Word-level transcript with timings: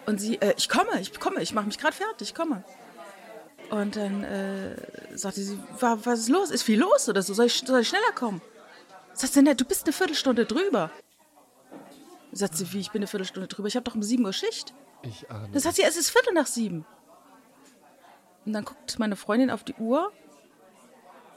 Und 0.05 0.21
sie, 0.21 0.37
äh, 0.41 0.55
ich 0.57 0.69
komme, 0.69 1.01
ich 1.01 1.19
komme, 1.19 1.43
ich 1.43 1.55
mache 1.55 1.67
mich 1.67 1.79
gerade 1.79 1.97
fertig, 1.97 2.29
ich 2.29 2.35
komme. 2.35 2.63
Und 3.71 3.97
dann 3.97 4.23
äh, 4.23 4.77
sagte 5.15 5.41
sie, 5.41 5.59
was 5.81 6.21
ist 6.21 6.29
los? 6.29 6.51
Ist 6.51 6.63
viel 6.63 6.79
los 6.79 7.09
oder 7.09 7.23
so? 7.23 7.35
Soll 7.35 7.47
ich, 7.47 7.65
soll 7.67 7.81
ich 7.81 7.89
schneller 7.89 8.13
kommen? 8.15 8.41
Sagt 9.17 9.33
sie, 9.33 9.43
du 9.43 9.65
bist 9.65 9.87
eine 9.87 9.95
Viertelstunde 9.95 10.45
drüber. 10.45 10.91
Sagt 12.33 12.55
sie, 12.55 12.71
wie, 12.75 12.81
ich 12.81 12.91
bin 12.91 13.01
eine 13.01 13.07
Viertelstunde 13.07 13.49
drüber? 13.49 13.67
Ich 13.67 13.75
habe 13.75 13.85
doch 13.85 13.95
um 13.95 14.03
7 14.03 14.23
Uhr 14.23 14.33
Schicht. 14.35 14.75
Ich 15.03 15.31
ahne. 15.31 15.49
Das 15.53 15.63
sagt 15.63 15.77
sie, 15.77 15.83
es 15.83 15.97
ist 15.97 16.11
Viertel 16.11 16.35
nach 16.35 16.47
sieben. 16.47 16.85
Und 18.45 18.53
dann 18.53 18.65
guckt 18.65 18.99
meine 18.99 19.17
Freundin 19.17 19.51
auf 19.51 19.65
die 19.65 19.75
Uhr 19.75 20.13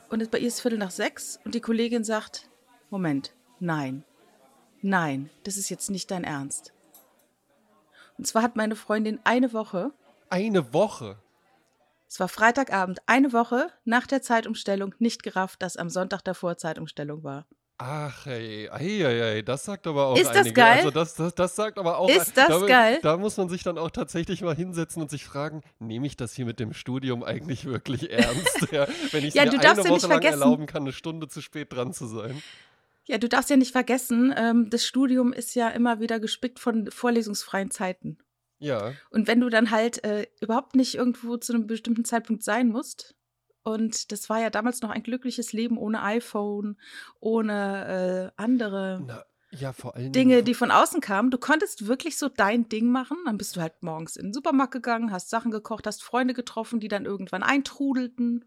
und 0.10 0.30
bei 0.30 0.40
ihr 0.40 0.48
ist 0.48 0.60
Viertel 0.60 0.78
nach 0.78 0.92
sechs 0.92 1.40
und 1.46 1.56
die 1.56 1.62
Kollegin 1.62 2.04
sagt, 2.04 2.50
Moment, 2.90 3.34
nein, 3.60 4.04
nein, 4.82 5.30
das 5.44 5.56
ist 5.56 5.70
jetzt 5.70 5.90
nicht 5.90 6.12
dein 6.12 6.24
Ernst. 6.24 6.74
Und 8.18 8.28
zwar 8.28 8.42
hat 8.42 8.58
meine 8.58 8.76
Freundin 8.76 9.20
eine 9.24 9.54
Woche. 9.54 9.92
Eine 10.30 10.74
Woche? 10.74 11.18
Es 12.10 12.20
war 12.20 12.28
Freitagabend, 12.28 13.02
eine 13.06 13.32
Woche 13.32 13.72
nach 13.86 14.06
der 14.06 14.22
Zeitumstellung, 14.22 14.96
nicht 15.00 15.24
gerafft, 15.24 15.62
dass 15.62 15.78
am 15.78 15.90
Sonntag 15.90 16.24
davor 16.24 16.58
Zeitumstellung 16.58 17.24
war. 17.24 17.46
Ach, 17.82 18.28
ey, 18.28 18.68
ey, 18.68 19.04
ey, 19.04 19.44
das 19.44 19.64
sagt 19.64 19.88
aber 19.88 20.08
auch 20.08 20.18
Ist 20.18 20.28
das 20.28 20.38
einige. 20.40 20.54
geil? 20.54 20.78
Also 20.80 20.92
das, 20.92 21.16
das, 21.16 21.34
das 21.34 21.56
sagt 21.56 21.80
aber 21.80 21.98
auch. 21.98 22.10
Ist 22.10 22.36
das 22.36 22.48
da, 22.50 22.66
geil? 22.66 23.00
Da 23.02 23.16
muss 23.16 23.38
man 23.38 23.48
sich 23.48 23.64
dann 23.64 23.78
auch 23.78 23.90
tatsächlich 23.90 24.42
mal 24.42 24.54
hinsetzen 24.54 25.02
und 25.02 25.10
sich 25.10 25.24
fragen, 25.24 25.62
nehme 25.80 26.06
ich 26.06 26.18
das 26.18 26.34
hier 26.34 26.46
mit 26.46 26.60
dem 26.60 26.74
Studium 26.74 27.24
eigentlich 27.24 27.64
wirklich 27.64 28.12
ernst? 28.12 28.68
ja, 28.72 28.86
wenn 29.12 29.24
ich 29.24 29.34
Ja, 29.34 29.46
mir 29.46 29.52
du 29.52 29.60
eine 29.60 29.78
Woche 29.78 29.94
nicht 29.94 30.08
lang 30.10 30.22
erlauben 30.24 30.66
kann, 30.66 30.84
eine 30.84 30.92
Stunde 30.92 31.30
zu 31.30 31.42
spät 31.42 31.72
dran 31.72 31.94
zu 31.94 32.06
sein. 32.08 32.44
Ja, 33.08 33.18
du 33.18 33.30
darfst 33.30 33.50
ja 33.50 33.56
nicht 33.56 33.72
vergessen, 33.72 34.34
ähm, 34.38 34.70
das 34.70 34.86
Studium 34.86 35.32
ist 35.32 35.56
ja 35.56 35.70
immer 35.70 36.02
wieder 36.02 36.20
gespickt 36.20 36.60
von 36.60 36.92
vorlesungsfreien 36.92 37.72
Zeiten. 37.72 38.18
Ja, 38.60 38.92
Und 39.10 39.28
wenn 39.28 39.40
du 39.40 39.48
dann 39.48 39.72
halt 39.72 40.04
äh, 40.04 40.28
überhaupt 40.42 40.76
nicht 40.76 40.96
irgendwo 40.96 41.38
zu 41.38 41.54
einem 41.54 41.66
bestimmten 41.66 42.04
Zeitpunkt 42.04 42.44
sein 42.44 42.68
musst, 42.68 43.16
und 43.64 44.12
das 44.12 44.30
war 44.30 44.40
ja 44.40 44.50
damals 44.50 44.82
noch 44.82 44.90
ein 44.90 45.04
glückliches 45.04 45.54
Leben 45.54 45.78
ohne 45.78 46.02
iPhone, 46.04 46.78
ohne 47.20 48.32
äh, 48.36 48.42
andere 48.42 49.04
na, 49.06 49.24
ja, 49.52 49.74
vor 49.74 49.96
allen 49.96 50.12
Dinge, 50.12 50.36
Dingen. 50.36 50.46
die 50.46 50.54
von 50.54 50.72
außen 50.72 51.02
kamen. 51.02 51.32
Du 51.32 51.38
konntest 51.38 51.88
wirklich 51.88 52.18
so 52.18 52.30
dein 52.30 52.70
Ding 52.70 52.92
machen. 52.92 53.18
Dann 53.26 53.38
bist 53.38 53.56
du 53.56 53.62
halt 53.62 53.82
morgens 53.82 54.16
in 54.16 54.28
den 54.28 54.34
Supermarkt 54.34 54.74
gegangen, 54.74 55.12
hast 55.12 55.30
Sachen 55.30 55.52
gekocht, 55.52 55.88
hast 55.88 56.04
Freunde 56.04 56.34
getroffen, 56.34 56.80
die 56.80 56.88
dann 56.88 57.06
irgendwann 57.06 57.42
eintrudelten, 57.42 58.46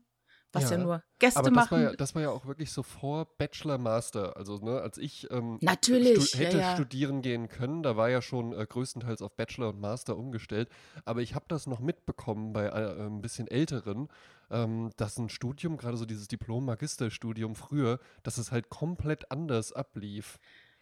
was 0.53 0.65
ja, 0.65 0.73
Ja, 0.73 0.77
nur 0.79 1.03
Gäste 1.19 1.39
aber 1.41 1.49
das 1.51 1.57
machen. 1.57 1.71
war, 1.79 1.81
ja, 1.83 1.93
das 1.97 2.15
war 2.15 2.23
ja 2.23 2.31
auch 2.31 2.47
wirklich 2.47 2.73
so 2.73 2.83
vor 2.83 3.27
Bachelor, 3.39 3.79
Master. 3.79 4.37
Also, 4.37 4.59
ne, 4.59 4.81
als 4.81 4.99
ich 4.99 5.31
ähm, 5.31 5.59
Natürlich, 5.63 6.23
stu 6.29 6.39
hätte 6.39 6.59
ja. 6.59 6.75
studieren 6.75 7.23
gehen 7.23 7.49
können, 7.49 7.83
da 7.83 7.97
war 7.97 8.09
ja 8.11 8.21
schon 8.23 8.53
äh, 8.53 8.67
größtenteils 8.69 9.23
auf 9.23 9.35
Bachelor 9.37 9.71
und 9.71 9.81
Master 9.81 10.17
umgestellt. 10.17 10.69
Aber 11.05 11.21
ich 11.23 11.35
habe 11.35 11.45
das 11.49 11.67
noch 11.67 11.81
mitbekommen 11.81 12.53
bei 12.53 12.67
äh, 12.67 13.07
ein 13.07 13.21
bisschen 13.23 13.47
Älteren, 13.49 14.09
ähm, 14.51 14.91
dass 14.97 15.19
ein 15.19 15.29
Studium, 15.29 15.77
gerade 15.77 15.97
so 15.97 16.05
dieses 16.05 16.29
Diplom-Magisterstudium 16.29 17.55
früher, 17.55 17.99
dass 18.23 18.39
es 18.39 18.53
halt 18.53 18.69
komplett 18.69 19.31
anders 19.31 19.73
ablief. 19.73 20.39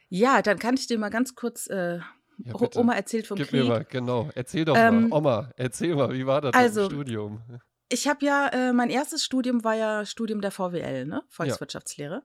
ja, 0.08 0.42
dann 0.42 0.58
kann 0.58 0.74
ich 0.74 0.86
dir 0.86 0.98
mal 0.98 1.10
ganz 1.10 1.34
kurz. 1.34 1.66
Äh, 1.68 2.00
Ja. 2.42 2.54
Oma 2.76 2.94
erzählt 2.94 3.26
vom 3.26 3.36
Gib 3.36 3.48
Krieg. 3.48 3.62
mir 3.64 3.68
mal, 3.68 3.84
genau. 3.84 4.30
Erzähl 4.34 4.64
doch 4.64 4.74
Ähm, 4.74 5.10
mal. 5.10 5.18
Oma, 5.18 5.50
erzähl 5.58 5.94
mal, 5.94 6.10
wie 6.14 6.26
war 6.26 6.40
das 6.40 6.54
also, 6.54 6.84
im 6.84 6.90
Studium? 6.90 7.42
Ich 7.92 8.08
habe 8.08 8.24
ja, 8.24 8.48
äh, 8.48 8.72
mein 8.72 8.88
erstes 8.88 9.24
Studium 9.24 9.64
war 9.64 9.74
ja 9.74 10.06
Studium 10.06 10.40
der 10.40 10.52
VWL, 10.52 11.06
ne? 11.06 11.22
Volkswirtschaftslehre. 11.28 12.22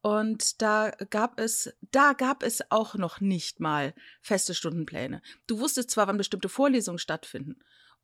Und 0.00 0.62
da 0.62 0.92
gab 1.10 1.40
es, 1.40 1.76
da 1.90 2.12
gab 2.12 2.44
es 2.44 2.70
auch 2.70 2.94
noch 2.94 3.20
nicht 3.20 3.58
mal 3.58 3.94
feste 4.22 4.54
Stundenpläne. 4.54 5.20
Du 5.48 5.58
wusstest 5.58 5.90
zwar, 5.90 6.06
wann 6.06 6.16
bestimmte 6.16 6.48
Vorlesungen 6.48 6.98
stattfinden, 7.00 7.56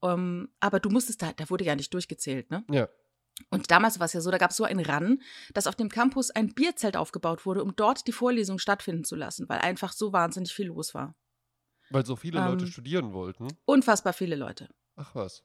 ähm, 0.03 0.49
aber 0.59 0.81
du 0.81 0.91
musstest 0.91 1.23
da, 1.23 1.33
da 1.33 1.49
wurde 1.51 1.65
ja 1.65 1.77
nicht 1.77 1.95
durchgezählt, 1.95 2.51
ne? 2.51 2.65
Ja. 2.69 2.89
Und 3.51 3.71
damals 3.71 3.99
war 4.01 4.07
es 4.07 4.13
ja 4.13 4.21
so, 4.21 4.31
da 4.31 4.39
gab 4.39 4.51
es 4.51 4.57
so 4.57 4.65
einen 4.65 4.85
Ran, 4.85 5.21
dass 5.55 5.67
auf 5.67 5.75
dem 5.77 5.89
Campus 5.89 6.31
ein 6.31 6.55
Bierzelt 6.55 6.97
aufgebaut 6.97 7.47
wurde, 7.47 7.63
um 7.63 7.75
dort 7.75 8.07
die 8.07 8.13
Vorlesung 8.13 8.59
stattfinden 8.59 9.05
zu 9.05 9.17
lassen, 9.17 9.49
weil 9.49 9.59
einfach 9.59 9.93
so 9.93 10.13
wahnsinnig 10.13 10.53
viel 10.53 10.67
los 10.67 10.95
war. 10.95 11.15
Weil 11.91 12.07
so 12.07 12.17
viele 12.17 12.39
Leute 12.41 12.65
Ähm, 12.65 12.71
studieren 12.71 13.13
wollten. 13.13 13.49
Unfassbar 13.65 14.13
viele 14.13 14.37
Leute. 14.37 14.69
Ach 14.97 15.15
was. 15.15 15.45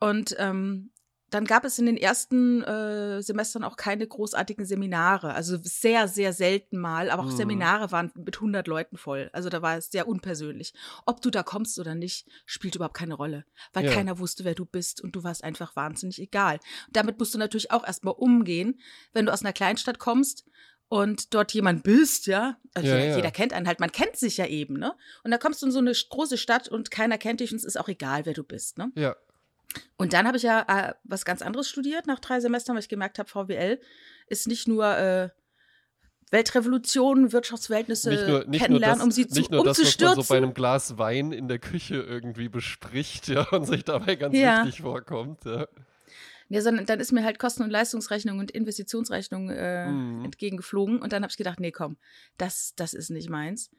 Und 0.00 0.34
ähm, 0.38 0.90
dann 1.30 1.44
gab 1.44 1.66
es 1.66 1.78
in 1.78 1.84
den 1.84 1.98
ersten 1.98 2.62
äh, 2.62 3.20
Semestern 3.22 3.62
auch 3.62 3.76
keine 3.76 4.06
großartigen 4.06 4.64
Seminare. 4.64 5.34
Also 5.34 5.58
sehr, 5.60 6.08
sehr 6.08 6.32
selten 6.32 6.78
mal. 6.78 7.10
Aber 7.10 7.22
auch 7.22 7.26
Mhm. 7.26 7.36
Seminare 7.36 7.92
waren 7.92 8.10
mit 8.14 8.36
100 8.40 8.66
Leuten 8.66 8.96
voll. 8.96 9.28
Also 9.34 9.50
da 9.50 9.60
war 9.60 9.76
es 9.76 9.90
sehr 9.90 10.08
unpersönlich. 10.08 10.72
Ob 11.04 11.20
du 11.20 11.28
da 11.30 11.42
kommst 11.42 11.78
oder 11.78 11.94
nicht, 11.94 12.26
spielt 12.46 12.76
überhaupt 12.76 12.96
keine 12.96 13.12
Rolle. 13.12 13.44
Weil 13.74 13.84
Ja. 13.84 13.92
keiner 13.92 14.18
wusste, 14.18 14.44
wer 14.44 14.54
du 14.54 14.64
bist. 14.64 15.02
Und 15.02 15.16
du 15.16 15.22
warst 15.22 15.44
einfach 15.44 15.76
wahnsinnig 15.76 16.18
egal. 16.18 16.60
Damit 16.90 17.18
musst 17.18 17.34
du 17.34 17.38
natürlich 17.38 17.70
auch 17.72 17.86
erstmal 17.86 18.14
umgehen, 18.14 18.80
wenn 19.12 19.26
du 19.26 19.32
aus 19.32 19.42
einer 19.42 19.52
Kleinstadt 19.52 19.98
kommst 19.98 20.46
und 20.88 21.34
dort 21.34 21.52
jemand 21.52 21.82
bist, 21.82 22.26
ja. 22.26 22.56
Also 22.72 22.88
Ja, 22.88 22.94
jeder, 22.96 23.08
ja. 23.10 23.16
jeder 23.16 23.30
kennt 23.32 23.52
einen 23.52 23.66
halt. 23.66 23.80
Man 23.80 23.92
kennt 23.92 24.16
sich 24.16 24.38
ja 24.38 24.46
eben, 24.46 24.78
ne? 24.78 24.94
Und 25.24 25.30
da 25.30 25.36
kommst 25.36 25.60
du 25.60 25.66
in 25.66 25.72
so 25.72 25.78
eine 25.78 25.92
große 25.92 26.38
Stadt 26.38 26.68
und 26.68 26.90
keiner 26.90 27.18
kennt 27.18 27.40
dich 27.40 27.50
und 27.52 27.58
es 27.58 27.64
ist 27.64 27.78
auch 27.78 27.88
egal, 27.88 28.24
wer 28.24 28.32
du 28.32 28.44
bist, 28.44 28.78
ne? 28.78 28.90
Ja. 28.94 29.14
Und 29.96 30.12
dann 30.12 30.26
habe 30.26 30.36
ich 30.36 30.42
ja 30.42 30.64
äh, 30.66 30.94
was 31.04 31.24
ganz 31.24 31.42
anderes 31.42 31.68
studiert 31.68 32.06
nach 32.06 32.20
drei 32.20 32.40
Semestern, 32.40 32.74
weil 32.74 32.82
ich 32.82 32.88
gemerkt 32.88 33.18
habe, 33.18 33.28
VWL 33.28 33.80
ist 34.28 34.46
nicht 34.46 34.66
nur 34.68 34.96
äh, 34.96 35.28
Weltrevolution, 36.30 37.32
Wirtschaftsverhältnisse 37.32 38.10
nicht 38.10 38.26
nur, 38.26 38.44
nicht 38.46 38.62
kennenlernen, 38.62 38.98
das, 38.98 39.04
um 39.04 39.10
sie 39.10 39.26
zu, 39.26 39.38
nicht 39.38 39.50
nur 39.50 39.64
das, 39.64 39.78
was 39.78 39.98
man 39.98 40.14
so 40.14 40.22
bei 40.24 40.36
einem 40.36 40.52
Glas 40.54 40.98
Wein 40.98 41.32
in 41.32 41.48
der 41.48 41.58
Küche 41.58 41.96
irgendwie 41.96 42.48
bespricht, 42.48 43.28
ja, 43.28 43.48
und 43.48 43.64
sich 43.64 43.84
dabei 43.84 44.16
ganz 44.16 44.36
Ja. 44.36 44.64
wichtig 44.64 44.82
vorkommt, 44.82 45.44
ja. 45.44 45.66
ja, 46.48 46.60
sondern 46.60 46.84
dann 46.86 47.00
ist 47.00 47.12
mir 47.12 47.24
halt 47.24 47.38
Kosten- 47.38 47.62
und 47.62 47.70
Leistungsrechnung 47.70 48.38
und 48.38 48.50
Investitionsrechnung 48.50 49.50
äh, 49.50 49.86
Mhm. 49.86 50.24
entgegengeflogen. 50.26 51.00
Und 51.00 51.12
dann 51.12 51.22
habe 51.22 51.30
ich 51.30 51.36
gedacht, 51.38 51.60
nee, 51.60 51.72
komm, 51.72 51.96
das, 52.36 52.74
das 52.76 52.92
ist 52.94 53.10
nicht 53.10 53.30
meins. 53.30 53.70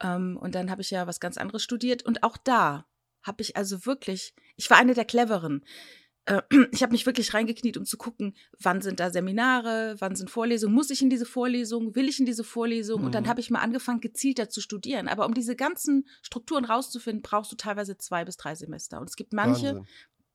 Ähm, 0.00 0.38
und 0.40 0.54
dann 0.54 0.70
habe 0.70 0.80
ich 0.80 0.90
ja 0.90 1.06
was 1.06 1.20
ganz 1.20 1.36
anderes 1.36 1.62
studiert. 1.62 2.02
Und 2.04 2.22
auch 2.22 2.38
da 2.38 2.86
habe 3.22 3.42
ich 3.42 3.56
also 3.56 3.86
wirklich, 3.86 4.34
ich 4.56 4.70
war 4.70 4.78
eine 4.78 4.94
der 4.94 5.04
Cleveren. 5.04 5.64
äh, 6.26 6.42
ich 6.72 6.82
habe 6.82 6.92
mich 6.92 7.06
wirklich 7.06 7.34
reingekniet, 7.34 7.76
um 7.76 7.84
zu 7.84 7.96
gucken, 7.96 8.34
wann 8.58 8.80
sind 8.80 9.00
da 9.00 9.10
Seminare, 9.10 9.96
wann 9.98 10.16
sind 10.16 10.30
Vorlesungen, 10.30 10.74
muss 10.74 10.90
ich 10.90 11.02
in 11.02 11.10
diese 11.10 11.26
Vorlesung, 11.26 11.94
will 11.94 12.08
ich 12.08 12.20
in 12.20 12.26
diese 12.26 12.44
Vorlesung? 12.44 13.00
Mhm. 13.00 13.06
Und 13.06 13.14
dann 13.14 13.24
mhm. 13.24 13.28
habe 13.28 13.40
ich 13.40 13.50
mal 13.50 13.60
angefangen, 13.60 14.00
gezielter 14.00 14.48
zu 14.48 14.60
studieren. 14.60 15.08
Aber 15.08 15.26
um 15.26 15.34
diese 15.34 15.56
ganzen 15.56 16.06
Strukturen 16.22 16.64
rauszufinden, 16.64 17.22
brauchst 17.22 17.52
du 17.52 17.56
teilweise 17.56 17.98
zwei 17.98 18.24
bis 18.24 18.36
drei 18.36 18.54
Semester. 18.54 19.00
Und 19.00 19.08
es 19.08 19.16
gibt 19.16 19.32
manche, 19.32 19.74
Wahnsinn 19.74 19.86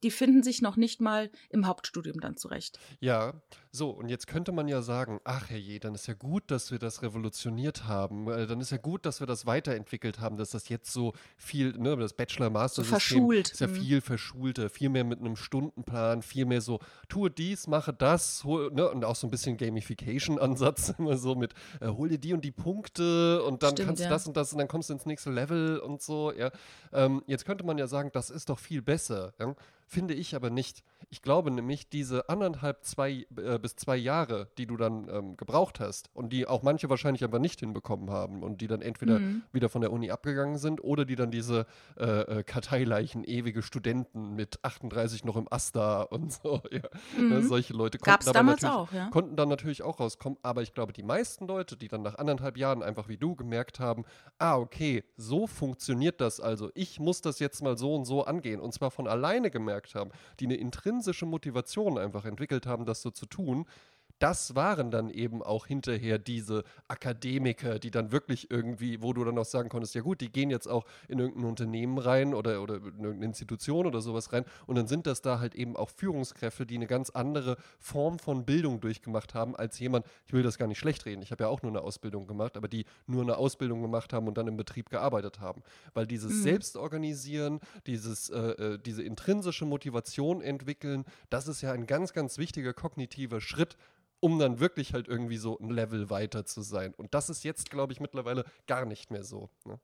die 0.03 0.11
finden 0.11 0.43
sich 0.43 0.61
noch 0.61 0.77
nicht 0.77 1.01
mal 1.01 1.31
im 1.49 1.65
Hauptstudium 1.65 2.19
dann 2.19 2.37
zurecht. 2.37 2.79
Ja, 2.99 3.33
so, 3.71 3.89
und 3.91 4.09
jetzt 4.09 4.27
könnte 4.27 4.51
man 4.51 4.67
ja 4.67 4.81
sagen, 4.81 5.19
ach 5.23 5.49
herrje, 5.49 5.79
dann 5.79 5.93
ist 5.95 6.07
ja 6.07 6.13
gut, 6.13 6.49
dass 6.49 6.71
wir 6.71 6.79
das 6.79 7.01
revolutioniert 7.01 7.85
haben. 7.85 8.27
Äh, 8.29 8.47
dann 8.47 8.59
ist 8.59 8.71
ja 8.71 8.77
gut, 8.77 9.05
dass 9.05 9.19
wir 9.19 9.27
das 9.27 9.45
weiterentwickelt 9.45 10.19
haben, 10.19 10.37
dass 10.37 10.51
das 10.51 10.69
jetzt 10.69 10.91
so 10.91 11.13
viel, 11.35 11.77
ne, 11.77 11.95
das 11.95 12.13
Bachelor-Master-System 12.13 13.31
ist 13.31 13.59
ja 13.59 13.67
mhm. 13.67 13.75
viel 13.75 14.01
verschulter, 14.01 14.69
viel 14.69 14.89
mehr 14.89 15.03
mit 15.03 15.19
einem 15.19 15.35
Stundenplan, 15.35 16.21
viel 16.21 16.45
mehr 16.45 16.61
so, 16.61 16.79
tue 17.07 17.29
dies, 17.29 17.67
mache 17.67 17.93
das, 17.93 18.43
hol, 18.43 18.71
ne, 18.71 18.89
und 18.89 19.05
auch 19.05 19.15
so 19.15 19.27
ein 19.27 19.31
bisschen 19.31 19.57
Gamification-Ansatz, 19.57 20.89
immer 20.97 21.17
so 21.17 21.35
mit, 21.35 21.53
äh, 21.79 21.87
hol 21.87 22.09
dir 22.09 22.19
die 22.19 22.33
und 22.33 22.43
die 22.43 22.51
Punkte 22.51 23.43
und 23.43 23.63
dann 23.63 23.71
Stimmt, 23.71 23.87
kannst 23.87 23.99
du 24.01 24.05
ja. 24.05 24.09
das 24.09 24.27
und 24.27 24.37
das 24.37 24.51
und 24.53 24.59
dann 24.59 24.67
kommst 24.67 24.89
du 24.89 24.93
ins 24.93 25.05
nächste 25.05 25.31
Level 25.31 25.79
und 25.79 26.01
so, 26.01 26.31
ja. 26.31 26.51
Ähm, 26.93 27.23
jetzt 27.27 27.45
könnte 27.45 27.63
man 27.63 27.77
ja 27.77 27.87
sagen, 27.87 28.09
das 28.13 28.29
ist 28.29 28.49
doch 28.49 28.59
viel 28.59 28.81
besser, 28.81 29.33
ja 29.39 29.55
Finde 29.89 30.13
ich 30.13 30.35
aber 30.35 30.49
nicht. 30.49 30.83
Ich 31.09 31.21
glaube 31.21 31.49
nämlich, 31.49 31.87
diese 31.87 32.27
anderthalb, 32.27 32.83
zwei 32.83 33.25
äh, 33.37 33.57
bis 33.57 33.77
zwei 33.77 33.95
Jahre, 33.95 34.49
die 34.57 34.67
du 34.67 34.75
dann 34.75 35.07
ähm, 35.09 35.37
gebraucht 35.37 35.79
hast 35.79 36.09
und 36.13 36.33
die 36.33 36.45
auch 36.45 36.61
manche 36.61 36.89
wahrscheinlich 36.89 37.23
einfach 37.23 37.39
nicht 37.39 37.61
hinbekommen 37.61 38.09
haben 38.09 38.43
und 38.43 38.59
die 38.59 38.67
dann 38.67 38.81
entweder 38.81 39.19
mhm. 39.19 39.43
wieder 39.53 39.69
von 39.69 39.79
der 39.79 39.93
Uni 39.93 40.11
abgegangen 40.11 40.57
sind 40.57 40.83
oder 40.83 41.05
die 41.05 41.15
dann 41.15 41.31
diese 41.31 41.65
äh, 41.97 42.03
äh, 42.03 42.43
Karteileichen, 42.43 43.23
ewige 43.23 43.61
Studenten 43.61 44.35
mit 44.35 44.59
38 44.63 45.23
noch 45.23 45.37
im 45.37 45.47
Asta 45.49 46.01
und 46.01 46.33
so, 46.43 46.61
ja. 46.69 46.81
Mhm. 47.17 47.29
Ne, 47.29 47.43
solche 47.43 47.71
Leute 47.71 47.97
konnten, 47.97 48.25
Gab's 48.25 48.25
damals 48.25 48.65
auch, 48.65 48.91
ja? 48.91 49.09
konnten 49.09 49.37
dann 49.37 49.47
natürlich 49.47 49.83
auch 49.83 50.01
rauskommen. 50.01 50.37
Aber 50.41 50.63
ich 50.63 50.73
glaube, 50.73 50.91
die 50.91 51.03
meisten 51.03 51.47
Leute, 51.47 51.77
die 51.77 51.87
dann 51.87 52.01
nach 52.01 52.15
anderthalb 52.15 52.57
Jahren 52.57 52.83
einfach 52.83 53.07
wie 53.07 53.17
du 53.17 53.37
gemerkt 53.37 53.79
haben, 53.79 54.03
ah, 54.37 54.57
okay, 54.57 55.05
so 55.15 55.47
funktioniert 55.47 56.19
das 56.19 56.41
also. 56.41 56.71
Ich 56.73 56.99
muss 56.99 57.21
das 57.21 57.39
jetzt 57.39 57.63
mal 57.63 57.77
so 57.77 57.95
und 57.95 58.03
so 58.03 58.25
angehen 58.25 58.59
und 58.59 58.73
zwar 58.73 58.91
von 58.91 59.07
alleine 59.07 59.49
gemerkt 59.49 59.76
gemerkt 59.77 59.95
haben, 59.95 60.11
die 60.39 60.45
eine 60.45 60.55
intrinsische 60.55 61.25
Motivation 61.25 61.97
einfach 61.97 62.25
entwickelt 62.25 62.65
haben, 62.65 62.85
das 62.85 63.01
so 63.01 63.11
zu 63.11 63.25
tun, 63.25 63.65
das 64.19 64.55
waren 64.55 64.91
dann 64.91 65.09
eben 65.09 65.43
auch 65.43 65.67
hinterher 65.67 66.17
diese 66.17 66.63
Akademiker, 66.87 67.79
die 67.79 67.91
dann 67.91 68.11
wirklich 68.11 68.49
irgendwie, 68.49 69.01
wo 69.01 69.13
du 69.13 69.23
dann 69.23 69.37
auch 69.37 69.45
sagen 69.45 69.69
konntest, 69.69 69.95
ja 69.95 70.01
gut, 70.01 70.21
die 70.21 70.31
gehen 70.31 70.49
jetzt 70.49 70.67
auch 70.67 70.85
in 71.07 71.19
irgendein 71.19 71.45
Unternehmen 71.45 71.97
rein 71.97 72.33
oder, 72.33 72.61
oder 72.61 72.75
in 72.75 72.83
irgendeine 72.83 73.25
Institution 73.25 73.85
oder 73.85 74.01
sowas 74.01 74.33
rein 74.33 74.45
und 74.65 74.75
dann 74.75 74.87
sind 74.87 75.07
das 75.07 75.21
da 75.21 75.39
halt 75.39 75.55
eben 75.55 75.75
auch 75.75 75.89
Führungskräfte, 75.89 76.65
die 76.65 76.75
eine 76.75 76.87
ganz 76.87 77.09
andere 77.09 77.57
Form 77.79 78.19
von 78.19 78.45
Bildung 78.45 78.81
durchgemacht 78.81 79.33
haben 79.33 79.55
als 79.55 79.79
jemand, 79.79 80.05
ich 80.25 80.33
will 80.33 80.43
das 80.43 80.57
gar 80.57 80.67
nicht 80.67 80.79
schlecht 80.79 81.05
reden, 81.05 81.21
ich 81.21 81.31
habe 81.31 81.43
ja 81.43 81.49
auch 81.49 81.61
nur 81.61 81.71
eine 81.71 81.81
Ausbildung 81.81 82.27
gemacht, 82.27 82.57
aber 82.57 82.67
die 82.67 82.85
nur 83.05 83.21
eine 83.21 83.37
Ausbildung 83.37 83.81
gemacht 83.81 84.13
haben 84.13 84.27
und 84.27 84.37
dann 84.37 84.47
im 84.47 84.57
Betrieb 84.57 84.89
gearbeitet 84.89 85.39
haben. 85.39 85.61
Weil 85.93 86.07
dieses 86.07 86.33
mhm. 86.33 86.43
Selbstorganisieren, 86.43 87.59
dieses, 87.85 88.29
äh, 88.29 88.37
äh 88.37 88.79
diese 88.79 89.03
intrinsische 89.03 89.65
Motivation 89.65 90.41
entwickeln, 90.41 91.05
das 91.29 91.47
ist 91.47 91.61
ja 91.61 91.71
ein 91.71 91.85
ganz, 91.87 92.13
ganz 92.13 92.37
wichtiger 92.37 92.73
kognitiver 92.73 93.41
Schritt, 93.41 93.77
um 94.19 94.39
dann 94.39 94.59
wirklich 94.59 94.93
halt 94.93 95.07
irgendwie 95.07 95.37
so 95.37 95.59
ein 95.59 95.69
Level 95.69 96.09
weiter 96.09 96.45
zu 96.45 96.61
sein. 96.61 96.93
Und 96.95 97.13
das 97.13 97.29
ist 97.29 97.43
jetzt, 97.43 97.69
glaube 97.69 97.93
ich, 97.93 97.99
mittlerweile 97.99 98.45
gar 98.65 98.85
nicht 98.85 99.11
mehr 99.11 99.23
so. 99.23 99.49
Ne? 99.63 99.79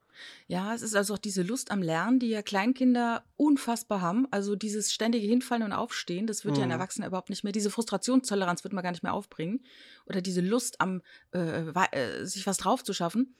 Ja, 0.47 0.73
es 0.73 0.81
ist 0.81 0.95
also 0.95 1.13
auch 1.13 1.19
diese 1.19 1.43
Lust 1.43 1.69
am 1.69 1.81
Lernen, 1.81 2.19
die 2.19 2.29
ja 2.29 2.41
Kleinkinder 2.41 3.23
unfassbar 3.35 4.01
haben. 4.01 4.27
Also 4.31 4.55
dieses 4.55 4.91
ständige 4.91 5.27
Hinfallen 5.27 5.63
und 5.63 5.71
Aufstehen, 5.71 6.25
das 6.25 6.45
wird 6.45 6.55
mhm. 6.55 6.59
ja 6.59 6.63
ein 6.63 6.69
mhm. 6.69 6.73
Erwachsener 6.73 7.07
überhaupt 7.07 7.29
nicht 7.29 7.43
mehr. 7.43 7.53
Diese 7.53 7.69
Frustrationstoleranz 7.69 8.63
wird 8.63 8.73
man 8.73 8.83
gar 8.83 8.91
nicht 8.91 9.03
mehr 9.03 9.13
aufbringen. 9.13 9.63
Oder 10.07 10.21
diese 10.21 10.41
Lust 10.41 10.81
am, 10.81 11.01
äh, 11.33 11.69
äh, 11.91 12.25
sich 12.25 12.47
was 12.47 12.57
drauf 12.57 12.83
zu 12.83 12.93
schaffen. 12.93 13.35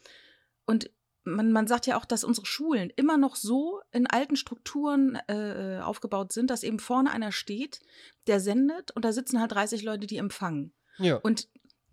Und 0.65 0.91
man, 1.25 1.51
man 1.51 1.67
sagt 1.67 1.87
ja 1.87 1.97
auch, 1.97 2.05
dass 2.05 2.23
unsere 2.23 2.45
Schulen 2.45 2.91
immer 2.95 3.17
noch 3.17 3.35
so 3.35 3.81
in 3.91 4.07
alten 4.07 4.35
Strukturen 4.35 5.15
äh, 5.27 5.79
aufgebaut 5.81 6.33
sind, 6.33 6.49
dass 6.49 6.63
eben 6.63 6.79
vorne 6.79 7.11
einer 7.11 7.31
steht, 7.31 7.79
der 8.27 8.39
sendet 8.39 8.91
und 8.91 9.05
da 9.05 9.11
sitzen 9.11 9.39
halt 9.39 9.51
30 9.51 9.83
Leute, 9.83 10.07
die 10.07 10.17
empfangen. 10.17 10.73
Ja. 10.97 11.17
Und 11.17 11.47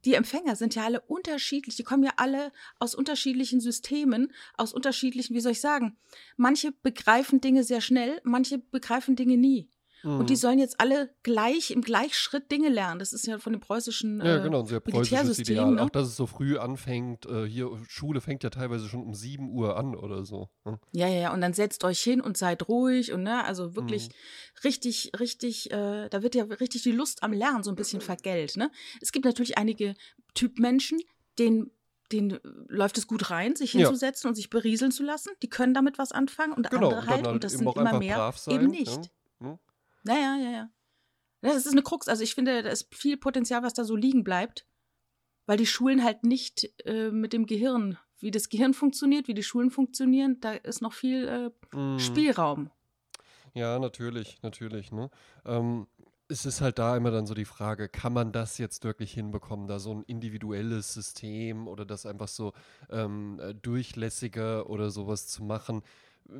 die 0.04 0.14
Empfänger 0.14 0.56
sind 0.56 0.74
ja 0.74 0.84
alle 0.84 1.00
unterschiedlich, 1.02 1.76
die 1.76 1.82
kommen 1.82 2.02
ja 2.02 2.12
alle 2.16 2.52
aus 2.78 2.94
unterschiedlichen 2.94 3.60
Systemen, 3.60 4.32
aus 4.56 4.72
unterschiedlichen, 4.72 5.34
wie 5.34 5.40
soll 5.40 5.52
ich 5.52 5.60
sagen, 5.60 5.98
manche 6.36 6.72
begreifen 6.72 7.40
Dinge 7.40 7.64
sehr 7.64 7.80
schnell, 7.80 8.20
manche 8.24 8.58
begreifen 8.58 9.16
Dinge 9.16 9.36
nie. 9.36 9.70
Mhm. 10.02 10.20
Und 10.20 10.30
die 10.30 10.34
mhm. 10.34 10.38
sollen 10.38 10.58
jetzt 10.58 10.80
alle 10.80 11.10
gleich 11.22 11.70
im 11.70 11.82
Gleichschritt 11.82 12.50
Dinge 12.50 12.68
lernen. 12.68 12.98
Das 12.98 13.12
ist 13.12 13.26
ja 13.26 13.38
von 13.38 13.52
dem 13.52 13.60
preußischen 13.60 14.20
äh, 14.20 14.28
Ja, 14.28 14.38
genau, 14.38 14.64
sehr 14.64 14.80
preußisches 14.80 15.38
Ideal. 15.40 15.72
Ne? 15.72 15.82
Auch, 15.82 15.90
dass 15.90 16.08
es 16.08 16.16
so 16.16 16.26
früh 16.26 16.58
anfängt. 16.58 17.26
Äh, 17.26 17.46
hier, 17.46 17.70
Schule 17.88 18.20
fängt 18.20 18.42
ja 18.42 18.50
teilweise 18.50 18.88
schon 18.88 19.02
um 19.02 19.14
7 19.14 19.50
Uhr 19.50 19.76
an 19.76 19.94
oder 19.94 20.24
so. 20.24 20.48
Ne? 20.64 20.78
Ja, 20.92 21.08
ja, 21.08 21.20
ja. 21.20 21.34
Und 21.34 21.40
dann 21.40 21.52
setzt 21.52 21.84
euch 21.84 22.00
hin 22.00 22.20
und 22.20 22.36
seid 22.36 22.68
ruhig 22.68 23.12
und 23.12 23.22
ne, 23.22 23.44
also 23.44 23.74
wirklich 23.76 24.08
mhm. 24.08 24.12
richtig, 24.64 25.12
richtig, 25.18 25.70
äh, 25.70 26.08
da 26.08 26.22
wird 26.22 26.34
ja 26.34 26.44
richtig 26.44 26.82
die 26.82 26.92
Lust 26.92 27.22
am 27.22 27.32
Lernen 27.32 27.62
so 27.62 27.70
ein 27.70 27.76
bisschen 27.76 28.00
vergällt. 28.00 28.56
Ne? 28.56 28.70
Es 29.00 29.12
gibt 29.12 29.24
natürlich 29.24 29.58
einige 29.58 29.94
Typmenschen, 30.34 30.98
denen 31.38 31.70
denen 32.12 32.40
läuft 32.66 32.98
es 32.98 33.06
gut 33.06 33.30
rein, 33.30 33.56
sich 33.56 33.72
hinzusetzen 33.72 34.26
ja. 34.26 34.30
und 34.30 34.34
sich 34.34 34.50
berieseln 34.50 34.90
zu 34.90 35.02
lassen. 35.02 35.30
Die 35.42 35.48
können 35.48 35.74
damit 35.74 35.98
was 35.98 36.12
anfangen 36.12 36.52
und 36.52 36.68
genau, 36.68 36.88
andere 36.88 37.06
halt, 37.06 37.26
und, 37.26 37.32
halt 37.34 37.44
das 37.44 37.52
sind 37.52 37.76
immer 37.76 37.98
mehr, 37.98 38.34
eben 38.48 38.66
nicht. 38.66 39.10
Ja? 39.40 39.58
Naja, 40.02 40.36
ja, 40.36 40.50
ja. 40.50 40.70
Das 41.42 41.66
ist 41.66 41.72
eine 41.72 41.82
Krux. 41.82 42.08
Also 42.08 42.22
ich 42.22 42.34
finde, 42.34 42.62
da 42.62 42.70
ist 42.70 42.94
viel 42.94 43.16
Potenzial, 43.16 43.62
was 43.62 43.74
da 43.74 43.84
so 43.84 43.96
liegen 43.96 44.24
bleibt, 44.24 44.66
weil 45.46 45.56
die 45.56 45.66
Schulen 45.66 46.04
halt 46.04 46.22
nicht 46.22 46.70
äh, 46.84 47.10
mit 47.10 47.32
dem 47.32 47.46
Gehirn, 47.46 47.98
wie 48.18 48.30
das 48.30 48.48
Gehirn 48.48 48.74
funktioniert, 48.74 49.28
wie 49.28 49.34
die 49.34 49.42
Schulen 49.42 49.70
funktionieren, 49.70 50.38
da 50.40 50.52
ist 50.52 50.82
noch 50.82 50.92
viel 50.92 51.52
äh, 51.72 51.76
mm. 51.76 51.98
Spielraum. 51.98 52.70
Ja, 53.54 53.78
natürlich, 53.78 54.40
natürlich. 54.42 54.92
Ne? 54.92 55.10
Ähm, 55.44 55.86
es 56.28 56.46
ist 56.46 56.60
halt 56.60 56.78
da 56.78 56.96
immer 56.96 57.10
dann 57.10 57.26
so 57.26 57.34
die 57.34 57.44
Frage, 57.44 57.88
kann 57.88 58.12
man 58.12 58.32
das 58.32 58.58
jetzt 58.58 58.84
wirklich 58.84 59.12
hinbekommen, 59.12 59.66
da 59.66 59.80
so 59.80 59.92
ein 59.92 60.04
individuelles 60.04 60.94
System 60.94 61.66
oder 61.66 61.84
das 61.84 62.06
einfach 62.06 62.28
so 62.28 62.52
ähm, 62.88 63.40
äh, 63.40 63.54
durchlässiger 63.54 64.70
oder 64.70 64.90
sowas 64.90 65.26
zu 65.26 65.42
machen, 65.42 65.82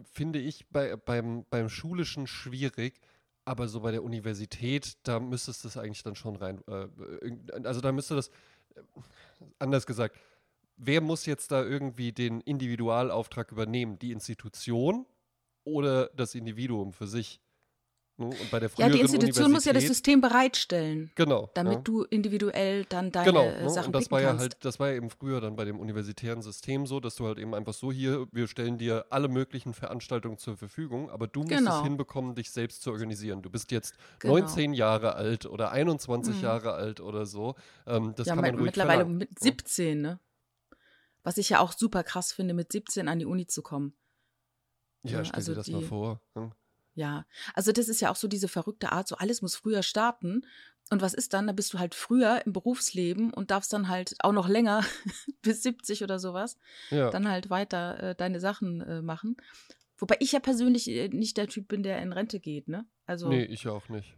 finde 0.04 0.38
ich 0.38 0.68
bei, 0.68 0.94
beim, 0.96 1.44
beim 1.50 1.68
Schulischen 1.68 2.28
schwierig, 2.28 3.00
aber 3.44 3.68
so 3.68 3.80
bei 3.80 3.90
der 3.90 4.02
Universität, 4.02 4.96
da 5.02 5.20
müsstest 5.20 5.64
du 5.64 5.68
es 5.68 5.76
eigentlich 5.76 6.02
dann 6.02 6.14
schon 6.14 6.36
rein. 6.36 6.62
Äh, 6.66 6.86
also 7.64 7.80
da 7.80 7.92
müsste 7.92 8.16
das, 8.16 8.28
äh, 8.28 8.82
anders 9.58 9.86
gesagt, 9.86 10.18
wer 10.76 11.00
muss 11.00 11.26
jetzt 11.26 11.52
da 11.52 11.62
irgendwie 11.62 12.12
den 12.12 12.40
Individualauftrag 12.40 13.52
übernehmen? 13.52 13.98
Die 13.98 14.12
Institution 14.12 15.06
oder 15.64 16.08
das 16.08 16.34
Individuum 16.34 16.92
für 16.92 17.06
sich? 17.06 17.40
Ne? 18.09 18.09
Und 18.09 18.09
bei 18.09 18.09
der 18.09 18.09
ja, 18.76 18.88
die 18.88 19.00
Institution 19.00 19.50
muss 19.52 19.64
ja 19.64 19.72
das 19.72 19.86
System 19.86 20.20
bereitstellen. 20.20 21.10
Genau. 21.14 21.50
Damit 21.54 21.74
ja. 21.74 21.80
du 21.80 22.02
individuell 22.04 22.84
dann 22.84 23.10
deine 23.10 23.26
genau, 23.26 23.44
ne? 23.44 23.70
Sachen 23.70 23.86
und 23.86 23.92
das 23.94 24.10
war 24.10 24.20
ja 24.20 24.28
kannst. 24.28 24.42
halt, 24.42 24.56
das 24.64 24.78
war 24.78 24.90
ja 24.90 24.96
eben 24.96 25.10
früher 25.10 25.40
dann 25.40 25.56
bei 25.56 25.64
dem 25.64 25.80
universitären 25.80 26.42
System 26.42 26.86
so, 26.86 27.00
dass 27.00 27.16
du 27.16 27.26
halt 27.26 27.38
eben 27.38 27.54
einfach 27.54 27.72
so 27.72 27.90
hier, 27.90 28.26
wir 28.32 28.46
stellen 28.46 28.78
dir 28.78 29.06
alle 29.10 29.28
möglichen 29.28 29.72
Veranstaltungen 29.72 30.38
zur 30.38 30.56
Verfügung, 30.56 31.10
aber 31.10 31.26
du 31.26 31.40
musst 31.40 31.56
genau. 31.56 31.78
es 31.78 31.82
hinbekommen, 31.82 32.34
dich 32.34 32.50
selbst 32.50 32.82
zu 32.82 32.90
organisieren. 32.90 33.42
Du 33.42 33.50
bist 33.50 33.70
jetzt 33.70 33.94
genau. 34.18 34.38
19 34.38 34.74
Jahre 34.74 35.14
alt 35.14 35.46
oder 35.46 35.72
21 35.72 36.36
mhm. 36.36 36.42
Jahre 36.42 36.72
alt 36.74 37.00
oder 37.00 37.26
so. 37.26 37.54
Ähm, 37.86 38.12
das 38.16 38.26
ja, 38.26 38.34
kann 38.34 38.42
man 38.42 38.54
ruhig 38.54 38.66
mittlerweile 38.66 39.04
verlangen. 39.04 39.18
mit 39.18 39.38
17, 39.38 40.00
ne? 40.00 40.20
Was 41.22 41.38
ich 41.38 41.50
ja 41.50 41.60
auch 41.60 41.72
super 41.72 42.02
krass 42.02 42.32
finde, 42.32 42.54
mit 42.54 42.72
17 42.72 43.08
an 43.08 43.18
die 43.18 43.26
Uni 43.26 43.46
zu 43.46 43.62
kommen. 43.62 43.94
Ja, 45.02 45.24
stell 45.24 45.36
also 45.36 45.52
dir 45.52 45.56
das 45.56 45.66
die, 45.66 45.72
mal 45.72 45.82
vor. 45.82 46.20
Hm? 46.34 46.52
Ja, 46.94 47.24
also 47.54 47.72
das 47.72 47.88
ist 47.88 48.00
ja 48.00 48.10
auch 48.10 48.16
so 48.16 48.28
diese 48.28 48.48
verrückte 48.48 48.92
Art, 48.92 49.08
so 49.08 49.16
alles 49.16 49.42
muss 49.42 49.56
früher 49.56 49.82
starten. 49.82 50.42
Und 50.90 51.02
was 51.02 51.14
ist 51.14 51.34
dann? 51.34 51.46
Da 51.46 51.52
bist 51.52 51.72
du 51.72 51.78
halt 51.78 51.94
früher 51.94 52.44
im 52.44 52.52
Berufsleben 52.52 53.32
und 53.32 53.52
darfst 53.52 53.72
dann 53.72 53.88
halt 53.88 54.16
auch 54.20 54.32
noch 54.32 54.48
länger, 54.48 54.84
bis 55.42 55.62
70 55.62 56.02
oder 56.02 56.18
sowas, 56.18 56.58
ja. 56.90 57.10
dann 57.10 57.28
halt 57.28 57.48
weiter 57.48 58.02
äh, 58.02 58.14
deine 58.16 58.40
Sachen 58.40 58.80
äh, 58.80 59.00
machen. 59.00 59.36
Wobei 59.98 60.16
ich 60.18 60.32
ja 60.32 60.40
persönlich 60.40 60.88
äh, 60.88 61.08
nicht 61.08 61.36
der 61.36 61.46
Typ 61.46 61.68
bin, 61.68 61.84
der 61.84 62.02
in 62.02 62.12
Rente 62.12 62.40
geht, 62.40 62.66
ne? 62.66 62.86
Also, 63.06 63.28
nee, 63.28 63.44
ich 63.44 63.68
auch 63.68 63.88
nicht. 63.88 64.16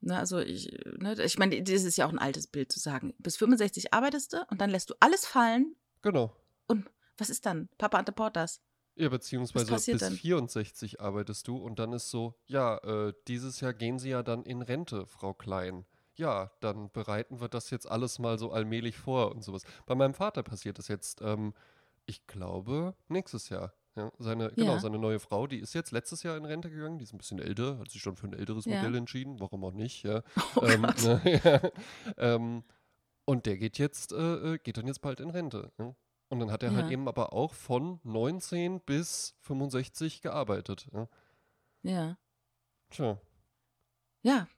Ne, 0.00 0.16
also 0.16 0.38
ich, 0.38 0.70
ne, 0.98 1.14
ich 1.22 1.38
meine, 1.38 1.62
das 1.62 1.84
ist 1.84 1.98
ja 1.98 2.06
auch 2.06 2.12
ein 2.12 2.18
altes 2.18 2.46
Bild 2.46 2.70
zu 2.72 2.78
sagen. 2.78 3.14
Bis 3.18 3.36
65 3.36 3.92
arbeitest 3.92 4.32
du 4.32 4.46
und 4.50 4.60
dann 4.60 4.70
lässt 4.70 4.90
du 4.90 4.94
alles 5.00 5.26
fallen. 5.26 5.74
Genau. 6.02 6.34
Und 6.66 6.88
was 7.16 7.30
ist 7.30 7.46
dann? 7.46 7.68
Papa 7.78 7.98
Ante 7.98 8.12
Portas. 8.12 8.60
Ja, 8.98 9.08
beziehungsweise 9.08 9.72
bis 9.72 10.00
dann? 10.00 10.12
64 10.12 11.00
arbeitest 11.00 11.46
du 11.46 11.56
und 11.56 11.78
dann 11.78 11.92
ist 11.92 12.10
so, 12.10 12.34
ja, 12.46 12.78
äh, 12.78 13.12
dieses 13.28 13.60
Jahr 13.60 13.72
gehen 13.72 13.98
Sie 13.98 14.10
ja 14.10 14.22
dann 14.22 14.42
in 14.42 14.62
Rente, 14.62 15.06
Frau 15.06 15.34
Klein. 15.34 15.86
Ja, 16.16 16.50
dann 16.60 16.90
bereiten 16.90 17.40
wir 17.40 17.48
das 17.48 17.70
jetzt 17.70 17.88
alles 17.88 18.18
mal 18.18 18.38
so 18.38 18.50
allmählich 18.50 18.96
vor 18.96 19.30
und 19.30 19.44
sowas. 19.44 19.62
Bei 19.86 19.94
meinem 19.94 20.14
Vater 20.14 20.42
passiert 20.42 20.78
das 20.78 20.88
jetzt, 20.88 21.20
ähm, 21.22 21.54
ich 22.06 22.26
glaube, 22.26 22.94
nächstes 23.08 23.48
Jahr. 23.50 23.72
Ja, 23.94 24.12
seine, 24.18 24.50
genau, 24.50 24.78
seine 24.78 24.98
neue 24.98 25.18
Frau, 25.18 25.46
die 25.48 25.58
ist 25.58 25.74
jetzt 25.74 25.90
letztes 25.90 26.22
Jahr 26.22 26.36
in 26.36 26.44
Rente 26.44 26.70
gegangen, 26.70 26.98
die 26.98 27.04
ist 27.04 27.12
ein 27.12 27.18
bisschen 27.18 27.40
älter, 27.40 27.78
hat 27.78 27.90
sich 27.90 28.00
schon 28.00 28.16
für 28.16 28.28
ein 28.28 28.32
älteres 28.32 28.64
ja. 28.64 28.76
Modell 28.76 28.94
entschieden, 28.94 29.40
warum 29.40 29.64
auch 29.64 29.72
nicht, 29.72 30.04
ja. 30.04 30.22
Oh 30.56 30.64
ähm, 30.64 30.82
ne, 30.82 31.40
ja. 31.44 31.70
Ähm, 32.16 32.62
und 33.24 33.46
der 33.46 33.58
geht 33.58 33.78
jetzt, 33.78 34.12
äh, 34.12 34.54
äh, 34.54 34.58
geht 34.58 34.76
dann 34.76 34.86
jetzt 34.86 35.00
bald 35.00 35.20
in 35.20 35.30
Rente. 35.30 35.72
Ja? 35.78 35.94
Und 36.30 36.40
dann 36.40 36.50
hat 36.50 36.62
er 36.62 36.74
halt 36.74 36.90
eben 36.90 37.08
aber 37.08 37.32
auch 37.32 37.54
von 37.54 38.00
19 38.04 38.80
bis 38.80 39.34
65 39.40 40.20
gearbeitet. 40.20 40.88
Ja. 40.92 41.08
ja. 41.82 42.18
Tja. 42.90 43.20
Ja, 44.22 44.48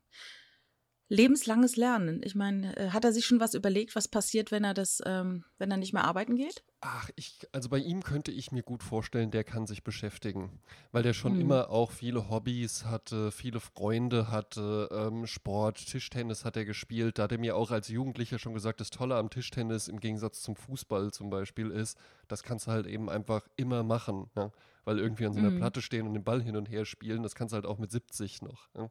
lebenslanges 1.10 1.76
Lernen. 1.76 2.22
Ich 2.24 2.34
meine, 2.34 2.74
äh, 2.76 2.90
hat 2.90 3.04
er 3.04 3.12
sich 3.12 3.26
schon 3.26 3.40
was 3.40 3.54
überlegt, 3.54 3.94
was 3.94 4.08
passiert, 4.08 4.50
wenn 4.50 4.64
er 4.64 4.72
das, 4.72 5.02
ähm, 5.04 5.44
wenn 5.58 5.70
er 5.70 5.76
nicht 5.76 5.92
mehr 5.92 6.04
arbeiten 6.04 6.36
geht? 6.36 6.64
Ach, 6.82 7.10
ich, 7.14 7.46
also 7.52 7.68
bei 7.68 7.76
ihm 7.76 8.02
könnte 8.02 8.30
ich 8.30 8.52
mir 8.52 8.62
gut 8.62 8.82
vorstellen, 8.82 9.30
der 9.30 9.44
kann 9.44 9.66
sich 9.66 9.84
beschäftigen, 9.84 10.50
weil 10.92 11.02
der 11.02 11.12
schon 11.12 11.34
mhm. 11.34 11.42
immer 11.42 11.68
auch 11.68 11.90
viele 11.90 12.30
Hobbys 12.30 12.86
hatte, 12.86 13.30
viele 13.32 13.60
Freunde 13.60 14.30
hatte, 14.30 14.88
ähm, 14.90 15.26
Sport, 15.26 15.76
Tischtennis 15.86 16.46
hat 16.46 16.56
er 16.56 16.64
gespielt. 16.64 17.18
Da 17.18 17.24
hat 17.24 17.32
er 17.32 17.38
mir 17.38 17.54
auch 17.54 17.70
als 17.70 17.88
Jugendlicher 17.88 18.38
schon 18.38 18.54
gesagt, 18.54 18.80
das 18.80 18.88
Tolle 18.88 19.16
am 19.16 19.28
Tischtennis 19.28 19.88
im 19.88 20.00
Gegensatz 20.00 20.40
zum 20.40 20.56
Fußball 20.56 21.10
zum 21.10 21.28
Beispiel 21.28 21.70
ist, 21.70 21.98
das 22.28 22.42
kannst 22.42 22.66
du 22.66 22.70
halt 22.70 22.86
eben 22.86 23.10
einfach 23.10 23.46
immer 23.56 23.82
machen, 23.82 24.30
ja? 24.34 24.50
weil 24.84 24.98
irgendwie 24.98 25.26
an 25.26 25.34
so 25.34 25.38
einer 25.38 25.50
mhm. 25.50 25.58
Platte 25.58 25.82
stehen 25.82 26.06
und 26.06 26.14
den 26.14 26.24
Ball 26.24 26.42
hin 26.42 26.56
und 26.56 26.70
her 26.70 26.86
spielen, 26.86 27.22
das 27.22 27.34
kannst 27.34 27.52
du 27.52 27.56
halt 27.56 27.66
auch 27.66 27.78
mit 27.78 27.90
70 27.90 28.40
noch. 28.40 28.70
Ja? 28.74 28.88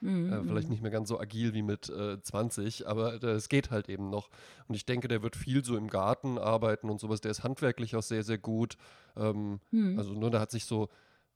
Mhm. 0.00 0.32
Äh, 0.32 0.42
vielleicht 0.44 0.68
mhm. 0.68 0.72
nicht 0.72 0.82
mehr 0.82 0.90
ganz 0.90 1.08
so 1.08 1.20
agil 1.20 1.54
wie 1.54 1.62
mit 1.62 1.88
äh, 1.88 2.20
20, 2.20 2.86
aber 2.86 3.22
es 3.22 3.48
geht 3.48 3.70
halt 3.70 3.88
eben 3.88 4.10
noch. 4.10 4.30
Und 4.68 4.74
ich 4.74 4.86
denke, 4.86 5.08
der 5.08 5.22
wird 5.22 5.36
viel 5.36 5.64
so 5.64 5.76
im 5.76 5.88
Garten 5.88 6.38
arbeiten 6.38 6.90
und 6.90 7.00
sowas. 7.00 7.20
Der 7.20 7.30
ist 7.30 7.44
handwerklich 7.44 7.96
auch 7.96 8.02
sehr, 8.02 8.22
sehr 8.22 8.38
gut. 8.38 8.76
Ähm, 9.16 9.60
mhm. 9.70 9.98
Also 9.98 10.14
nur, 10.14 10.30
da 10.30 10.40
hat 10.40 10.50
sich 10.50 10.64
so, 10.64 10.88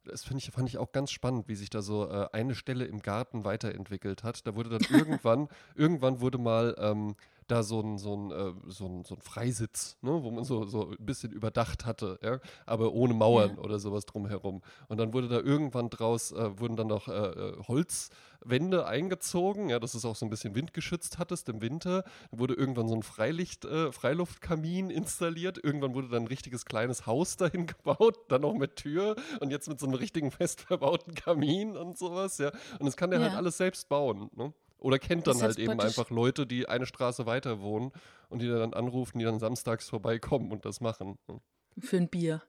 das 0.05 0.29
ich, 0.31 0.51
fand 0.51 0.69
ich 0.69 0.79
auch 0.79 0.93
ganz 0.93 1.11
spannend, 1.11 1.49
wie 1.49 1.55
sich 1.55 1.71
da 1.71 1.83
so 1.83 2.09
äh, 2.09 2.29
eine 2.33 2.55
Stelle 2.55 2.85
im 2.85 3.01
Garten 3.01 3.45
weiterentwickelt 3.45 4.23
hat. 4.23 4.47
Da 4.47 4.55
wurde 4.55 4.71
dann 4.71 4.81
irgendwann, 4.91 5.49
irgendwann 5.75 6.21
wurde 6.21 6.39
mal 6.39 6.75
ähm, 6.79 7.17
da 7.47 7.63
so 7.63 7.81
ein, 7.81 7.99
so 7.99 8.17
ein, 8.17 8.31
äh, 8.31 8.53
so 8.67 8.87
ein, 8.87 9.05
so 9.05 9.15
ein 9.15 9.21
Freisitz, 9.21 9.97
ne, 10.03 10.23
wo 10.23 10.31
man 10.31 10.45
so, 10.45 10.65
so 10.67 10.91
ein 10.91 11.05
bisschen 11.05 11.33
überdacht 11.33 11.85
hatte, 11.85 12.19
ja, 12.23 12.41
aber 12.67 12.93
ohne 12.93 13.15
Mauern 13.15 13.57
ja. 13.57 13.63
oder 13.63 13.79
sowas 13.79 14.07
drumherum. 14.07 14.63
Und 14.89 14.99
dann 14.99 15.13
wurde 15.13 15.29
da 15.29 15.41
irgendwann 15.41 15.91
draus, 15.91 16.33
äh, 16.33 16.59
wurden 16.59 16.77
dann 16.77 16.87
noch 16.87 17.09
äh, 17.09 17.13
äh, 17.13 17.63
Holzwände 17.69 18.87
eingezogen, 18.87 19.69
ja, 19.69 19.79
dass 19.79 19.95
es 19.95 20.05
auch 20.05 20.17
so 20.17 20.27
ein 20.27 20.31
bisschen 20.31 20.55
windgeschützt 20.55 21.19
hattest 21.19 21.49
im 21.49 21.61
Winter. 21.61 22.05
Dann 22.31 22.41
wurde 22.41 22.55
irgendwann 22.55 22.89
so 22.89 22.95
ein 22.95 23.03
Freilicht, 23.03 23.65
äh, 23.65 23.93
Freiluftkamin 23.93 24.91
installiert. 24.91 25.63
Irgendwann 25.63 25.95
wurde 25.95 26.09
dann 26.09 26.25
ein 26.25 26.29
richtiges 26.29 26.65
kleines 26.65 27.07
Haus 27.07 27.37
dahin 27.37 27.67
gebaut, 27.67 28.19
dann 28.29 28.43
noch 28.43 28.55
mit 28.55 28.77
Tür 28.77 29.17
und 29.41 29.51
jetzt 29.51 29.69
mit 29.69 29.79
so 29.79 29.87
einem 29.87 29.97
richtigen 29.97 30.31
fest 30.31 30.63
verbauten 30.63 31.15
Kamin 31.15 31.77
und 31.77 31.99
sowas, 31.99 32.39
ja. 32.39 32.51
Und 32.79 32.87
das 32.87 32.97
kann 32.97 33.11
der 33.11 33.21
halt 33.21 33.29
ja. 33.29 33.33
halt 33.35 33.45
alles 33.45 33.59
selbst 33.59 33.89
bauen, 33.89 34.31
ne? 34.35 34.53
Oder 34.85 34.99
kennt 34.99 35.27
dann 35.27 35.41
halt 35.41 35.59
eben 35.59 35.81
einfach 35.81 36.11
Leute, 36.11 36.47
die 36.47 36.69
eine 36.69 36.85
Straße 36.85 37.25
weiter 37.25 37.63
wohnen 37.63 37.91
und 38.29 38.43
die 38.43 38.49
dann 38.49 38.75
anrufen, 38.75 39.19
die 39.19 39.25
dann 39.25 39.39
samstags 39.39 39.89
vorbeikommen 39.89 40.53
und 40.53 40.67
das 40.67 40.83
machen. 40.83 41.19
Ne? 41.27 41.41
Für 41.79 41.97
ein 41.97 42.09
Bier. 42.11 42.43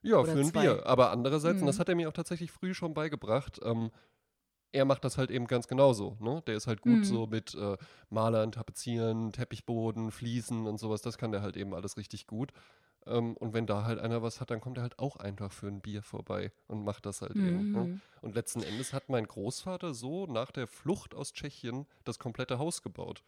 Ja, 0.00 0.18
Oder 0.18 0.32
für 0.32 0.38
ein 0.38 0.44
zwei. 0.44 0.62
Bier. 0.62 0.86
Aber 0.86 1.10
andererseits, 1.10 1.56
mhm. 1.56 1.62
und 1.62 1.66
das 1.66 1.76
mhm. 1.76 1.80
hat 1.80 1.88
er 1.88 1.94
mir 1.96 2.08
auch 2.08 2.12
tatsächlich 2.12 2.52
früh 2.52 2.74
schon 2.74 2.94
beigebracht, 2.94 3.58
ähm, 3.64 3.90
er 4.70 4.84
macht 4.84 5.04
das 5.04 5.18
halt 5.18 5.32
eben 5.32 5.48
ganz 5.48 5.66
genauso. 5.66 6.16
Ne? 6.20 6.44
Der 6.46 6.54
ist 6.54 6.68
halt 6.68 6.80
gut 6.80 6.98
mhm. 6.98 7.04
so 7.04 7.26
mit 7.26 7.56
äh, 7.56 7.76
Malern, 8.08 8.52
Tapezieren, 8.52 9.32
Teppichboden, 9.32 10.12
Fliesen 10.12 10.68
und 10.68 10.78
sowas. 10.78 11.02
Das 11.02 11.18
kann 11.18 11.32
der 11.32 11.42
halt 11.42 11.56
eben 11.56 11.74
alles 11.74 11.96
richtig 11.96 12.28
gut. 12.28 12.52
Ähm, 13.06 13.36
und 13.36 13.54
wenn 13.54 13.66
da 13.66 13.84
halt 13.84 13.98
einer 13.98 14.22
was 14.22 14.40
hat, 14.40 14.50
dann 14.50 14.60
kommt 14.60 14.78
er 14.78 14.82
halt 14.82 14.98
auch 14.98 15.16
einfach 15.16 15.52
für 15.52 15.68
ein 15.68 15.80
Bier 15.80 16.02
vorbei 16.02 16.52
und 16.66 16.84
macht 16.84 17.06
das 17.06 17.22
halt 17.22 17.34
mhm. 17.34 17.48
eben. 17.48 17.72
Ne? 17.72 17.78
Mhm. 17.78 18.00
Und 18.20 18.34
letzten 18.34 18.62
Endes 18.62 18.92
hat 18.92 19.08
mein 19.08 19.26
Großvater 19.26 19.94
so 19.94 20.26
nach 20.26 20.50
der 20.50 20.66
Flucht 20.66 21.14
aus 21.14 21.32
Tschechien 21.32 21.86
das 22.04 22.18
komplette 22.18 22.58
Haus 22.58 22.82
gebaut. 22.82 23.24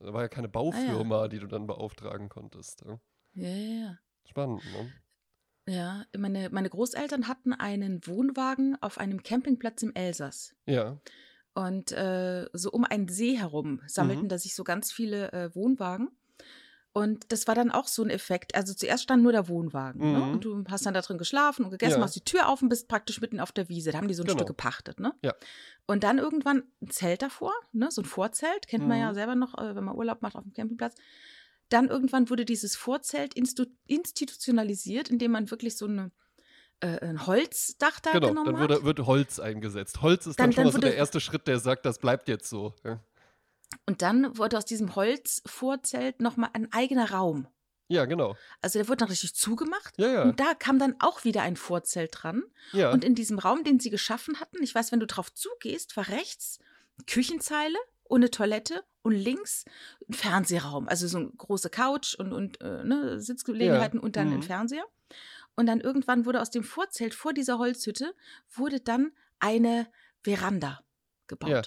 Da 0.00 0.12
war 0.12 0.22
ja 0.22 0.28
keine 0.28 0.48
Baufirma, 0.48 1.18
ah, 1.18 1.22
ja. 1.22 1.28
die 1.28 1.38
du 1.38 1.46
dann 1.46 1.66
beauftragen 1.66 2.28
konntest. 2.28 2.84
Ne? 2.84 3.00
Ja, 3.34 3.48
ja, 3.48 3.80
ja. 3.86 3.98
Spannend, 4.26 4.62
ne? 4.72 4.92
Ja, 5.66 6.04
meine, 6.16 6.50
meine 6.50 6.68
Großeltern 6.68 7.26
hatten 7.26 7.54
einen 7.54 8.06
Wohnwagen 8.06 8.76
auf 8.82 8.98
einem 8.98 9.22
Campingplatz 9.22 9.82
im 9.82 9.94
Elsass. 9.94 10.54
Ja. 10.66 10.98
Und 11.54 11.92
äh, 11.92 12.46
so 12.52 12.70
um 12.70 12.84
einen 12.84 13.08
See 13.08 13.38
herum 13.38 13.80
sammelten 13.86 14.24
mhm. 14.24 14.28
da 14.28 14.38
sich 14.38 14.54
so 14.54 14.64
ganz 14.64 14.92
viele 14.92 15.32
äh, 15.32 15.54
Wohnwagen. 15.54 16.10
Und 16.96 17.32
das 17.32 17.48
war 17.48 17.56
dann 17.56 17.72
auch 17.72 17.88
so 17.88 18.04
ein 18.04 18.08
Effekt. 18.08 18.54
Also 18.54 18.72
zuerst 18.72 19.02
stand 19.02 19.24
nur 19.24 19.32
der 19.32 19.48
Wohnwagen. 19.48 20.00
Ne? 20.00 20.06
Mhm. 20.06 20.12
Ne? 20.12 20.32
Und 20.32 20.44
du 20.44 20.64
hast 20.68 20.86
dann 20.86 20.94
da 20.94 21.00
drin 21.00 21.18
geschlafen 21.18 21.64
und 21.64 21.72
gegessen, 21.72 21.94
ja. 21.94 21.98
machst 21.98 22.14
die 22.14 22.20
Tür 22.20 22.48
auf 22.48 22.62
und 22.62 22.68
bist 22.68 22.86
praktisch 22.86 23.20
mitten 23.20 23.40
auf 23.40 23.50
der 23.50 23.68
Wiese. 23.68 23.90
Da 23.90 23.98
haben 23.98 24.06
die 24.06 24.14
so 24.14 24.22
ein 24.22 24.26
genau. 24.26 24.38
Stück 24.38 24.46
gepachtet. 24.46 25.00
Ne? 25.00 25.12
Ja. 25.22 25.34
Und 25.86 26.04
dann 26.04 26.18
irgendwann 26.18 26.62
ein 26.80 26.90
Zelt 26.90 27.22
davor, 27.22 27.52
ne? 27.72 27.90
so 27.90 28.00
ein 28.00 28.04
Vorzelt, 28.04 28.68
kennt 28.68 28.84
mhm. 28.84 28.90
man 28.90 29.00
ja 29.00 29.10
mhm. 29.10 29.14
selber 29.14 29.34
noch, 29.34 29.58
äh, 29.58 29.74
wenn 29.74 29.82
man 29.82 29.96
Urlaub 29.96 30.22
macht 30.22 30.36
auf 30.36 30.44
dem 30.44 30.52
Campingplatz. 30.52 30.94
Dann 31.68 31.88
irgendwann 31.88 32.30
wurde 32.30 32.44
dieses 32.44 32.76
Vorzelt 32.76 33.34
institutionalisiert, 33.34 35.08
indem 35.08 35.32
man 35.32 35.50
wirklich 35.50 35.76
so 35.76 35.86
eine 35.86 36.12
äh, 36.78 37.00
ein 37.00 37.26
Holzdach 37.26 37.98
da 37.98 38.12
genau, 38.12 38.28
genommen 38.28 38.46
dann 38.52 38.60
wurde, 38.60 38.74
hat. 38.76 38.84
wird 38.84 39.00
Holz 39.00 39.40
eingesetzt. 39.40 40.00
Holz 40.00 40.26
ist 40.26 40.38
dann, 40.38 40.46
dann 40.46 40.52
schon 40.52 40.64
dann 40.64 40.72
so 40.72 40.78
der 40.78 40.94
erste 40.94 41.18
Schritt, 41.18 41.48
der 41.48 41.58
sagt, 41.58 41.86
das 41.86 41.98
bleibt 41.98 42.28
jetzt 42.28 42.48
so. 42.48 42.74
Ja. 42.84 43.00
Und 43.86 44.02
dann 44.02 44.36
wurde 44.36 44.58
aus 44.58 44.64
diesem 44.64 44.94
Holzvorzelt 44.94 46.20
nochmal 46.20 46.50
ein 46.52 46.72
eigener 46.72 47.10
Raum. 47.10 47.48
Ja, 47.88 48.06
genau. 48.06 48.36
Also 48.62 48.78
der 48.78 48.88
wurde 48.88 48.98
dann 48.98 49.08
richtig 49.08 49.34
zugemacht. 49.34 49.94
Ja, 49.98 50.08
ja. 50.08 50.22
Und 50.22 50.40
da 50.40 50.54
kam 50.54 50.78
dann 50.78 50.96
auch 51.00 51.24
wieder 51.24 51.42
ein 51.42 51.56
Vorzelt 51.56 52.10
dran. 52.14 52.42
Ja. 52.72 52.90
Und 52.92 53.04
in 53.04 53.14
diesem 53.14 53.38
Raum, 53.38 53.62
den 53.62 53.78
sie 53.78 53.90
geschaffen 53.90 54.40
hatten, 54.40 54.62
ich 54.62 54.74
weiß, 54.74 54.90
wenn 54.90 55.00
du 55.00 55.06
drauf 55.06 55.32
zugehst, 55.32 55.96
war 55.96 56.08
rechts 56.08 56.58
Küchenzeile 57.06 57.78
ohne 58.04 58.30
Toilette 58.30 58.84
und 59.02 59.12
links 59.12 59.64
ein 60.08 60.14
Fernsehraum. 60.14 60.88
Also 60.88 61.06
so 61.08 61.18
eine 61.18 61.30
große 61.30 61.70
Couch 61.70 62.14
und, 62.14 62.32
und 62.32 62.60
äh, 62.60 62.84
ne, 62.84 63.20
Sitzgelegenheiten 63.20 63.98
ja. 64.00 64.04
und 64.04 64.16
dann 64.16 64.28
mhm. 64.28 64.34
ein 64.34 64.42
Fernseher. 64.42 64.84
Und 65.56 65.66
dann 65.66 65.80
irgendwann 65.80 66.26
wurde 66.26 66.40
aus 66.40 66.50
dem 66.50 66.64
Vorzelt 66.64 67.14
vor 67.14 67.32
dieser 67.32 67.58
Holzhütte, 67.58 68.14
wurde 68.50 68.80
dann 68.80 69.12
eine 69.38 69.86
Veranda 70.22 70.80
gebaut. 71.26 71.50
Ja. 71.50 71.62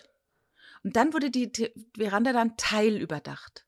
Und 0.83 0.95
dann 0.95 1.13
wurde 1.13 1.31
die 1.31 1.51
Veranda 1.95 2.33
dann 2.33 2.57
teilüberdacht. 2.57 3.65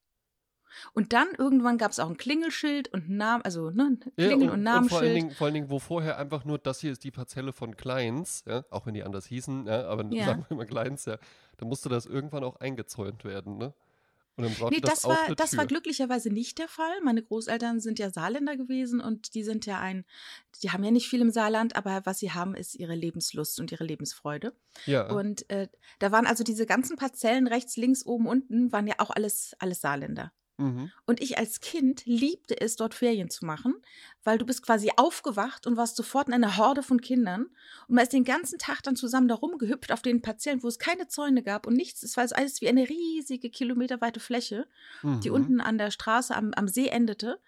Und 0.93 1.13
dann 1.13 1.27
irgendwann 1.37 1.77
gab 1.77 1.91
es 1.91 1.99
auch 1.99 2.09
ein 2.09 2.17
Klingelschild 2.17 2.93
und 2.93 3.09
Namen, 3.09 3.43
also 3.43 3.69
ne, 3.69 3.97
Klingel- 4.17 4.29
ja, 4.29 4.35
und, 4.35 4.49
und, 4.49 4.63
Namensschild. 4.63 4.83
Und 4.83 4.89
vor, 4.89 4.99
allen 4.99 5.13
Dingen, 5.15 5.31
vor 5.31 5.45
allen 5.45 5.53
Dingen, 5.53 5.69
wo 5.69 5.79
vorher 5.79 6.17
einfach 6.17 6.45
nur, 6.45 6.57
das 6.57 6.79
hier 6.79 6.91
ist 6.91 7.03
die 7.03 7.11
Parzelle 7.11 7.51
von 7.51 7.75
Kleins, 7.75 8.43
ja, 8.47 8.63
auch 8.69 8.85
wenn 8.85 8.93
die 8.93 9.03
anders 9.03 9.25
hießen, 9.25 9.65
ja, 9.67 9.87
aber 9.87 10.03
sagen 10.03 10.45
wir 10.47 10.51
immer 10.51 10.65
Kleins, 10.65 11.05
ja, 11.05 11.17
dann 11.57 11.67
musste 11.67 11.89
das 11.89 12.05
irgendwann 12.05 12.43
auch 12.43 12.57
eingezäunt 12.57 13.25
werden, 13.25 13.57
ne? 13.57 13.73
Und 14.39 14.45
dann 14.45 14.53
brauchte 14.53 14.75
nee, 14.75 14.79
das, 14.79 15.01
das 15.01 15.03
war, 15.03 15.35
das 15.35 15.57
war 15.57 15.65
glücklicherweise 15.65 16.29
nicht 16.29 16.59
der 16.59 16.69
Fall. 16.69 17.01
Meine 17.03 17.21
Großeltern 17.21 17.81
sind 17.81 17.99
ja 17.99 18.09
Saarländer 18.09 18.55
gewesen 18.55 19.01
und 19.01 19.33
die 19.33 19.43
sind 19.43 19.65
ja 19.65 19.81
ein, 19.81 20.05
die 20.63 20.71
haben 20.71 20.81
ja 20.81 20.91
nicht 20.91 21.09
viel 21.09 21.19
im 21.19 21.29
Saarland, 21.29 21.75
aber 21.75 22.05
was 22.05 22.19
sie 22.19 22.31
haben, 22.31 22.55
ist 22.55 22.75
ihre 22.75 22.95
Lebenslust 22.95 23.59
und 23.59 23.69
ihre 23.73 23.83
Lebensfreude. 23.83 24.53
Ja. 24.85 25.11
Und 25.11 25.49
äh, 25.49 25.67
da 25.99 26.13
waren 26.13 26.25
also 26.25 26.45
diese 26.45 26.65
ganzen 26.65 26.95
Parzellen 26.95 27.47
rechts, 27.47 27.75
links, 27.75 28.05
oben, 28.05 28.27
unten, 28.27 28.71
waren 28.71 28.87
ja 28.87 28.95
auch 28.99 29.09
alles, 29.09 29.57
alles 29.59 29.81
Saarländer. 29.81 30.31
Mhm. 30.59 30.91
Und 31.05 31.21
ich 31.21 31.37
als 31.37 31.61
Kind 31.61 32.05
liebte 32.05 32.59
es, 32.59 32.75
dort 32.75 32.93
Ferien 32.93 33.29
zu 33.29 33.45
machen, 33.45 33.75
weil 34.23 34.37
du 34.37 34.45
bist 34.45 34.63
quasi 34.63 34.91
aufgewacht 34.97 35.65
und 35.65 35.77
warst 35.77 35.95
sofort 35.95 36.27
in 36.27 36.33
einer 36.33 36.57
Horde 36.57 36.83
von 36.83 37.01
Kindern 37.01 37.43
und 37.87 37.95
man 37.95 38.03
ist 38.03 38.13
den 38.13 38.25
ganzen 38.25 38.59
Tag 38.59 38.83
dann 38.83 38.95
zusammen 38.95 39.27
da 39.27 39.35
rumgehüpft 39.35 39.91
auf 39.91 40.01
den 40.01 40.21
Parzellen, 40.21 40.61
wo 40.61 40.67
es 40.67 40.79
keine 40.79 41.07
Zäune 41.07 41.43
gab 41.43 41.65
und 41.65 41.75
nichts. 41.75 42.03
Es 42.03 42.17
war 42.17 42.23
also 42.23 42.35
alles 42.35 42.61
wie 42.61 42.67
eine 42.67 42.87
riesige 42.89 43.49
kilometerweite 43.49 44.19
Fläche, 44.19 44.67
mhm. 45.01 45.21
die 45.21 45.29
unten 45.29 45.61
an 45.61 45.77
der 45.77 45.91
Straße 45.91 46.35
am, 46.35 46.53
am 46.53 46.67
See 46.67 46.87
endete. 46.87 47.39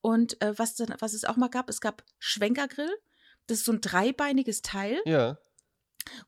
Und 0.00 0.40
äh, 0.40 0.58
was, 0.58 0.78
was 1.00 1.12
es 1.12 1.24
auch 1.24 1.36
mal 1.36 1.50
gab, 1.50 1.68
es 1.68 1.80
gab 1.80 2.04
Schwenkergrill. 2.18 2.90
Das 3.46 3.58
ist 3.58 3.64
so 3.64 3.72
ein 3.72 3.80
dreibeiniges 3.80 4.62
Teil. 4.62 5.00
Ja 5.04 5.36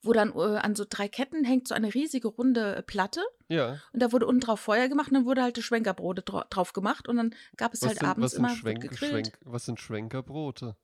wo 0.03 0.13
dann 0.13 0.33
äh, 0.35 0.59
an 0.59 0.75
so 0.75 0.85
drei 0.89 1.09
Ketten 1.09 1.45
hängt 1.45 1.69
so 1.69 1.75
eine 1.75 1.95
riesige 1.95 2.29
runde 2.29 2.77
äh, 2.77 2.83
Platte. 2.83 3.23
Ja. 3.49 3.81
Und 3.93 4.03
da 4.03 4.13
wurde 4.13 4.27
unten 4.27 4.41
drauf 4.41 4.61
Feuer 4.61 4.89
gemacht 4.89 5.09
und 5.09 5.15
dann 5.15 5.25
wurde 5.27 5.43
halt 5.43 5.57
das 5.57 5.65
Schwenkerbrote 5.65 6.23
dra 6.23 6.47
drauf 6.51 6.73
gemacht 6.73 7.09
und 7.09 7.17
dann 7.17 7.35
gab 7.57 7.75
es 7.75 7.83
was 7.83 7.89
halt 7.89 7.99
sind, 7.99 8.09
abends 8.09 8.35
immer 8.35 8.51
Schwenk, 8.51 8.97
Schwenk, 8.97 9.39
Was 9.45 9.67
sind 9.67 9.81
Schwenkerbrote? 9.81 10.77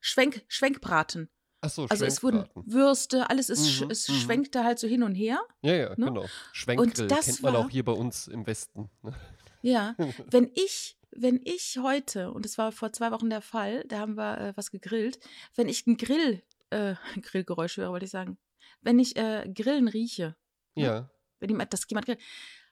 Schwenk, 0.00 0.44
Schwenkbraten. 0.48 1.28
Ach 1.60 1.70
so, 1.70 1.86
also 1.86 2.04
es 2.04 2.22
wurden 2.22 2.44
Würste, 2.54 3.30
alles 3.30 3.48
ist, 3.48 3.80
mhm, 3.80 3.90
es 3.90 4.08
mhm. 4.08 4.14
schwenkte 4.14 4.64
halt 4.64 4.78
so 4.78 4.86
hin 4.86 5.02
und 5.02 5.14
her. 5.14 5.40
Ja, 5.62 5.74
ja, 5.74 5.88
ne? 5.96 6.06
genau. 6.06 6.26
Schwenkgrill 6.52 7.08
kennt 7.08 7.42
man 7.42 7.54
war, 7.54 7.64
auch 7.64 7.70
hier 7.70 7.84
bei 7.84 7.92
uns 7.92 8.28
im 8.28 8.46
Westen. 8.46 8.90
Ne? 9.02 9.14
Ja, 9.62 9.96
wenn 10.30 10.50
ich 10.54 10.98
wenn 11.16 11.40
ich 11.44 11.78
heute, 11.80 12.32
und 12.32 12.44
das 12.44 12.58
war 12.58 12.72
vor 12.72 12.92
zwei 12.92 13.12
Wochen 13.12 13.30
der 13.30 13.40
Fall, 13.40 13.84
da 13.88 14.00
haben 14.00 14.16
wir 14.16 14.38
äh, 14.38 14.52
was 14.56 14.70
gegrillt, 14.70 15.20
wenn 15.54 15.68
ich 15.68 15.86
einen 15.86 15.96
Grill 15.96 16.42
äh, 16.74 16.94
Grillgeräusche 17.20 17.82
höre, 17.82 17.90
wollte 17.90 18.06
ich 18.06 18.10
sagen. 18.10 18.38
Wenn 18.80 18.98
ich 18.98 19.16
äh, 19.16 19.50
Grillen 19.52 19.88
rieche, 19.88 20.36
ne? 20.74 20.84
ja. 20.84 21.10
wenn 21.40 21.48
jemand, 21.48 21.72
das 21.72 21.86
jemand 21.88 22.06
grillt, 22.06 22.20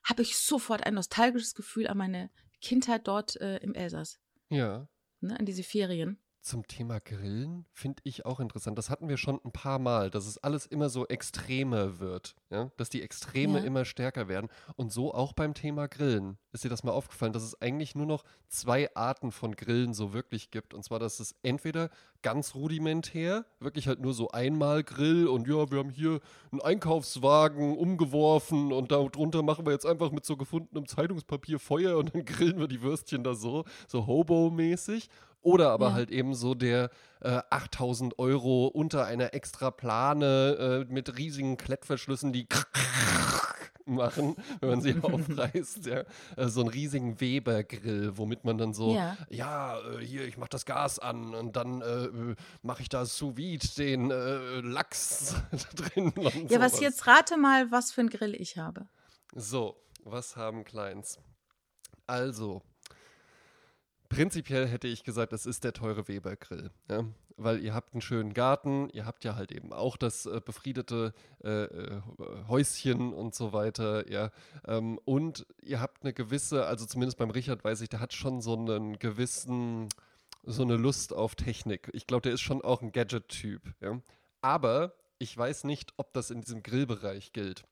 habe 0.04 0.22
ich 0.22 0.36
sofort 0.36 0.84
ein 0.84 0.94
nostalgisches 0.94 1.54
Gefühl 1.54 1.86
an 1.86 1.98
meine 1.98 2.30
Kindheit 2.60 3.06
dort 3.08 3.36
äh, 3.40 3.58
im 3.58 3.74
Elsass. 3.74 4.20
Ja. 4.48 4.88
Ne, 5.20 5.38
an 5.38 5.46
diese 5.46 5.62
Ferien. 5.62 6.21
Zum 6.42 6.66
Thema 6.66 6.98
Grillen 7.00 7.66
finde 7.72 8.02
ich 8.04 8.26
auch 8.26 8.40
interessant. 8.40 8.76
Das 8.76 8.90
hatten 8.90 9.08
wir 9.08 9.16
schon 9.16 9.40
ein 9.44 9.52
paar 9.52 9.78
Mal, 9.78 10.10
dass 10.10 10.26
es 10.26 10.38
alles 10.38 10.66
immer 10.66 10.88
so 10.88 11.06
extremer 11.06 12.00
wird, 12.00 12.34
ja? 12.50 12.70
dass 12.76 12.90
die 12.90 13.00
Extreme 13.02 13.60
Ja. 13.60 13.64
immer 13.64 13.84
stärker 13.84 14.28
werden. 14.28 14.48
Und 14.76 14.92
so 14.92 15.14
auch 15.14 15.32
beim 15.32 15.54
Thema 15.54 15.86
Grillen. 15.86 16.38
Ist 16.52 16.64
dir 16.64 16.68
das 16.68 16.82
mal 16.84 16.92
aufgefallen, 16.92 17.32
dass 17.32 17.44
es 17.44 17.60
eigentlich 17.62 17.94
nur 17.94 18.06
noch 18.06 18.24
zwei 18.48 18.94
Arten 18.94 19.32
von 19.32 19.54
Grillen 19.54 19.94
so 19.94 20.12
wirklich 20.12 20.50
gibt? 20.50 20.74
Und 20.74 20.84
zwar, 20.84 20.98
dass 20.98 21.20
es 21.20 21.34
entweder 21.42 21.90
ganz 22.22 22.54
rudimentär, 22.54 23.46
wirklich 23.60 23.88
halt 23.88 24.00
nur 24.00 24.12
so 24.12 24.30
einmal 24.30 24.82
Grill 24.84 25.26
und 25.28 25.48
ja, 25.48 25.70
wir 25.70 25.78
haben 25.78 25.90
hier 25.90 26.20
einen 26.50 26.60
Einkaufswagen 26.60 27.76
umgeworfen 27.76 28.72
und 28.72 28.92
darunter 28.92 29.42
machen 29.42 29.64
wir 29.64 29.72
jetzt 29.72 29.86
einfach 29.86 30.10
mit 30.10 30.24
so 30.24 30.36
gefundenem 30.36 30.86
Zeitungspapier 30.86 31.58
Feuer 31.58 31.96
und 31.98 32.14
dann 32.14 32.24
grillen 32.24 32.58
wir 32.58 32.68
die 32.68 32.82
Würstchen 32.82 33.24
da 33.24 33.34
so, 33.34 33.64
so 33.88 34.06
Hobo-mäßig. 34.06 35.08
Oder 35.42 35.70
aber 35.70 35.88
Ja. 35.88 35.92
halt 35.94 36.10
eben 36.10 36.34
so 36.34 36.54
der 36.54 36.90
äh, 37.20 37.40
8000 37.50 38.18
Euro 38.18 38.66
unter 38.68 39.04
einer 39.06 39.34
extra 39.34 39.70
Plane 39.70 40.84
äh, 40.88 40.92
mit 40.92 41.18
riesigen 41.18 41.56
Klettverschlüssen, 41.56 42.32
die 42.32 42.46
machen, 43.84 44.36
wenn 44.60 44.68
man 44.70 44.80
sie 44.80 44.94
aufreißt. 45.02 45.86
Ja. 45.86 46.04
Äh, 46.36 46.48
so 46.48 46.60
einen 46.60 46.70
riesigen 46.70 47.20
Weber-Grill, 47.20 48.16
womit 48.16 48.44
man 48.44 48.56
dann 48.58 48.72
so, 48.72 48.94
Ja. 48.94 49.16
ja, 49.28 49.78
äh, 49.80 49.98
hier, 50.04 50.24
ich 50.26 50.36
mach 50.38 50.48
das 50.48 50.64
Gas 50.64 50.98
an 51.00 51.34
und 51.34 51.56
dann 51.56 51.82
äh, 51.82 52.34
mache 52.62 52.82
ich 52.82 52.88
da 52.88 53.04
sous 53.04 53.36
vide 53.36 53.66
den 53.76 54.10
äh, 54.10 54.60
Lachs 54.60 55.34
drin. 55.74 56.12
Ja, 56.48 56.60
was 56.60 56.72
sowas. 56.72 56.80
jetzt 56.80 57.06
rate 57.06 57.36
mal, 57.36 57.70
was 57.72 57.90
für 57.92 58.02
ein 58.02 58.08
Grill 58.10 58.34
ich 58.34 58.56
habe. 58.58 58.86
So, 59.34 59.76
was 60.04 60.36
haben 60.36 60.62
Kleins? 60.64 61.18
Also, 62.06 62.62
prinzipiell 64.12 64.66
hätte 64.66 64.88
ich 64.88 65.04
gesagt, 65.04 65.32
es 65.32 65.46
ist 65.46 65.64
der 65.64 65.72
teure 65.72 66.08
Weber-Grill. 66.08 66.70
Ja? 66.90 67.04
Weil 67.36 67.60
ihr 67.60 67.74
habt 67.74 67.94
einen 67.94 68.00
schönen 68.00 68.34
Garten, 68.34 68.88
ihr 68.90 69.06
habt 69.06 69.24
ja 69.24 69.34
halt 69.34 69.52
eben 69.52 69.72
auch 69.72 69.96
das 69.96 70.26
äh, 70.26 70.40
befriedete 70.44 71.12
äh, 71.42 71.64
äh, 71.64 72.00
Häuschen 72.48 73.12
und 73.12 73.34
so 73.34 73.52
weiter, 73.52 74.10
ja. 74.10 74.30
Ähm, 74.66 74.98
und 75.04 75.46
ihr 75.62 75.80
habt 75.80 76.02
eine 76.02 76.12
gewisse, 76.12 76.66
also 76.66 76.84
zumindest 76.84 77.18
beim 77.18 77.30
Richard 77.30 77.64
weiß 77.64 77.80
ich, 77.80 77.88
der 77.88 78.00
hat 78.00 78.12
schon 78.12 78.40
so 78.40 78.54
einen 78.54 78.98
gewissen, 78.98 79.88
so 80.44 80.62
eine 80.62 80.76
Lust 80.76 81.12
auf 81.12 81.34
Technik. 81.34 81.90
Ich 81.94 82.06
glaube, 82.06 82.22
der 82.22 82.32
ist 82.32 82.42
schon 82.42 82.62
auch 82.62 82.82
ein 82.82 82.92
Gadget-Typ, 82.92 83.62
ja. 83.80 84.00
Aber 84.42 84.94
ich 85.18 85.36
weiß 85.36 85.64
nicht, 85.64 85.92
ob 85.96 86.12
das 86.12 86.30
in 86.30 86.40
diesem 86.40 86.62
Grillbereich 86.62 87.32
gilt. 87.32 87.64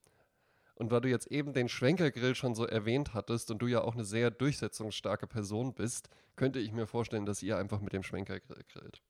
Und 0.80 0.90
weil 0.90 1.02
du 1.02 1.10
jetzt 1.10 1.26
eben 1.26 1.52
den 1.52 1.68
Schwenkergrill 1.68 2.34
schon 2.34 2.54
so 2.54 2.64
erwähnt 2.64 3.12
hattest 3.12 3.50
und 3.50 3.58
du 3.58 3.66
ja 3.66 3.82
auch 3.82 3.92
eine 3.92 4.04
sehr 4.04 4.30
durchsetzungsstarke 4.30 5.26
Person 5.26 5.74
bist, 5.74 6.08
könnte 6.36 6.58
ich 6.58 6.72
mir 6.72 6.86
vorstellen, 6.86 7.26
dass 7.26 7.42
ihr 7.42 7.58
einfach 7.58 7.82
mit 7.82 7.92
dem 7.92 8.02
Schwenkergrill 8.02 8.64
grillt. 8.72 9.02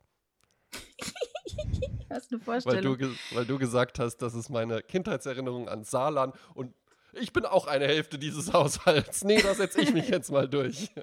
Hast 2.10 2.32
eine 2.32 2.44
Weil 2.44 2.80
du, 2.82 2.96
Vorstellung? 2.96 3.18
weil 3.34 3.46
du 3.46 3.56
gesagt 3.58 4.00
hast, 4.00 4.16
das 4.16 4.34
ist 4.34 4.48
meine 4.48 4.82
Kindheitserinnerung 4.82 5.68
an 5.68 5.84
Saarland 5.84 6.34
und 6.54 6.74
ich 7.12 7.32
bin 7.32 7.44
auch 7.44 7.68
eine 7.68 7.86
Hälfte 7.86 8.18
dieses 8.18 8.52
Haushalts. 8.52 9.22
Nee, 9.22 9.40
da 9.40 9.54
setze 9.54 9.80
ich 9.80 9.94
mich 9.94 10.08
jetzt 10.08 10.32
mal 10.32 10.48
durch. 10.48 10.90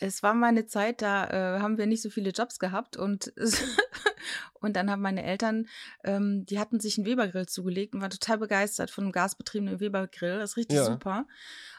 Es 0.00 0.22
war 0.22 0.34
mal 0.34 0.46
eine 0.48 0.66
Zeit, 0.66 1.02
da 1.02 1.56
äh, 1.56 1.60
haben 1.60 1.76
wir 1.78 1.86
nicht 1.86 2.02
so 2.02 2.10
viele 2.10 2.30
Jobs 2.30 2.58
gehabt 2.58 2.96
und, 2.96 3.32
und 4.60 4.76
dann 4.76 4.90
haben 4.90 5.02
meine 5.02 5.24
Eltern, 5.24 5.66
ähm, 6.04 6.44
die 6.46 6.58
hatten 6.58 6.80
sich 6.80 6.98
einen 6.98 7.06
Webergrill 7.06 7.46
zugelegt 7.46 7.94
und 7.94 8.00
waren 8.00 8.10
total 8.10 8.38
begeistert 8.38 8.90
von 8.90 9.04
einem 9.04 9.12
gasbetriebenen 9.12 9.80
Webergrill. 9.80 10.38
Das 10.38 10.50
ist 10.50 10.56
richtig 10.56 10.76
Ja. 10.78 10.84
super. 10.84 11.26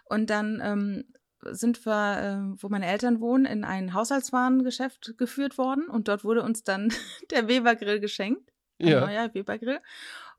Und 0.05 0.29
dann 0.29 0.59
ähm, 0.63 1.05
sind 1.51 1.85
wir, 1.85 2.53
äh, 2.57 2.61
wo 2.61 2.67
meine 2.69 2.87
Eltern 2.87 3.21
wohnen, 3.21 3.45
in 3.45 3.63
ein 3.63 3.93
Haushaltswarengeschäft 3.93 5.17
geführt 5.17 5.57
worden 5.57 5.87
und 5.87 6.07
dort 6.07 6.23
wurde 6.23 6.43
uns 6.43 6.63
dann 6.63 6.91
der 7.31 7.47
Webergrill 7.47 7.99
geschenkt. 7.99 8.51
Ein 8.81 8.87
Ja. 8.87 8.99
neuer 9.01 9.33
Webergrill. 9.33 9.79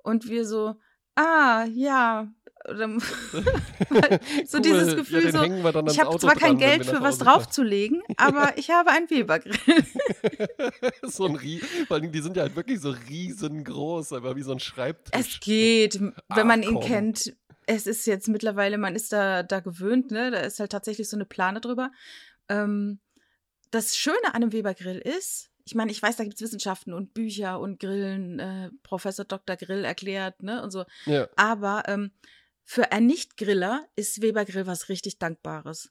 Und 0.03 0.29
wir 0.29 0.47
so, 0.47 0.77
ah, 1.15 1.65
ja. 1.65 2.29
Oder, 2.69 2.89
so 4.47 4.59
Cool. 4.59 4.63
dieses 4.63 4.89
ja, 4.89 4.95
Gefühl, 4.95 5.23
den 5.23 5.33
so, 5.33 5.43
ich 5.87 6.01
habe 6.01 6.19
zwar 6.19 6.35
kein 6.35 6.59
dran, 6.59 6.59
Geld 6.59 6.87
für 6.87 7.01
was 7.01 7.19
draufzulegen, 7.19 8.03
aber 8.17 8.53
ich 8.59 8.71
habe 8.71 8.91
einen 8.91 9.09
Webergrill. 9.09 9.57
so 11.03 11.27
ein 11.27 11.37
Rie 11.37 11.61
Vor 11.89 11.97
allem, 11.97 12.13
die 12.13 12.21
sind 12.21 12.37
ja 12.37 12.43
halt 12.43 12.57
wirklich 12.57 12.81
so 12.81 12.91
riesengroß, 12.91 14.13
aber 14.13 14.37
wie 14.37 14.43
so 14.43 14.53
ein 14.53 14.61
Schreibtisch. 14.61 15.19
Es 15.19 15.41
geht, 15.41 16.01
wenn 16.01 16.13
Ach, 16.29 16.45
man 16.45 16.63
ihn 16.63 16.75
komm. 16.75 16.85
kennt. 16.85 17.35
Es 17.67 17.87
ist 17.87 18.07
jetzt 18.07 18.29
mittlerweile, 18.29 18.79
man 18.79 18.97
ist 18.97 19.13
da, 19.13 19.43
da 19.43 19.61
gewöhnt, 19.61 20.11
ne? 20.11 20.31
Da 20.31 20.41
ist 20.41 20.59
halt 20.61 20.73
tatsächlich 20.73 21.09
so 21.09 21.17
eine 21.17 21.25
Plane 21.25 21.61
drüber. 21.61 21.93
Ähm, 22.49 22.99
das 23.71 23.97
Schöne 23.97 24.17
an 24.25 24.35
einem 24.43 24.53
Webergrill 24.53 24.99
ist, 24.99 25.51
ich 25.65 25.75
meine, 25.75 25.93
ich 25.93 26.03
weiß, 26.03 26.17
da 26.17 26.25
gibt 26.25 26.35
es 26.35 26.43
Wissenschaften 26.43 26.93
und 26.93 27.15
Bücher 27.15 27.61
und 27.61 27.79
Grillen, 27.79 28.41
äh, 28.41 28.71
Professor 28.83 29.25
Dr. 29.25 29.57
Grill 29.57 29.85
erklärt, 29.85 30.43
ne? 30.43 30.63
Und 30.63 30.73
so. 30.73 30.85
Ja, 31.07 31.29
Aber 31.37 31.85
ähm, 31.87 32.11
für 32.71 32.93
einen 32.93 33.07
Nicht-Griller 33.07 33.85
ist 33.97 34.23
Webergrill 34.23 34.67
was 34.67 34.89
richtig 34.89 35.19
Dankbares. 35.19 35.91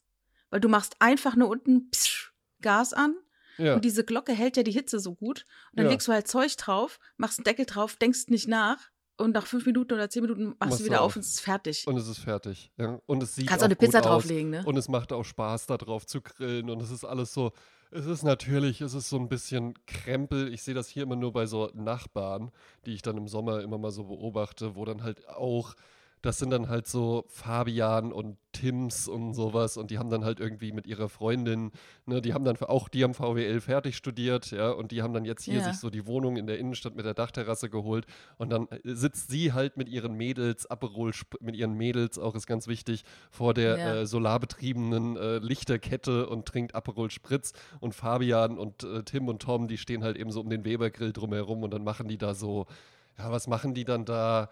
Weil 0.50 0.62
du 0.62 0.70
machst 0.70 0.96
einfach 1.00 1.36
nur 1.36 1.50
unten 1.50 1.90
psch, 1.92 2.32
Gas 2.62 2.94
an 2.94 3.16
ja. 3.60 3.76
Und 3.76 3.84
diese 3.84 4.06
Glocke 4.06 4.32
hält 4.32 4.56
ja 4.56 4.64
die 4.64 4.72
Hitze 4.72 5.00
so 5.00 5.16
gut. 5.16 5.46
Und 5.72 5.80
dann 5.80 5.86
Ja. 5.88 5.92
legst 5.92 6.08
du 6.08 6.14
halt 6.14 6.28
Zeug 6.30 6.56
drauf, 6.56 6.98
machst 7.18 7.40
einen 7.40 7.44
Deckel 7.44 7.66
drauf, 7.66 7.98
denkst 7.98 8.28
nicht 8.28 8.48
nach. 8.48 8.90
Und 9.18 9.34
nach 9.34 9.48
fünf 9.48 9.66
Minuten 9.66 9.94
oder 9.94 10.10
zehn 10.10 10.22
Minuten 10.22 10.46
machst 10.46 10.60
Machst 10.62 10.80
du 10.80 10.86
wieder 10.86 11.02
auf. 11.02 11.08
auf 11.12 11.16
und 11.18 11.24
es 11.24 11.32
ist 11.32 11.42
fertig. 11.42 11.86
Und 11.86 11.98
es 11.98 12.08
ist 12.08 12.20
fertig. 12.20 12.72
Ja. 12.78 13.02
Und 13.06 13.22
es 13.22 13.36
sieht 13.36 13.48
Kannst 13.48 13.64
auch 13.64 13.66
eine 13.66 13.76
Pizza 13.76 14.00
drauflegen, 14.00 14.50
ne? 14.50 14.64
Und 14.66 14.78
es 14.78 14.88
macht 14.88 15.12
auch 15.12 15.26
Spaß, 15.26 15.66
da 15.66 15.76
drauf 15.76 16.06
zu 16.06 16.22
grillen. 16.22 16.70
Und 16.70 16.82
es 16.82 16.90
ist 16.90 17.04
alles 17.04 17.34
so, 17.34 17.52
es 17.92 18.06
ist 18.06 18.24
natürlich, 18.24 18.80
es 18.80 18.94
ist 18.94 19.10
so 19.10 19.18
ein 19.18 19.28
bisschen 19.28 19.74
Krempel. 19.86 20.54
Ich 20.54 20.64
sehe 20.64 20.74
das 20.74 20.88
hier 20.88 21.04
immer 21.04 21.18
nur 21.18 21.34
bei 21.34 21.48
so 21.48 21.70
Nachbarn, 21.74 22.52
die 22.86 22.94
ich 22.94 23.02
dann 23.02 23.18
im 23.18 23.28
Sommer 23.28 23.60
immer 23.62 23.78
mal 23.78 23.92
so 23.92 24.06
beobachte, 24.06 24.78
wo 24.78 24.86
dann 24.86 25.04
halt 25.04 25.28
auch, 25.28 25.76
das 26.22 26.38
sind 26.38 26.50
dann 26.50 26.68
halt 26.68 26.86
so 26.88 27.26
Fabian 27.30 28.12
und 28.12 28.38
Tims 28.52 29.08
und 29.08 29.34
sowas. 29.36 29.78
Und 29.78 29.90
die 29.92 29.98
haben 30.00 30.10
dann 30.10 30.26
halt 30.26 30.40
irgendwie 30.40 30.72
mit 30.72 30.86
ihrer 30.88 31.08
Freundin, 31.08 31.72
ne, 32.06 32.22
die 32.22 32.34
haben 32.34 32.44
dann 32.44 32.58
auch, 32.58 32.90
die 32.90 33.04
haben 33.04 33.14
VWL 33.14 33.62
fertig 33.62 33.96
studiert, 33.96 34.52
ja, 34.52 34.72
und 34.72 34.92
die 34.92 35.02
haben 35.02 35.14
dann 35.14 35.24
jetzt 35.24 35.44
hier 35.44 35.60
Ja. 35.60 35.62
sich 35.64 35.78
so 35.78 35.90
die 35.90 36.06
Wohnung 36.08 36.36
in 36.36 36.48
der 36.48 36.58
Innenstadt 36.60 36.96
mit 36.96 37.06
der 37.06 37.14
Dachterrasse 37.14 37.70
geholt. 37.70 38.06
Und 38.38 38.50
dann 38.50 38.68
äh, 38.70 38.80
sitzt 38.84 39.30
sie 39.30 39.54
halt 39.54 39.78
mit 39.78 39.88
ihren 39.88 40.14
Mädels, 40.16 40.66
Aperol, 40.66 41.12
mit 41.40 41.56
ihren 41.56 41.76
Mädels, 41.76 42.18
auch 42.20 42.36
ist 42.36 42.48
ganz 42.48 42.68
wichtig, 42.68 43.04
vor 43.32 43.54
der 43.54 43.78
Ja. 43.78 43.96
äh, 44.02 44.06
solarbetriebenen 44.06 45.16
äh, 45.16 45.38
Lichterkette 45.38 46.28
und 46.28 46.46
trinkt 46.48 46.76
Aperol 46.76 47.12
Spritz. 47.12 47.54
Und 47.80 47.96
Fabian 47.96 48.58
und 48.58 48.84
äh, 48.84 49.04
Tim 49.04 49.28
und 49.30 49.42
Tom, 49.42 49.68
die 49.68 49.78
stehen 49.78 50.04
halt 50.04 50.18
eben 50.18 50.32
so 50.32 50.42
um 50.42 50.50
den 50.50 50.66
Webergrill 50.66 51.14
drumherum 51.14 51.64
und 51.64 51.72
dann 51.72 51.84
machen 51.84 52.08
die 52.08 52.18
da 52.18 52.34
so, 52.34 52.66
ja, 53.18 53.32
was 53.32 53.48
machen 53.48 53.74
die 53.74 53.86
dann 53.86 54.06
da? 54.06 54.50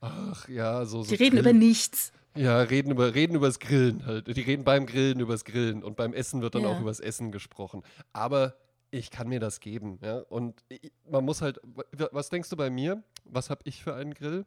Ach 0.00 0.48
ja, 0.48 0.84
so. 0.84 1.02
so 1.02 1.10
Die 1.10 1.14
reden 1.22 1.36
Grill- 1.36 1.40
über 1.40 1.52
nichts. 1.52 2.12
ja, 2.36 2.60
reden 2.60 2.90
über 2.90 3.14
reden 3.14 3.34
übers 3.36 3.58
Grillen 3.58 4.04
halt. 4.06 4.26
Die 4.34 4.40
reden 4.40 4.64
beim 4.64 4.86
Grillen 4.86 5.20
übers 5.20 5.44
Grillen 5.44 5.82
und 5.82 5.96
beim 5.96 6.12
Essen 6.12 6.42
wird 6.42 6.54
dann 6.54 6.62
Ja. 6.62 6.68
auch 6.68 6.80
übers 6.80 7.00
Essen 7.00 7.32
gesprochen. 7.32 7.82
Aber 8.12 8.56
ich 8.90 9.10
kann 9.10 9.28
mir 9.28 9.40
das 9.40 9.60
geben, 9.60 9.98
ja. 10.02 10.18
Und 10.20 10.62
ich, 10.68 10.92
man 11.10 11.24
muss 11.24 11.40
halt. 11.42 11.58
wa- 11.64 11.84
Was 12.12 12.28
denkst 12.28 12.48
du 12.50 12.56
bei 12.56 12.70
mir? 12.70 13.02
Was 13.24 13.50
habe 13.50 13.62
ich 13.64 13.82
für 13.82 13.94
einen 13.94 14.14
Grill? 14.14 14.44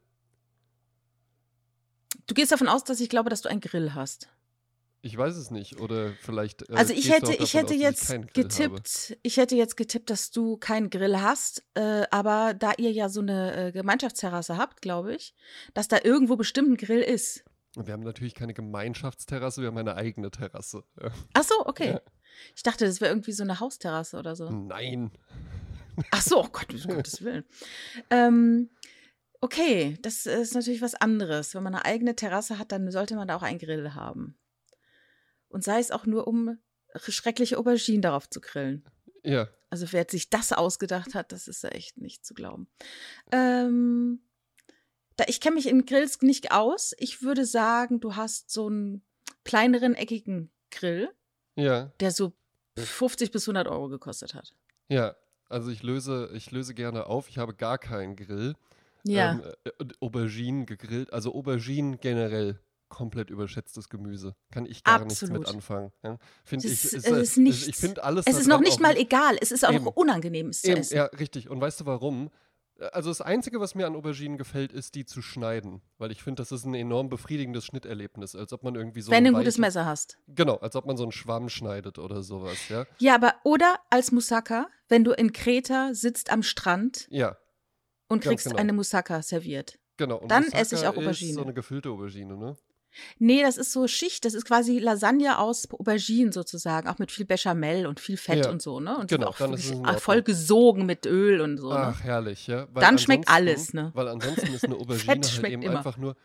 Du 2.27 2.33
gehst 2.33 2.51
davon 2.51 2.67
aus, 2.67 2.83
dass 2.83 2.99
ich 2.99 3.09
glaube, 3.09 3.29
dass 3.29 3.41
du 3.41 3.49
einen 3.49 3.61
Grill 3.61 3.93
hast. 3.93 4.29
Ich 5.01 5.17
weiß 5.17 5.35
es 5.37 5.51
nicht. 5.51 5.79
Oder 5.79 6.11
vielleicht. 6.21 6.69
äh, 6.69 6.73
Also 6.75 6.93
ich 6.93 7.09
hätte, 7.11 7.33
ich 7.33 7.53
hätte 7.53 7.73
aus, 7.73 7.79
jetzt 7.79 8.07
Grill 8.07 8.27
getippt, 8.33 9.17
ich 9.21 9.37
hätte 9.37 9.55
jetzt 9.55 9.77
getippt, 9.77 10.09
dass 10.09 10.31
du 10.31 10.57
keinen 10.57 10.89
Grill 10.89 11.21
hast, 11.21 11.63
äh, 11.75 12.05
aber 12.11 12.53
da 12.53 12.73
ihr 12.77 12.91
ja 12.91 13.07
so 13.09 13.21
eine 13.21 13.67
äh, 13.67 13.71
Gemeinschaftsterrasse 13.71 14.57
habt, 14.57 14.81
glaube 14.81 15.13
ich, 15.15 15.33
dass 15.73 15.87
da 15.87 15.99
irgendwo 16.03 16.35
bestimmt 16.35 16.69
ein 16.71 16.77
Grill 16.77 17.01
ist. 17.01 17.43
Habe. 17.75 17.87
Wir 17.87 17.93
haben 17.93 18.03
natürlich 18.03 18.33
keine 18.33 18.53
Gemeinschaftsterrasse, 18.55 19.61
wir 19.61 19.67
haben 19.67 19.77
eine 19.77 19.95
eigene 19.95 20.31
Terrasse. 20.31 20.83
Ach 21.33 21.43
so, 21.43 21.65
okay. 21.65 21.91
Ja. 21.91 22.01
Ich 22.55 22.63
dachte, 22.63 22.85
das 22.85 22.99
wäre 23.01 23.11
irgendwie 23.11 23.31
so 23.33 23.43
eine 23.43 23.59
Hausterrasse 23.59 24.17
oder 24.17 24.35
so. 24.35 24.49
Nein. 24.49 25.11
Ach 26.11 26.21
so, 26.21 26.43
oh 26.43 26.47
Gott, 26.51 26.73
um 26.73 26.79
Gottes 26.95 27.23
Willen. 27.23 27.45
Ähm, 28.09 28.69
okay, 29.41 29.97
das 30.01 30.25
ist 30.25 30.55
natürlich 30.55 30.81
was 30.81 30.95
anderes. 30.95 31.53
Wenn 31.55 31.63
man 31.63 31.75
eine 31.75 31.85
eigene 31.85 32.15
Terrasse 32.15 32.57
hat, 32.59 32.71
dann 32.71 32.91
sollte 32.91 33.15
man 33.15 33.27
da 33.27 33.35
auch 33.35 33.43
einen 33.43 33.59
Grill 33.59 33.93
haben. 33.93 34.37
Und 35.49 35.63
sei 35.63 35.79
es 35.79 35.91
auch 35.91 36.05
nur, 36.05 36.27
um 36.27 36.57
schreckliche 36.95 37.57
Auberginen 37.57 38.01
darauf 38.01 38.29
zu 38.29 38.41
grillen. 38.41 38.83
Ja. 39.23 39.47
Also 39.69 39.91
wer 39.91 40.05
sich 40.09 40.29
das 40.29 40.53
ausgedacht 40.53 41.13
hat, 41.15 41.31
das 41.31 41.47
ist 41.47 41.63
ja 41.63 41.69
echt 41.69 41.97
nicht 41.97 42.25
zu 42.25 42.33
glauben. 42.33 42.67
Ähm, 43.31 44.21
da, 45.17 45.25
ich 45.27 45.41
kenne 45.41 45.55
mich 45.55 45.67
in 45.67 45.85
Grills 45.85 46.21
nicht 46.21 46.51
aus. 46.51 46.93
Ich 46.99 47.21
würde 47.21 47.45
sagen, 47.45 47.99
du 47.99 48.15
hast 48.15 48.49
so 48.49 48.67
einen 48.67 49.03
kleineren, 49.43 49.95
eckigen 49.95 50.51
Grill, 50.71 51.09
Ja. 51.55 51.91
der 51.99 52.11
so 52.11 52.33
50 52.77 53.31
bis 53.31 53.43
100 53.47 53.67
Euro 53.67 53.89
gekostet 53.89 54.33
hat. 54.33 54.53
Ja. 54.89 55.15
Also 55.49 55.71
ich 55.71 55.81
löse, 55.81 56.29
ich 56.33 56.51
löse 56.51 56.73
gerne 56.73 57.05
auf. 57.05 57.29
Ich 57.29 57.37
habe 57.37 57.53
gar 57.55 57.77
keinen 57.77 58.15
Grill. 58.17 58.53
Ja. 59.05 59.31
Ähm, 59.33 59.41
äh, 59.63 59.71
Auberginen 60.01 60.65
gegrillt, 60.65 61.13
also 61.13 61.33
Auberginen 61.33 61.99
generell 62.01 62.59
komplett 62.89 63.29
überschätztes 63.29 63.89
Gemüse. 63.89 64.35
Kann 64.51 64.65
ich 64.65 64.83
gar 64.83 64.99
nichts 65.05 65.23
Absolut. 65.23 65.39
mit 65.45 65.49
anfangen. 65.49 65.91
Ja? 66.03 66.17
Finde 66.43 66.67
ich, 66.67 66.73
Es 66.73 66.85
ist, 66.85 66.93
ist, 66.93 67.07
es 67.07 67.17
ist 67.29 67.37
nichts. 67.37 67.67
ich 67.67 67.75
finde 67.75 68.03
alles 68.03 68.25
es 68.27 68.37
ist 68.37 68.47
noch 68.47 68.59
nicht 68.61 68.79
mal 68.79 68.95
egal. 68.97 69.37
Es 69.41 69.51
ist 69.51 69.65
auch 69.65 69.73
Eben. 69.73 69.85
noch 69.85 69.95
unangenehm, 69.95 70.49
es 70.49 70.61
zu 70.61 70.69
Eben, 70.71 70.79
essen. 70.81 70.95
ja, 70.97 71.05
richtig. 71.05 71.49
Und 71.49 71.59
weißt 71.61 71.81
du 71.81 71.85
warum? 71.85 72.29
Also 72.91 73.09
das 73.09 73.21
Einzige, 73.21 73.59
was 73.59 73.73
mir 73.73 73.87
an 73.87 73.95
Auberginen 73.95 74.37
gefällt, 74.37 74.71
ist 74.71 74.93
die 74.93 75.03
zu 75.03 75.23
schneiden. 75.23 75.81
Weil 75.97 76.11
ich 76.11 76.21
finde, 76.21 76.41
das 76.41 76.51
ist 76.51 76.63
ein 76.63 76.75
enorm 76.75 77.09
befriedigendes 77.09 77.65
Schnitterlebnis. 77.65 78.35
Als 78.35 78.53
ob 78.53 78.61
man 78.63 78.75
irgendwie 78.75 79.01
so 79.01 79.11
wenn 79.11 79.23
du 79.23 79.31
ein 79.31 79.35
gutes 79.35 79.57
Messer 79.57 79.85
hast. 79.87 80.19
Genau, 80.27 80.57
als 80.57 80.75
ob 80.75 80.85
man 80.85 80.95
so 80.95 81.01
einen 81.03 81.11
Schwamm 81.11 81.49
schneidet 81.49 81.97
oder 81.97 82.21
sowas, 82.21 82.69
ja. 82.69 82.85
Ja, 82.99 83.15
aber 83.15 83.33
oder 83.43 83.79
als 83.89 84.11
Moussaka, 84.11 84.67
wenn 84.89 85.03
du 85.03 85.11
in 85.11 85.33
Kreta 85.33 85.95
sitzt 85.95 86.29
am 86.31 86.43
Strand 86.43 87.07
Ja, 87.09 87.35
und 88.09 88.21
kriegst 88.23 88.45
genau. 88.45 88.57
eine 88.57 88.73
Moussaka 88.73 89.23
serviert. 89.23 89.79
genau. 89.97 90.17
Und 90.17 90.29
Dann 90.29 90.43
Moussaka 90.43 90.61
esse 90.61 90.75
ich 90.75 90.81
auch 90.85 90.93
Ist 90.93 90.99
Aubergine. 90.99 91.33
so 91.33 91.41
eine 91.41 91.53
gefüllte 91.55 91.89
Aubergine, 91.89 92.37
ne? 92.37 92.57
Nee, 93.19 93.41
das 93.41 93.57
ist 93.57 93.71
so 93.71 93.87
Schicht, 93.87 94.25
das 94.25 94.33
ist 94.33 94.45
quasi 94.45 94.79
Lasagne 94.79 95.39
aus 95.39 95.69
Auberginen 95.71 96.31
sozusagen, 96.31 96.87
auch 96.87 96.99
mit 96.99 97.11
viel 97.11 97.25
Bechamel 97.25 97.85
und 97.87 97.99
viel 97.99 98.17
Fett 98.17 98.45
Ja. 98.45 98.51
und 98.51 98.61
so, 98.61 98.79
ne? 98.79 98.97
Und 98.97 99.09
Genau, 99.09 99.27
auch 99.27 99.37
dann 99.37 99.53
ist 99.53 99.65
es 99.71 99.77
ah, 99.83 99.97
voll 99.97 100.21
gesogen 100.21 100.85
mit 100.85 101.05
Öl 101.05 101.41
und 101.41 101.57
so, 101.57 101.69
ne? 101.69 101.79
Ach, 101.79 102.03
herrlich, 102.03 102.47
ja. 102.47 102.67
Weil 102.73 102.81
Dann 102.81 102.97
schmeckt 102.97 103.29
alles, 103.29 103.73
ne? 103.73 103.91
Weil 103.93 104.07
ansonsten 104.07 104.53
ist 104.53 104.65
eine 104.65 104.75
Aubergine 104.79 105.21
halt 105.27 105.45
eben 105.45 105.61
immer. 105.61 105.77
einfach 105.77 105.97
nur 105.97 106.15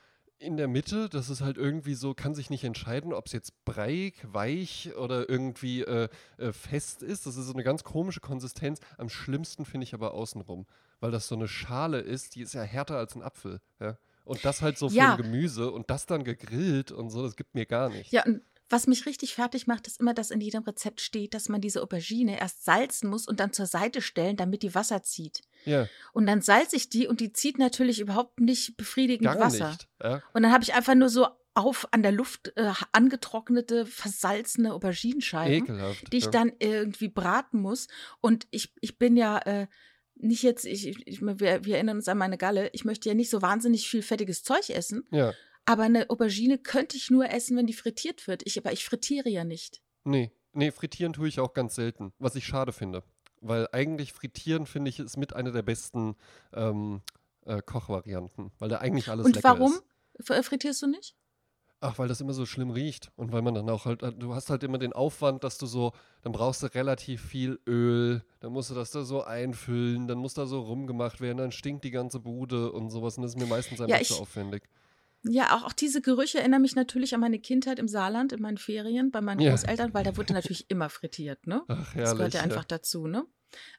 in 0.43 0.57
der 0.57 0.69
Mitte. 0.69 1.09
Das 1.09 1.31
ist 1.31 1.41
halt 1.41 1.57
irgendwie 1.57 1.95
so, 1.95 2.15
kann 2.15 2.35
sich 2.35 2.51
nicht 2.51 2.65
entscheiden, 2.65 3.13
ob 3.13 3.27
es 3.27 3.33
jetzt 3.33 3.65
breiig, 3.65 4.15
weich 4.25 4.91
oder 4.97 5.29
irgendwie 5.29 5.83
äh, 5.83 6.09
äh, 6.39 6.53
fest 6.53 7.03
ist. 7.03 7.27
Das 7.27 7.37
ist 7.37 7.47
so 7.47 7.53
eine 7.53 7.63
ganz 7.63 7.85
komische 7.85 8.21
Konsistenz. 8.21 8.81
Am 8.99 9.09
schlimmsten 9.09 9.65
finde 9.65 9.85
ich 9.85 9.95
aber 9.95 10.15
außenrum, 10.15 10.67
weil 11.01 11.11
das 11.11 11.29
so 11.29 11.35
eine 11.35 11.49
Schale 11.49 12.01
ist, 12.01 12.35
die 12.35 12.43
ist 12.43 12.55
ja 12.55 12.63
härter 12.63 12.97
als 12.99 13.15
ein 13.15 13.23
Apfel, 13.23 13.61
ja. 13.81 13.97
Und 14.25 14.45
das 14.45 14.63
halt 14.63 14.79
so 14.79 14.89
für 14.89 14.97
Ja. 14.97 15.13
ein 15.17 15.23
Gemüse 15.23 15.71
und 15.71 15.91
das 15.91 16.07
dann 16.07 16.25
gegrillt 16.25 16.93
und 16.93 17.11
so, 17.11 17.23
das 17.23 17.37
gibt 17.37 17.55
mir 17.55 17.67
gar 17.67 17.89
nicht. 17.89 18.13
Ja, 18.13 18.25
und 18.25 18.43
was 18.71 18.87
mich 18.87 19.05
richtig 19.05 19.35
fertig 19.35 19.67
macht, 19.67 19.87
ist 19.87 20.01
immer, 20.01 20.15
dass 20.15 20.31
in 20.31 20.41
jedem 20.41 20.63
Rezept 20.63 21.03
steht, 21.03 21.35
dass 21.35 21.51
man 21.51 21.61
diese 21.61 21.83
Aubergine 21.83 22.41
erst 22.41 22.65
salzen 22.65 23.11
muss 23.11 23.27
und 23.27 23.39
dann 23.39 23.53
zur 23.53 23.67
Seite 23.67 24.01
stellen, 24.01 24.37
damit 24.37 24.63
die 24.63 24.75
Wasser 24.75 25.03
zieht. 25.03 25.43
Ja, 25.67 25.89
Und 26.15 26.25
dann 26.27 26.41
salze 26.41 26.77
ich 26.77 26.89
die 26.89 27.07
und 27.07 27.21
die 27.21 27.33
zieht 27.35 27.59
natürlich 27.59 28.01
überhaupt 28.01 28.41
nicht 28.41 28.77
befriedigend 28.79 29.25
gar 29.27 29.39
Wasser. 29.39 29.69
nicht. 29.71 29.89
Ja. 30.03 30.23
Und 30.33 30.43
dann 30.43 30.53
habe 30.53 30.65
ich 30.65 30.73
einfach 30.73 30.95
nur 30.95 31.11
so 31.11 31.27
auf 31.55 31.87
an 31.93 32.03
der 32.03 32.13
Luft 32.13 32.51
äh, 32.57 32.73
angetrocknete, 32.93 33.85
versalzene 33.85 34.73
Auberginenscheiben, 34.73 35.53
Ekelhaft. 35.65 36.11
die 36.13 36.17
ich 36.17 36.25
ja. 36.25 36.31
dann 36.31 36.53
irgendwie 36.59 37.09
braten 37.09 37.61
muss. 37.61 37.89
Und 38.21 38.47
ich, 38.51 38.73
ich 38.81 38.99
bin 38.99 39.19
ja 39.19 39.37
äh, 39.39 39.67
nicht 40.23 40.43
jetzt, 40.43 40.65
ich, 40.65 40.87
ich, 41.07 41.21
wir, 41.21 41.65
wir 41.65 41.75
erinnern 41.75 41.97
uns 41.99 42.09
an 42.09 42.19
meine 42.19 42.39
Galle, 42.39 42.71
ich 42.73 42.85
möchte 42.85 43.09
ja 43.09 43.15
nicht 43.15 43.31
so 43.31 43.43
wahnsinnig 43.43 43.89
viel 43.89 44.03
fettiges 44.03 44.43
Zeug 44.43 44.71
essen, 44.71 45.05
Ja, 45.11 45.35
aber 45.65 45.83
eine 45.85 46.11
Aubergine 46.11 46.59
könnte 46.59 46.97
ich 46.97 47.11
nur 47.11 47.29
essen, 47.31 47.57
wenn 47.57 47.67
die 47.67 47.73
frittiert 47.73 48.27
wird. 48.27 48.43
Ich, 48.47 48.59
aber 48.59 48.73
ich 48.73 48.85
frittiere 48.85 49.29
ja 49.29 49.45
nicht. 49.45 49.81
Nee, 50.05 50.33
nee, 50.53 50.71
frittieren 50.73 51.13
tue 51.13 51.29
ich 51.29 51.39
auch 51.39 51.53
ganz 51.55 51.75
selten, 51.75 52.13
was 52.19 52.35
ich 52.35 52.47
schade 52.47 52.73
finde. 52.73 53.05
Weil 53.41 53.69
eigentlich 53.73 54.13
frittieren, 54.13 54.67
finde 54.67 54.89
ich, 54.89 54.99
ist 55.01 55.17
mit 55.17 55.35
einer 55.35 55.51
der 55.53 55.63
besten 55.63 56.17
ähm, 56.53 57.03
äh, 57.45 57.61
Kochvarianten, 57.61 58.53
weil 58.59 58.69
da 58.69 58.79
eigentlich 58.79 59.09
alles 59.09 59.27
Und 59.27 59.35
lecker 59.37 59.51
warum 59.51 59.73
ist. 59.73 60.31
F- 60.31 60.47
frittierst 60.47 60.83
du 60.83 60.87
nicht? 60.87 61.17
Ach, 61.85 61.99
weil 61.99 62.07
das 62.07 62.21
immer 62.21 62.33
so 62.33 62.47
schlimm 62.47 62.71
riecht 62.71 63.11
und 63.17 63.33
weil 63.33 63.43
man 63.43 63.55
dann 63.55 63.69
auch 63.69 63.87
halt, 63.87 64.03
du 64.23 64.35
hast 64.37 64.51
halt 64.51 64.63
immer 64.63 64.79
den 64.79 64.93
Aufwand, 64.93 65.43
dass 65.43 65.59
du 65.59 65.67
so, 65.67 65.93
dann 66.23 66.31
brauchst 66.33 66.63
du 66.63 66.67
relativ 66.69 67.21
viel 67.21 67.59
Öl, 67.67 68.23
dann 68.39 68.53
musst 68.53 68.71
du 68.71 68.75
das 68.75 68.93
da 68.93 69.03
so 69.03 69.25
einfüllen, 69.25 70.07
dann 70.07 70.19
muss 70.19 70.35
da 70.35 70.47
so 70.47 70.61
rumgemacht 70.61 71.21
werden, 71.21 71.39
dann 71.39 71.51
stinkt 71.51 71.83
die 71.85 71.91
ganze 71.91 72.21
Bude 72.21 72.71
und 72.71 72.91
sowas 72.91 73.17
und 73.17 73.25
das 73.25 73.33
ist 73.33 73.37
mir 73.39 73.47
meistens 73.47 73.81
einfach 73.81 73.99
Ja, 73.99 74.07
zu 74.07 74.15
aufwendig. 74.15 74.63
Ja, 75.25 75.57
auch, 75.57 75.65
auch 75.65 75.73
diese 75.73 76.01
Gerüche 76.03 76.39
erinnern 76.41 76.63
mich 76.63 76.75
natürlich 76.75 77.15
an 77.15 77.21
meine 77.21 77.39
Kindheit 77.39 77.79
im 77.79 77.87
Saarland, 77.89 78.33
in 78.33 78.41
meinen 78.43 78.59
Ferien 78.59 79.11
bei 79.11 79.21
meinen 79.21 79.41
Ja. 79.41 79.51
Großeltern, 79.51 79.95
weil 79.95 80.05
da 80.05 80.17
wurde 80.17 80.35
natürlich 80.35 80.69
immer 80.71 80.89
frittiert, 80.89 81.47
ne? 81.47 81.63
Ach, 81.69 81.95
Das 81.95 81.95
herrlich. 81.95 82.17
gehört 82.17 82.35
ja 82.35 82.41
ja. 82.41 82.45
einfach 82.45 82.65
dazu, 82.65 83.07
ne? 83.07 83.25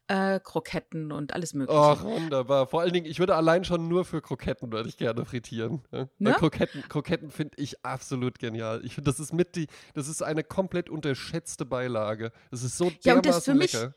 Äh, 0.08 0.40
Kroketten 0.42 1.12
und 1.12 1.34
alles 1.34 1.54
mögliche. 1.54 1.80
Ach, 1.80 2.04
wunderbar. 2.04 2.68
Vor 2.68 2.82
allen 2.82 2.92
Dingen, 2.94 3.06
ich 3.06 3.20
würde 3.20 3.36
allein 3.36 3.64
schon 3.64 3.88
nur 3.88 4.04
für 4.06 4.22
Kroketten 4.22 4.72
würde 4.72 4.90
ich 4.90 4.98
gerne 4.98 5.26
frittieren. 5.26 5.82
Weil 5.92 6.10
Ne? 6.20 6.34
Kroketten, 6.34 6.84
Kroketten 6.90 7.32
finde 7.32 7.54
ich 7.58 7.86
absolut 7.86 8.38
genial. 8.40 8.82
Ich 8.84 8.96
finde, 8.96 9.10
das 9.10 9.20
ist 9.20 9.34
mit 9.34 9.56
die, 9.56 9.68
das 9.94 10.08
ist 10.08 10.22
eine 10.22 10.44
komplett 10.44 10.90
unterschätzte 10.90 11.66
Beilage. 11.66 12.32
Das 12.52 12.64
ist 12.64 12.78
so 12.78 12.92
Ja, 13.04 13.16
und 13.16 13.26
dermaßen 13.26 13.32
das 13.32 13.46
für 13.46 13.54
mich- 13.56 13.74
lecker. 13.74 13.94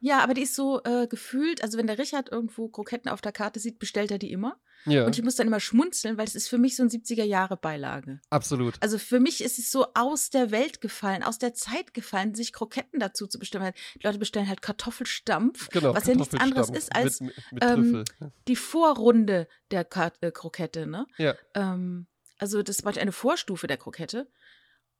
Ja, 0.00 0.20
aber 0.20 0.34
die 0.34 0.42
ist 0.42 0.54
so 0.54 0.80
äh, 0.84 1.06
gefühlt, 1.08 1.62
also 1.62 1.76
wenn 1.76 1.86
der 1.86 1.98
Richard 1.98 2.30
irgendwo 2.30 2.68
Kroketten 2.68 3.10
auf 3.10 3.20
der 3.20 3.32
Karte 3.32 3.58
sieht, 3.58 3.78
bestellt 3.78 4.10
er 4.10 4.18
die 4.18 4.30
immer. 4.30 4.60
Ja, 4.84 5.04
Und 5.04 5.18
ich 5.18 5.24
muss 5.24 5.34
dann 5.34 5.48
immer 5.48 5.58
schmunzeln, 5.58 6.16
weil 6.18 6.26
es 6.26 6.36
ist 6.36 6.48
für 6.48 6.56
mich 6.56 6.76
so 6.76 6.84
ein 6.84 6.88
70er-Jahre-Beilage. 6.88 8.20
absolut. 8.30 8.76
Also 8.80 8.98
für 8.98 9.18
mich 9.18 9.42
ist 9.42 9.58
es 9.58 9.72
so 9.72 9.88
aus 9.94 10.30
der 10.30 10.52
Welt 10.52 10.80
gefallen, 10.80 11.24
aus 11.24 11.38
der 11.38 11.52
Zeit 11.52 11.94
gefallen, 11.94 12.34
sich 12.34 12.52
Kroketten 12.52 13.00
dazu 13.00 13.26
zu 13.26 13.40
bestellen. 13.40 13.72
Die 13.96 14.06
Leute 14.06 14.18
bestellen 14.18 14.48
halt 14.48 14.62
Kartoffelstampf, 14.62 15.68
Genau, 15.70 15.94
was 15.94 16.06
ja 16.06 16.14
nichts 16.14 16.34
anderes 16.36 16.70
ist 16.70 16.94
als 16.94 17.20
mit, 17.20 17.34
mit, 17.50 17.64
ähm, 17.64 18.04
die 18.46 18.56
Vorrunde 18.56 19.48
der 19.72 19.84
Ka 19.84 20.12
äh, 20.20 20.30
Krokette, 20.30 20.86
ne? 20.86 21.06
Ja, 21.16 21.34
Ähm, 21.54 22.06
also 22.38 22.62
das 22.62 22.84
war 22.84 22.96
eine 22.96 23.12
Vorstufe 23.12 23.66
der 23.66 23.78
Krokette. 23.78 24.30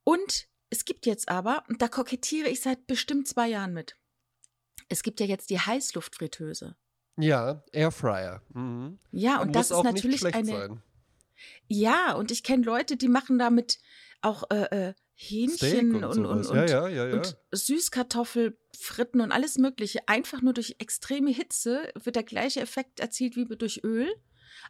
Und 0.02 0.48
es 0.70 0.84
gibt 0.84 1.06
jetzt 1.06 1.28
aber, 1.28 1.64
und 1.68 1.80
da 1.80 1.88
kokettiere 1.88 2.48
ich 2.48 2.60
seit 2.60 2.86
bestimmt 2.86 3.28
zwei 3.28 3.48
Jahren 3.48 3.72
mit. 3.72 3.94
Es 4.88 5.02
gibt 5.02 5.20
ja 5.20 5.26
jetzt 5.26 5.50
die 5.50 5.58
Heißluftfritteuse. 5.58 6.76
ja, 7.16 7.62
Airfryer. 7.72 8.42
Mhm. 8.54 8.98
Ja, 9.10 9.40
und, 9.40 9.54
das 9.54 9.70
muss 9.70 9.78
ist 9.78 9.84
natürlich 9.84 10.34
eine. 10.34 10.46
sein. 10.46 10.82
Ja, 11.68 12.14
und 12.14 12.30
ich 12.30 12.42
kenne 12.42 12.64
Leute, 12.64 12.96
die 12.96 13.08
machen 13.08 13.38
damit 13.38 13.78
auch 14.22 14.44
äh, 14.50 14.88
äh, 14.88 14.94
Hähnchen 15.14 15.96
und, 15.96 16.04
und, 16.04 16.26
und, 16.26 16.46
und, 16.46 16.70
ja, 16.70 16.88
ja, 16.88 17.06
ja. 17.06 17.16
und 17.16 17.36
Süßkartoffelfritten 17.52 19.20
und 19.20 19.32
alles 19.32 19.58
Mögliche. 19.58 20.06
Einfach 20.06 20.42
nur 20.42 20.52
durch 20.52 20.76
extreme 20.78 21.30
Hitze 21.30 21.92
wird 21.94 22.16
der 22.16 22.22
gleiche 22.22 22.60
Effekt 22.60 23.00
erzielt 23.00 23.36
wie 23.36 23.44
durch 23.44 23.82
Öl, 23.84 24.08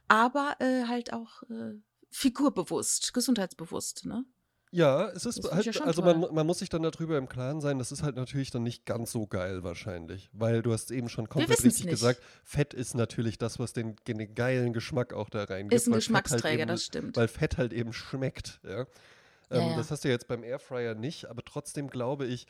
aber 0.08 0.56
äh, 0.60 0.84
halt 0.84 1.12
auch 1.12 1.42
äh, 1.44 1.74
figurbewusst, 2.10 3.12
gesundheitsbewusst. 3.12 4.06
Ne? 4.06 4.24
Ja, 4.70 5.08
es 5.08 5.24
ist 5.24 5.44
Das 5.44 5.52
halt, 5.52 5.66
ja 5.66 5.82
also 5.84 6.02
man, 6.02 6.20
man 6.20 6.46
muss 6.46 6.58
sich 6.58 6.68
dann 6.68 6.82
darüber 6.82 7.16
im 7.16 7.28
Klaren 7.28 7.60
sein, 7.60 7.78
das 7.78 7.90
ist 7.90 8.02
halt 8.02 8.16
natürlich 8.16 8.50
dann 8.50 8.62
nicht 8.62 8.84
ganz 8.84 9.12
so 9.12 9.26
geil 9.26 9.64
wahrscheinlich, 9.64 10.28
weil 10.32 10.62
du 10.62 10.72
hast 10.72 10.90
eben 10.90 11.08
schon 11.08 11.28
komplett 11.28 11.64
richtig 11.64 11.84
nicht. 11.84 11.90
gesagt, 11.90 12.20
Fett 12.44 12.74
ist 12.74 12.94
natürlich 12.94 13.38
das, 13.38 13.58
was 13.58 13.72
den, 13.72 13.96
den 14.06 14.34
geilen 14.34 14.72
Geschmack 14.72 15.14
auch 15.14 15.30
da 15.30 15.44
reingibt. 15.44 15.72
Ist 15.74 15.86
ein 15.86 15.92
halt 15.92 16.02
Geschmacksträger, 16.02 16.62
eben, 16.62 16.68
das 16.68 16.84
stimmt. 16.84 17.16
Weil 17.16 17.28
Fett 17.28 17.56
halt 17.56 17.72
eben 17.72 17.92
schmeckt, 17.92 18.60
ja. 18.64 18.70
Ja, 18.80 18.86
Ähm, 19.50 19.70
ja. 19.70 19.76
Das 19.76 19.90
hast 19.90 20.04
du 20.04 20.08
jetzt 20.08 20.28
beim 20.28 20.44
Airfryer 20.44 20.94
nicht, 20.94 21.26
aber 21.26 21.42
trotzdem 21.42 21.88
glaube 21.88 22.26
ich, 22.26 22.46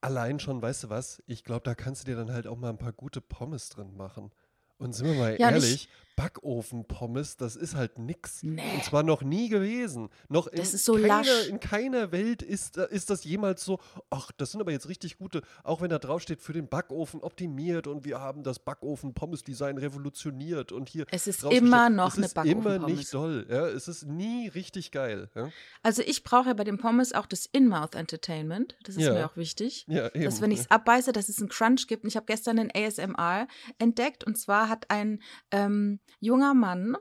allein 0.00 0.40
schon, 0.40 0.60
weißt 0.60 0.84
du 0.84 0.88
was, 0.88 1.22
ich 1.26 1.44
glaube, 1.44 1.62
da 1.64 1.74
kannst 1.74 2.02
du 2.02 2.06
dir 2.10 2.16
dann 2.16 2.32
halt 2.32 2.46
auch 2.46 2.56
mal 2.56 2.70
ein 2.70 2.78
paar 2.78 2.92
gute 2.92 3.20
Pommes 3.20 3.68
drin 3.68 3.96
machen. 3.96 4.32
Und 4.78 4.94
sind 4.94 5.06
wir 5.08 5.14
mal 5.14 5.36
Ja, 5.38 5.50
ehrlich, 5.50 5.88
Backofen-Pommes, 6.16 7.36
das 7.36 7.56
ist 7.56 7.74
halt 7.74 7.98
nix. 7.98 8.42
Nee. 8.42 8.62
Und 8.74 8.84
zwar 8.84 9.02
noch 9.02 9.22
nie 9.22 9.48
gewesen. 9.48 10.08
Noch 10.28 10.46
in, 10.48 10.56
Das 10.58 10.74
ist 10.74 10.84
so 10.84 10.94
keiner, 10.94 11.06
lasch. 11.08 11.48
in 11.48 11.60
keiner 11.60 12.12
Welt 12.12 12.42
ist, 12.42 12.76
äh, 12.76 12.88
ist 12.90 13.10
das 13.10 13.24
jemals 13.24 13.64
so, 13.64 13.78
ach, 14.10 14.30
das 14.36 14.52
sind 14.52 14.60
aber 14.60 14.72
jetzt 14.72 14.88
richtig 14.88 15.18
gute, 15.18 15.42
auch 15.64 15.80
wenn 15.80 15.90
da 15.90 15.98
draufsteht, 15.98 16.40
für 16.42 16.52
den 16.52 16.68
Backofen 16.68 17.20
optimiert 17.20 17.86
und 17.86 18.04
wir 18.04 18.20
haben 18.20 18.42
das 18.42 18.58
Backofen-Pommes-Design 18.58 19.78
revolutioniert 19.78 20.72
und 20.72 20.88
hier. 20.88 21.06
Es 21.10 21.26
ist 21.26 21.44
immer 21.44 21.90
noch 21.90 22.08
es 22.12 22.16
eine 22.18 22.26
ist 22.26 22.36
immer 22.36 22.44
Backofen-Pommes. 22.44 22.98
nicht 22.98 23.14
doll. 23.14 23.46
Ja? 23.48 23.66
Es 23.66 23.88
ist 23.88 24.06
nie 24.06 24.48
richtig 24.48 24.90
geil. 24.90 25.28
Ja, 25.34 25.50
Also 25.82 26.02
ich 26.02 26.22
brauche 26.22 26.48
ja 26.48 26.54
bei 26.54 26.64
den 26.64 26.78
Pommes 26.78 27.12
auch 27.12 27.26
das 27.26 27.46
In-Mouth 27.46 27.94
Entertainment. 27.94 28.76
Das 28.84 28.96
ist 28.96 29.02
Ja. 29.04 29.14
mir 29.14 29.26
auch 29.26 29.36
wichtig. 29.36 29.84
ja 29.88 30.08
eben. 30.14 30.24
Dass 30.24 30.40
wenn 30.40 30.50
ich 30.50 30.60
es 30.60 30.70
abbeiße, 30.70 31.12
dass 31.12 31.28
es 31.28 31.38
einen 31.38 31.48
Crunch 31.48 31.86
gibt. 31.86 32.04
Und 32.04 32.08
ich 32.08 32.16
habe 32.16 32.26
gestern 32.26 32.58
einen 32.58 32.70
ASMR 32.74 33.46
entdeckt. 33.78 34.24
Und 34.24 34.36
zwar 34.38 34.68
hat 34.68 34.90
ein 34.90 35.22
ähm, 35.50 35.98
junger 36.18 36.54
Mann, 36.54 36.96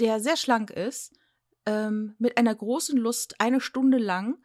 der 0.00 0.20
sehr 0.20 0.36
schlank 0.36 0.70
ist, 0.70 1.12
ähm, 1.66 2.14
mit 2.18 2.36
einer 2.38 2.54
großen 2.54 2.96
Lust 2.98 3.40
eine 3.40 3.60
Stunde 3.60 3.98
lang 3.98 4.38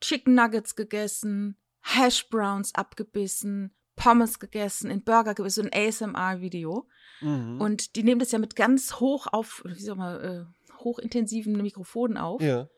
Chicken 0.00 0.34
Nuggets 0.34 0.76
gegessen, 0.76 1.56
Hash 1.82 2.28
Browns 2.28 2.74
abgebissen, 2.74 3.74
Pommes 3.96 4.38
gegessen, 4.38 4.90
in 4.90 5.02
Burger 5.02 5.34
gegessen, 5.34 5.62
so 5.62 5.68
ein 5.68 5.88
ASMR-Video. 5.88 6.88
Mhm. 7.20 7.60
Und 7.60 7.96
die 7.96 8.04
nehmen 8.04 8.20
das 8.20 8.30
ja 8.32 8.38
mit 8.38 8.54
ganz 8.56 8.94
hoch 9.00 9.26
auf, 9.26 9.62
wie 9.66 9.82
soll 9.82 9.96
man, 9.96 10.20
äh, 10.20 10.44
hochintensiven 10.78 11.60
Mikrofonen 11.60 12.16
auf. 12.16 12.40
ja. 12.40 12.68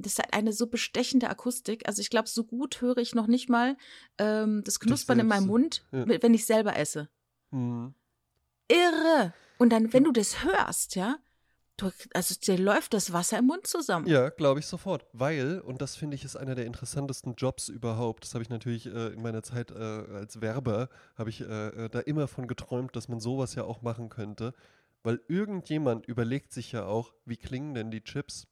Das 0.00 0.16
hat 0.20 0.32
eine 0.32 0.52
so 0.52 0.68
bestechende 0.68 1.28
Akustik. 1.28 1.88
Also 1.88 2.00
ich 2.00 2.08
glaube, 2.08 2.28
so 2.28 2.44
gut 2.44 2.80
höre 2.80 2.98
ich 2.98 3.16
noch 3.16 3.26
nicht 3.26 3.48
mal 3.48 3.76
ähm, 4.18 4.62
das 4.62 4.78
Knuspern 4.78 5.18
in 5.18 5.26
meinem. 5.26 5.48
Mund, 5.48 5.84
Ja. 5.90 6.06
wenn 6.22 6.34
ich 6.34 6.46
selber 6.46 6.76
esse. 6.76 7.08
Mhm. 7.50 7.94
Irre! 8.70 9.34
Und 9.58 9.70
dann, 9.70 9.92
wenn 9.92 10.04
du 10.04 10.12
das 10.12 10.44
hörst, 10.44 10.94
ja, 10.94 11.18
du, 11.76 11.90
also 12.14 12.34
dir 12.34 12.58
läuft 12.58 12.94
das 12.94 13.12
Wasser 13.12 13.38
im 13.38 13.46
Mund 13.46 13.66
zusammen. 13.66 14.06
Ja, 14.06 14.28
glaube 14.30 14.60
ich 14.60 14.66
sofort. 14.66 15.06
Weil, 15.12 15.60
und 15.60 15.82
das 15.82 15.96
finde 15.96 16.14
ich 16.14 16.24
ist 16.24 16.36
einer 16.36 16.54
der 16.54 16.66
interessantesten 16.66 17.34
Jobs 17.36 17.68
überhaupt, 17.68 18.24
das 18.24 18.34
habe 18.34 18.42
ich 18.42 18.50
natürlich 18.50 18.86
äh, 18.86 19.08
in 19.08 19.22
meiner 19.22 19.42
Zeit 19.42 19.70
äh, 19.70 19.74
als 19.74 20.40
Werber, 20.40 20.88
habe 21.16 21.30
ich 21.30 21.40
äh, 21.40 21.44
äh, 21.44 21.88
da 21.88 22.00
immer 22.00 22.28
von 22.28 22.46
geträumt, 22.46 22.94
dass 22.96 23.08
man 23.08 23.20
sowas 23.20 23.54
ja 23.54 23.64
auch 23.64 23.82
machen 23.82 24.08
könnte. 24.08 24.54
Weil 25.02 25.20
irgendjemand 25.28 26.06
überlegt 26.06 26.52
sich 26.52 26.72
ja 26.72 26.84
auch, 26.84 27.12
wie 27.24 27.36
klingen 27.36 27.74
denn 27.74 27.90
die 27.90 28.02
Chips? 28.02 28.46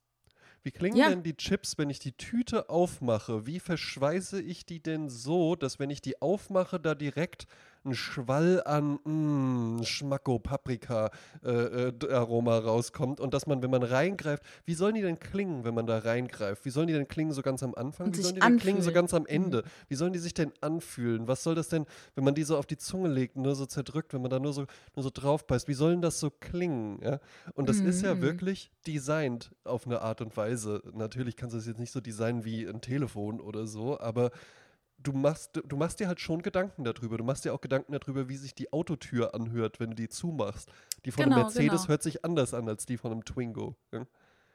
Wie 0.62 0.70
klingen 0.72 0.96
Ja. 0.96 1.08
denn 1.10 1.22
die 1.22 1.36
Chips, 1.36 1.78
wenn 1.78 1.90
ich 1.90 1.98
die 2.00 2.16
Tüte 2.16 2.68
aufmache? 2.70 3.46
Wie 3.46 3.60
verschweiße 3.60 4.40
ich 4.40 4.66
die 4.66 4.82
denn 4.82 5.08
so, 5.08 5.54
dass 5.54 5.78
wenn 5.78 5.90
ich 5.90 6.02
die 6.02 6.20
aufmache, 6.20 6.80
da 6.80 6.94
direkt 6.94 7.46
ein 7.86 7.94
Schwall 7.94 8.62
an 8.64 8.98
mm, 9.04 9.82
Schmacko, 9.84 10.38
Paprika 10.38 11.10
äh, 11.44 11.50
äh, 11.88 12.12
Aroma 12.12 12.58
rauskommt 12.58 13.20
und 13.20 13.32
dass 13.32 13.46
man, 13.46 13.62
wenn 13.62 13.70
man 13.70 13.82
reingreift, 13.82 14.42
wie 14.64 14.74
sollen 14.74 14.94
die 14.94 15.02
denn 15.02 15.18
klingen, 15.18 15.64
wenn 15.64 15.74
man 15.74 15.86
da 15.86 15.98
reingreift? 15.98 16.64
Wie 16.64 16.70
sollen 16.70 16.88
die 16.88 16.92
denn 16.92 17.08
klingen 17.08 17.32
so 17.32 17.42
ganz 17.42 17.62
am 17.62 17.74
Anfang? 17.74 18.08
Und 18.08 18.18
wie 18.18 18.22
sollen 18.22 18.34
die 18.34 18.40
denn 18.40 18.58
klingen 18.58 18.82
so 18.82 18.88
anfühlen. 18.90 18.94
ganz 18.94 19.14
am 19.14 19.26
Ende? 19.26 19.62
Wie 19.88 19.94
sollen 19.94 20.12
die 20.12 20.18
sich 20.18 20.34
denn 20.34 20.52
anfühlen? 20.60 21.28
Was 21.28 21.42
soll 21.42 21.54
das 21.54 21.68
denn, 21.68 21.86
wenn 22.14 22.24
man 22.24 22.34
die 22.34 22.42
so 22.42 22.58
auf 22.58 22.66
die 22.66 22.76
Zunge 22.76 23.08
legt, 23.08 23.36
nur 23.36 23.54
so 23.54 23.66
zerdrückt, 23.66 24.12
wenn 24.12 24.22
man 24.22 24.30
da 24.30 24.38
nur 24.38 24.52
so, 24.52 24.66
nur 24.94 25.02
so 25.02 25.10
drauf 25.12 25.46
beißt? 25.46 25.68
Wie 25.68 25.74
sollen 25.74 26.02
das 26.02 26.20
so 26.20 26.30
klingen? 26.30 27.00
Ja? 27.02 27.20
Und 27.54 27.68
das 27.68 27.80
ist 27.80 28.02
ja 28.02 28.14
Mhm. 28.14 28.20
wirklich 28.22 28.70
designt 28.86 29.50
auf 29.64 29.86
eine 29.86 30.00
Art 30.02 30.20
und 30.20 30.36
Weise. 30.36 30.82
Natürlich 30.92 31.36
kannst 31.36 31.54
du 31.54 31.58
es 31.58 31.66
jetzt 31.66 31.78
nicht 31.78 31.92
so 31.92 32.00
designen 32.00 32.44
wie 32.44 32.66
ein 32.66 32.80
Telefon 32.80 33.40
oder 33.40 33.66
so, 33.66 33.98
aber 34.00 34.30
du 34.98 35.12
machst, 35.12 35.60
du 35.64 35.76
machst 35.76 36.00
dir 36.00 36.08
halt 36.08 36.20
schon 36.20 36.42
Gedanken 36.42 36.84
darüber. 36.84 37.18
Du 37.18 37.24
machst 37.24 37.44
dir 37.44 37.54
auch 37.54 37.60
Gedanken 37.60 37.92
darüber, 37.92 38.28
wie 38.28 38.36
sich 38.36 38.54
die 38.54 38.72
Autotür 38.72 39.34
anhört, 39.34 39.80
wenn 39.80 39.90
du 39.90 39.96
die 39.96 40.08
zumachst. 40.08 40.70
Die 41.04 41.10
von 41.10 41.24
einem 41.24 41.32
Genau, 41.32 41.42
Mercedes 41.44 41.82
genau. 41.82 41.88
hört 41.88 42.02
sich 42.02 42.24
anders 42.24 42.54
an 42.54 42.68
als 42.68 42.86
die 42.86 42.96
von 42.96 43.12
einem 43.12 43.24
Twingo. 43.24 43.76
Ja? 43.92 44.06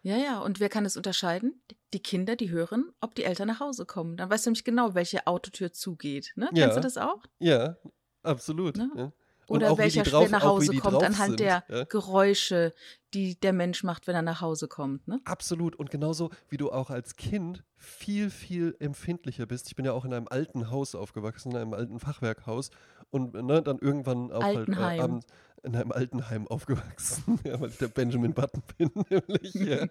Ja, 0.04 0.18
ja, 0.18 0.40
und 0.40 0.60
wer 0.60 0.70
kann 0.70 0.86
es 0.86 0.98
unterscheiden? 0.98 1.62
Die 1.94 2.02
Kinder, 2.02 2.36
die 2.36 2.50
hören, 2.50 2.92
ob 3.02 3.14
die 3.14 3.24
Eltern 3.24 3.48
nach 3.48 3.60
Hause 3.60 3.86
kommen. 3.86 4.18
Dann 4.18 4.32
weißt 4.32 4.46
du 4.46 4.50
nämlich 4.50 4.64
genau, 4.64 4.96
welche 4.96 5.28
Autotür 5.28 5.74
zugeht. 5.74 6.34
Ne? 6.36 6.50
Ja. 6.54 6.66
Kennst 6.66 6.78
du 6.78 6.82
das 6.82 6.98
auch? 6.98 7.24
Ja, 7.40 7.78
absolut. 8.24 8.78
Ne? 8.78 8.90
Ja. 8.96 9.12
Oder 9.52 9.78
welcher 9.78 10.06
schnell 10.06 10.30
nach 10.30 10.44
Hause 10.44 10.76
kommt 10.78 11.04
anhand 11.04 11.30
sind, 11.32 11.40
der 11.40 11.64
ja. 11.70 11.84
Geräusche, 11.86 12.74
die 13.14 13.40
der 13.40 13.54
Mensch 13.54 13.84
macht, 13.84 14.08
wenn 14.08 14.16
er 14.16 14.22
nach 14.22 14.42
Hause 14.42 14.68
kommt. 14.68 15.08
Ne? 15.08 15.20
Absolut. 15.26 15.76
Und 15.76 15.92
genauso 15.92 16.30
wie 16.50 16.58
du 16.58 16.72
auch 16.72 16.90
als 16.90 17.16
Kind 17.16 17.64
viel, 17.76 18.30
viel 18.30 18.76
empfindlicher 18.80 19.46
bist. 19.46 19.68
Ich 19.68 19.76
bin 19.76 19.86
ja 19.86 19.94
auch 19.94 20.06
in 20.06 20.14
einem 20.14 20.28
alten 20.30 20.70
Haus 20.70 20.96
aufgewachsen, 20.96 21.52
in 21.52 21.58
einem 21.58 21.74
alten 21.74 22.00
Fachwerkhaus. 22.00 22.70
Und 23.10 23.34
ne, 23.34 23.62
dann 23.62 23.80
irgendwann 23.80 24.32
auch 24.32 24.44
Altenheim. 24.44 24.84
halt 24.84 25.00
äh, 25.00 25.04
abends 25.04 25.28
in 25.64 25.76
einem 25.76 25.92
Altenheim 25.92 26.48
aufgewachsen. 26.50 27.40
ja, 27.46 27.60
weil 27.60 27.70
ich 27.70 27.78
der 27.78 27.88
Benjamin 27.88 28.34
Button 28.34 28.64
bin, 28.78 28.92
nämlich. 29.10 29.54
Ja. 29.54 29.88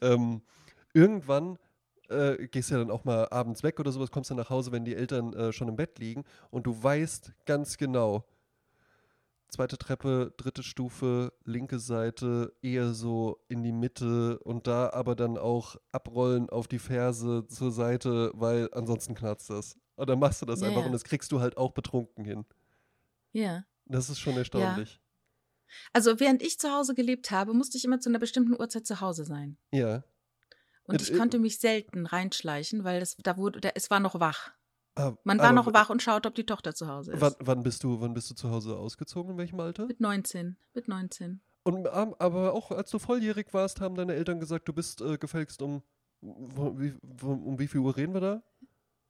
ähm, 0.00 0.42
irgendwann 0.92 1.58
äh, 2.10 2.48
gehst 2.48 2.70
du 2.70 2.74
ja 2.74 2.80
dann 2.80 2.90
auch 2.90 3.04
mal 3.04 3.28
abends 3.30 3.62
weg 3.62 3.80
oder 3.80 3.92
sowas, 3.92 4.10
kommst 4.10 4.30
dann 4.30 4.36
nach 4.36 4.50
Hause, 4.50 4.72
wenn 4.72 4.84
die 4.84 4.94
Eltern 4.94 5.32
äh, 5.32 5.52
schon 5.52 5.68
im 5.68 5.76
Bett 5.76 5.98
liegen 5.98 6.24
und 6.50 6.66
du 6.66 6.82
weißt 6.82 7.32
ganz 7.46 7.76
genau, 7.76 8.24
zweite 9.48 9.78
Treppe, 9.78 10.32
dritte 10.36 10.62
Stufe, 10.62 11.32
linke 11.44 11.78
Seite, 11.78 12.52
eher 12.62 12.92
so 12.92 13.42
in 13.48 13.62
die 13.62 13.72
Mitte 13.72 14.38
und 14.40 14.66
da 14.66 14.90
aber 14.90 15.14
dann 15.16 15.36
auch 15.38 15.76
abrollen 15.92 16.48
auf 16.50 16.68
die 16.68 16.78
Ferse 16.78 17.46
zur 17.46 17.72
Seite, 17.72 18.30
weil 18.34 18.68
ansonsten 18.72 19.14
knarzt 19.14 19.50
das. 19.50 19.76
Und 19.96 20.08
dann 20.08 20.18
machst 20.18 20.40
du 20.40 20.46
das 20.46 20.60
Ja, 20.60 20.68
einfach 20.68 20.80
ja. 20.80 20.86
und 20.86 20.92
das 20.92 21.04
kriegst 21.04 21.30
du 21.32 21.40
halt 21.40 21.56
auch 21.56 21.72
betrunken 21.72 22.24
hin. 22.24 22.46
Ja. 23.32 23.64
Das 23.86 24.08
ist 24.08 24.20
schon 24.20 24.36
erstaunlich. 24.36 25.00
Also 25.92 26.18
während 26.18 26.42
ich 26.42 26.58
zu 26.58 26.72
Hause 26.72 26.94
gelebt 26.94 27.30
habe, 27.30 27.54
musste 27.54 27.76
ich 27.76 27.84
immer 27.84 28.00
zu 28.00 28.08
einer 28.08 28.18
bestimmten 28.18 28.58
Uhrzeit 28.58 28.86
zu 28.86 29.00
Hause 29.00 29.24
sein. 29.24 29.56
Ja. 29.72 30.02
Und 30.90 31.00
Mit- 31.00 31.10
ich 31.10 31.16
konnte 31.18 31.38
mich 31.38 31.58
selten 31.58 32.06
reinschleichen, 32.06 32.84
weil 32.84 33.00
das, 33.00 33.16
da 33.22 33.36
wurde, 33.36 33.60
da, 33.60 33.70
es 33.74 33.90
war 33.90 34.00
noch 34.00 34.18
wach. 34.20 34.50
Ah, 34.96 35.12
Man 35.24 35.38
war 35.38 35.46
aber 35.46 35.54
noch 35.54 35.72
wach 35.72 35.88
und 35.90 36.02
schaut, 36.02 36.26
ob 36.26 36.34
die 36.34 36.44
Tochter 36.44 36.74
zu 36.74 36.88
Hause 36.88 37.12
ist. 37.12 37.20
Wann, 37.20 37.34
wann, 37.38 37.62
bist 37.62 37.84
du, 37.84 38.00
wann 38.00 38.12
bist 38.12 38.28
du 38.30 38.34
zu 38.34 38.50
Hause 38.50 38.76
ausgezogen? 38.76 39.32
In 39.32 39.38
welchem 39.38 39.60
Alter? 39.60 39.86
Mit 39.86 40.00
19. 40.00 40.56
Mit 40.74 40.88
19. 40.88 41.40
Und, 41.62 41.86
ähm, 41.92 42.14
aber 42.18 42.52
auch 42.54 42.70
als 42.72 42.90
du 42.90 42.98
volljährig 42.98 43.46
warst, 43.52 43.80
haben 43.80 43.94
deine 43.94 44.14
Eltern 44.14 44.40
gesagt, 44.40 44.66
du 44.68 44.72
bist 44.72 45.00
äh, 45.00 45.16
gefälligst 45.18 45.62
um. 45.62 45.82
wo- 46.20 46.74
um 47.32 47.58
wie 47.58 47.68
viel 47.68 47.80
Uhr 47.80 47.96
reden 47.96 48.12
wir 48.14 48.20
da? 48.20 48.42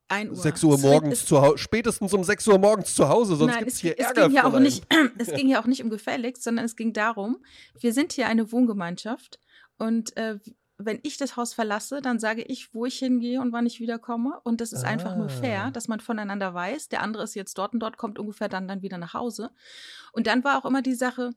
1 0.08 0.30
Uhr. 0.30 0.36
6 0.36 0.64
Uhr 0.64 0.74
Es 0.74 0.82
morgens 0.82 1.18
es- 1.20 1.26
zu 1.26 1.40
Hause. 1.40 1.58
Spätestens 1.58 2.12
um 2.12 2.24
6 2.24 2.46
Uhr 2.48 2.58
morgens 2.58 2.94
zu 2.94 3.08
Hause, 3.08 3.36
sonst 3.36 3.56
gibt 3.58 3.68
es 3.68 3.74
es, 3.74 3.80
hier 3.80 3.98
es 3.98 4.06
Ärger. 4.06 4.26
ging 4.26 4.36
ja 4.36 4.44
auch 4.44 4.58
nicht, 4.58 4.84
es 5.18 5.28
ging 5.28 5.48
ja 5.48 5.62
auch 5.62 5.66
nicht 5.66 5.82
um 5.82 5.88
gefälligst, 5.90 6.42
sondern 6.42 6.64
es 6.64 6.74
ging 6.76 6.92
darum, 6.92 7.38
wir 7.78 7.92
sind 7.92 8.12
hier 8.12 8.26
eine 8.26 8.50
Wohngemeinschaft 8.52 9.38
und 9.78 10.16
äh, 10.16 10.38
wenn 10.84 11.00
ich 11.02 11.16
das 11.16 11.36
Haus 11.36 11.54
verlasse, 11.54 12.00
dann 12.02 12.18
sage 12.18 12.42
ich, 12.42 12.74
wo 12.74 12.86
ich 12.86 12.98
hingehe 12.98 13.40
und 13.40 13.52
wann 13.52 13.66
ich 13.66 13.80
wiederkomme. 13.80 14.40
Und 14.44 14.60
das 14.60 14.72
ist 14.72 14.84
einfach 14.84 15.14
nur 15.16 15.26
Ah. 15.26 15.28
fair, 15.28 15.70
dass 15.72 15.88
man 15.88 16.00
voneinander 16.00 16.54
weiß. 16.54 16.88
Der 16.88 17.02
andere 17.02 17.22
ist 17.24 17.34
jetzt 17.34 17.56
dort 17.58 17.72
und 17.72 17.80
dort, 17.80 17.96
kommt 17.96 18.18
ungefähr 18.18 18.48
dann, 18.48 18.68
dann 18.68 18.82
wieder 18.82 18.98
nach 18.98 19.14
Hause. 19.14 19.50
Und 20.12 20.26
dann 20.26 20.42
war 20.44 20.58
auch 20.58 20.64
immer 20.64 20.82
die 20.82 20.94
Sache, 20.94 21.30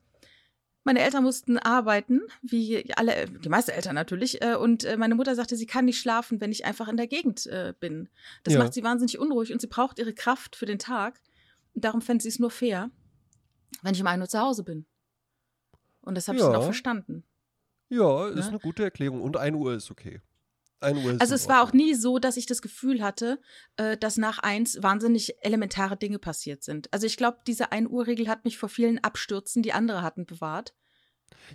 meine 0.85 0.99
Eltern 0.99 1.23
mussten 1.23 1.57
arbeiten, 1.57 2.19
wie 2.41 2.93
alle, 2.95 3.27
die 3.27 3.47
meisten 3.49 3.71
Eltern 3.71 3.95
natürlich. 3.95 4.41
äh, 4.41 4.55
Und 4.55 4.83
äh, 4.83 4.97
meine 4.97 5.15
Mutter 5.15 5.33
sagte, 5.35 5.55
sie 5.55 5.65
kann 5.65 5.85
nicht 5.85 5.99
schlafen, 5.99 6.41
wenn 6.41 6.51
ich 6.51 6.65
einfach 6.65 6.89
in 6.89 6.97
der 6.97 7.07
Gegend 7.07 7.45
äh, 7.47 7.73
bin. 7.79 8.09
Das 8.43 8.53
Ja. 8.55 8.59
macht 8.59 8.73
sie 8.73 8.83
wahnsinnig 8.83 9.17
unruhig 9.17 9.53
und 9.53 9.61
sie 9.61 9.67
braucht 9.67 9.97
ihre 9.99 10.13
Kraft 10.13 10.55
für 10.57 10.65
den 10.65 10.79
Tag. 10.79 11.21
Und 11.73 11.85
darum 11.85 12.01
fände 12.01 12.21
sie 12.21 12.27
es 12.29 12.37
nur 12.39 12.51
fair, 12.51 12.89
wenn 13.81 13.93
ich 13.95 14.01
um 14.01 14.07
1 14.07 14.21
Uhr 14.21 14.27
zu 14.27 14.39
Hause 14.39 14.63
bin. 14.63 14.85
Und 16.01 16.15
das 16.15 16.27
habe 16.27 16.37
ich 16.37 16.43
dann 16.43 16.51
Ja. 16.51 16.57
auch 16.59 16.65
verstanden. 16.65 17.23
Ja, 17.93 18.27
ist 18.27 18.35
Ne? 18.35 18.47
eine 18.49 18.59
gute 18.59 18.83
Erklärung. 18.83 19.21
Und 19.21 19.37
1 19.37 19.55
Uhr 19.55 19.73
ist 19.75 19.91
okay. 19.91 20.21
1 20.79 20.97
Uhr 21.05 21.13
ist 21.13 21.21
Also 21.21 21.35
es 21.35 21.47
war 21.47 21.63
auch 21.63 21.73
nie 21.73 21.93
so, 21.93 22.19
dass 22.19 22.35
ich 22.37 22.45
das 22.45 22.61
Gefühl 22.61 23.01
hatte, 23.01 23.39
äh, 23.77 23.97
dass 23.97 24.17
nach 24.17 24.39
eins 24.39 24.81
wahnsinnig 24.81 25.35
elementare 25.41 25.95
Dinge 25.95 26.19
passiert 26.19 26.63
sind. 26.63 26.91
Also 26.91 27.05
ich 27.07 27.17
glaube, 27.17 27.37
diese 27.47 27.71
1 27.71 27.87
Uhr 27.89 28.07
Regel 28.07 28.27
hat 28.27 28.43
mich 28.45 28.57
vor 28.57 28.69
vielen 28.69 29.01
Abstürzen, 29.03 29.63
die 29.63 29.73
andere 29.73 30.01
hatten, 30.01 30.25
bewahrt. 30.25 30.73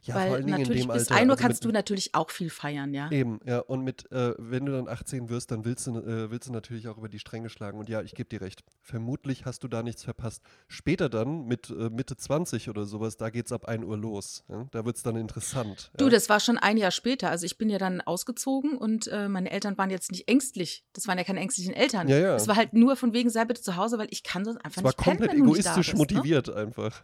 Ja, 0.03 0.15
vor 0.15 0.23
weil 0.23 0.33
allen 0.33 0.47
Dingen 0.47 0.57
in 0.57 0.63
natürlich 0.63 0.83
dem 0.83 0.93
bis 0.93 1.09
Alter. 1.09 1.15
1 1.15 1.25
Uhr 1.27 1.31
also 1.33 1.43
kannst 1.43 1.63
mit, 1.63 1.69
du 1.69 1.73
natürlich 1.73 2.15
auch 2.15 2.31
viel 2.31 2.51
feiern, 2.51 2.95
ja. 2.95 3.11
Eben, 3.11 3.41
ja. 3.45 3.61
Und 3.61 3.83
mit, 3.85 4.11
äh, 4.13 4.35
wenn 4.39 4.67
du 4.67 4.73
dann 4.73 4.89
18 4.89 5.29
wirst, 5.29 5.51
dann 5.51 5.65
willst 5.65 5.87
du, 5.87 5.99
äh, 5.99 6.31
willst 6.31 6.49
du 6.49 6.53
natürlich 6.53 6.89
auch 6.89 6.99
über 6.99 7.09
die 7.09 7.19
Stränge 7.19 7.51
schlagen. 7.51 7.79
Und 7.79 7.89
ja, 7.89 8.03
ich 8.03 8.15
gebe 8.15 8.29
dir 8.29 8.41
recht. 8.41 8.63
Vermutlich 8.83 9.45
hast 9.45 9.63
du 9.65 9.69
da 9.69 9.83
nichts 9.83 10.05
verpasst. 10.05 10.43
Später 10.67 11.09
dann, 11.09 11.47
mit 11.47 11.71
äh, 11.71 11.91
Mitte 11.91 12.17
20 12.17 12.69
oder 12.69 12.85
sowas, 12.85 13.17
da 13.17 13.31
geht's 13.31 13.53
ab 13.53 13.67
1 13.67 13.85
Uhr 13.85 13.97
los. 13.97 14.45
Ja? 14.49 14.67
Da 14.71 14.85
wird's 14.85 15.03
dann 15.03 15.17
interessant. 15.17 15.91
Du, 15.97 16.05
ja? 16.05 16.11
das 16.11 16.29
war 16.29 16.41
schon 16.41 16.59
ein 16.59 16.77
Jahr 16.77 16.91
später. 16.91 17.31
Also 17.31 17.47
ich 17.47 17.59
bin 17.59 17.71
ja 17.71 17.79
dann 17.79 18.01
ausgezogen 18.01 18.77
und 18.77 19.09
äh, 19.09 19.29
meine 19.29 19.51
Eltern 19.51 19.77
waren 19.79 19.91
jetzt 19.91 20.11
nicht 20.11 20.29
ängstlich. 20.29 20.85
Das 20.93 21.07
waren 21.07 21.19
ja 21.19 21.25
keine 21.25 21.41
ängstlichen 21.41 21.75
Eltern. 21.75 22.09
Ja, 22.09 22.19
ja. 22.19 22.37
Es 22.37 22.49
war 22.49 22.57
halt 22.57 22.73
nur 22.73 22.97
von 22.97 23.13
wegen, 23.13 23.31
sei 23.31 23.45
bitte 23.45 23.63
zu 23.63 23.77
Hause, 23.77 23.99
weil 23.99 24.09
ich 24.11 24.23
kann 24.23 24.45
sonst 24.45 24.59
einfach 24.65 24.79
Es 24.79 24.85
war 24.85 24.91
nicht 24.91 24.99
pennen, 24.99 25.19
komplett 25.19 25.37
wenn 25.39 25.45
du 25.45 25.55
nicht 25.55 25.67
da 25.67 25.73
egoistisch 25.73 25.93
bist, 25.93 26.11
ne? 26.11 26.17
motiviert 26.17 26.51
einfach. 26.51 27.03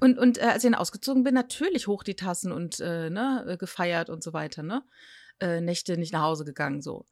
Und, 0.00 0.18
und 0.18 0.38
äh, 0.38 0.42
als 0.42 0.64
ich 0.64 0.70
dann 0.70 0.78
ausgezogen 0.78 1.24
bin, 1.24 1.34
natürlich 1.34 1.86
hoch 1.86 2.02
die 2.02 2.16
Tassen 2.16 2.52
und 2.52 2.80
äh, 2.80 3.10
ne, 3.10 3.44
äh, 3.48 3.56
gefeiert 3.56 4.10
und 4.10 4.22
so 4.22 4.32
weiter, 4.32 4.62
ne? 4.62 4.82
Äh, 5.40 5.60
Nächte 5.60 5.96
nicht 5.96 6.12
nach 6.12 6.22
Hause 6.22 6.44
gegangen, 6.44 6.82
so. 6.82 7.06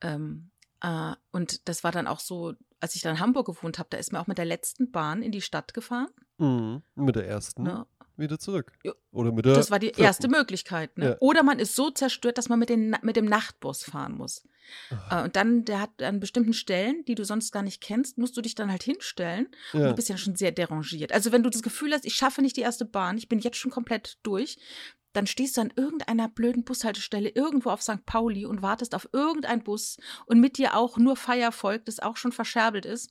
Ähm, 0.00 0.50
äh, 0.80 1.12
und 1.32 1.68
das 1.68 1.84
war 1.84 1.92
dann 1.92 2.06
auch 2.06 2.20
so, 2.20 2.54
als 2.80 2.94
ich 2.94 3.02
dann 3.02 3.16
in 3.16 3.20
Hamburg 3.20 3.46
gewohnt 3.46 3.78
habe, 3.78 3.88
da 3.90 3.98
ist 3.98 4.12
mir 4.12 4.20
auch 4.20 4.26
mit 4.26 4.38
der 4.38 4.44
letzten 4.44 4.90
Bahn 4.90 5.22
in 5.22 5.32
die 5.32 5.40
Stadt 5.40 5.74
gefahren. 5.74 6.08
Mhm. 6.38 6.82
Mit 6.94 7.16
der 7.16 7.26
ersten 7.26 7.62
Ne? 7.62 7.86
Wieder 8.18 8.38
zurück. 8.38 8.72
Ja. 8.84 8.92
Oder 9.12 9.32
mit 9.32 9.44
der 9.44 9.54
Das 9.54 9.70
war 9.70 9.78
die 9.78 9.86
vierten. 9.86 10.02
erste 10.02 10.28
Möglichkeit. 10.28 10.96
Ne? 10.98 11.04
Ja. 11.10 11.16
Oder 11.20 11.42
man 11.42 11.58
ist 11.58 11.74
so 11.76 11.90
zerstört, 11.90 12.38
dass 12.38 12.48
man 12.48 12.58
mit, 12.58 12.68
den, 12.68 12.96
mit 13.02 13.16
dem 13.16 13.26
Nachtbus 13.26 13.84
fahren 13.84 14.14
muss. 14.16 14.42
Äh, 15.10 15.22
und 15.22 15.36
dann, 15.36 15.64
der 15.64 15.80
hat 15.80 16.02
an 16.02 16.20
bestimmten 16.20 16.52
Stellen, 16.52 17.04
die 17.06 17.14
du 17.14 17.24
sonst 17.24 17.52
gar 17.52 17.62
nicht 17.62 17.80
kennst, 17.80 18.18
musst 18.18 18.36
du 18.36 18.42
dich 18.42 18.54
dann 18.54 18.70
halt 18.70 18.82
hinstellen. 18.82 19.48
Und 19.72 19.80
Ja. 19.80 19.88
du 19.88 19.94
bist 19.94 20.08
ja 20.08 20.16
schon 20.18 20.36
sehr 20.36 20.52
derangiert. 20.52 21.12
Also 21.12 21.32
wenn 21.32 21.42
du 21.42 21.50
das 21.50 21.62
Gefühl 21.62 21.92
hast, 21.92 22.04
ich 22.04 22.14
schaffe 22.14 22.42
nicht 22.42 22.56
die 22.56 22.62
erste 22.62 22.84
Bahn, 22.84 23.16
ich 23.16 23.28
bin 23.28 23.38
jetzt 23.38 23.56
schon 23.56 23.70
komplett 23.70 24.18
durch, 24.22 24.58
dann 25.14 25.26
stehst 25.26 25.56
du 25.56 25.62
an 25.62 25.72
irgendeiner 25.74 26.28
blöden 26.28 26.64
Bushaltestelle 26.64 27.30
irgendwo 27.30 27.70
auf 27.70 27.82
St. 27.82 28.04
Pauli 28.04 28.44
und 28.44 28.60
wartest 28.60 28.94
auf 28.94 29.08
irgendeinen 29.12 29.64
Bus 29.64 29.96
und 30.26 30.38
mit 30.38 30.58
dir 30.58 30.76
auch 30.76 30.98
nur 30.98 31.16
Feiervolk, 31.16 31.86
das 31.86 31.98
auch 31.98 32.16
schon 32.18 32.30
verscherbelt 32.30 32.84
ist. 32.84 33.10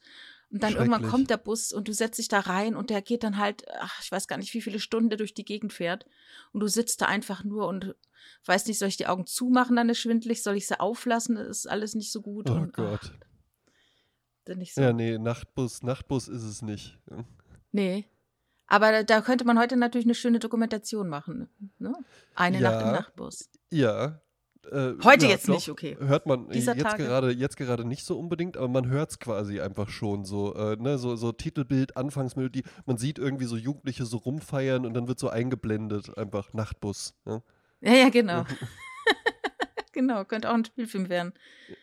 Und 0.49 0.63
dann 0.63 0.75
irgendwann 0.75 1.07
kommt 1.07 1.29
der 1.29 1.37
Bus 1.37 1.73
und 1.73 1.89
du 1.89 1.93
setzt 1.93 2.19
dich 2.19 2.29
da 2.29 2.39
rein 2.39 2.75
und 2.75 2.89
der 2.89 3.01
geht 3.01 3.23
dann 3.23 3.37
halt, 3.37 3.65
ach, 3.79 4.01
ich 4.01 4.11
weiß 4.11 4.27
gar 4.27 4.37
nicht, 4.37 4.53
wie 4.53 4.61
viele 4.61 4.79
Stunden 4.79 5.09
der 5.09 5.17
durch 5.17 5.33
die 5.33 5.43
Gegend 5.43 5.73
fährt. 5.73 6.05
Und 6.53 6.61
du 6.61 6.67
sitzt 6.67 7.01
da 7.01 7.07
einfach 7.07 7.43
nur 7.43 7.67
und 7.67 7.95
weißt 8.45 8.67
nicht, 8.67 8.79
soll 8.79 8.87
ich 8.87 8.97
die 8.97 9.07
Augen 9.07 9.25
zumachen, 9.25 9.75
dann 9.75 9.89
ist 9.89 9.99
schwindelig, 9.99 10.43
soll 10.43 10.55
ich 10.55 10.67
sie 10.67 10.79
auflassen, 10.79 11.35
das 11.35 11.59
ist 11.59 11.67
alles 11.67 11.95
nicht 11.95 12.11
so 12.11 12.21
gut. 12.21 12.49
Oh 12.49 12.53
und, 12.53 12.73
Gott. 12.73 13.11
Ach, 14.49 14.55
nicht 14.55 14.73
so. 14.73 14.81
Ja, 14.81 14.93
nee, 14.93 15.17
Nachtbus, 15.17 15.83
Nachtbus 15.83 16.29
ist 16.29 16.43
es 16.43 16.61
nicht. 16.61 16.97
Nee. 17.73 18.07
Aber 18.67 18.91
da, 18.91 19.03
da 19.03 19.21
könnte 19.21 19.45
man 19.45 19.59
heute 19.59 19.75
natürlich 19.75 20.05
eine 20.05 20.15
schöne 20.15 20.39
Dokumentation 20.39 21.09
machen. 21.09 21.49
Ne? 21.79 21.93
Eine 22.35 22.61
Nacht 22.61 22.81
im 22.81 22.87
Ja. 22.87 22.91
Nachtbus. 22.93 23.49
Ja. 23.71 24.21
Äh, 24.71 24.93
Heute 25.03 25.25
ja, 25.25 25.31
jetzt 25.31 25.47
doch. 25.47 25.55
nicht, 25.55 25.69
okay. 25.69 25.97
Hört 25.99 26.25
man 26.25 26.49
Dieser 26.49 26.75
jetzt 26.75 26.83
Tage. 26.83 27.03
gerade, 27.05 27.31
jetzt 27.31 27.57
gerade 27.57 27.85
nicht 27.85 28.05
so 28.05 28.17
unbedingt, 28.19 28.57
aber 28.57 28.67
man 28.67 28.87
hört 28.87 29.11
es 29.11 29.19
quasi 29.19 29.61
einfach 29.61 29.89
schon 29.89 30.25
so, 30.25 30.53
äh, 30.55 30.75
ne, 30.77 30.97
so, 30.97 31.15
so 31.15 31.31
Titelbild, 31.31 31.95
Anfangsmelodie. 31.97 32.63
Man 32.85 32.97
sieht 32.97 33.19
irgendwie 33.19 33.45
so 33.45 33.55
Jugendliche 33.57 34.05
so 34.05 34.17
rumfeiern 34.17 34.85
und 34.85 34.93
dann 34.93 35.07
wird 35.07 35.19
so 35.19 35.29
eingeblendet, 35.29 36.17
einfach 36.17 36.53
Nachtbus. 36.53 37.15
Ja, 37.25 37.41
Ja, 37.81 37.93
ja, 37.93 38.09
genau. 38.09 38.43
genau, 39.97 40.23
könnte 40.25 40.49
auch 40.49 40.53
ein 40.53 40.63
Spielfilm 40.63 41.09
werden. 41.09 41.33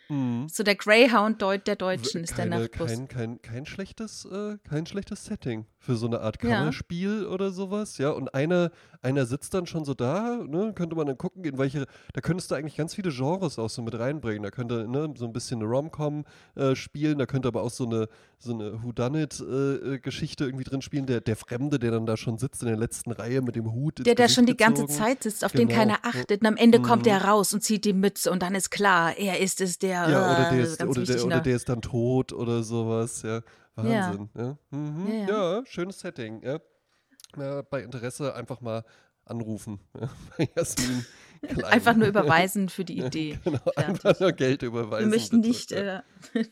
Mhm. 0.09 0.47
So 0.49 0.63
der 0.63 0.77
Greyhound 0.77 1.43
Deut 1.43 1.67
der 1.67 1.77
Deutschen 1.77 2.21
W 2.21 2.25
ist 2.25 2.39
der 2.39 2.49
keine, 2.49 2.61
Nachtbus. 2.61 2.91
kein, 2.91 3.09
kein, 3.09 3.43
kein, 3.43 3.67
schlechtes, 3.67 4.25
äh, 4.25 4.57
kein 4.69 4.87
schlechtes 4.87 5.25
Setting 5.25 5.67
für 5.79 5.97
so 5.97 6.07
eine 6.07 6.21
Art 6.21 6.39
Kammerspiel 6.39 7.23
ja. 7.25 7.29
oder 7.29 7.51
sowas, 7.51 7.99
ja. 7.99 8.11
Und 8.11 8.35
einer, 8.35 8.71
einer 9.03 9.27
sitzt 9.27 9.53
dann 9.53 9.67
schon 9.67 9.85
so 9.85 9.93
da, 9.93 10.39
ne, 10.47 10.73
könnte 10.75 10.97
man 10.97 11.07
dann 11.07 11.19
gucken, 11.19 11.45
in 11.45 11.59
welche, 11.59 11.87
da 12.13 12.21
könntest 12.21 12.51
du 12.51 12.55
eigentlich 12.55 12.77
ganz 12.77 12.95
viele 12.95 13.11
Genres 13.11 13.59
auch 13.59 13.69
so 13.69 13.83
mit 13.83 13.99
reinbringen. 13.99 14.43
Da 14.43 14.51
könnte 14.51 14.89
ne, 14.89 15.13
so 15.17 15.27
ein 15.27 15.33
bisschen 15.33 15.61
eine 15.61 15.69
Rom-Com 15.69 16.25
äh, 16.55 16.75
spielen, 16.75 17.19
da 17.19 17.27
könnte 17.27 17.49
aber 17.49 17.63
auch 17.63 17.71
so 17.71 17.85
eine, 17.85 18.09
so 18.39 18.55
eine 18.55 18.83
Whodunit-Geschichte 18.83 20.45
äh, 20.45 20.47
irgendwie 20.47 20.65
drin 20.65 20.81
spielen. 20.81 21.07
Der, 21.07 21.21
der 21.21 21.37
Fremde, 21.37 21.79
der 21.79 21.91
dann 21.91 22.07
da 22.07 22.17
schon 22.17 22.39
sitzt 22.39 22.63
in 22.63 22.69
der 22.69 22.79
letzten 22.79 23.11
Reihe 23.13 23.43
mit 23.43 23.57
dem 23.57 23.73
Hut. 23.73 24.07
Der 24.07 24.15
da 24.15 24.29
schon 24.29 24.47
die 24.47 24.57
ganze 24.57 24.87
Zeit 24.87 25.23
sitzt, 25.23 25.45
auf 25.45 25.53
genau. 25.53 25.69
den 25.69 25.77
keiner 25.77 25.99
achtet. 26.03 26.41
Und 26.41 26.47
am 26.47 26.57
Ende 26.57 26.79
mhm. 26.79 26.85
kommt 26.85 27.07
er 27.07 27.25
raus 27.25 27.53
und 27.53 27.63
zieht 27.63 27.85
die 27.85 27.93
Mütze 28.05 28.31
und 28.31 28.43
dann 28.43 28.55
ist 28.55 28.71
klar, 28.71 29.17
er 29.17 29.41
ist 29.41 29.61
es, 29.61 29.79
der. 29.79 30.09
Ja, 30.09 30.33
oder 30.33 30.51
der, 30.51 30.65
ist, 30.65 30.83
oder, 30.83 31.03
der, 31.03 31.25
oder 31.25 31.41
der 31.41 31.57
ist 31.57 31.69
dann 31.69 31.81
tot 31.81 32.33
oder 32.33 32.63
sowas, 32.63 33.23
ja. 33.23 33.41
Wahnsinn. 33.77 34.29
Ja, 34.37 34.45
ja. 34.45 34.59
Mhm. 34.71 35.07
ja, 35.09 35.57
ja. 35.59 35.63
schönes 35.67 36.01
Setting. 36.01 36.43
Ja. 36.43 37.63
bei 37.63 37.83
Interesse 37.83 38.35
einfach 38.35 38.61
mal 38.61 38.85
anrufen. 39.25 39.81
Jasmin. 40.57 41.05
Klein. 41.43 41.65
Einfach 41.65 41.95
nur 41.95 42.09
überweisen 42.09 42.69
für 42.69 42.85
die 42.85 42.99
Idee. 43.05 43.39
genau, 43.45 43.61
einfach 43.77 44.19
nur 44.19 44.33
Geld 44.33 44.63
überweisen. 44.63 45.11
Wir 45.11 45.17
möchten 45.17 45.41
nicht, 45.41 45.73
äh, 45.73 46.01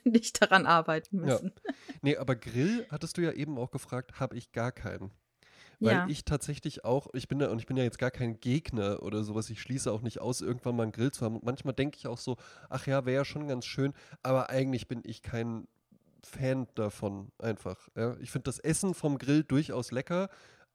nicht 0.05 0.43
daran 0.43 0.67
arbeiten 0.67 1.19
müssen. 1.21 1.53
Ja. 1.55 1.73
Nee, 2.03 2.17
aber 2.17 2.37
Grill 2.37 2.87
hattest 2.91 3.17
du 3.17 3.23
ja 3.23 3.33
eben 3.33 3.57
auch 3.59 3.71
gefragt, 3.71 4.21
habe 4.21 4.37
ich 4.37 4.53
gar 4.53 4.73
keinen. 4.73 5.11
Weil 5.83 5.93
ja. 5.93 6.07
ich 6.09 6.25
tatsächlich 6.25 6.85
auch, 6.85 7.09
ich 7.13 7.27
bin 7.27 7.41
ja, 7.41 7.49
und 7.49 7.59
ich 7.59 7.67
bin 7.67 7.77
ja 7.77 7.83
jetzt 7.83 7.99
gar 7.99 8.13
kein 8.13 8.39
Gegner 8.39 9.03
oder 9.03 9.25
sowas, 9.25 9.51
ich 9.51 9.61
schließe 9.61 9.91
auch 9.91 10.01
nicht 10.01 10.21
aus, 10.21 10.41
irgendwann 10.41 10.77
mal 10.77 10.85
einen 10.85 10.93
Grill 10.93 11.11
zu 11.11 11.25
haben. 11.25 11.35
Und 11.35 11.45
manchmal 11.45 11.75
denke 11.75 11.97
ich 11.99 12.07
auch 12.07 12.19
so, 12.19 12.37
ach 12.71 12.87
ja, 12.87 13.05
wäre 13.05 13.17
ja 13.17 13.25
schon 13.25 13.49
ganz 13.49 13.65
schön, 13.65 13.93
aber 14.23 14.49
eigentlich 14.49 14.87
bin 14.87 15.03
ich 15.05 15.23
kein 15.23 15.67
Fan 16.25 16.69
davon 16.77 17.33
einfach. 17.39 17.89
Ja. 17.97 18.17
Ich 18.21 18.31
finde 18.31 18.45
das 18.45 18.61
Essen 18.61 18.95
vom 18.95 19.19
Grill 19.19 19.43
durchaus 19.43 19.91
lecker, 19.91 20.29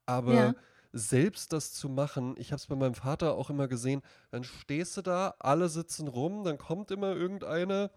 aber 0.04 0.34
ja. 0.34 0.54
selbst 0.92 1.54
das 1.54 1.72
zu 1.72 1.88
machen, 1.88 2.34
ich 2.36 2.52
habe 2.52 2.58
es 2.58 2.66
bei 2.66 2.76
meinem 2.76 2.94
Vater 2.94 3.34
auch 3.34 3.48
immer 3.48 3.66
gesehen, 3.66 4.02
dann 4.30 4.44
stehst 4.44 4.98
du 4.98 5.02
da, 5.02 5.34
alle 5.38 5.70
sitzen 5.70 6.06
rum, 6.06 6.44
dann 6.44 6.58
kommt 6.58 6.90
immer 6.90 7.16
irgendeiner 7.16 7.90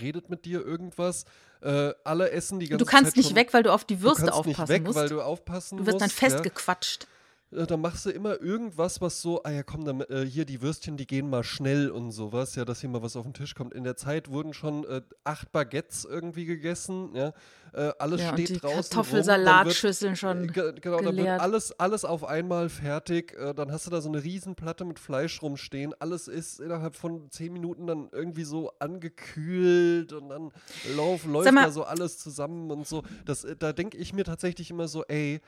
redet 0.00 0.30
mit 0.30 0.44
dir 0.44 0.64
irgendwas. 0.64 1.24
Äh, 1.62 1.92
alle 2.04 2.30
essen 2.30 2.58
die 2.60 2.68
ganze 2.68 2.84
Zeit. 2.84 2.88
Du 2.92 2.96
kannst 2.96 3.12
Zeit 3.16 3.24
nicht 3.24 3.34
weg, 3.34 3.54
weil 3.54 3.62
du 3.62 3.72
auf 3.72 3.84
die 3.84 4.02
Würste 4.02 4.26
du 4.26 4.30
kannst 4.30 4.38
aufpassen 4.38 4.60
nicht 4.62 4.68
weg, 4.80 4.82
musst. 4.84 4.98
weil 4.98 5.08
du 5.08 5.22
aufpassen 5.22 5.78
Du 5.78 5.86
wirst 5.86 6.00
dann 6.00 6.06
musst, 6.08 6.18
festgequatscht. 6.18 7.04
Ja. 7.04 7.08
Äh, 7.52 7.66
dann 7.66 7.80
machst 7.80 8.06
du 8.06 8.10
immer 8.10 8.40
irgendwas, 8.40 9.00
was 9.00 9.22
so, 9.22 9.42
ah 9.44 9.50
ja 9.50 9.62
komm, 9.62 9.84
dann, 9.84 10.00
äh, 10.02 10.24
hier 10.24 10.44
die 10.44 10.62
Würstchen, 10.62 10.96
die 10.96 11.06
gehen 11.06 11.30
mal 11.30 11.44
schnell 11.44 11.90
und 11.90 12.10
sowas, 12.10 12.54
ja, 12.56 12.64
dass 12.64 12.80
hier 12.80 12.90
mal 12.90 13.02
was 13.02 13.16
auf 13.16 13.24
den 13.24 13.34
Tisch 13.34 13.54
kommt. 13.54 13.74
In 13.74 13.84
der 13.84 13.96
Zeit 13.96 14.30
wurden 14.30 14.52
schon 14.52 14.84
äh, 14.84 15.02
acht 15.24 15.52
Baguettes 15.52 16.04
irgendwie 16.04 16.44
gegessen, 16.44 17.14
ja, 17.14 17.32
äh, 17.72 17.92
alles 17.98 18.22
ja, 18.22 18.32
steht 18.32 18.50
und 18.50 18.56
die 18.56 18.60
draußen. 18.60 18.94
Kartoffelsalatschüsseln 18.94 20.16
schon. 20.16 20.46
Genau, 20.48 20.72
geleert. 20.72 21.06
dann 21.06 21.16
wird 21.16 21.40
alles, 21.40 21.78
alles 21.78 22.04
auf 22.04 22.24
einmal 22.24 22.68
fertig. 22.68 23.36
Äh, 23.38 23.54
dann 23.54 23.70
hast 23.70 23.86
du 23.86 23.90
da 23.90 24.00
so 24.00 24.08
eine 24.08 24.24
Riesenplatte 24.24 24.84
mit 24.84 24.98
Fleisch 24.98 25.42
rumstehen. 25.42 25.94
Alles 25.98 26.26
ist 26.26 26.60
innerhalb 26.60 26.96
von 26.96 27.30
zehn 27.30 27.52
Minuten 27.52 27.86
dann 27.86 28.08
irgendwie 28.12 28.44
so 28.44 28.72
angekühlt 28.78 30.12
und 30.12 30.30
dann 30.30 30.52
lauf, 30.96 31.24
läuft 31.26 31.52
mal, 31.52 31.66
da 31.66 31.70
so 31.70 31.84
alles 31.84 32.18
zusammen 32.18 32.70
und 32.70 32.86
so. 32.86 33.02
Das, 33.24 33.44
äh, 33.44 33.56
da 33.56 33.72
denke 33.72 33.98
ich 33.98 34.12
mir 34.12 34.24
tatsächlich 34.24 34.70
immer 34.70 34.88
so, 34.88 35.04
ey, 35.04 35.40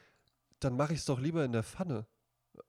dann 0.60 0.76
mache 0.76 0.92
ich 0.92 1.00
es 1.00 1.04
doch 1.04 1.20
lieber 1.20 1.44
in 1.44 1.52
der 1.52 1.62
Pfanne. 1.62 2.06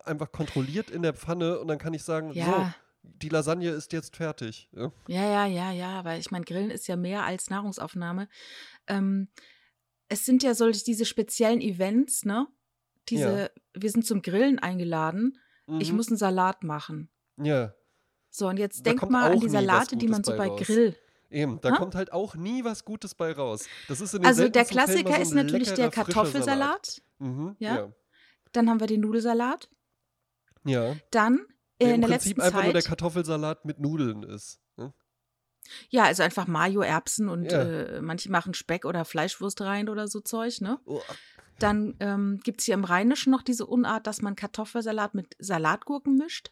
Einfach 0.03 0.31
kontrolliert 0.31 0.91
in 0.91 1.01
der 1.01 1.13
Pfanne 1.13 1.59
und 1.59 1.67
dann 1.67 1.77
kann 1.77 1.93
ich 1.93 2.03
sagen, 2.03 2.31
ja. 2.33 2.45
so, 2.45 3.09
die 3.21 3.29
Lasagne 3.29 3.69
ist 3.69 3.91
jetzt 3.93 4.15
fertig. 4.15 4.69
Ja, 4.71 4.91
ja, 5.07 5.25
ja, 5.25 5.47
ja, 5.47 5.71
ja 5.71 6.05
weil 6.05 6.19
ich 6.19 6.31
meine, 6.31 6.45
Grillen 6.45 6.71
ist 6.71 6.87
ja 6.87 6.95
mehr 6.95 7.23
als 7.23 7.49
Nahrungsaufnahme. 7.49 8.27
Ähm, 8.87 9.29
es 10.07 10.25
sind 10.25 10.43
ja 10.43 10.53
solche, 10.53 10.83
diese 10.83 11.05
speziellen 11.05 11.61
Events, 11.61 12.25
ne? 12.25 12.47
Diese, 13.09 13.39
ja. 13.39 13.49
wir 13.73 13.89
sind 13.89 14.05
zum 14.05 14.21
Grillen 14.21 14.59
eingeladen, 14.59 15.39
mhm. 15.67 15.81
ich 15.81 15.91
muss 15.93 16.09
einen 16.09 16.17
Salat 16.17 16.63
machen. 16.63 17.09
Ja. 17.37 17.73
So, 18.29 18.47
und 18.47 18.57
jetzt 18.57 18.85
da 18.85 18.91
denk 18.91 19.09
mal 19.09 19.31
an 19.31 19.39
die 19.39 19.49
Salate, 19.49 19.97
die 19.97 20.07
man 20.07 20.23
so 20.23 20.35
bei 20.35 20.47
raus. 20.47 20.61
Grill. 20.61 20.95
Eben, 21.29 21.61
da 21.61 21.71
kommt 21.71 21.95
halt 21.95 22.11
auch 22.11 22.35
nie 22.35 22.63
was 22.63 22.85
Gutes 22.85 23.13
bei 23.13 23.31
raus. 23.31 23.67
Das 23.87 24.01
ist 24.01 24.13
in 24.13 24.21
den 24.21 24.27
also 24.27 24.49
der 24.49 24.65
Klassiker 24.65 25.15
so 25.15 25.21
ist 25.21 25.33
natürlich 25.33 25.73
der 25.73 25.91
Kartoffelsalat. 25.91 27.01
Mhm, 27.19 27.55
ja? 27.59 27.75
ja? 27.75 27.93
Dann 28.51 28.69
haben 28.69 28.79
wir 28.79 28.87
den 28.87 29.01
Nudelsalat. 29.01 29.69
Ja. 30.65 30.95
Dann 31.11 31.45
äh, 31.77 31.85
der 31.85 31.95
in 31.95 32.01
der 32.01 32.07
Prinzip 32.07 32.37
letzten 32.37 32.41
einfach 32.41 32.57
Zeit. 32.57 32.65
nur 32.65 32.73
der 32.73 32.81
Kartoffelsalat 32.81 33.65
mit 33.65 33.79
Nudeln 33.79 34.23
ist. 34.23 34.59
Ne? 34.75 34.93
Ja, 35.89 36.03
also 36.05 36.23
einfach 36.23 36.47
Mayo, 36.47 36.81
Erbsen 36.81 37.29
und 37.29 37.51
Ja. 37.51 37.61
äh, 37.61 38.01
manche 38.01 38.31
machen 38.31 38.53
Speck 38.53 38.85
oder 38.85 39.05
Fleischwurst 39.05 39.61
rein 39.61 39.87
oder 39.87 40.07
so 40.07 40.19
Zeug, 40.21 40.61
ne? 40.61 40.79
Oh, 40.85 41.01
Dann 41.59 41.95
ähm, 41.99 42.39
gibt 42.43 42.61
es 42.61 42.65
hier 42.65 42.73
im 42.73 42.85
Rheinischen 42.85 43.31
noch 43.31 43.43
diese 43.43 43.65
Unart, 43.65 44.07
dass 44.07 44.21
man 44.21 44.35
Kartoffelsalat 44.35 45.13
mit 45.13 45.35
Salatgurken 45.39 46.15
mischt. 46.15 46.51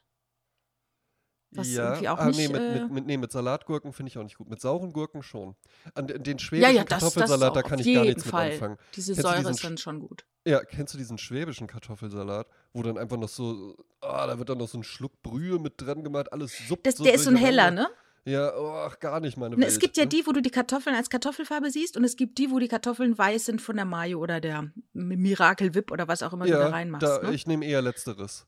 Was 1.51 1.73
ja, 1.73 1.85
irgendwie 1.85 2.09
auch 2.09 2.17
ah, 2.17 2.25
nicht. 2.25 2.37
nee, 2.37 2.47
mit, 2.49 2.61
äh, 2.61 2.81
mit, 2.81 2.91
mit, 2.91 3.05
nee, 3.07 3.17
mit 3.17 3.31
Salatgurken 3.31 3.93
finde 3.93 4.09
ich 4.09 4.17
auch 4.17 4.23
nicht 4.23 4.37
gut. 4.37 4.49
Mit 4.49 4.59
sauren 4.59 4.91
Gurken 4.91 5.23
schon. 5.23 5.55
An 5.93 6.07
den 6.07 6.21
den 6.23 6.37
ja, 6.37 6.43
schwäbischen 6.43 6.75
ja, 6.75 6.83
das, 6.83 6.89
das 6.89 7.13
Kartoffelsalat, 7.13 7.55
da 7.55 7.59
auf 7.61 7.65
kann 7.65 7.79
ich 7.79 7.93
gar 7.93 8.03
nichts 8.03 8.23
Fall. 8.25 8.45
mit 8.45 8.53
anfangen. 8.55 8.77
Diese 8.95 9.13
Kennst 9.13 9.27
Säure 9.27 9.49
ist 9.51 9.63
dann 9.63 9.77
schon 9.77 9.99
gut. 10.01 10.25
Ja, 10.45 10.63
kennst 10.63 10.93
du 10.93 10.97
diesen 10.97 11.17
schwäbischen 11.17 11.67
Kartoffelsalat, 11.67 12.47
wo 12.73 12.83
dann 12.83 12.97
einfach 12.97 13.17
noch 13.17 13.29
so, 13.29 13.75
ah, 14.01 14.27
da 14.27 14.37
wird 14.37 14.49
dann 14.49 14.57
noch 14.57 14.67
so 14.67 14.77
ein 14.77 14.83
Schluck 14.83 15.21
Brühe 15.23 15.57
mit 15.59 15.73
dran 15.77 16.03
gemacht, 16.03 16.31
alles 16.33 16.53
suppt 16.67 16.85
Das, 16.85 16.97
so 16.97 17.03
der 17.05 17.13
ist 17.13 17.23
so 17.23 17.29
ein 17.29 17.37
heller, 17.37 17.71
ne? 17.71 17.87
Ja, 18.27 18.51
oh, 18.57 18.91
gar 18.99 19.21
nicht 19.21 19.37
meine 19.37 19.55
Ne, 19.55 19.61
Welt. 19.61 19.69
Es 19.71 19.79
gibt 19.79 19.95
ja 19.95 20.03
ne? 20.03 20.09
die, 20.09 20.27
wo 20.27 20.33
du 20.33 20.41
die 20.41 20.49
Kartoffeln 20.49 20.93
als 20.93 21.09
Kartoffelfarbe 21.09 21.71
siehst 21.71 21.95
und 21.95 22.03
es 22.03 22.17
gibt 22.17 22.37
die, 22.37 22.51
wo 22.51 22.59
die 22.59 22.67
Kartoffeln 22.67 23.17
weiß 23.17 23.45
sind 23.45 23.61
von 23.61 23.77
der 23.77 23.85
Mayo 23.85 24.19
oder 24.19 24.41
der 24.41 24.69
Miracle 24.91 25.73
Whip 25.75 25.91
oder 25.91 26.09
was 26.09 26.21
auch 26.23 26.33
immer 26.33 26.45
du 26.45 26.51
da 26.51 26.59
ja, 26.59 26.67
reinmachst. 26.67 27.07
da, 27.07 27.21
ne? 27.29 27.33
ich 27.33 27.47
nehme 27.47 27.65
eher 27.65 27.81
letzteres. 27.81 28.45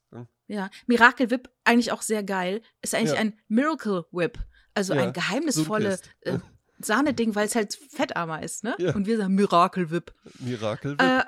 Ja, 0.48 0.70
Miracle 0.88 1.32
Whip, 1.32 1.50
eigentlich 1.64 1.94
auch 1.94 2.02
sehr 2.02 2.24
geil, 2.24 2.62
ist 2.82 2.94
eigentlich 2.94 3.14
Ja. 3.14 3.20
ein 3.20 3.40
Miracle 3.48 4.04
Whip. 4.12 4.38
Also 4.74 4.94
Ja, 4.96 5.04
ein 5.04 5.14
geheimnisvolle 5.14 5.98
äh, 6.22 6.40
Sahneding, 6.80 7.36
weil 7.36 7.48
es 7.48 7.56
halt 7.56 7.74
fettarmer 7.90 8.44
ist, 8.44 8.66
ne? 8.66 8.76
Ja. 8.80 8.94
Und 8.96 9.08
wir 9.08 9.16
sagen 9.18 9.34
Miracle 9.36 9.92
Whip. 9.92 10.14
Miracle 10.40 10.92
Whip. 10.92 11.02
Äh, 11.02 11.24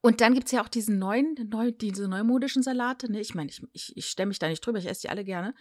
und 0.00 0.20
dann 0.22 0.34
gibt 0.34 0.46
es 0.46 0.52
ja 0.52 0.62
auch 0.62 0.68
diesen 0.68 0.98
neuen, 0.98 1.34
neu, 1.50 1.72
diese 1.72 2.08
neumodischen 2.08 2.62
Salate, 2.62 3.10
ne? 3.12 3.20
Ich 3.20 3.34
meine, 3.34 3.50
ich, 3.50 3.62
ich, 3.72 3.96
ich 3.96 4.06
stelle 4.06 4.28
mich 4.28 4.38
da 4.38 4.48
nicht 4.48 4.64
drüber, 4.64 4.78
ich 4.78 4.86
esse 4.88 5.02
die 5.02 5.08
alle 5.10 5.24
gerne. 5.24 5.54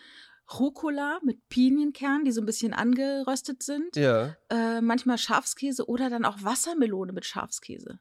Rucola 0.59 1.19
mit 1.23 1.47
Pinienkernen, 1.49 2.25
die 2.25 2.31
so 2.31 2.41
ein 2.41 2.45
bisschen 2.45 2.73
angeröstet 2.73 3.63
sind. 3.63 3.95
ja, 3.95 4.35
Äh, 4.49 4.81
manchmal 4.81 5.17
Schafskäse 5.17 5.87
oder 5.87 6.09
dann 6.09 6.25
auch 6.25 6.43
Wassermelone 6.43 7.13
mit 7.13 7.25
Schafskäse. 7.25 7.99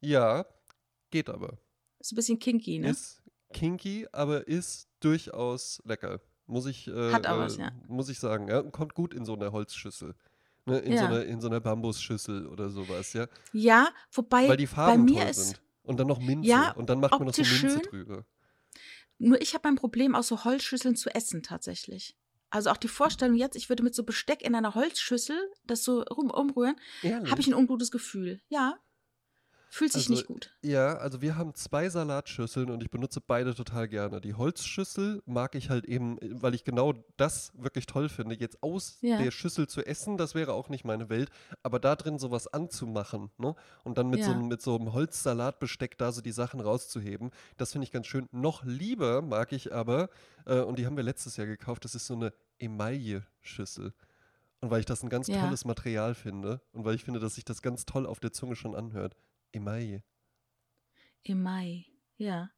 ja, 0.00 0.44
geht 1.10 1.28
aber. 1.30 1.58
Ist 2.00 2.12
ein 2.12 2.16
bisschen 2.16 2.38
kinky, 2.38 2.78
ne? 2.78 2.90
Ist 2.90 3.22
kinky, 3.52 4.06
aber 4.12 4.46
ist 4.48 4.88
durchaus 5.00 5.80
lecker. 5.84 6.20
Muss 6.46 6.66
ich, 6.66 6.88
äh, 6.88 7.12
Hat 7.12 7.26
auch 7.26 7.36
äh, 7.36 7.40
was, 7.40 7.56
ja. 7.56 7.70
muss 7.88 8.08
ich 8.10 8.18
sagen. 8.18 8.48
Ja? 8.48 8.62
Kommt 8.62 8.94
gut 8.94 9.14
in 9.14 9.24
so 9.24 9.34
eine 9.34 9.52
Holzschüssel. 9.52 10.14
Ne? 10.66 10.78
In, 10.80 10.92
so 10.92 11.04
Ja. 11.04 11.06
einer, 11.06 11.24
in 11.24 11.40
so 11.40 11.46
einer 11.48 11.60
Bambusschüssel 11.60 12.46
oder 12.46 12.68
sowas, 12.68 13.12
ja. 13.14 13.26
Ja, 13.52 13.88
wobei 14.12 14.48
Weil 14.48 14.56
die 14.58 14.66
bei 14.66 14.72
Farben 14.72 15.04
mir 15.04 15.20
toll 15.20 15.30
ist 15.30 15.46
sind. 15.48 15.60
Und 15.84 16.00
dann 16.00 16.06
noch 16.08 16.18
Minze. 16.20 16.48
Ja, 16.48 16.72
und 16.72 16.90
dann 16.90 17.00
macht 17.00 17.12
man 17.12 17.26
noch 17.26 17.34
so 17.34 17.42
Minze 17.42 17.56
schön. 17.58 17.82
drüber. 17.82 18.26
Nur 19.18 19.40
ich 19.40 19.54
habe 19.54 19.68
ein 19.68 19.76
Problem, 19.76 20.14
aus 20.14 20.28
so 20.28 20.44
Holzschüsseln 20.44 20.96
zu 20.96 21.14
essen 21.14 21.42
tatsächlich. 21.42 22.16
Also 22.50 22.70
auch 22.70 22.76
die 22.76 22.88
Vorstellung 22.88 23.36
jetzt, 23.36 23.56
ich 23.56 23.68
würde 23.68 23.82
mit 23.82 23.94
so 23.94 24.04
Besteck 24.04 24.42
in 24.42 24.54
einer 24.54 24.74
Holzschüssel 24.74 25.36
das 25.66 25.82
so 25.82 26.02
rum 26.02 26.30
umrühren, 26.30 26.76
habe 27.02 27.40
ich 27.40 27.48
ein 27.48 27.54
ungutes 27.54 27.90
Gefühl. 27.90 28.40
Ja. 28.48 28.78
Fühlt 29.74 29.90
sich 29.90 30.02
Also, 30.02 30.12
nicht 30.12 30.26
gut. 30.28 30.54
Ja, 30.62 30.98
also 30.98 31.20
wir 31.20 31.36
haben 31.36 31.52
zwei 31.56 31.88
Salatschüsseln 31.88 32.70
und 32.70 32.80
ich 32.80 32.90
benutze 32.92 33.20
beide 33.20 33.56
total 33.56 33.88
gerne. 33.88 34.20
Die 34.20 34.34
Holzschüssel 34.34 35.20
mag 35.26 35.56
ich 35.56 35.68
halt 35.68 35.84
eben, 35.84 36.16
weil 36.40 36.54
ich 36.54 36.62
genau 36.62 36.92
das 37.16 37.50
wirklich 37.56 37.86
toll 37.86 38.08
finde. 38.08 38.36
Jetzt 38.38 38.62
aus 38.62 38.98
Ja. 39.00 39.18
der 39.18 39.32
Schüssel 39.32 39.66
zu 39.66 39.84
essen, 39.84 40.16
das 40.16 40.36
wäre 40.36 40.52
auch 40.52 40.68
nicht 40.68 40.84
meine 40.84 41.08
Welt, 41.08 41.28
aber 41.64 41.80
da 41.80 41.96
drin 41.96 42.20
sowas 42.20 42.46
anzumachen, 42.46 43.32
ne? 43.36 43.56
Und 43.82 43.98
dann 43.98 44.10
mit, 44.10 44.22
so, 44.22 44.30
Ja. 44.30 44.36
einem- 44.36 44.46
mit 44.46 44.62
so 44.62 44.76
einem 44.76 44.92
Holzsalatbesteck 44.92 45.98
da 45.98 46.12
so 46.12 46.20
die 46.20 46.30
Sachen 46.30 46.60
rauszuheben, 46.60 47.32
das 47.56 47.72
finde 47.72 47.86
ich 47.86 47.90
ganz 47.90 48.06
schön. 48.06 48.28
Noch 48.30 48.62
lieber 48.64 49.22
mag 49.22 49.50
ich 49.50 49.74
aber, 49.74 50.08
äh, 50.46 50.60
und 50.60 50.78
die 50.78 50.86
haben 50.86 50.96
wir 50.96 51.02
letztes 51.02 51.36
Jahr 51.36 51.48
gekauft, 51.48 51.84
das 51.84 51.96
ist 51.96 52.06
so 52.06 52.14
eine 52.14 52.32
Emaille-Schüssel. 52.60 53.92
Und 54.60 54.70
weil 54.70 54.80
ich 54.80 54.86
das 54.86 55.02
ein 55.02 55.08
ganz 55.10 55.26
Ja. 55.26 55.42
tolles 55.42 55.64
Material 55.64 56.14
finde 56.14 56.60
und 56.72 56.84
weil 56.84 56.94
ich 56.94 57.02
finde, 57.04 57.18
dass 57.20 57.34
sich 57.34 57.44
das 57.44 57.60
ganz 57.60 57.84
toll 57.86 58.06
auf 58.06 58.20
der 58.20 58.32
Zunge 58.32 58.54
schon 58.56 58.74
anhört. 58.76 59.16
Emaille. 59.54 60.02
Im 61.22 61.42
Mai. 61.42 61.86
Ja. 62.16 62.50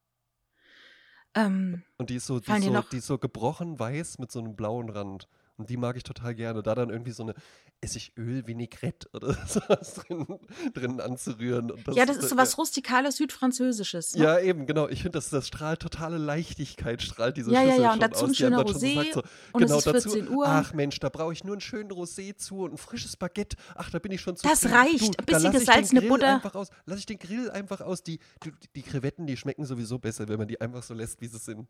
Ähm, 1.34 1.84
Und 1.98 2.10
die 2.10 2.16
ist 2.16 2.26
so, 2.26 2.40
die 2.40 2.50
ist 2.50 2.64
so, 2.64 2.82
die 2.90 2.96
ist 2.96 3.06
so 3.06 3.18
gebrochen 3.18 3.78
weiß 3.78 4.18
mit 4.18 4.32
so 4.32 4.40
einem 4.40 4.56
blauen 4.56 4.88
Rand. 4.88 5.28
Und 5.58 5.70
die 5.70 5.76
mag 5.76 5.96
ich 5.96 6.02
total 6.02 6.34
gerne. 6.34 6.62
Da 6.62 6.74
dann 6.74 6.90
irgendwie 6.90 7.12
so 7.12 7.22
eine 7.22 7.34
Essigöl, 7.80 8.46
Vinaigrette 8.46 9.08
oder 9.12 9.32
sowas 9.46 9.94
drin, 9.94 10.26
drin 10.74 11.00
anzurühren. 11.00 11.70
Und 11.70 11.94
ja, 11.94 12.04
das 12.04 12.18
ist 12.18 12.28
so 12.28 12.36
was 12.36 12.58
rustikales 12.58 13.16
Südfranzösisches. 13.16 14.16
Ne? 14.16 14.24
Ja, 14.24 14.38
eben, 14.38 14.66
genau. 14.66 14.88
Ich 14.88 15.02
finde, 15.02 15.16
das, 15.16 15.30
das 15.30 15.46
strahlt 15.46 15.80
totale 15.80 16.18
Leichtigkeit, 16.18 17.02
strahlt 17.02 17.36
diese 17.36 17.50
ja, 17.52 17.62
Schüssel 17.62 17.76
ja, 17.76 17.82
ja, 17.82 17.92
und 17.94 18.02
dazu 18.02 18.24
aus. 18.24 18.30
ein 18.30 18.34
schöner 18.34 18.64
Rosé 18.64 19.12
so, 19.12 19.22
und 19.52 19.62
genau, 19.62 19.78
es 19.78 19.86
ist 19.86 19.92
14 19.92 20.20
dazu, 20.20 20.32
Uhr. 20.32 20.46
Ach 20.46 20.74
Mensch, 20.74 21.00
da 21.00 21.08
brauche 21.08 21.32
ich 21.32 21.44
nur 21.44 21.54
einen 21.54 21.60
schönen 21.60 21.90
Rosé 21.90 22.36
zu 22.36 22.60
und 22.60 22.74
ein 22.74 22.78
frisches 22.78 23.16
Baguette. 23.16 23.56
Ach, 23.74 23.90
da 23.90 23.98
bin 23.98 24.12
ich 24.12 24.20
schon 24.20 24.36
zu 24.36 24.46
Das 24.46 24.66
reicht. 24.70 25.14
Du, 25.14 25.18
ein 25.18 25.24
bisschen 25.24 25.52
gesalzene 25.52 26.02
Butter. 26.02 26.34
Einfach 26.34 26.54
aus. 26.54 26.68
Lass 26.84 26.98
ich 26.98 27.06
den 27.06 27.18
Grill 27.18 27.50
einfach 27.50 27.80
aus. 27.80 28.02
Die, 28.02 28.18
die, 28.44 28.52
die 28.74 28.82
Krevetten, 28.82 29.26
die 29.26 29.36
schmecken 29.36 29.64
sowieso 29.64 29.98
besser, 29.98 30.28
wenn 30.28 30.38
man 30.38 30.48
die 30.48 30.60
einfach 30.60 30.82
so 30.82 30.92
lässt, 30.92 31.20
wie 31.20 31.28
sie 31.28 31.38
sind. 31.38 31.66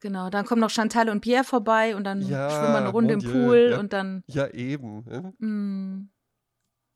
Genau, 0.00 0.30
dann 0.30 0.46
kommen 0.46 0.60
noch 0.60 0.70
Chantal 0.70 1.08
und 1.08 1.20
Pierre 1.20 1.44
vorbei 1.44 1.96
und 1.96 2.04
dann 2.04 2.22
Ja, 2.22 2.50
schwimmen 2.50 2.72
wir 2.72 2.78
eine 2.78 2.88
Runde 2.90 3.14
im 3.14 3.20
Dieu, 3.20 3.32
Pool 3.32 3.68
ja. 3.72 3.80
und 3.80 3.92
dann. 3.92 4.22
Ja, 4.26 4.48
eben. 4.48 5.04
ne? 5.04 5.34
Mm. 5.38 6.10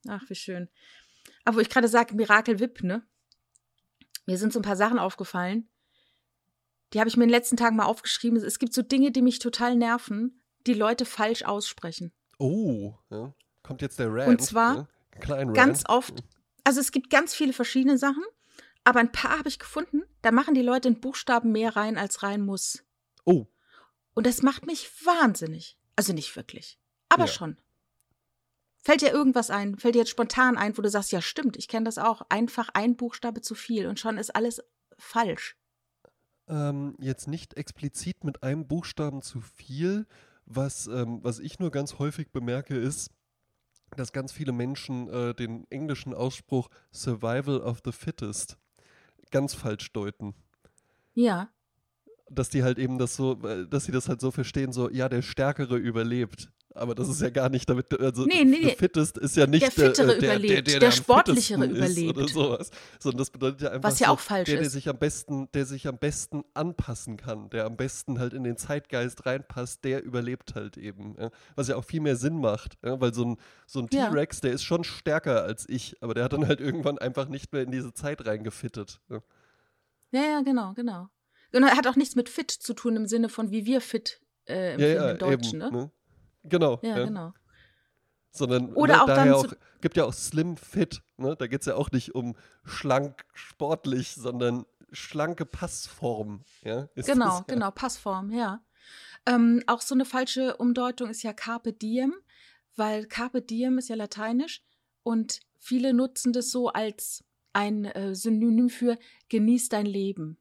Ach, 0.09 0.23
wie 0.29 0.35
schön. 0.35 0.69
Aber 1.45 1.57
wo 1.57 1.61
ich 1.61 1.69
gerade 1.69 1.89
sage, 1.89 2.15
Mirakel 2.15 2.61
Wip, 2.61 2.83
ne? 2.83 3.03
Mir 4.27 4.39
sind 4.39 4.53
so 4.53 4.61
ein 4.61 4.65
paar 4.65 4.77
Sachen 4.77 4.99
aufgefallen. 4.99 5.69
Die 6.93 7.01
habe 7.01 7.09
ich 7.09 7.17
mir 7.17 7.25
in 7.25 7.29
den 7.29 7.35
letzten 7.35 7.57
Tagen 7.57 7.77
mal 7.77 7.87
aufgeschrieben. 7.87 8.39
Es 8.39 8.59
gibt 8.59 8.75
so 8.75 8.83
Dinge, 8.83 9.11
die 9.11 9.23
mich 9.23 9.39
total 9.39 9.75
nerven, 9.75 10.43
die 10.67 10.75
Leute 10.75 11.05
falsch 11.05 11.43
aussprechen. 11.43 12.13
Oh, 12.39 12.95
ja. 13.11 13.35
kommt 13.63 13.83
jetzt 13.83 13.99
der 13.99 14.13
Rant. 14.13 14.29
Und 14.29 14.43
zwar 14.43 14.75
ne? 14.75 14.89
Klein 15.21 15.53
Ganz 15.55 15.81
Rant. 15.81 15.89
oft. 15.89 16.25
Also 16.65 16.81
es 16.81 16.93
gibt 16.93 17.11
ganz 17.11 17.35
viele 17.35 17.53
verschiedene 17.53 17.99
Sachen, 17.99 18.23
aber 18.85 19.01
ein 19.01 19.11
paar 19.13 19.39
habe 19.39 19.49
ich 19.49 19.59
gefunden, 19.59 20.03
da 20.23 20.31
machen 20.31 20.55
die 20.55 20.63
Leute 20.63 20.89
einen 20.89 21.01
Buchstaben 21.01 21.51
mehr 21.53 21.75
rein, 21.77 21.99
als 21.99 22.23
rein 22.23 22.45
muss. 22.45 22.85
Oh, 23.25 23.47
Und 24.15 24.27
das 24.27 24.43
macht 24.43 24.67
mich 24.67 24.91
wahnsinnig. 25.05 25.79
Also 25.97 26.13
nicht 26.13 26.35
wirklich, 26.37 26.79
aber 27.09 27.25
Ja. 27.25 27.29
schon. 27.29 27.59
Fällt 28.85 29.01
dir 29.03 29.13
irgendwas 29.13 29.51
ein? 29.51 29.79
Fällt 29.79 29.95
dir 29.95 30.01
jetzt 30.01 30.11
spontan 30.11 30.57
ein, 30.59 30.77
wo 30.77 30.83
du 30.83 30.91
sagst, 30.91 31.13
ja 31.13 31.23
stimmt, 31.23 31.57
ich 31.57 31.69
kenne 31.69 31.85
das 31.85 31.99
auch. 31.99 32.23
Einfach 32.29 32.69
ein 32.75 32.97
Buchstabe 32.97 33.41
zu 33.41 33.55
viel 33.55 33.87
und 33.87 34.01
schon 34.01 34.19
ist 34.19 34.35
alles 34.35 34.61
falsch. 34.99 35.57
ähm, 36.49 36.97
jetzt 36.99 37.29
nicht 37.29 37.55
explizit 37.55 38.25
mit 38.25 38.43
einem 38.43 38.67
Buchstaben 38.67 39.23
zu 39.23 39.41
viel. 39.41 40.07
Was, 40.45 40.89
ähm, 40.89 41.21
was 41.23 41.39
ich 41.39 41.61
nur 41.61 41.71
ganz 41.71 41.99
häufig 42.01 42.33
bemerke, 42.33 42.77
ist, 42.77 43.11
dass 43.97 44.13
ganz 44.13 44.33
viele 44.33 44.53
Menschen 44.53 45.09
äh, 45.09 45.35
den 45.35 45.67
englischen 45.71 46.15
Ausspruch 46.15 46.69
Survival 46.93 47.61
of 47.61 47.81
the 47.85 47.93
Fittest 47.93 48.59
ganz 49.31 49.55
falsch 49.55 49.93
deuten. 49.93 50.35
Ja, 51.15 51.53
Dass 52.35 52.49
die 52.49 52.63
halt 52.63 52.79
eben 52.79 52.99
das 52.99 53.17
so, 53.17 53.39
äh, 53.45 53.67
dass 53.69 53.85
sie 53.85 53.93
das 53.93 54.09
halt 54.09 54.21
so 54.21 54.31
verstehen, 54.31 54.73
so, 54.73 54.91
ja, 54.91 55.09
der 55.09 55.23
Stärkere 55.23 55.77
überlebt. 55.77 56.51
Aber 56.75 56.95
das 56.95 57.09
ist 57.09 57.21
ja 57.21 57.31
gar 57.31 57.49
nicht 57.49 57.69
damit, 57.69 57.99
also 58.01 58.25
Nee, 58.25 58.45
nee, 58.45 58.61
nee. 58.63 58.75
fittest 58.77 59.19
ist 59.19 59.37
ja 59.37 59.47
nicht 59.47 59.63
Der 59.63 59.71
Fittere 59.71 60.17
äh, 60.17 60.19
der, 60.19 60.31
überlebt, 60.31 60.69
der, 60.69 60.81
der 60.81 60.89
am 60.89 60.95
Sportlichere 60.95 61.61
fittesten 61.61 61.85
ist 61.85 61.93
überlebt. 61.99 62.19
Oder 62.19 62.29
sowas. 62.29 62.71
Sondern 62.99 63.19
das 63.19 63.31
bedeutet 63.31 63.63
ja 63.63 63.71
einfach 63.71 63.91
Was 63.91 63.99
ja 63.99 64.07
so, 64.07 64.13
auch 64.15 64.21
falsch 64.21 64.47
der, 64.47 64.57
der 64.57 64.67
ist. 64.67 64.73
sich 64.73 64.89
am 64.89 64.99
besten, 64.99 65.49
der 65.53 65.67
sich 65.67 65.87
am 65.87 65.99
besten 65.99 66.45
anpassen 66.55 67.17
kann, 67.17 67.51
der 67.51 67.67
am 67.67 67.77
besten 67.77 68.19
halt 68.19 68.33
in 68.33 68.45
den 68.45 68.57
Zeitgeist 68.57 69.27
reinpasst, 69.27 69.85
der 69.85 70.03
überlebt 70.03 70.55
halt 70.55 70.79
eben. 70.79 71.17
Ja? 71.19 71.31
Was 71.57 71.69
ja 71.69 71.77
auch 71.77 71.85
viel 71.85 72.01
mehr 72.01 72.17
Sinn 72.17 72.41
macht, 72.41 72.79
ja? 72.83 73.01
weil 73.01 73.13
so 73.13 73.25
ein, 73.25 73.37
so 73.67 73.81
ein. 73.81 73.89
T-Rex, 73.91 74.41
der 74.41 74.53
ist 74.53 74.63
schon 74.63 74.85
stärker 74.85 75.45
als 75.45 75.69
ich, 75.69 75.97
aber 76.01 76.15
der 76.15 76.25
hat 76.25 76.33
dann 76.33 76.47
halt 76.47 76.61
irgendwann 76.61 76.99
einfach 76.99 77.29
nicht 77.29 77.53
mehr 77.53 77.63
in 77.63 77.71
diese 77.71 77.93
Zeit 77.93 78.25
reingefittet. 78.27 79.01
Ja? 79.11 79.21
ja, 80.13 80.23
ja, 80.23 80.41
genau, 80.41 80.73
genau. 80.73 81.09
Genau, 81.53 81.69
hat 81.69 81.87
auch 81.87 81.97
nichts 81.97 82.17
mit 82.17 82.29
fit 82.29 82.51
zu 82.51 82.75
tun 82.75 82.97
im 82.97 83.07
Sinne 83.07 83.29
von, 83.29 83.51
wie 83.51 83.67
wir 83.67 83.81
fit 83.81 84.21
äh, 84.47 84.55
Ja, 84.55 84.71
empfinden 84.73 84.95
ja, 84.95 85.11
im 85.11 85.19
Deutschen, 85.19 85.63
eben, 85.63 85.77
ne? 85.77 85.91
Genau. 86.45 86.81
Ja, 86.83 86.99
ja. 86.99 87.05
genau. 87.05 87.33
Sondern 88.31 88.73
Oder 88.75 88.95
ne, 88.95 89.03
auch 89.03 89.07
daher 89.07 89.25
dann 89.25 89.35
auch, 89.35 89.53
gibt 89.81 89.97
ja 89.97 90.05
auch 90.05 90.15
Slim 90.15 90.57
Fit. 90.57 91.03
Ne? 91.19 91.37
Da 91.39 91.47
geht 91.47 91.61
es 91.61 91.67
ja 91.67 91.75
auch 91.77 91.91
nicht 91.91 92.15
um 92.15 92.35
schlank, 92.65 93.25
sportlich, 93.35 94.15
sondern 94.15 94.65
schlanke 94.91 95.45
Passform. 95.45 96.43
Ja? 96.63 96.89
Ist 96.95 97.07
Genau, 97.07 97.27
das 97.27 97.39
ja. 97.41 97.45
genau, 97.55 97.71
Passform, 97.71 98.31
ja. 98.31 98.65
Ähm, 99.27 99.63
auch 99.67 99.81
so 99.81 99.95
eine 99.95 100.05
falsche 100.05 100.57
Umdeutung 100.57 101.11
ist 101.11 101.23
ja 101.23 101.33
Carpe 101.33 101.73
Diem, 101.73 102.15
weil 102.75 103.07
Carpe 103.07 103.43
Diem 103.43 103.79
ist 103.79 103.89
ja 103.89 103.97
lateinisch 103.97 104.63
und 105.03 105.41
viele 105.59 105.93
nutzen 105.93 106.33
das 106.33 106.51
so 106.51 106.69
als 106.69 107.23
ein 107.53 107.85
äh, 107.85 108.15
Synonym 108.15 108.69
für 108.69 108.99
genieß 109.29 109.69
dein 109.69 109.87
Leben, 109.87 110.39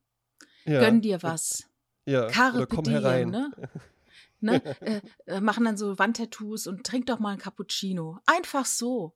Ja, 0.66 0.80
gönn 0.80 1.01
dir 1.01 1.24
was. 1.24 1.68
Ja, 2.05 2.28
Carpe 2.28 2.57
oder 2.57 2.68
komm 2.68 2.86
herein. 2.86 3.30
ne? 3.30 3.51
ne? 4.39 4.62
äh, 4.82 5.01
äh, 5.26 5.41
machen 5.41 5.66
dann 5.66 5.78
so 5.78 5.97
Wandtattoos 5.97 6.68
und 6.68 6.86
trink 6.86 7.05
doch 7.07 7.20
mal 7.20 7.32
ein 7.34 7.38
Cappuccino. 7.38 8.20
Einfach 8.26 8.66
so. 8.66 9.16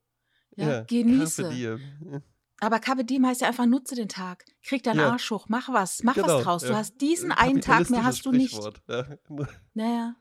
Ja, 0.56 0.82
genieße. 0.84 1.44
Carpe 1.44 1.56
diem. 1.56 2.22
Aber 2.62 2.80
Carpe 2.80 3.04
Diem 3.04 3.26
heißt 3.26 3.42
ja 3.42 3.48
einfach, 3.48 3.66
nutze 3.66 3.96
den 3.96 4.08
Tag. 4.08 4.46
Krieg 4.64 4.84
deinen 4.84 5.00
Ja. 5.00 5.12
Arsch 5.12 5.30
hoch, 5.30 5.48
mach 5.50 5.70
was, 5.70 6.04
mach 6.04 6.16
Genau, 6.16 6.28
was 6.38 6.44
draus. 6.44 6.62
Du 6.64 6.70
ja. 6.70 6.78
hast 6.78 7.02
diesen 7.02 7.32
einen 7.32 7.62
Tag 7.62 7.90
mehr, 7.90 8.04
hast 8.04 8.26
du 8.26 8.32
nicht. 8.32 8.58
Ja. 8.88 9.06
Naja. 9.74 10.16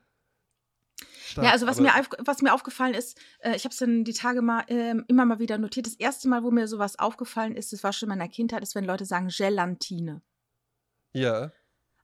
Stark, 1.25 1.45
Ja, 1.45 1.51
also 1.51 1.65
was 1.65 1.79
mir, 1.79 1.91
was 2.19 2.41
mir 2.41 2.53
aufgefallen 2.53 2.93
ist, 2.93 3.17
äh, 3.39 3.55
ich 3.55 3.63
habe 3.63 3.71
es 3.71 3.77
dann 3.77 4.03
die 4.03 4.13
Tage 4.13 4.41
mal 4.41 4.63
ähm, 4.67 5.05
immer 5.07 5.25
mal 5.25 5.39
wieder 5.39 5.57
notiert. 5.57 5.87
Das 5.87 5.95
erste 5.95 6.27
Mal, 6.27 6.43
wo 6.43 6.51
mir 6.51 6.67
sowas 6.67 6.99
aufgefallen 6.99 7.55
ist, 7.55 7.73
das 7.73 7.83
war 7.83 7.93
schon 7.93 8.09
in 8.09 8.17
meiner 8.17 8.29
Kindheit, 8.29 8.61
ist, 8.63 8.75
wenn 8.75 8.85
Leute 8.85 9.05
sagen 9.05 9.29
Gelatine. 9.29 10.21
Ja, 11.15 11.51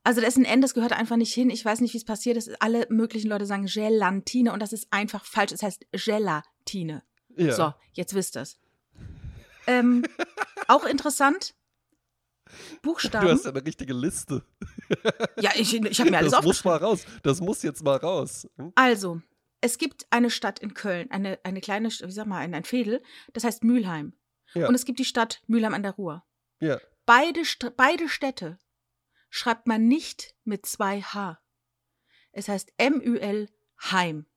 Also 0.04 0.22
da 0.22 0.28
ist 0.28 0.38
ein 0.38 0.46
N, 0.46 0.62
das 0.62 0.74
gehört 0.74 0.94
einfach 0.94 1.18
nicht 1.18 1.34
hin. 1.34 1.50
Ich 1.50 1.64
weiß 1.64 1.82
nicht, 1.82 1.94
wie 1.94 1.98
es 1.98 2.06
passiert 2.06 2.38
ist. 2.38 2.62
Alle 2.62 2.88
möglichen 2.90 3.30
Leute 3.30 3.46
sagen 3.46 3.66
Gelatine 3.68 4.52
und 4.54 4.60
das 4.62 4.74
ist 4.74 4.88
einfach 4.92 5.26
falsch. 5.26 5.52
Es 5.52 5.62
heißt 5.64 5.86
Gelatine. 5.92 7.04
ja. 7.36 7.54
So, 7.54 7.74
jetzt 7.94 8.14
wisst 8.16 8.36
ihr's. 8.36 8.58
Ähm, 9.68 10.06
auch 10.68 10.86
interessant. 10.86 11.54
Du 12.48 12.54
Buchstaben. 12.82 13.30
hast 13.30 13.46
ja 13.46 13.52
eine 13.52 13.66
richtige 13.66 13.94
Liste. 13.94 14.44
ja, 15.40 15.52
ich, 15.56 15.74
ich 15.74 16.00
habe 16.00 16.12
mir 16.12 16.18
alles 16.18 16.32
das 16.32 16.44
muss 16.44 16.58
aufgeschrieben. 16.66 16.82
mal 16.82 16.86
raus. 16.86 17.06
Das 17.24 17.40
muss 17.42 17.64
jetzt 17.64 17.84
mal 17.84 17.98
raus. 17.98 18.48
Hm? 18.58 18.72
Also, 18.76 19.22
es 19.62 19.78
gibt 19.78 20.08
eine 20.10 20.30
Stadt 20.30 20.60
in 20.60 20.74
Köln, 20.74 21.10
eine, 21.12 21.40
eine 21.44 21.62
kleine, 21.62 21.90
wie 21.90 22.12
sag 22.12 22.26
mal, 22.28 22.40
ein, 22.40 22.54
ein 22.54 22.64
Fädel, 22.64 23.02
das 23.34 23.44
heißt 23.44 23.64
Mülheim. 23.64 24.14
Ja. 24.54 24.68
Und 24.68 24.76
es 24.76 24.86
gibt 24.86 25.00
die 25.00 25.06
Stadt 25.06 25.42
Mülheim 25.48 25.74
an 25.74 25.84
der 25.84 25.92
Ruhr. 25.94 26.24
Ja. 26.60 26.80
Beide, 27.06 27.42
beide 27.78 28.10
Städte 28.10 28.58
schreibt 29.32 29.66
man 29.66 29.88
nicht 29.88 30.36
mit 30.44 30.68
zwei 30.68 31.02
H. 31.02 31.40
Es 32.32 32.48
heißt 32.48 32.72
M-Ü-L 32.78 33.50
Heim. 33.92 34.28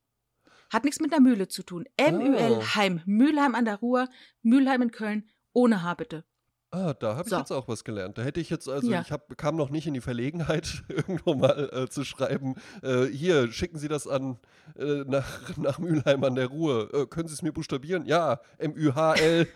Hat 0.72 0.84
nichts 0.84 1.00
mit 1.00 1.12
der 1.12 1.20
Mühle 1.20 1.46
zu 1.48 1.62
tun. 1.62 1.84
M-Ü-L 1.98 2.60
Ah. 2.62 2.74
Heim. 2.76 3.02
Mülheim 3.04 3.54
an 3.54 3.66
der 3.66 3.76
Ruhr, 3.76 4.08
Mülheim 4.42 4.80
in 4.80 4.90
Köln, 4.90 5.28
ohne 5.52 5.82
H 5.82 5.94
bitte. 5.94 6.24
Ah, 6.70 6.92
da 6.94 7.14
habe 7.14 7.22
ich 7.22 7.30
So. 7.30 7.38
jetzt 7.38 7.52
auch 7.52 7.68
was 7.68 7.84
gelernt. 7.84 8.18
Da 8.18 8.22
hätte 8.22 8.40
ich 8.40 8.50
jetzt, 8.50 8.68
also 8.68 8.90
Ja. 8.90 9.00
ich 9.02 9.12
hab, 9.12 9.36
kam 9.38 9.54
noch 9.54 9.70
nicht 9.70 9.86
in 9.86 9.94
die 9.94 10.00
Verlegenheit, 10.00 10.82
irgendwo 10.88 11.34
mal 11.34 11.70
äh, 11.72 11.88
zu 11.88 12.04
schreiben, 12.04 12.56
äh, 12.82 13.04
hier, 13.04 13.52
schicken 13.52 13.78
Sie 13.78 13.86
das 13.86 14.08
an 14.08 14.38
äh, 14.76 15.04
nach, 15.06 15.56
nach 15.56 15.78
Mülheim 15.78 16.24
an 16.24 16.34
der 16.34 16.46
Ruhr. 16.48 16.92
Äh, 16.92 17.06
können 17.06 17.28
Sie 17.28 17.34
es 17.34 17.42
mir 17.42 17.52
buchstabieren? 17.52 18.06
Ja, 18.06 18.40
M-Ü-H-L. 18.58 19.46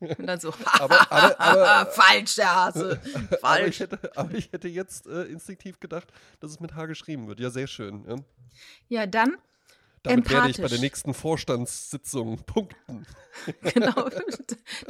Und 0.00 0.26
dann 0.26 0.38
so, 0.40 0.52
Aber- 0.78 1.10
aber- 1.12 1.40
aber- 1.40 1.86
falsch, 1.92 2.36
der 2.36 2.54
Hase. 2.54 3.00
aber, 3.14 3.22
ich 3.32 3.40
Falsch. 3.40 3.80
hätte, 3.80 4.16
aber 4.16 4.34
ich 4.34 4.52
hätte 4.52 4.68
jetzt 4.68 5.06
äh, 5.06 5.24
instinktiv 5.24 5.80
gedacht, 5.80 6.08
dass 6.40 6.50
es 6.52 6.60
mit 6.60 6.74
H 6.74 6.86
geschrieben 6.86 7.26
wird. 7.28 7.40
Ja, 7.40 7.50
sehr 7.50 7.66
schön. 7.66 8.04
Ja. 8.08 8.16
Ja, 8.88 9.06
dann 9.06 9.36
Damit 10.04 10.30
werde 10.30 10.48
ich 10.50 10.56
bei 10.56 10.62
der 10.62 10.64
Empathisch. 10.66 10.80
nächsten 10.80 11.14
Vorstandssitzung 11.14 12.38
punkten. 12.44 13.06
Genau, 13.62 14.08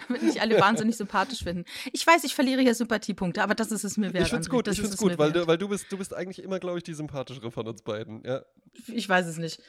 damit 0.09 0.23
nicht 0.23 0.41
alle 0.41 0.61
wahnsinnig 0.61 0.97
sympathisch 0.97 1.43
finden. 1.43 1.65
Ich 1.93 2.07
weiß, 2.07 2.25
ich 2.25 2.35
verliere 2.35 2.61
hier 2.63 2.75
Sympathiepunkte, 2.75 3.43
aber 3.43 3.55
das 3.55 3.73
ist 3.73 3.85
es 3.85 3.97
mir 3.97 4.13
wert. 4.13 4.25
ich 4.25 4.31
finde 4.31 4.43
es 4.43 4.49
gut, 4.51 4.67
das 4.67 4.79
ich 4.79 4.83
mir 4.85 4.97
gut, 4.97 5.19
weil, 5.19 5.33
du, 5.33 5.47
weil 5.47 5.59
du, 5.59 5.69
bist, 5.69 5.91
du 5.91 5.99
bist 5.99 6.15
eigentlich 6.15 6.43
immer, 6.43 6.59
glaube 6.59 6.79
ich, 6.79 6.85
die 6.85 6.95
sympathischere 6.95 7.51
von 7.51 7.67
uns 7.67 7.83
beiden. 7.83 8.23
Ja. 8.25 8.43
Ich 8.87 9.09
weiß 9.09 9.27
es 9.27 9.39
nicht. 9.39 9.61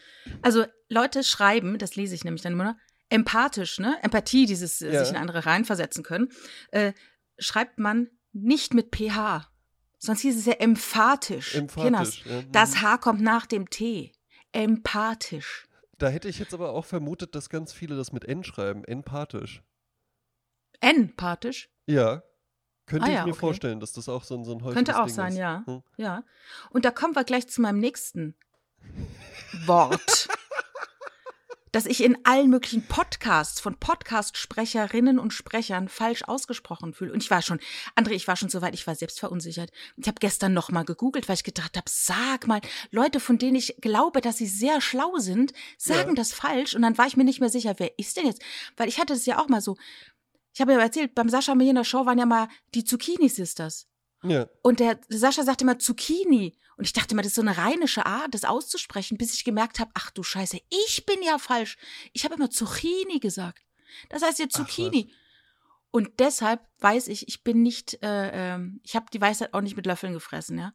Also, 0.41 0.65
Leute 0.89 1.23
schreiben, 1.23 1.77
das 1.77 1.95
lese 1.95 2.13
ich 2.15 2.23
nämlich 2.23 2.41
dann 2.43 2.53
immer, 2.53 2.77
empathisch, 3.09 3.79
ne? 3.79 3.97
Empathie, 4.01 4.45
dieses 4.45 4.81
äh, 4.81 4.91
Ja. 4.93 4.99
sich 5.03 5.09
in 5.13 5.19
andere 5.19 5.45
reinversetzen 5.45 6.03
können, 6.03 6.29
äh, 6.71 6.93
schreibt 7.37 7.79
man 7.79 8.09
nicht 8.31 8.73
mit 8.73 8.95
PH. 8.95 9.49
Sonst 9.97 10.21
hieß 10.21 10.37
es 10.37 10.45
ja 10.45 10.53
emphatisch. 10.53 11.55
Emphatisch, 11.55 11.83
Kinders, 11.83 12.23
ja. 12.25 12.41
Mhm. 12.41 12.51
Das 12.51 12.81
H 12.81 12.97
kommt 12.99 13.21
nach 13.21 13.45
dem 13.45 13.69
T. 13.69 14.13
Empathisch. 14.51 15.67
Da 15.97 16.07
hätte 16.07 16.29
ich 16.29 16.39
jetzt 16.39 16.53
aber 16.53 16.71
auch 16.71 16.85
vermutet, 16.85 17.35
dass 17.35 17.49
ganz 17.49 17.73
viele 17.73 17.97
das 17.97 18.13
mit 18.13 18.23
N 18.23 18.43
schreiben. 18.43 18.83
Empathisch. 18.85 19.61
Empathisch. 20.79 21.69
Ja. 21.87 22.23
Könnte 22.85 23.05
Ah 23.05 23.09
ich 23.09 23.15
ja, 23.15 23.25
mir 23.25 23.31
okay. 23.31 23.39
vorstellen, 23.39 23.79
dass 23.79 23.91
das 23.93 24.07
auch 24.09 24.23
so 24.23 24.35
ein, 24.35 24.43
so 24.45 24.51
ein 24.53 24.63
häufiges 24.63 24.75
Könnte 24.75 24.99
auch 24.99 25.05
Ding 25.05 25.13
sein, 25.15 25.33
ist. 25.33 25.37
ja. 25.37 25.63
Hm. 25.65 25.83
Ja. 25.97 26.23
Und 26.71 26.85
da 26.85 26.91
kommen 26.91 27.15
wir 27.15 27.23
gleich 27.23 27.47
zu 27.47 27.61
meinem 27.61 27.79
nächsten 27.79 28.35
Wort. 29.65 30.27
dass 31.71 31.85
ich 31.85 32.03
in 32.03 32.17
allen 32.23 32.49
möglichen 32.49 32.85
Podcasts 32.87 33.59
von 33.59 33.75
Podcast-Sprecherinnen 33.75 35.19
und 35.19 35.33
Sprechern 35.33 35.89
falsch 35.89 36.23
ausgesprochen 36.23 36.93
fühle. 36.93 37.13
Und 37.13 37.23
ich 37.23 37.31
war 37.31 37.41
schon, 37.41 37.59
André, 37.95 38.11
ich 38.11 38.27
war 38.27 38.35
schon 38.35 38.49
so 38.49 38.61
weit, 38.61 38.73
ich 38.73 38.87
war 38.87 38.95
selbst 38.95 39.19
verunsichert. 39.19 39.71
Ich 39.97 40.07
habe 40.07 40.19
gestern 40.19 40.53
noch 40.53 40.69
mal 40.71 40.85
gegoogelt, 40.85 41.27
weil 41.27 41.35
ich 41.35 41.43
gedacht 41.43 41.77
habe, 41.77 41.89
sag 41.89 42.47
mal, 42.47 42.61
Leute, 42.91 43.19
von 43.19 43.37
denen 43.37 43.55
ich 43.55 43.75
glaube, 43.81 44.21
dass 44.21 44.37
sie 44.37 44.47
sehr 44.47 44.81
schlau 44.81 45.17
sind, 45.17 45.53
sagen 45.77 46.09
ja. 46.09 46.15
das 46.15 46.33
falsch. 46.33 46.75
Und 46.75 46.81
dann 46.81 46.97
war 46.97 47.07
ich 47.07 47.17
mir 47.17 47.23
nicht 47.25 47.39
mehr 47.39 47.49
sicher, 47.49 47.75
wer 47.77 47.97
ist 47.99 48.17
denn 48.17 48.25
jetzt? 48.25 48.41
Weil 48.77 48.87
ich 48.87 48.99
hatte 48.99 49.13
das 49.13 49.25
ja 49.25 49.39
auch 49.39 49.47
mal 49.47 49.61
so. 49.61 49.77
Ich 50.53 50.61
habe 50.61 50.73
ja 50.73 50.79
erzählt, 50.79 51.15
beim 51.15 51.29
Sascha 51.29 51.55
der 51.55 51.83
Show 51.83 52.05
waren 52.05 52.19
ja 52.19 52.25
mal 52.25 52.47
die 52.73 52.83
Zucchini-Sisters. 52.83 53.88
Ja. 54.23 54.47
Und 54.61 54.79
der 54.79 54.99
Sascha 55.09 55.43
sagte 55.43 55.63
immer 55.63 55.79
Zucchini. 55.79 56.57
Und 56.77 56.85
ich 56.85 56.93
dachte 56.93 57.13
immer, 57.13 57.21
das 57.21 57.31
ist 57.31 57.35
so 57.35 57.41
eine 57.41 57.57
rheinische 57.57 58.05
Art, 58.05 58.33
das 58.33 58.45
auszusprechen, 58.45 59.17
bis 59.17 59.33
ich 59.33 59.43
gemerkt 59.43 59.79
habe, 59.79 59.91
ach 59.95 60.11
du 60.11 60.23
Scheiße, 60.23 60.59
ich 60.69 61.05
bin 61.05 61.21
ja 61.21 61.37
falsch. 61.37 61.77
Ich 62.13 62.23
habe 62.23 62.35
immer 62.35 62.49
Zucchini 62.49 63.19
gesagt. 63.19 63.61
Das 64.07 64.21
heißt 64.21 64.39
ja 64.39 64.47
Zucchini. 64.47 65.11
Und 65.91 66.19
deshalb 66.19 66.61
weiß 66.79 67.07
ich, 67.07 67.27
ich 67.27 67.43
bin 67.43 67.63
nicht, 67.63 68.01
äh, 68.03 68.55
äh, 68.55 68.59
ich 68.83 68.95
habe 68.95 69.07
die 69.11 69.19
Weisheit 69.19 69.53
auch 69.53 69.61
nicht 69.61 69.75
mit 69.75 69.87
Löffeln 69.87 70.13
gefressen, 70.13 70.59
ja. 70.59 70.71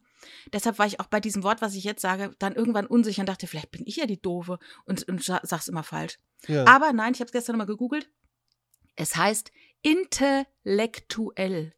Deshalb 0.51 0.77
war 0.77 0.87
ich 0.87 0.99
auch 0.99 1.05
bei 1.05 1.21
diesem 1.21 1.41
Wort, 1.43 1.61
was 1.61 1.73
ich 1.75 1.85
jetzt 1.85 2.01
sage, 2.01 2.35
dann 2.37 2.53
irgendwann 2.53 2.85
unsicher 2.85 3.21
und 3.21 3.29
dachte, 3.29 3.47
vielleicht 3.47 3.71
bin 3.71 3.83
ich 3.85 3.95
ja 3.95 4.07
die 4.07 4.21
Doofe 4.21 4.59
und, 4.85 5.07
und 5.07 5.23
sag's 5.23 5.69
immer 5.69 5.83
falsch. 5.83 6.19
Ja. 6.47 6.67
Aber 6.67 6.91
nein, 6.91 7.13
ich 7.13 7.21
habe 7.21 7.27
es 7.27 7.31
gestern 7.31 7.53
nochmal 7.53 7.67
gegoogelt. 7.67 8.09
Es 8.95 9.15
heißt 9.15 9.51
intellektuell. 9.81 11.73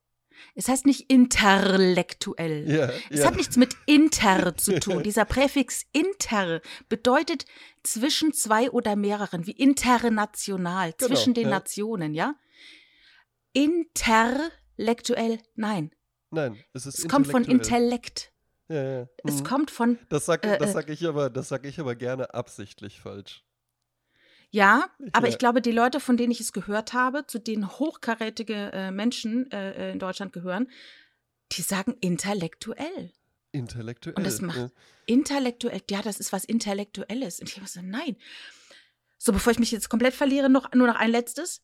Es 0.55 0.67
heißt 0.67 0.85
nicht 0.85 1.11
intellektuell. 1.11 2.69
Ja, 2.69 2.89
es 3.09 3.19
ja. 3.19 3.27
hat 3.27 3.35
nichts 3.35 3.57
mit 3.57 3.75
inter 3.85 4.55
zu 4.57 4.79
tun. 4.79 5.03
Dieser 5.03 5.25
Präfix 5.25 5.85
inter 5.91 6.61
bedeutet 6.89 7.45
zwischen 7.83 8.33
zwei 8.33 8.69
oder 8.71 8.95
mehreren, 8.95 9.45
wie 9.47 9.51
international, 9.51 10.93
genau, 10.97 11.07
zwischen 11.07 11.33
den 11.33 11.45
ja. 11.45 11.49
Nationen, 11.49 12.13
ja? 12.13 12.35
Interlektuell, 13.53 15.39
nein. 15.55 15.91
Nein, 16.29 16.57
es 16.73 16.85
ist 16.85 16.99
Es 16.99 17.07
kommt 17.07 17.27
von 17.27 17.43
Intellekt. 17.43 18.33
Ja, 18.69 18.83
ja. 18.83 19.07
Es 19.23 19.39
mhm. 19.39 19.43
kommt 19.43 19.71
von. 19.71 19.97
Das 20.09 20.25
sage 20.25 20.47
äh, 20.47 20.63
äh, 20.63 20.67
sag 20.67 20.89
ich, 20.89 21.07
aber, 21.07 21.31
sag 21.41 21.65
ich 21.65 21.79
aber 21.79 21.95
gerne 21.95 22.33
absichtlich 22.33 22.99
falsch. 22.99 23.45
Ja, 24.49 24.89
aber 25.11 25.27
ja. 25.27 25.33
ich 25.33 25.39
glaube, 25.39 25.61
die 25.61 25.71
Leute, 25.71 25.99
von 25.99 26.17
denen 26.17 26.31
ich 26.31 26.39
es 26.39 26.53
gehört 26.53 26.93
habe, 26.93 27.25
zu 27.27 27.39
denen 27.39 27.67
hochkarätige 27.67 28.71
äh, 28.73 28.91
Menschen 28.91 29.51
äh, 29.51 29.89
äh, 29.89 29.91
in 29.91 29.99
Deutschland 29.99 30.31
gehören, 30.31 30.69
die 31.51 31.61
sagen 31.61 31.95
intellektuell. 31.99 33.11
Intellektuell. 33.51 34.15
Und 34.15 34.25
das 34.25 34.41
macht 34.41 34.57
ja. 34.57 34.69
intellektuell, 35.05 35.81
ja, 35.89 36.01
das 36.01 36.19
ist 36.19 36.31
was 36.31 36.45
Intellektuelles. 36.45 37.39
Und 37.39 37.49
ich 37.49 37.57
habe 37.57 37.67
so, 37.67 37.81
nein. 37.81 38.15
So, 39.17 39.31
bevor 39.33 39.51
ich 39.51 39.59
mich 39.59 39.71
jetzt 39.71 39.89
komplett 39.89 40.13
verliere, 40.13 40.49
noch, 40.49 40.71
nur 40.73 40.87
noch 40.87 40.95
ein 40.95 41.11
letztes. 41.11 41.61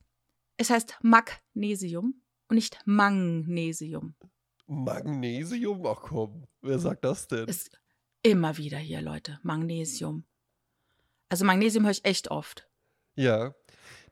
Es 0.58 0.70
heißt 0.70 0.98
Magnesium 1.02 2.22
und 2.48 2.56
nicht 2.56 2.80
Magnesium. 2.86 4.16
Magnesium? 4.66 5.86
Ach 5.86 6.02
komm, 6.02 6.48
wer 6.62 6.80
sagt 6.80 7.06
das 7.06 7.28
denn? 7.28 7.48
Ist 7.48 7.72
immer 8.24 8.58
wieder 8.58 8.78
hier, 8.78 9.02
Leute. 9.02 9.40
Magnesium. 9.44 10.26
Also 11.30 11.46
Magnesium 11.46 11.86
höre 11.86 11.92
ich 11.92 12.06
echt 12.06 12.30
oft. 12.32 12.68
Ja, 13.16 13.54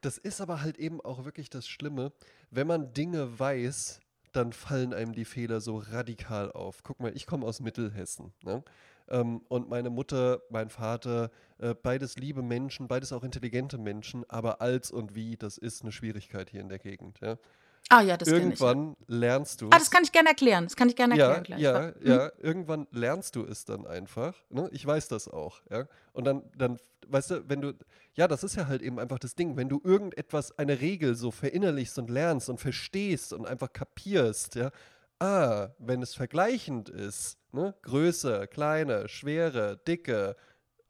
das 0.02 0.18
ist 0.18 0.42
aber 0.42 0.62
halt 0.62 0.78
eben 0.78 1.02
auch 1.02 1.26
wirklich 1.26 1.50
das 1.50 1.68
Schlimme. 1.68 2.12
Wenn 2.50 2.68
man 2.68 2.94
Dinge 2.94 3.40
weiß, 3.40 4.00
dann 4.32 4.54
fallen 4.54 4.94
einem 4.94 5.14
die 5.14 5.26
Fehler 5.26 5.62
so 5.62 5.78
radikal 5.78 6.52
auf. 6.52 6.84
Guck 6.84 7.00
mal, 7.00 7.16
ich 7.16 7.26
komme 7.26 7.46
aus 7.46 7.60
Mittelhessen. 7.60 8.34
Ne? 8.44 8.64
Ähm, 9.10 9.42
und 9.50 9.70
meine 9.70 9.90
Mutter, 9.90 10.42
mein 10.50 10.70
Vater, 10.70 11.32
äh, 11.58 11.74
beides 11.76 12.18
liebe 12.18 12.42
Menschen, 12.42 12.88
beides 12.88 13.12
auch 13.12 13.24
intelligente 13.24 13.78
Menschen, 13.78 14.24
aber 14.30 14.62
als 14.62 14.92
und 14.92 15.16
wie, 15.16 15.36
das 15.36 15.58
ist 15.58 15.82
eine 15.82 15.92
Schwierigkeit 15.92 16.50
hier 16.50 16.62
in 16.62 16.70
der 16.70 16.80
Gegend. 16.80 17.20
Ja? 17.20 17.38
Ah 17.90 18.02
ja, 18.02 18.16
das 18.16 18.30
Irgendwann 18.30 18.96
ich, 19.02 19.06
lernst 19.10 19.62
du. 19.62 19.68
Ah, 19.68 19.78
das 19.78 19.92
kann 19.92 20.04
ich 20.04 20.12
gerne 20.12 20.30
erklären. 20.30 20.64
Das 20.64 20.76
kann 20.76 20.88
ich 20.88 20.96
gerne 20.96 21.20
erklären 21.20 21.36
ja, 21.36 21.42
gleich. 21.42 21.60
Ja, 21.60 21.80
hm? 21.88 21.94
ja. 22.08 22.32
Irgendwann 22.40 22.88
lernst 22.92 23.36
du 23.36 23.44
es 23.44 23.66
dann 23.66 23.86
einfach. 23.86 24.34
Ne? 24.50 24.70
Ich 24.72 24.86
weiß 24.86 25.10
das 25.10 25.28
auch. 25.28 25.62
Ja. 25.70 25.88
Und 26.14 26.26
dann, 26.26 26.44
dann, 26.58 26.78
weißt 27.08 27.32
du, 27.32 27.50
wenn 27.50 27.62
du, 27.62 27.74
ja, 28.14 28.28
das 28.28 28.44
ist 28.44 28.56
ja 28.56 28.68
halt 28.68 28.82
eben 28.82 29.00
einfach 29.00 29.20
das 29.20 29.36
Ding. 29.36 29.58
Wenn 29.58 29.68
du 29.68 29.82
irgendetwas, 29.84 30.58
eine 30.58 30.80
Regel 30.80 31.16
so 31.16 31.32
verinnerlichst 31.32 32.00
und 32.00 32.10
lernst 32.10 32.50
und 32.50 32.60
verstehst 32.60 33.34
und 33.34 33.46
einfach 33.46 33.74
kapierst, 33.74 34.56
ja, 34.56 34.72
ah, 35.20 35.70
wenn 35.78 36.02
es 36.02 36.16
vergleichend 36.16 36.90
ist, 36.90 37.38
ne, 37.52 37.76
größer, 37.82 38.48
kleiner, 38.48 39.08
schwerer, 39.08 39.76
dicker, 39.76 40.36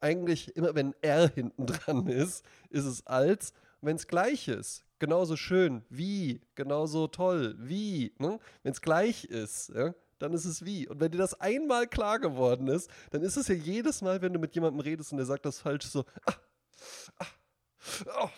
eigentlich 0.00 0.56
immer 0.56 0.74
wenn 0.74 0.94
R 1.00 1.28
hinten 1.28 1.66
dran 1.66 2.06
ist, 2.06 2.44
ist 2.70 2.84
es 2.84 3.06
als. 3.06 3.52
Wenn 3.80 3.96
es 3.96 4.06
gleich 4.06 4.46
ist, 4.46 4.84
genauso 5.02 5.36
schön 5.36 5.82
wie, 5.90 6.40
genauso 6.54 7.08
toll 7.08 7.56
wie, 7.58 8.14
ne? 8.18 8.38
wenn 8.62 8.70
es 8.70 8.80
gleich 8.80 9.24
ist, 9.24 9.72
ja? 9.74 9.96
dann 10.20 10.32
ist 10.32 10.44
es 10.44 10.64
wie. 10.64 10.86
Und 10.86 11.00
wenn 11.00 11.10
dir 11.10 11.18
das 11.18 11.40
einmal 11.40 11.88
klar 11.88 12.20
geworden 12.20 12.68
ist, 12.68 12.88
dann 13.10 13.20
ist 13.22 13.36
es 13.36 13.48
ja 13.48 13.56
jedes 13.56 14.00
Mal, 14.00 14.22
wenn 14.22 14.32
du 14.32 14.38
mit 14.38 14.54
jemandem 14.54 14.78
redest 14.78 15.10
und 15.10 15.18
der 15.18 15.26
sagt 15.26 15.44
das 15.44 15.58
falsch, 15.58 15.86
so, 15.86 16.04
ah, 16.24 16.34
ah, 17.18 17.26
oh. 18.22 18.28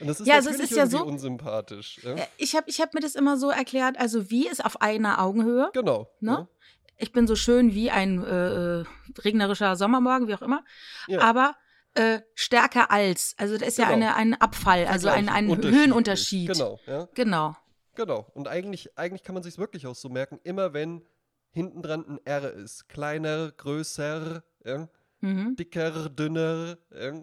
Und 0.00 0.06
das 0.06 0.20
ist 0.20 0.26
ja, 0.26 0.36
also 0.36 0.48
es 0.48 0.58
ist 0.58 0.74
ja 0.74 0.86
so, 0.86 1.04
unsympathisch. 1.04 2.00
Ja? 2.02 2.14
Äh, 2.14 2.26
ich 2.38 2.56
habe 2.56 2.64
ich 2.70 2.80
hab 2.80 2.94
mir 2.94 3.00
das 3.00 3.14
immer 3.14 3.36
so 3.36 3.50
erklärt, 3.50 4.00
also 4.00 4.30
wie 4.30 4.48
ist 4.48 4.64
auf 4.64 4.80
einer 4.80 5.20
Augenhöhe. 5.20 5.68
Genau. 5.74 6.10
Ne? 6.20 6.30
Ja. 6.30 6.48
Ich 6.96 7.12
bin 7.12 7.26
so 7.26 7.36
schön 7.36 7.74
wie 7.74 7.90
ein 7.90 8.24
äh, 8.24 8.80
äh 8.80 8.84
regnerischer 9.18 9.76
Sommermorgen, 9.76 10.28
wie 10.28 10.34
auch 10.34 10.42
immer. 10.42 10.64
Ja. 11.08 11.20
Aber 11.20 11.54
äh, 11.94 12.20
stärker 12.34 12.90
als. 12.90 13.34
Also 13.38 13.56
da 13.56 13.66
ist 13.66 13.76
genau. 13.76 13.88
ja 13.88 13.94
eine, 13.94 14.14
ein 14.16 14.34
Abfall, 14.34 14.86
also 14.86 15.08
ein, 15.08 15.28
ein 15.28 15.48
Höhenunterschied. 15.48 16.52
Genau, 16.52 16.78
ja. 16.86 17.08
Genau. 17.14 17.56
Genau. 17.94 18.26
Und 18.34 18.48
eigentlich, 18.48 18.98
eigentlich 18.98 19.22
kann 19.22 19.34
man 19.34 19.42
sich 19.42 19.58
wirklich 19.58 19.86
auch 19.86 19.94
so 19.94 20.08
merken, 20.08 20.40
immer 20.42 20.72
wenn 20.72 21.02
hinten 21.52 21.82
dran 21.82 22.04
ein 22.06 22.18
R 22.24 22.52
ist, 22.52 22.88
kleiner, 22.88 23.52
größer, 23.52 24.42
ja, 24.64 24.88
mhm. 25.20 25.54
dicker, 25.56 26.08
dünner, 26.10 26.78
ja, 26.92 27.22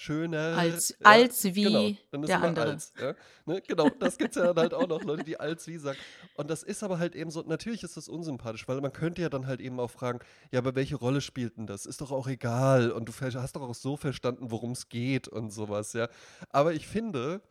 schöner. 0.00 0.56
Als, 0.56 0.90
ja, 0.90 0.96
als 1.02 1.44
wie 1.44 1.64
genau, 1.64 1.90
dann 2.10 2.22
ist 2.22 2.28
der 2.28 2.42
andere. 2.42 2.64
Als, 2.66 2.92
ja? 3.00 3.14
ne? 3.44 3.62
Genau, 3.66 3.88
das 3.98 4.16
gibt 4.16 4.30
es 4.30 4.36
ja 4.36 4.52
dann 4.52 4.56
halt 4.56 4.74
auch 4.74 4.88
noch, 4.88 5.02
Leute, 5.02 5.24
die 5.24 5.38
als 5.38 5.66
wie 5.66 5.76
sagen. 5.76 5.98
Und 6.36 6.48
das 6.50 6.62
ist 6.62 6.82
aber 6.82 6.98
halt 6.98 7.14
eben 7.14 7.30
so, 7.30 7.42
natürlich 7.42 7.82
ist 7.82 7.96
das 7.96 8.08
unsympathisch, 8.08 8.66
weil 8.66 8.80
man 8.80 8.92
könnte 8.92 9.22
ja 9.22 9.28
dann 9.28 9.46
halt 9.46 9.60
eben 9.60 9.78
auch 9.78 9.90
fragen, 9.90 10.20
ja, 10.50 10.58
aber 10.58 10.74
welche 10.74 10.96
Rolle 10.96 11.20
spielt 11.20 11.58
denn 11.58 11.66
das? 11.66 11.86
Ist 11.86 12.00
doch 12.00 12.10
auch 12.10 12.26
egal 12.26 12.90
und 12.90 13.08
du 13.08 13.12
hast 13.12 13.56
doch 13.56 13.62
auch 13.62 13.74
so 13.74 13.96
verstanden, 13.96 14.50
worum 14.50 14.72
es 14.72 14.88
geht 14.88 15.28
und 15.28 15.50
sowas, 15.50 15.92
ja. 15.92 16.08
Aber 16.50 16.72
ich 16.72 16.86
finde, 16.86 17.42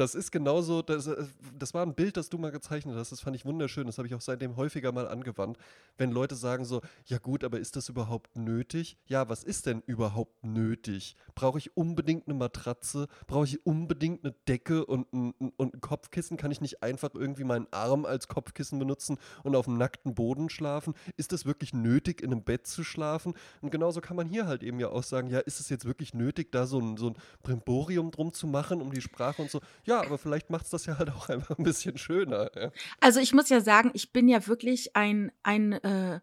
das 0.00 0.14
ist 0.14 0.30
genauso, 0.30 0.80
das, 0.80 1.06
äh, 1.06 1.26
das 1.58 1.74
war 1.74 1.84
ein 1.84 1.94
Bild, 1.94 2.16
das 2.16 2.30
du 2.30 2.38
mal 2.38 2.50
gezeichnet 2.50 2.96
hast, 2.96 3.12
das 3.12 3.20
fand 3.20 3.36
ich 3.36 3.44
wunderschön, 3.44 3.86
das 3.86 3.98
habe 3.98 4.08
ich 4.08 4.14
auch 4.14 4.22
seitdem 4.22 4.56
häufiger 4.56 4.92
mal 4.92 5.06
angewandt, 5.06 5.58
wenn 5.98 6.10
Leute 6.10 6.36
sagen 6.36 6.64
so, 6.64 6.80
ja 7.04 7.18
gut, 7.18 7.44
aber 7.44 7.60
ist 7.60 7.76
das 7.76 7.90
überhaupt 7.90 8.34
nötig? 8.34 8.96
Ja, 9.04 9.28
was 9.28 9.44
ist 9.44 9.66
denn 9.66 9.82
überhaupt 9.84 10.42
nötig? 10.42 11.16
Brauche 11.34 11.58
ich 11.58 11.76
unbedingt 11.76 12.26
eine 12.26 12.34
Matratze? 12.38 13.08
Brauche 13.26 13.44
ich 13.44 13.66
unbedingt 13.66 14.24
eine 14.24 14.34
Decke 14.48 14.86
und 14.86 15.12
ein, 15.12 15.34
und 15.56 15.74
ein 15.74 15.80
Kopfkissen? 15.82 16.38
Kann 16.38 16.50
ich 16.50 16.62
nicht 16.62 16.82
einfach 16.82 17.10
irgendwie 17.14 17.44
meinen 17.44 17.66
Arm 17.70 18.06
als 18.06 18.28
Kopfkissen 18.28 18.78
benutzen 18.78 19.18
und 19.44 19.54
auf 19.54 19.66
dem 19.66 19.76
nackten 19.76 20.14
Boden 20.14 20.48
schlafen? 20.48 20.94
Ist 21.18 21.32
das 21.32 21.44
wirklich 21.44 21.74
nötig, 21.74 22.22
in 22.22 22.32
einem 22.32 22.42
Bett 22.42 22.66
zu 22.66 22.84
schlafen? 22.84 23.34
Und 23.60 23.70
genauso 23.70 24.00
kann 24.00 24.16
man 24.16 24.26
hier 24.26 24.46
halt 24.46 24.62
eben 24.62 24.80
ja 24.80 24.88
auch 24.88 25.02
sagen, 25.02 25.28
ja, 25.28 25.40
ist 25.40 25.60
es 25.60 25.68
jetzt 25.68 25.84
wirklich 25.84 26.14
nötig, 26.14 26.52
da 26.52 26.66
so 26.66 26.78
ein, 26.80 26.96
so 26.96 27.08
ein 27.08 27.18
Brimborium 27.42 28.10
drum 28.10 28.32
zu 28.32 28.46
machen, 28.46 28.80
um 28.80 28.92
die 28.92 29.02
Sprache 29.02 29.42
und 29.42 29.50
so? 29.50 29.60
Ja, 29.84 29.89
aber 29.98 30.18
vielleicht 30.18 30.50
macht 30.50 30.64
es 30.64 30.70
das 30.70 30.86
ja 30.86 30.98
halt 30.98 31.10
auch 31.10 31.28
einfach 31.28 31.58
ein 31.58 31.64
bisschen 31.64 31.98
schöner. 31.98 32.50
Ja. 32.54 32.70
Also 33.00 33.18
ich 33.18 33.32
muss 33.32 33.48
ja 33.48 33.60
sagen, 33.60 33.90
ich 33.94 34.12
bin 34.12 34.28
ja 34.28 34.46
wirklich 34.46 34.94
ein, 34.96 35.32
ein 35.42 35.72
äh, 35.72 36.20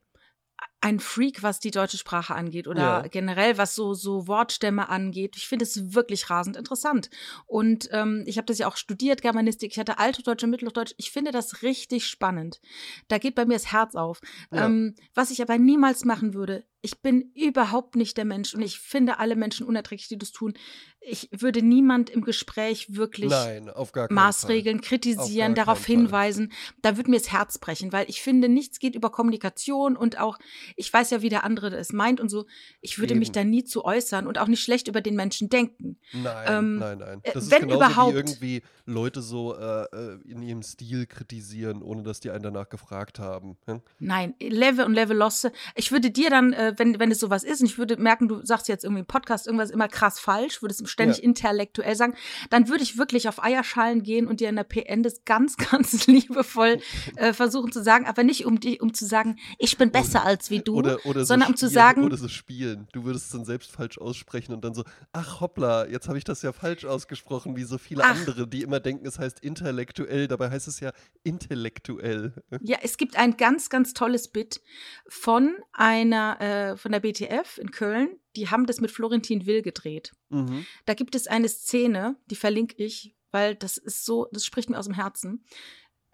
ein 0.80 1.00
Freak, 1.00 1.42
was 1.42 1.60
die 1.60 1.72
deutsche 1.72 1.98
Sprache 1.98 2.36
angeht 2.36 2.68
oder 2.68 2.82
ja. 2.82 3.02
generell 3.08 3.58
was 3.58 3.74
so 3.74 3.94
so 3.94 4.28
Wortstämme 4.28 4.90
angeht. 4.90 5.36
Ich 5.36 5.48
finde 5.48 5.64
es 5.64 5.96
wirklich 5.96 6.30
rasend 6.30 6.56
interessant. 6.56 7.10
Und 7.46 7.90
ähm, 7.92 8.24
ich 8.28 8.38
habe 8.38 8.46
das 8.46 8.60
ja 8.60 8.68
auch 8.68 8.78
studiert, 8.78 9.22
Germanistik. 9.22 9.72
Ich 9.72 9.80
hatte 9.80 9.98
Althochdeutsch 9.98 10.44
und 10.44 10.52
Mittelhochdeutsch. 10.52 10.94
Ich 10.98 11.12
finde 11.12 11.32
das 11.32 11.64
richtig 11.64 12.08
spannend. 12.08 12.62
Da 13.08 13.18
geht 13.18 13.36
bei 13.36 13.46
mir 13.46 13.56
das 13.56 13.72
Herz 13.72 13.96
auf. 13.96 14.20
Ja. 14.52 14.66
Ähm, 14.66 14.96
was 15.16 15.32
ich 15.32 15.42
aber 15.42 15.58
niemals 15.58 16.06
machen 16.06 16.34
würde, 16.34 16.64
ich 16.82 17.02
bin 17.02 17.32
überhaupt 17.34 17.96
nicht 17.96 18.18
der 18.18 18.26
Mensch 18.26 18.54
und 18.54 18.62
ich 18.62 18.80
finde 18.80 19.20
alle 19.20 19.36
Menschen 19.36 19.66
unerträglich, 19.66 20.08
die 20.08 20.18
das 20.18 20.32
tun. 20.32 20.54
Ich 21.02 21.28
würde 21.32 21.62
niemand 21.62 22.10
im 22.10 22.22
Gespräch 22.22 22.96
wirklich 22.96 23.32
Nein, 23.32 23.72
Maßregeln 24.10 24.78
Fall. 24.78 24.88
kritisieren, 24.88 25.56
darauf 25.56 25.86
hinweisen. 25.86 26.54
Da 26.82 26.96
würde 26.96 27.10
mir 27.10 27.18
das 27.18 27.32
Herz 27.32 27.58
brechen, 27.58 27.92
weil 27.92 28.10
ich 28.10 28.22
finde, 28.22 28.48
nichts 28.48 28.80
geht 28.80 28.96
über 28.96 29.10
Kommunikation 29.10 29.98
und 29.98 30.20
auch 30.20 30.38
ich 30.78 30.94
weiß 30.94 31.10
ja, 31.10 31.22
wie 31.22 31.30
der 31.30 31.44
andere 31.44 31.76
es 31.76 31.92
meint 31.92 32.22
und 32.22 32.30
so. 32.30 32.46
Ich 32.82 33.00
würde 33.00 33.16
mich 33.16 33.30
Eben. 33.30 33.34
da 33.34 33.44
nie 33.44 33.64
zu 33.66 33.84
äußern 33.84 34.28
und 34.28 34.38
auch 34.38 34.48
nicht 34.48 34.64
schlecht 34.64 34.88
über 34.88 35.02
den 35.02 35.16
Menschen 35.16 35.50
denken. 35.50 35.98
Nein, 36.14 36.46
Ähm, 36.48 36.78
nein, 36.80 36.98
nein. 37.00 37.20
äh, 37.24 37.32
Das 37.34 37.46
ist 37.46 37.52
wenn 37.52 37.62
genauso 37.68 37.78
überhaupt- 37.84 38.14
wie 38.14 38.18
irgendwie 38.18 38.62
Leute 38.86 39.22
so 39.22 39.58
äh, 39.58 39.84
äh, 39.92 40.20
in 40.30 40.42
ihrem 40.42 40.62
Stil 40.64 41.06
kritisieren, 41.08 41.82
ohne 41.82 42.04
dass 42.04 42.20
die 42.22 42.30
einen 42.32 42.44
danach 42.44 42.70
gefragt 42.70 43.20
haben. 43.20 43.58
hm? 43.66 43.82
Nein, 44.00 44.36
Level 44.40 44.86
und 44.86 44.94
Level 44.94 45.18
Losse. 45.18 45.52
Ich 45.76 45.92
würde 45.92 46.12
dir 46.12 46.30
dann, 46.30 46.54
äh, 46.54 46.74
wenn, 46.78 47.00
wenn 47.00 47.12
es 47.12 47.20
sowas 47.20 47.44
ist, 47.44 47.60
und 47.62 47.66
ich 47.68 47.78
würde 47.78 47.98
merken, 47.98 48.28
du 48.28 48.46
sagst 48.46 48.68
jetzt 48.70 48.84
irgendwie 48.86 49.02
im 49.02 49.06
Podcast 49.08 49.48
irgendwas 49.48 49.72
immer 49.72 49.88
krass 49.90 50.20
falsch, 50.20 50.62
würdest 50.62 50.88
ständig 50.88 51.18
Ja. 51.18 51.24
intellektuell 51.24 51.96
sagen, 51.96 52.14
dann 52.52 52.70
würde 52.70 52.84
ich 52.84 52.98
wirklich 52.98 53.28
auf 53.28 53.44
Eierschalen 53.44 54.04
gehen 54.04 54.28
und 54.28 54.40
dir 54.40 54.50
in 54.50 54.56
der 54.56 54.64
PN 54.64 55.02
das 55.04 55.26
ganz, 55.26 55.58
ganz 55.72 56.06
liebevoll 56.08 56.80
äh, 57.16 57.34
versuchen 57.34 57.72
zu 57.72 57.82
sagen, 57.84 58.06
aber 58.06 58.24
nicht 58.24 58.46
um 58.46 58.60
die, 58.60 58.80
um 58.80 58.94
zu 58.94 59.06
sagen, 59.06 59.38
ich 59.58 59.78
bin 59.78 59.92
besser 59.92 60.24
als 60.24 60.52
wie 60.60 60.64
du, 60.64 60.76
Oder, 60.76 61.06
oder 61.06 61.22
so 61.22 61.26
sondern 61.28 61.50
um 61.50 61.56
zu 61.56 61.66
spielen- 61.68 61.74
sagen, 61.74 62.04
Oder 62.04 62.18
so 62.18 62.28
spielen. 62.28 62.88
Du 62.92 63.04
würdest 63.06 63.26
es 63.26 63.32
dann 63.32 63.46
selbst 63.46 63.72
falsch 63.72 63.98
aussprechen 63.98 64.54
und 64.54 64.64
dann 64.64 64.74
so, 64.74 64.84
ach 65.12 65.40
hoppla, 65.42 65.88
jetzt 65.88 66.08
habe 66.08 66.18
ich 66.18 66.24
das 66.24 66.42
ja 66.42 66.52
falsch 66.54 66.86
ausgesprochen, 66.86 67.56
wie 67.56 67.64
so 67.64 67.78
viele 67.78 68.04
Ach. 68.04 68.12
andere, 68.12 68.48
die 68.48 68.62
immer 68.62 68.80
denken, 68.80 69.06
es 69.08 69.20
heißt 69.20 69.40
intellektuell. 69.40 70.28
Dabei 70.28 70.50
heißt 70.50 70.68
es 70.68 70.80
ja 70.80 70.92
intellektuell. 71.24 72.34
Ja, 72.62 72.78
es 72.82 72.98
gibt 72.98 73.16
ein 73.18 73.38
ganz, 73.38 73.70
ganz 73.70 73.94
tolles 73.94 74.28
Bit 74.30 74.62
von 75.08 75.56
einer, 75.74 76.42
äh, 76.42 76.78
von 76.78 76.92
der 76.92 77.00
BTF 77.00 77.58
in 77.60 77.72
Köln. 77.72 78.10
Die 78.36 78.50
haben 78.50 78.66
das 78.66 78.82
mit 78.82 78.92
Florentin 78.92 79.46
Will 79.46 79.62
gedreht. 79.62 80.12
Mhm. 80.30 80.66
Da 80.86 80.94
gibt 80.94 81.16
es 81.16 81.28
eine 81.28 81.48
Szene, 81.50 82.16
die 82.30 82.36
verlinke 82.36 82.76
ich, 82.84 83.16
weil 83.32 83.56
das 83.56 83.78
ist 83.78 84.06
so, 84.06 84.28
das 84.32 84.46
spricht 84.46 84.70
mir 84.70 84.78
aus 84.80 84.86
dem 84.86 84.96
Herzen. 84.96 85.44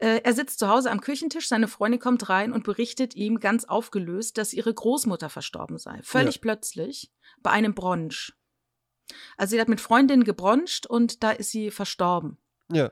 Äh, 0.03 0.19
er 0.25 0.33
sitzt 0.33 0.59
zu 0.59 0.67
Hause 0.67 0.91
am 0.91 0.99
Küchentisch, 0.99 1.47
seine 1.47 1.69
Freundin 1.69 2.01
kommt 2.01 2.27
rein 2.27 2.51
und 2.51 2.65
berichtet 2.65 3.15
ihm 3.15 3.39
ganz 3.39 3.63
aufgelöst, 3.63 4.37
dass 4.37 4.51
ihre 4.51 4.73
Großmutter 4.73 5.29
verstorben 5.29 5.77
sei. 5.77 6.01
Völlig 6.03 6.35
Ja. 6.35 6.41
plötzlich 6.41 7.09
bei 7.41 7.51
einem 7.51 7.73
Bronch. 7.73 8.33
Also 9.37 9.51
sie 9.51 9.61
hat 9.61 9.69
mit 9.69 9.79
Freundinnen 9.79 10.25
gebroncht 10.25 10.87
und 10.87 11.23
da 11.23 11.31
ist 11.31 11.51
sie 11.51 11.71
verstorben. 11.71 12.37
Ja. 12.69 12.91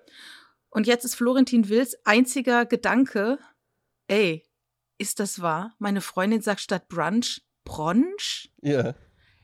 Und 0.69 0.87
jetzt 0.87 1.03
ist 1.03 1.15
Florentin 1.15 1.67
Wills 1.67 1.97
einziger 2.05 2.65
Gedanke, 2.65 3.39
ey, 4.07 4.45
ist 4.97 5.19
das 5.19 5.41
wahr? 5.41 5.75
Meine 5.79 5.99
Freundin 5.99 6.41
sagt 6.41 6.61
statt 6.61 6.87
Brunch 6.87 7.41
Bronch? 7.65 8.53
Ja. 8.61 8.95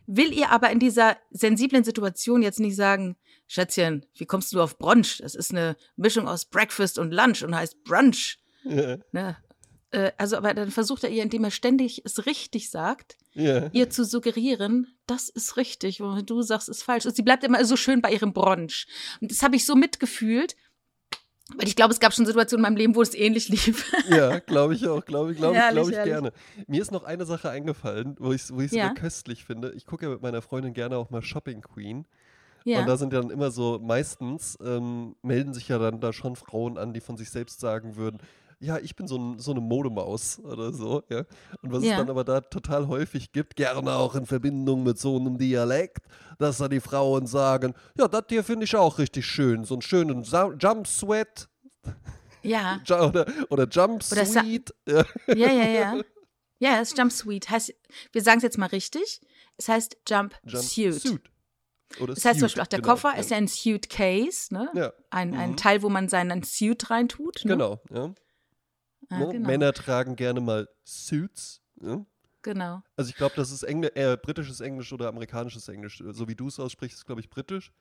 Will 0.06 0.32
ihr 0.32 0.52
aber 0.52 0.70
in 0.72 0.80
dieser 0.80 1.18
sensiblen 1.32 1.84
Situation 1.84 2.44
jetzt 2.44 2.62
nicht 2.62 2.78
sagen, 2.78 3.18
Schätzchen, 3.48 4.06
wie 4.18 4.26
kommst 4.26 4.52
du 4.54 4.62
auf 4.62 4.78
Brunch? 4.78 5.20
Das 5.20 5.36
ist 5.36 5.52
eine 5.52 5.76
Mischung 5.96 6.28
aus 6.28 6.46
Breakfast 6.46 7.00
und 7.00 7.12
Lunch 7.14 7.44
und 7.44 7.56
heißt 7.56 7.84
Brunch. 7.84 8.38
Ja. 8.64 8.98
Ne? 9.12 9.38
Äh, 9.92 10.12
also, 10.18 10.36
aber 10.38 10.54
dann 10.54 10.70
versucht 10.72 11.04
er 11.06 11.10
ihr, 11.10 11.24
indem 11.24 11.46
er 11.46 11.52
ständig 11.52 12.02
es 12.04 12.26
richtig 12.26 12.70
sagt, 12.70 13.16
Ja. 13.34 13.70
ihr 13.72 13.90
zu 13.90 14.04
suggerieren, 14.04 14.88
das 15.06 15.30
ist 15.30 15.56
richtig, 15.56 16.02
wo 16.02 16.20
du 16.22 16.42
sagst, 16.42 16.68
ist 16.68 16.84
falsch. 16.84 17.06
Und 17.06 17.16
sie 17.16 17.22
bleibt 17.24 17.46
immer 17.46 17.64
so 17.64 17.78
schön 17.78 18.02
bei 18.02 18.12
ihrem 18.12 18.34
Brunch. 18.34 18.86
Und 19.22 19.32
das 19.32 19.42
habe 19.44 19.56
ich 19.56 19.66
so 19.66 19.76
mitgefühlt, 19.76 20.58
weil 21.56 21.70
ich 21.70 21.78
glaube, 21.78 21.94
es 21.94 22.02
gab 22.02 22.14
schon 22.14 22.26
Situationen 22.26 22.60
in 22.66 22.70
meinem 22.70 22.78
Leben, 22.78 22.96
wo 22.96 23.02
es 23.02 23.14
ähnlich 23.14 23.48
lief. 23.50 23.90
Ja, 24.10 24.40
glaube 24.40 24.74
ich 24.76 24.86
auch, 24.90 25.06
glaube 25.06 25.32
ich, 25.32 25.38
glaube 25.38 25.56
ich, 25.56 25.70
glaube 25.72 25.90
ich 25.92 25.96
herrlich. 25.96 26.12
gerne. 26.14 26.34
Mir 26.68 26.82
ist 26.82 26.92
noch 26.92 27.06
eine 27.06 27.26
Sache 27.26 27.50
eingefallen, 27.50 28.18
wo 28.20 28.34
ich 28.34 28.42
es 28.42 28.54
wo 28.54 28.60
ich's 28.60 28.74
Ja. 28.74 28.88
immer 28.88 28.96
köstlich 28.96 29.46
finde. 29.46 29.72
Ich 29.78 29.86
gucke 29.86 30.06
ja 30.08 30.12
mit 30.12 30.22
meiner 30.22 30.42
Freundin 30.42 30.74
gerne 30.74 30.98
auch 30.98 31.10
mal 31.10 31.22
Shopping 31.22 31.62
Queen. 31.62 32.06
Ja. 32.68 32.82
Und 32.82 32.88
da 32.88 32.98
sind 32.98 33.14
ja 33.14 33.22
dann 33.22 33.30
immer 33.30 33.50
so, 33.50 33.80
meistens 33.82 34.58
ähm, 34.62 35.16
melden 35.22 35.54
sich 35.54 35.70
ja 35.70 35.78
dann 35.78 36.02
da 36.02 36.12
schon 36.12 36.36
Frauen 36.36 36.78
an, 36.78 36.94
die 36.94 37.00
von 37.00 37.16
sich 37.16 37.30
selbst 37.30 37.62
sagen 37.62 37.96
würden, 37.96 38.20
ja, 38.60 38.78
ich 38.78 38.96
bin 38.96 39.08
so, 39.08 39.18
ein, 39.18 39.40
so 39.40 39.52
eine 39.52 39.62
Modemaus 39.62 40.40
oder 40.40 40.74
so, 40.74 41.04
ja. 41.10 41.20
Und 41.62 41.72
was 41.72 41.84
Ja. 41.84 41.92
es 41.92 41.98
dann 41.98 42.10
aber 42.10 42.24
da 42.26 42.42
total 42.42 42.88
häufig 42.88 43.32
gibt, 43.32 43.56
gerne 43.56 43.94
auch 43.94 44.16
in 44.16 44.26
Verbindung 44.26 44.84
mit 44.84 44.98
so 44.98 45.16
einem 45.16 45.38
Dialekt, 45.38 46.08
dass 46.40 46.58
da 46.58 46.68
die 46.68 46.82
Frauen 46.82 47.26
sagen, 47.26 47.74
ja, 47.98 48.08
das 48.10 48.24
hier 48.30 48.44
finde 48.44 48.66
ich 48.66 48.76
auch 48.76 48.98
richtig 48.98 49.26
schön, 49.26 49.64
so 49.64 49.76
einen 49.76 49.82
schönen 49.82 50.24
Jumpsweat 50.24 51.48
ja. 52.44 52.82
Oder, 52.90 53.28
oder 53.50 53.66
Jumpsuite. 53.68 54.74
Ja. 54.88 55.06
Ja, 55.28 55.52
ja, 55.54 55.70
ja. 55.70 56.02
Ja, 56.60 56.82
es 56.82 56.90
ist 56.90 56.98
Jump 56.98 57.12
Suite. 57.12 57.50
Heißt, 57.50 57.74
wir 58.12 58.22
sagen 58.24 58.38
es 58.38 58.44
jetzt 58.44 58.58
mal 58.58 58.66
richtig. 58.66 59.22
Es 59.58 59.70
heißt 59.70 59.98
Jump, 60.08 60.34
Suit. 60.48 60.76
Jumpsuit. 60.76 61.22
Oder 62.00 62.14
Das 62.16 62.26
heißt 62.26 62.40
zum 62.40 62.48
Suit, 62.50 62.58
Beispiel 62.58 62.62
auch 62.64 62.68
der 62.68 62.80
genau, 62.82 62.94
Koffer 62.94 63.14
ja. 63.14 63.20
ist 63.20 63.32
ja 63.32 63.38
ein 63.38 63.48
Suit 63.48 63.90
Case, 63.90 64.54
ne? 64.54 64.70
Ja, 64.76 64.94
Ein, 65.10 65.34
ein 65.36 65.52
Mhm. 65.52 65.58
Teil, 65.58 65.82
wo 65.82 65.90
man 65.90 66.10
seinen 66.10 66.44
Suit 66.44 66.90
reintut. 66.90 67.46
Ne? 67.46 67.52
genau. 67.54 67.82
Ja. 67.90 68.14
Ah, 69.10 69.20
Ne? 69.20 69.30
genau. 69.32 69.48
Männer 69.48 69.74
tragen 69.74 70.16
gerne 70.16 70.42
mal 70.42 70.68
Suits. 70.84 71.62
Ja. 71.82 72.06
genau. 72.42 72.82
Also 72.96 73.10
ich 73.10 73.16
glaube, 73.16 73.36
das 73.36 73.52
ist 73.52 73.64
Engl 73.64 73.92
äh, 73.96 74.18
britisches 74.18 74.60
Englisch 74.62 74.92
oder 74.92 75.08
amerikanisches 75.08 75.68
Englisch. 75.70 76.04
So 76.06 76.28
wie 76.28 76.36
du 76.36 76.48
es 76.48 76.60
aussprichst, 76.60 76.98
ist 77.00 77.06
glaube 77.06 77.22
ich 77.22 77.30
britisch. 77.30 77.72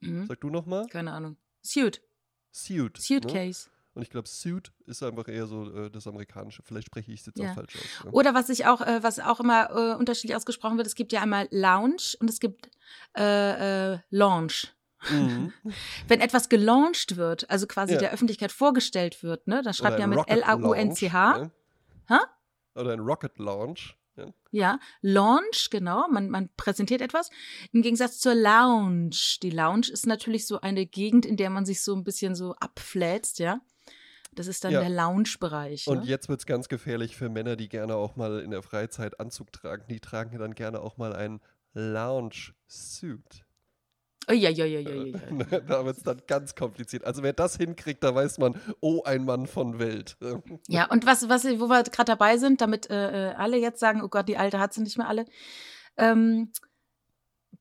Mhm. 0.00 0.26
Sag 0.26 0.40
du 0.40 0.48
nochmal? 0.50 0.86
Keine 0.86 1.12
Ahnung. 1.12 1.36
Suit. 1.62 2.00
Suit. 2.50 2.98
Ne? 3.10 3.32
Case. 3.32 3.68
Und 3.98 4.02
ich 4.04 4.10
glaube, 4.10 4.28
Suit 4.28 4.70
ist 4.86 5.02
einfach 5.02 5.26
eher 5.26 5.48
so 5.48 5.72
äh, 5.74 5.90
das 5.90 6.06
amerikanische. 6.06 6.62
Vielleicht 6.62 6.86
spreche 6.86 7.10
ich 7.10 7.18
es 7.18 7.26
jetzt 7.26 7.38
Ja. 7.40 7.50
auch 7.50 7.54
falsch 7.56 7.74
aus. 7.74 8.04
Ja. 8.04 8.10
Oder 8.12 8.32
was 8.32 8.48
ich 8.48 8.64
auch, 8.64 8.80
äh, 8.80 9.02
was 9.02 9.18
auch 9.18 9.40
immer 9.40 9.70
äh, 9.70 9.94
unterschiedlich 9.96 10.36
ausgesprochen 10.36 10.76
wird, 10.76 10.86
es 10.86 10.94
gibt 10.94 11.10
ja 11.12 11.20
einmal 11.20 11.48
Lounge 11.50 12.14
und 12.20 12.30
es 12.30 12.38
gibt 12.38 12.70
äh, 13.16 13.94
äh, 13.94 13.98
Launch. 14.10 14.72
Mhm. 15.10 15.52
Wenn 16.06 16.20
etwas 16.20 16.48
gelauncht 16.48 17.16
wird, 17.16 17.50
also 17.50 17.66
quasi 17.66 17.94
Ja. 17.94 17.98
der 17.98 18.12
Öffentlichkeit 18.12 18.52
vorgestellt 18.52 19.20
wird, 19.24 19.48
ne, 19.48 19.62
dann 19.62 19.74
schreibt 19.74 19.94
Oder 19.94 20.00
ja 20.02 20.06
mit 20.06 20.20
L-A-U-N-C-H. 20.28 21.50
Ne? 22.08 22.20
Oder 22.76 22.92
ein 22.92 23.00
Rocket 23.00 23.36
Launch. 23.40 23.96
Ja. 24.16 24.26
Ja, 24.52 24.78
Launch, 25.00 25.70
genau, 25.70 26.06
man, 26.08 26.30
man 26.30 26.50
präsentiert 26.56 27.00
etwas. 27.00 27.30
Im 27.72 27.82
Gegensatz 27.82 28.20
zur 28.20 28.36
Lounge. 28.36 29.10
Die 29.42 29.50
Lounge 29.50 29.88
ist 29.90 30.06
natürlich 30.06 30.46
so 30.46 30.60
eine 30.60 30.86
Gegend, 30.86 31.26
in 31.26 31.36
der 31.36 31.50
man 31.50 31.66
sich 31.66 31.82
so 31.82 31.96
ein 31.96 32.04
bisschen 32.04 32.36
so 32.36 32.54
abflätzt, 32.60 33.40
ja. 33.40 33.60
Das 34.38 34.46
ist 34.46 34.64
dann 34.64 34.72
Ja. 34.72 34.80
der 34.80 34.90
Lounge-Bereich. 34.90 35.86
Und 35.88 36.00
Ne? 36.00 36.06
jetzt 36.06 36.28
wird 36.28 36.40
es 36.40 36.46
ganz 36.46 36.68
gefährlich 36.68 37.16
für 37.16 37.28
Männer, 37.28 37.56
die 37.56 37.68
gerne 37.68 37.94
auch 37.96 38.16
mal 38.16 38.40
in 38.40 38.50
der 38.50 38.62
Freizeit 38.62 39.18
Anzug 39.20 39.52
tragen. 39.52 39.84
Die 39.88 40.00
tragen 40.00 40.38
dann 40.38 40.54
gerne 40.54 40.80
auch 40.80 40.96
mal 40.96 41.12
einen 41.14 41.40
Lounge-Suit. 41.74 43.44
Oh, 44.30 44.34
ja, 44.34 44.50
ja, 44.50 44.66
ja, 44.66 44.80
ja, 44.80 44.90
ja, 44.92 45.18
ja. 45.50 45.60
da 45.60 45.84
wird 45.86 45.96
es 45.96 46.02
dann 46.02 46.20
ganz 46.26 46.54
kompliziert. 46.54 47.04
Also 47.04 47.22
wer 47.22 47.32
das 47.32 47.56
hinkriegt, 47.56 48.04
da 48.04 48.14
weiß 48.14 48.36
man, 48.38 48.60
oh, 48.80 49.02
ein 49.04 49.24
Mann 49.24 49.46
von 49.46 49.78
Welt. 49.78 50.16
Ja, 50.68 50.84
und 50.90 51.06
was, 51.06 51.28
was, 51.30 51.44
wo 51.44 51.68
wir 51.68 51.82
gerade 51.84 52.12
dabei 52.12 52.36
sind, 52.36 52.60
damit 52.60 52.90
äh, 52.90 53.30
äh, 53.30 53.34
alle 53.34 53.56
jetzt 53.56 53.80
sagen, 53.80 54.02
oh 54.02 54.08
Gott, 54.08 54.28
die 54.28 54.36
Alte 54.36 54.58
hat 54.60 54.74
sie 54.74 54.82
nicht 54.82 54.98
mehr 54.98 55.08
alle. 55.08 55.24
Ähm, 55.96 56.52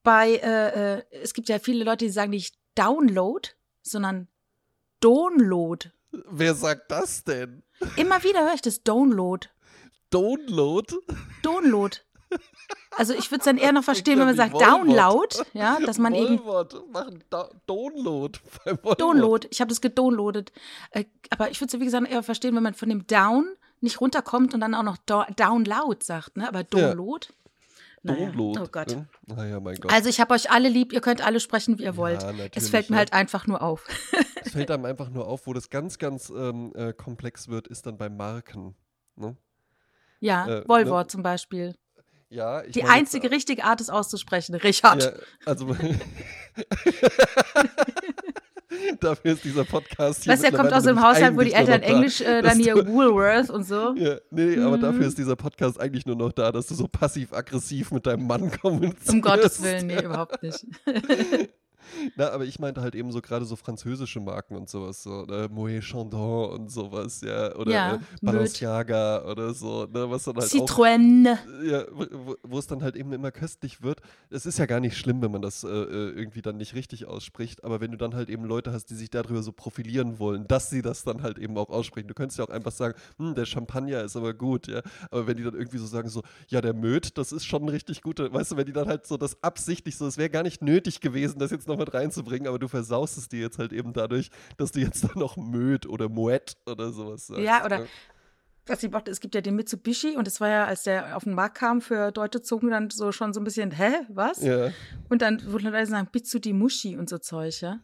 bei, 0.03 0.35
äh, 0.35 0.97
äh, 0.97 1.03
es 1.11 1.33
gibt 1.33 1.47
ja 1.47 1.59
viele 1.59 1.85
Leute, 1.85 2.05
die 2.05 2.11
sagen 2.11 2.31
nicht 2.31 2.57
Download, 2.75 3.49
sondern 3.81 4.27
Download. 4.99 5.89
Wer 6.11 6.55
sagt 6.55 6.91
das 6.91 7.23
denn? 7.23 7.63
Immer 7.95 8.23
wieder 8.23 8.43
höre 8.43 8.53
ich 8.53 8.61
das 8.61 8.83
Download. 8.83 9.47
Download? 10.09 10.95
Download. 11.43 11.97
Also 12.97 13.13
ich 13.13 13.31
würde 13.31 13.39
es 13.39 13.45
dann 13.45 13.57
eher 13.57 13.71
noch 13.71 13.83
verstehen, 13.83 14.19
wenn 14.19 14.25
man 14.25 14.35
sagt 14.35 14.59
ja. 14.59 14.71
Download, 14.71 15.35
ja, 15.53 15.79
dass 15.79 15.97
man 15.97 16.13
eben 16.13 16.39
Vollwort. 16.39 16.91
Machen 16.91 17.23
da 17.29 17.49
Download. 17.67 18.39
Download, 18.97 19.47
ich 19.51 19.61
habe 19.61 19.69
das 19.69 19.81
gedownloadet. 19.81 20.51
Äh, 20.91 21.05
aber 21.29 21.51
ich 21.51 21.61
würde 21.61 21.75
es, 21.75 21.79
wie 21.79 21.85
gesagt, 21.85 22.09
eher 22.09 22.23
verstehen, 22.23 22.55
wenn 22.55 22.63
man 22.63 22.73
von 22.73 22.89
dem 22.89 23.05
Down 23.07 23.47
nicht 23.81 24.01
runterkommt 24.01 24.53
und 24.53 24.61
dann 24.61 24.73
auch 24.73 24.83
noch 24.83 24.97
do 24.97 25.23
Download 25.35 26.03
sagt, 26.03 26.37
ne? 26.37 26.47
Aber 26.47 26.63
Download. 26.63 27.27
Naja. 28.01 28.27
Download. 28.27 28.59
Oh 28.61 28.67
Gott. 28.71 28.87
ne? 28.87 29.07
Naja, 29.27 29.59
mein 29.59 29.75
Gott. 29.75 29.93
Also 29.93 30.09
ich 30.09 30.19
habe 30.19 30.33
euch 30.33 30.49
alle 30.49 30.69
lieb, 30.69 30.93
ihr 30.93 31.01
könnt 31.01 31.25
alle 31.25 31.39
sprechen, 31.39 31.77
wie 31.77 31.83
ihr 31.83 31.97
wollt. 31.97 32.23
Ja, 32.23 32.33
es 32.55 32.69
fällt 32.69 32.89
mir 32.89 32.95
ja. 32.95 32.99
halt 32.99 33.13
einfach 33.13 33.47
nur 33.47 33.61
auf. 33.61 33.85
Es 34.47 34.53
fällt 34.53 34.71
einem 34.71 34.85
einfach 34.85 35.09
nur 35.09 35.27
auf, 35.27 35.47
wo 35.47 35.53
das 35.53 35.69
ganz, 35.69 35.97
ganz 35.97 36.29
ähm, 36.29 36.73
äh, 36.75 36.93
komplex 36.93 37.47
wird, 37.47 37.67
ist 37.67 37.85
dann 37.85 37.97
bei 37.97 38.09
Marken. 38.09 38.75
Ne? 39.15 39.35
Ja, 40.19 40.47
Äh, 40.47 40.67
Volvo 40.67 40.97
ne? 40.97 41.07
zum 41.07 41.23
Beispiel. 41.23 41.75
Ja, 42.29 42.61
Die 42.63 42.81
meine 42.81 42.93
einzige 42.93 43.31
richtige 43.31 43.63
Art, 43.63 43.79
es 43.79 43.89
auszusprechen. 43.89 44.55
Richard. 44.55 45.03
Ja, 45.03 45.11
also 45.45 45.75
dafür 48.99 49.31
ist 49.33 49.43
dieser 49.45 49.63
Podcast 49.63 50.23
hier 50.23 50.33
Weißt 50.33 50.43
du, 50.43 50.47
er 50.47 50.53
kommt 50.57 50.73
aus 50.73 50.85
einem 50.85 51.01
Haushalt, 51.01 51.37
wo 51.37 51.41
die 51.41 51.53
Eltern 51.53 51.81
da, 51.81 51.87
Englisch 51.87 52.19
äh, 52.21 52.41
dann 52.41 52.59
hier 52.59 52.75
Woolworth 52.87 53.49
und 53.49 53.63
so. 53.63 53.93
Ja, 53.95 54.17
nee, 54.29 54.57
aber 54.59 54.75
Mhm. 54.77 54.81
dafür 54.81 55.07
ist 55.07 55.17
dieser 55.17 55.35
Podcast 55.37 55.79
eigentlich 55.79 56.05
nur 56.05 56.17
noch 56.17 56.31
da, 56.33 56.51
dass 56.51 56.67
du 56.67 56.75
so 56.75 56.87
passiv-aggressiv 56.87 57.91
mit 57.91 58.05
deinem 58.05 58.27
Mann 58.27 58.51
kommunizierst. 58.59 59.09
Um 59.09 59.21
Gottes 59.21 59.63
Willen, 59.63 59.87
nee, 59.87 60.01
überhaupt 60.03 60.43
nicht. 60.43 60.65
Na, 62.15 62.31
aber 62.31 62.45
ich 62.45 62.59
meinte 62.59 62.81
halt 62.81 62.95
eben 62.95 63.11
so 63.11 63.21
gerade 63.21 63.45
so 63.45 63.55
französische 63.55 64.19
Marken 64.19 64.55
und 64.55 64.69
sowas, 64.69 65.03
so 65.03 65.23
ne? 65.25 65.47
Moet 65.51 65.83
Chandon 65.83 66.51
und 66.51 66.71
sowas, 66.71 67.21
ja, 67.21 67.55
oder 67.55 67.71
Ja, 67.71 67.95
äh, 67.95 67.99
Balenciaga 68.21 69.25
oder 69.25 69.53
so, 69.53 69.85
ne, 69.85 70.09
was 70.09 70.23
dann 70.23 70.35
halt 70.35 70.45
auch 70.45 70.67
Citroën. 70.67 71.37
ja, 71.65 71.83
wo, 72.43 72.59
es 72.59 72.67
dann 72.67 72.83
halt 72.83 72.95
eben 72.95 73.11
immer 73.13 73.31
köstlich 73.31 73.81
wird. 73.81 74.01
Es 74.29 74.45
ist 74.45 74.59
ja 74.59 74.65
gar 74.65 74.79
nicht 74.79 74.97
schlimm, 74.97 75.21
wenn 75.21 75.31
man 75.31 75.41
das 75.41 75.63
äh, 75.63 75.67
äh, 75.67 76.09
irgendwie 76.11 76.41
dann 76.41 76.57
nicht 76.57 76.75
richtig 76.75 77.05
ausspricht, 77.05 77.63
aber 77.63 77.81
wenn 77.81 77.91
du 77.91 77.97
dann 77.97 78.15
halt 78.15 78.29
eben 78.29 78.43
Leute 78.43 78.71
hast, 78.71 78.89
die 78.89 78.95
sich 78.95 79.09
darüber 79.09 79.41
so 79.41 79.51
profilieren 79.51 80.19
wollen, 80.19 80.47
dass 80.47 80.69
sie 80.69 80.81
das 80.81 81.03
dann 81.03 81.23
halt 81.23 81.37
eben 81.37 81.57
auch 81.57 81.69
aussprechen. 81.69 82.07
Du 82.07 82.13
könntest 82.13 82.39
ja 82.39 82.45
auch 82.45 82.49
einfach 82.49 82.71
sagen, 82.71 82.95
hm, 83.17 83.35
der 83.35 83.45
Champagner 83.45 84.03
ist 84.03 84.15
aber 84.15 84.33
gut, 84.33 84.67
ja. 84.67 84.81
Aber 85.11 85.27
wenn 85.27 85.37
die 85.37 85.43
dann 85.43 85.55
irgendwie 85.55 85.77
so 85.77 85.85
sagen, 85.85 86.09
so, 86.09 86.21
ja, 86.47 86.61
der 86.61 86.73
Möd, 86.73 87.17
das 87.17 87.31
ist 87.31 87.45
schon 87.45 87.67
richtig 87.69 88.01
guter, 88.01 88.31
weißt 88.31 88.51
du, 88.51 88.57
wenn 88.57 88.65
die 88.65 88.73
dann 88.73 88.87
halt 88.87 89.05
so 89.05 89.17
das 89.17 89.41
absichtlich 89.43 89.97
so, 89.97 90.07
es 90.07 90.17
wäre 90.17 90.29
gar 90.29 90.43
nicht 90.43 90.61
nötig 90.61 91.01
gewesen, 91.01 91.39
das 91.39 91.51
jetzt 91.51 91.67
noch 91.67 91.76
mit 91.77 91.93
reinzubringen, 91.93 92.47
aber 92.47 92.59
du 92.59 92.67
versaust 92.67 93.17
es 93.17 93.29
dir 93.29 93.39
jetzt 93.39 93.59
halt 93.59 93.73
eben 93.73 93.93
dadurch, 93.93 94.29
dass 94.57 94.71
du 94.71 94.79
jetzt 94.79 95.03
dann 95.03 95.17
noch 95.17 95.37
Möd 95.37 95.85
oder 95.85 96.09
Moet 96.09 96.57
oder 96.65 96.91
sowas 96.91 97.27
sagst. 97.27 97.41
Ja, 97.41 97.65
oder 97.65 97.79
ne? 97.79 97.87
was 98.67 98.83
ich 98.83 98.91
mochte, 98.91 99.11
es 99.11 99.19
gibt 99.19 99.35
ja 99.35 99.41
den 99.41 99.55
Mitsubishi 99.55 100.17
und 100.17 100.27
es 100.27 100.41
war 100.41 100.49
ja, 100.49 100.65
als 100.65 100.83
der 100.83 101.15
auf 101.15 101.23
den 101.23 101.33
Markt 101.33 101.57
kam 101.57 101.81
für 101.81 102.11
deutsche 102.11 102.41
Zungen, 102.41 102.71
dann 102.71 102.89
so 102.89 103.11
schon 103.11 103.33
so 103.33 103.39
ein 103.39 103.43
bisschen, 103.43 103.71
hä, 103.71 103.91
was? 104.09 104.41
Ja. 104.41 104.71
Und 105.09 105.21
dann 105.21 105.51
wurden 105.51 105.71
Leute 105.71 105.85
sagen, 105.85 106.09
Bitsu 106.11 106.39
die 106.39 106.53
Muschi 106.53 106.97
und 106.97 107.09
so 107.09 107.17
Zeug, 107.17 107.61
ja. 107.61 107.79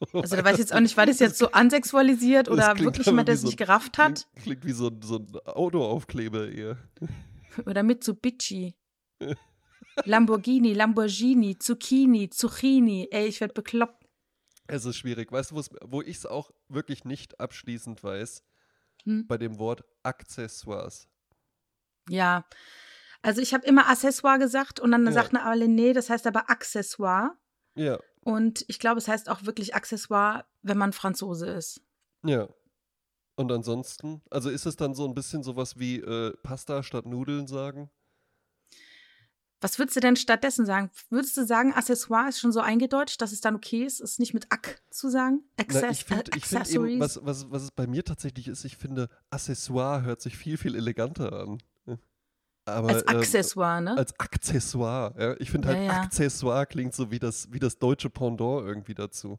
Also 0.12 0.36
da 0.36 0.44
weiß 0.44 0.54
ich 0.54 0.60
jetzt 0.60 0.72
auch 0.72 0.80
nicht, 0.80 0.96
war 0.96 1.06
das 1.06 1.18
jetzt 1.18 1.38
so 1.38 1.50
ansexualisiert 1.50 2.48
oder 2.48 2.78
wirklich 2.78 3.06
jemand, 3.06 3.26
der 3.26 3.34
es 3.34 3.40
so 3.40 3.48
nicht 3.48 3.56
gerafft 3.56 3.98
hat? 3.98 4.28
Klingt, 4.36 4.60
klingt 4.60 4.64
wie 4.64 4.72
so, 4.72 4.92
so 5.02 5.16
ein 5.16 5.26
Autoaufkleber 5.44 6.48
eher. 6.48 6.76
Oder 7.66 7.82
Mitsubishi. 7.82 8.76
Lamborghini, 10.04 10.72
Lamborghini, 10.74 11.58
Zucchini, 11.58 12.30
Zucchini. 12.30 13.08
Ey, 13.10 13.26
ich 13.26 13.40
werd 13.40 13.54
bekloppt. 13.54 14.04
Es 14.66 14.84
ist 14.84 14.96
schwierig. 14.96 15.32
Weißt 15.32 15.50
du, 15.52 15.62
wo 15.84 16.02
ich 16.02 16.16
es 16.18 16.26
auch 16.26 16.50
wirklich 16.68 17.04
nicht 17.04 17.40
abschließend 17.40 18.02
weiß? 18.04 18.44
Hm? 19.04 19.26
Bei 19.26 19.38
dem 19.38 19.58
Wort 19.58 19.82
Accessoires. 20.02 21.08
Ja. 22.08 22.46
Also 23.22 23.40
ich 23.40 23.52
habe 23.54 23.66
immer 23.66 23.88
Accessoire 23.88 24.38
gesagt 24.38 24.78
und 24.80 24.90
dann 24.92 25.04
Ja. 25.06 25.12
sagten 25.12 25.36
alle, 25.36 25.68
nee, 25.68 25.92
das 25.92 26.10
heißt 26.10 26.26
aber 26.26 26.50
Accessoire. 26.50 27.36
Ja, 27.76 27.98
Und 28.24 28.64
ich 28.68 28.78
glaube, 28.78 28.98
es 28.98 29.08
heißt 29.08 29.28
auch 29.28 29.44
wirklich 29.44 29.74
Accessoire, 29.74 30.44
wenn 30.62 30.78
man 30.78 30.92
Franzose 30.92 31.46
ist. 31.46 31.80
ja. 32.24 32.48
Und 33.36 33.52
ansonsten, 33.52 34.20
also 34.30 34.50
ist 34.50 34.66
es 34.66 34.74
dann 34.74 34.94
so 34.94 35.06
ein 35.06 35.14
bisschen 35.14 35.44
sowas 35.44 35.78
wie 35.78 36.00
äh, 36.00 36.36
Pasta 36.42 36.82
statt 36.82 37.06
Nudeln 37.06 37.46
sagen? 37.46 37.88
Was 39.60 39.78
würdest 39.78 39.96
du 39.96 40.00
denn 40.00 40.14
stattdessen 40.14 40.66
sagen? 40.66 40.90
Würdest 41.10 41.36
du 41.36 41.44
sagen, 41.44 41.72
Accessoire 41.72 42.28
ist 42.28 42.38
schon 42.38 42.52
so 42.52 42.60
eingedeutscht, 42.60 43.20
dass 43.20 43.32
es 43.32 43.40
dann 43.40 43.56
okay 43.56 43.84
ist, 43.84 44.00
es 44.00 44.18
nicht 44.20 44.32
mit 44.32 44.46
Ack 44.50 44.80
zu 44.90 45.10
sagen? 45.10 45.42
Access 45.56 45.82
Na, 45.82 45.90
ich 45.90 46.04
finde 46.04 46.32
äh, 46.32 46.36
ich 46.36 46.44
find 46.44 46.70
eben, 46.70 47.00
was, 47.00 47.18
was, 47.24 47.50
was 47.50 47.62
es 47.62 47.70
bei 47.72 47.88
mir 47.88 48.04
tatsächlich 48.04 48.46
ist, 48.46 48.64
ich 48.64 48.76
finde, 48.76 49.08
Accessoire 49.30 50.02
hört 50.02 50.20
sich 50.20 50.36
viel, 50.36 50.58
viel 50.58 50.76
eleganter 50.76 51.32
an. 51.32 51.58
Aber, 52.68 52.90
Als 52.90 53.02
ähm, 53.02 53.16
Accessoire, 53.16 53.80
ne? 53.80 53.96
als 53.96 54.18
Accessoire. 54.20 55.14
Ja? 55.18 55.36
Ich 55.38 55.50
finde 55.50 55.68
halt, 55.68 55.78
Ja, 55.78 55.84
ja. 55.84 56.00
Accessoire 56.02 56.66
klingt 56.66 56.94
so 56.94 57.10
wie 57.10 57.18
das, 57.18 57.50
wie 57.50 57.58
das 57.58 57.78
deutsche 57.78 58.10
Pendant 58.10 58.66
irgendwie 58.66 58.94
dazu. 58.94 59.38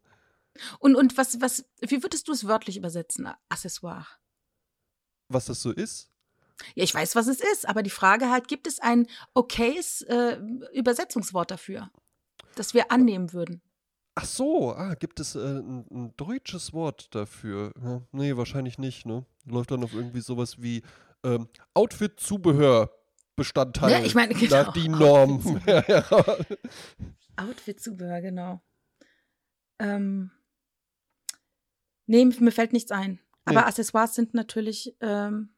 Und, 0.80 0.96
und 0.96 1.16
was, 1.18 1.40
was, 1.40 1.64
wie 1.80 2.02
würdest 2.04 2.28
du 2.28 2.32
es 2.32 2.48
wörtlich 2.48 2.78
übersetzen, 2.78 3.30
Accessoire? 3.48 4.08
Was 5.28 5.46
das 5.46 5.62
so 5.62 5.72
ist? 5.72 6.09
Ja, 6.76 6.84
ich 6.84 6.94
weiß, 6.94 7.16
was 7.16 7.28
es 7.28 7.40
ist, 7.40 7.68
aber 7.68 7.84
die 7.84 7.90
Frage 7.90 8.30
halt, 8.30 8.48
gibt 8.48 8.68
es 8.68 8.80
ein 8.80 9.08
okayes 9.34 10.02
äh, 10.04 10.38
Übersetzungswort 10.74 11.52
dafür, 11.52 11.90
das 12.56 12.74
wir 12.74 12.92
annehmen 12.92 13.34
würden? 13.34 13.62
Ach 14.16 14.26
so, 14.26 14.74
ah, 14.74 14.96
gibt 14.96 15.20
es 15.20 15.36
äh, 15.36 15.40
ein, 15.40 15.86
ein 15.92 16.14
deutsches 16.18 16.74
Wort 16.74 17.14
dafür? 17.16 17.72
Ja, 17.82 18.02
nee, 18.12 18.36
wahrscheinlich 18.36 18.78
nicht, 18.78 19.06
ne? 19.06 19.26
Läuft 19.46 19.72
dann 19.72 19.84
auf 19.84 19.94
irgendwie 19.94 20.22
sowas 20.22 20.62
wie 20.62 20.84
ähm, 21.24 21.48
Outfit-Zubehör. 21.74 22.92
Bestandteil 23.36 23.92
Ja, 23.92 24.00
ich 24.02 24.16
meine, 24.16 24.34
genau, 24.34 24.64
nach 24.64 24.74
die 24.74 24.90
Norm. 24.90 25.42
Outfit-Zubehör, 27.38 28.20
genau. 28.20 28.62
Ähm, 29.80 30.32
nee, 32.06 32.26
mir 32.26 32.52
fällt 32.52 32.74
nichts 32.74 32.92
ein. 32.92 33.22
Aber 33.46 33.62
Nee. 33.62 33.68
Accessoires 33.68 34.14
sind 34.14 34.34
natürlich, 34.34 34.98
ähm, 35.00 35.56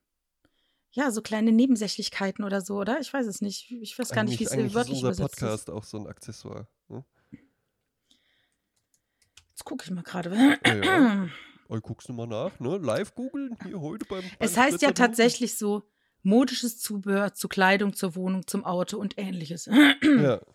ja, 0.92 1.12
so 1.12 1.22
kleine 1.22 1.52
Nebensächlichkeiten 1.52 2.44
oder 2.44 2.62
so, 2.62 2.78
oder? 2.78 3.00
Ich 3.00 3.14
weiß 3.14 3.26
es 3.26 3.42
nicht. 3.42 3.72
Ich 3.72 3.98
weiß 3.98 4.10
gar 4.10 4.24
nicht, 4.24 4.40
wie 4.40 4.44
es 4.44 4.52
eigentlich, 4.52 4.64
eigentlich 4.64 4.76
wörtlich 4.76 4.98
ist 4.98 5.04
unser 5.04 5.24
übersetzt 5.24 5.36
ist. 5.36 5.40
Podcast 5.40 5.70
auch 5.70 5.84
so 5.84 5.98
ein 5.98 6.08
Accessoire. 6.08 6.68
Ne? 6.90 7.06
Jetzt 9.50 9.64
gucke 9.64 9.86
ich 9.86 9.92
mal 9.92 10.04
gerade. 10.04 10.36
Ja, 10.66 10.76
ja. 10.76 11.28
Oh, 11.74 11.80
guckst 11.80 12.10
du 12.10 12.12
mal 12.12 12.28
nach, 12.28 12.60
ne? 12.60 12.80
Live 12.80 13.16
googeln 13.16 13.58
hier 13.64 13.80
heute 13.80 14.04
beim. 14.04 14.26
Es 14.40 14.56
beim 14.56 14.66
heißt 14.66 14.82
ja 14.82 14.92
tatsächlich 14.92 15.58
so 15.58 15.84
modisches 16.22 16.80
Zubehör 16.80 17.34
zu 17.34 17.48
Kleidung, 17.48 17.94
zur 17.94 18.14
Wohnung, 18.18 18.46
zum 18.46 18.66
Auto 18.66 18.98
und 18.98 19.18
ähnliches. 19.18 19.70
Ja. 20.02 20.42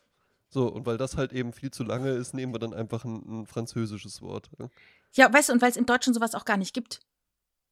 So, 0.48 0.72
und 0.72 0.86
weil 0.86 0.96
das 0.96 1.16
halt 1.16 1.32
eben 1.32 1.52
viel 1.52 1.72
zu 1.72 1.82
lange 1.82 2.10
ist, 2.10 2.32
nehmen 2.32 2.54
wir 2.54 2.60
dann 2.60 2.72
einfach 2.72 3.04
ein, 3.04 3.40
ein 3.42 3.46
französisches 3.46 4.22
Wort. 4.22 4.48
Ja. 4.58 4.68
Ja, 5.12 5.32
weißt 5.32 5.48
du, 5.48 5.52
und 5.52 5.60
weil 5.60 5.70
es 5.70 5.76
im 5.76 5.86
Deutschen 5.86 6.14
sowas 6.14 6.34
auch 6.36 6.44
gar 6.44 6.56
nicht 6.56 6.72
gibt. 6.72 7.00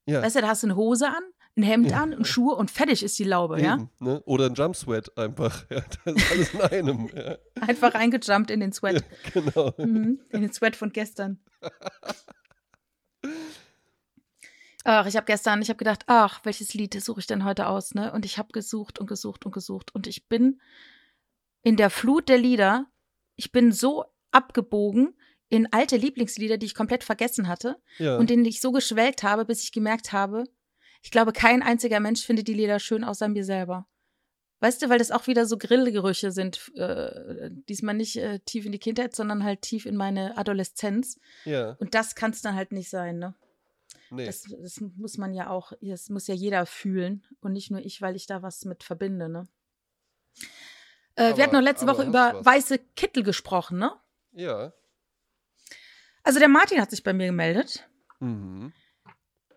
Ja. 0.06 0.22
Weißt 0.22 0.36
du, 0.36 0.40
da 0.40 0.48
hast 0.48 0.64
du 0.64 0.66
eine 0.66 0.76
Hose 0.76 1.08
an, 1.08 1.22
ein 1.57 1.62
Hemd 1.62 1.90
Ja. 1.92 2.02
an 2.02 2.14
und 2.14 2.26
Schuhe 2.26 2.55
und 2.57 2.70
fertig 2.70 3.02
ist 3.02 3.18
die 3.18 3.24
Laube, 3.24 3.61
ja? 3.62 3.74
Eben, 3.74 3.90
ne? 4.00 4.20
Oder 4.24 4.46
ein 4.46 4.55
Jumpsweat 4.55 5.16
einfach. 5.16 5.64
Ja, 5.70 5.84
das 6.05 6.14
ist 6.16 6.30
alles 6.30 6.55
in 6.55 6.61
einem. 6.62 7.11
Ja, 7.14 7.36
Einfach 7.61 7.94
reingejumpt 7.94 8.50
in 8.50 8.61
den 8.61 8.72
Sweat. 8.72 9.05
genau. 9.32 9.72
Mhm, 9.78 10.20
in 10.30 10.40
den 10.42 10.52
Sweat 10.52 10.74
von 10.76 10.92
gestern. 10.92 11.38
Ach, 14.86 15.07
ich 15.07 15.16
habe 15.16 15.24
gestern, 15.24 15.62
ich 15.62 15.68
habe 15.70 15.78
gedacht, 15.78 16.02
ach, 16.09 16.40
welches 16.44 16.74
Lied 16.74 16.92
suche 17.02 17.20
ich 17.20 17.26
denn 17.26 17.44
heute 17.44 17.68
aus, 17.68 17.94
ne? 17.94 18.12
Und 18.12 18.26
ich 18.26 18.36
habe 18.36 18.48
gesucht 18.52 18.98
und 18.98 19.07
gesucht 19.07 19.46
und 19.46 19.52
gesucht 19.52 19.94
und 19.94 20.07
ich 20.07 20.28
bin 20.28 20.61
in 21.62 21.76
der 21.76 21.88
Flut 21.88 22.28
der 22.28 22.36
Lieder, 22.36 22.86
ich 23.36 23.50
bin 23.50 23.72
so 23.72 24.05
abgebogen 24.30 25.14
in 25.48 25.72
alte 25.72 25.96
Lieblingslieder, 25.96 26.59
die 26.59 26.66
ich 26.66 26.74
komplett 26.74 27.02
vergessen 27.05 27.48
hatte 27.48 27.80
Ja. 27.98 28.18
und 28.18 28.28
denen 28.28 28.44
ich 28.44 28.61
so 28.61 28.72
geschwelgt 28.72 29.22
habe, 29.22 29.46
bis 29.46 29.62
ich 29.62 29.72
gemerkt 29.72 30.12
habe, 30.12 30.44
ich 31.05 31.11
glaube, 31.11 31.32
kein 31.32 31.62
einziger 31.62 32.00
Mensch 32.00 32.24
findet 32.24 32.48
die 32.48 32.55
Lieder 32.55 32.80
schön 32.80 33.05
außer 33.05 33.28
mir 33.28 33.44
selber. 33.44 33.86
Weißt 34.61 34.80
du, 34.80 34.88
weil 34.88 34.98
das 34.98 35.11
auch 35.11 35.26
wieder 35.26 35.44
so 35.44 35.59
Grillgerüche 35.59 36.30
sind, 36.32 36.72
äh, 36.76 37.50
diesmal 37.68 37.94
nicht 37.94 38.16
äh, 38.16 38.38
tief 38.40 38.64
in 38.64 38.72
die 38.72 38.78
Kindheit, 38.78 39.14
sondern 39.14 39.44
halt 39.44 39.61
tief 39.62 39.84
in 39.84 39.94
meine 39.96 40.38
Adoleszenz. 40.38 41.20
ja. 41.44 41.72
Und 41.72 41.94
das 41.94 42.14
kann 42.14 42.30
es 42.30 42.40
dann 42.40 42.55
halt 42.55 42.72
nicht 42.72 42.88
sein, 42.88 43.18
ne? 43.18 43.34
Nee. 44.11 44.24
Das, 44.26 44.42
das 44.62 44.80
muss 44.80 45.18
man 45.18 45.34
ja 45.34 45.50
auch, 45.50 45.72
das 45.82 46.09
muss 46.09 46.26
ja 46.26 46.34
jeder 46.34 46.64
fühlen 46.66 47.24
und 47.40 47.52
nicht 47.52 47.70
nur 47.70 47.80
ich, 47.80 48.00
weil 48.00 48.16
ich 48.16 48.26
da 48.26 48.42
was 48.42 48.64
mit 48.64 48.82
verbinde, 48.84 49.28
ne? 49.28 49.48
Äh, 51.16 51.24
Aber- 51.28 51.36
wir 51.36 51.44
hatten 51.44 51.55
noch 51.57 51.62
letzte 51.62 51.86
Woche 51.86 52.05
über 52.05 52.32
was. 52.34 52.46
weiße 52.46 52.78
Kittel 52.96 53.22
gesprochen, 53.22 53.78
ne? 53.78 53.92
ja. 54.32 54.72
Also 56.22 56.38
der 56.38 56.48
Martin 56.48 56.80
hat 56.80 56.90
sich 56.90 57.02
bei 57.02 57.12
mir 57.12 57.26
gemeldet. 57.26 57.86
Mhm. 58.20 58.72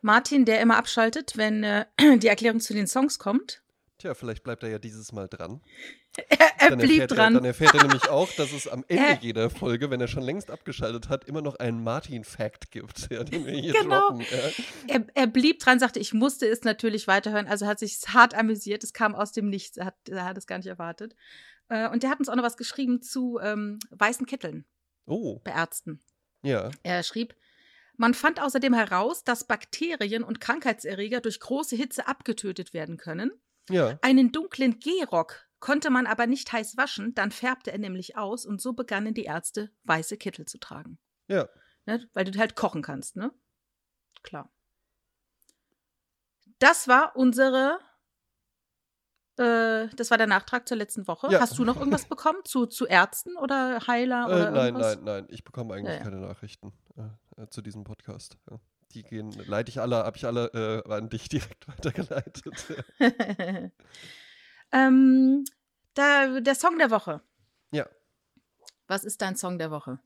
Martin, 0.01 0.45
der 0.45 0.61
immer 0.61 0.77
abschaltet, 0.77 1.37
wenn 1.37 1.63
äh, 1.63 1.85
die 2.17 2.27
Erklärung 2.27 2.59
zu 2.59 2.73
den 2.73 2.87
Songs 2.87 3.19
kommt. 3.19 3.61
Tja, 3.99 4.13
vielleicht 4.13 4.43
bleibt 4.43 4.61
er 4.63 4.69
ja 4.69 4.77
dieses 4.79 5.11
Mal 5.11 5.27
dran. 5.27 5.59
Er, 6.29 6.69
er 6.71 6.75
blieb 6.77 7.07
dran. 7.07 7.33
Er, 7.33 7.39
dann 7.39 7.45
erfährt 7.45 7.73
er 7.75 7.81
nämlich 7.83 8.09
auch, 8.09 8.31
dass 8.33 8.51
es 8.51 8.67
am 8.67 8.83
Ende 8.87 9.03
Er- 9.03 9.19
jeder 9.21 9.49
Folge, 9.49 9.89
wenn 9.89 9.99
er 10.01 10.07
schon 10.07 10.23
längst 10.23 10.49
abgeschaltet 10.51 11.09
hat, 11.09 11.25
immer 11.25 11.41
noch 11.41 11.55
einen 11.55 11.83
Martin-Fact 11.83 12.71
gibt, 12.71 13.07
ja, 13.11 13.23
den 13.23 13.45
wir 13.45 13.53
hier 13.53 13.73
Genau. 13.73 14.09
droppen. 14.09 14.21
Ja. 14.87 14.95
er, 14.95 15.07
er 15.15 15.27
blieb 15.27 15.59
dran, 15.59 15.79
sagte, 15.79 15.99
ich 15.99 16.13
musste 16.13 16.47
es 16.47 16.63
natürlich 16.63 17.07
weiterhören. 17.07 17.47
Also 17.47 17.65
hat 17.67 17.79
sich 17.79 17.99
hart 18.07 18.35
amüsiert. 18.35 18.83
Es 18.83 18.93
kam 18.93 19.15
aus 19.15 19.31
dem 19.31 19.49
Nichts. 19.49 19.77
Er 19.77 19.85
hat, 19.87 19.95
er 20.09 20.25
hat 20.25 20.37
es 20.37 20.47
gar 20.47 20.57
nicht 20.57 20.67
erwartet. 20.67 21.15
Äh, 21.69 21.89
und 21.89 22.01
der 22.03 22.09
hat 22.11 22.19
uns 22.19 22.29
auch 22.29 22.35
noch 22.35 22.43
was 22.43 22.57
geschrieben 22.57 23.01
zu 23.01 23.39
ähm, 23.41 23.79
weißen 23.91 24.25
Kitteln 24.27 24.65
Oh, 25.07 25.39
bei 25.43 25.51
Ärzten. 25.51 26.01
ja. 26.43 26.69
Er 26.83 27.01
schrieb, 27.03 27.35
man 27.97 28.13
fand 28.13 28.41
außerdem 28.41 28.73
heraus, 28.73 29.23
dass 29.23 29.45
Bakterien 29.45 30.23
und 30.23 30.39
Krankheitserreger 30.39 31.19
durch 31.19 31.39
große 31.39 31.75
Hitze 31.75 32.07
abgetötet 32.07 32.73
werden 32.73 32.97
können. 32.97 33.31
Ja. 33.69 33.99
Einen 34.01 34.31
dunklen 34.31 34.79
Gehrock 34.79 35.47
konnte 35.59 35.89
man 35.89 36.07
aber 36.07 36.27
nicht 36.27 36.51
heiß 36.51 36.77
waschen, 36.77 37.13
dann 37.15 37.31
färbte 37.31 37.71
er 37.71 37.79
nämlich 37.79 38.15
aus 38.15 38.45
und 38.45 38.61
so 38.61 38.73
begannen 38.73 39.13
die 39.13 39.23
Ärzte, 39.23 39.71
weiße 39.83 40.17
Kittel 40.17 40.45
zu 40.45 40.59
tragen. 40.59 40.99
Ja. 41.27 41.49
Ne? 41.85 42.07
Weil 42.13 42.25
du 42.25 42.37
halt 42.39 42.55
kochen 42.55 42.81
kannst, 42.81 43.15
ne? 43.15 43.33
Klar. 44.23 44.51
Das 46.59 46.87
war 46.87 47.15
unsere. 47.15 47.79
Äh, 49.38 49.88
das 49.95 50.09
war 50.09 50.17
der 50.17 50.27
Nachtrag 50.27 50.67
zur 50.67 50.77
letzten 50.77 51.07
Woche. 51.07 51.27
Ja. 51.31 51.39
Hast 51.39 51.57
du 51.57 51.63
noch 51.63 51.77
irgendwas 51.77 52.05
bekommen 52.09 52.39
zu, 52.43 52.65
zu 52.65 52.85
Ärzten 52.88 53.38
oder 53.38 53.85
Heiler 53.88 54.25
oder 54.27 54.47
Äh, 54.47 54.51
nein, 54.51 54.65
irgendwas? 54.67 54.95
nein, 54.95 55.03
nein. 55.05 55.27
Ich 55.29 55.43
bekomme 55.43 55.73
eigentlich 55.75 55.89
Ja, 55.93 55.97
ja. 55.97 56.03
keine 56.03 56.17
Nachrichten 56.17 56.73
äh, 56.97 57.41
äh, 57.43 57.47
zu 57.49 57.61
diesem 57.61 57.83
Podcast. 57.83 58.38
Ja. 58.49 58.59
Die 58.91 59.03
gehen, 59.03 59.31
leite 59.47 59.69
ich 59.69 59.79
alle, 59.81 59.97
habe 59.97 60.17
ich 60.17 60.25
alle 60.25 60.83
äh, 60.88 60.91
an 60.93 61.09
dich 61.09 61.29
direkt 61.29 61.67
weitergeleitet. 61.67 62.65
ähm, 64.71 65.43
da, 65.93 66.39
der 66.39 66.55
Song 66.55 66.77
der 66.77 66.89
Woche. 66.91 67.21
Ja. 67.71 67.85
Was 68.88 69.03
ist 69.03 69.21
dein 69.21 69.35
Song 69.35 69.57
der 69.57 69.71
Woche? 69.71 69.99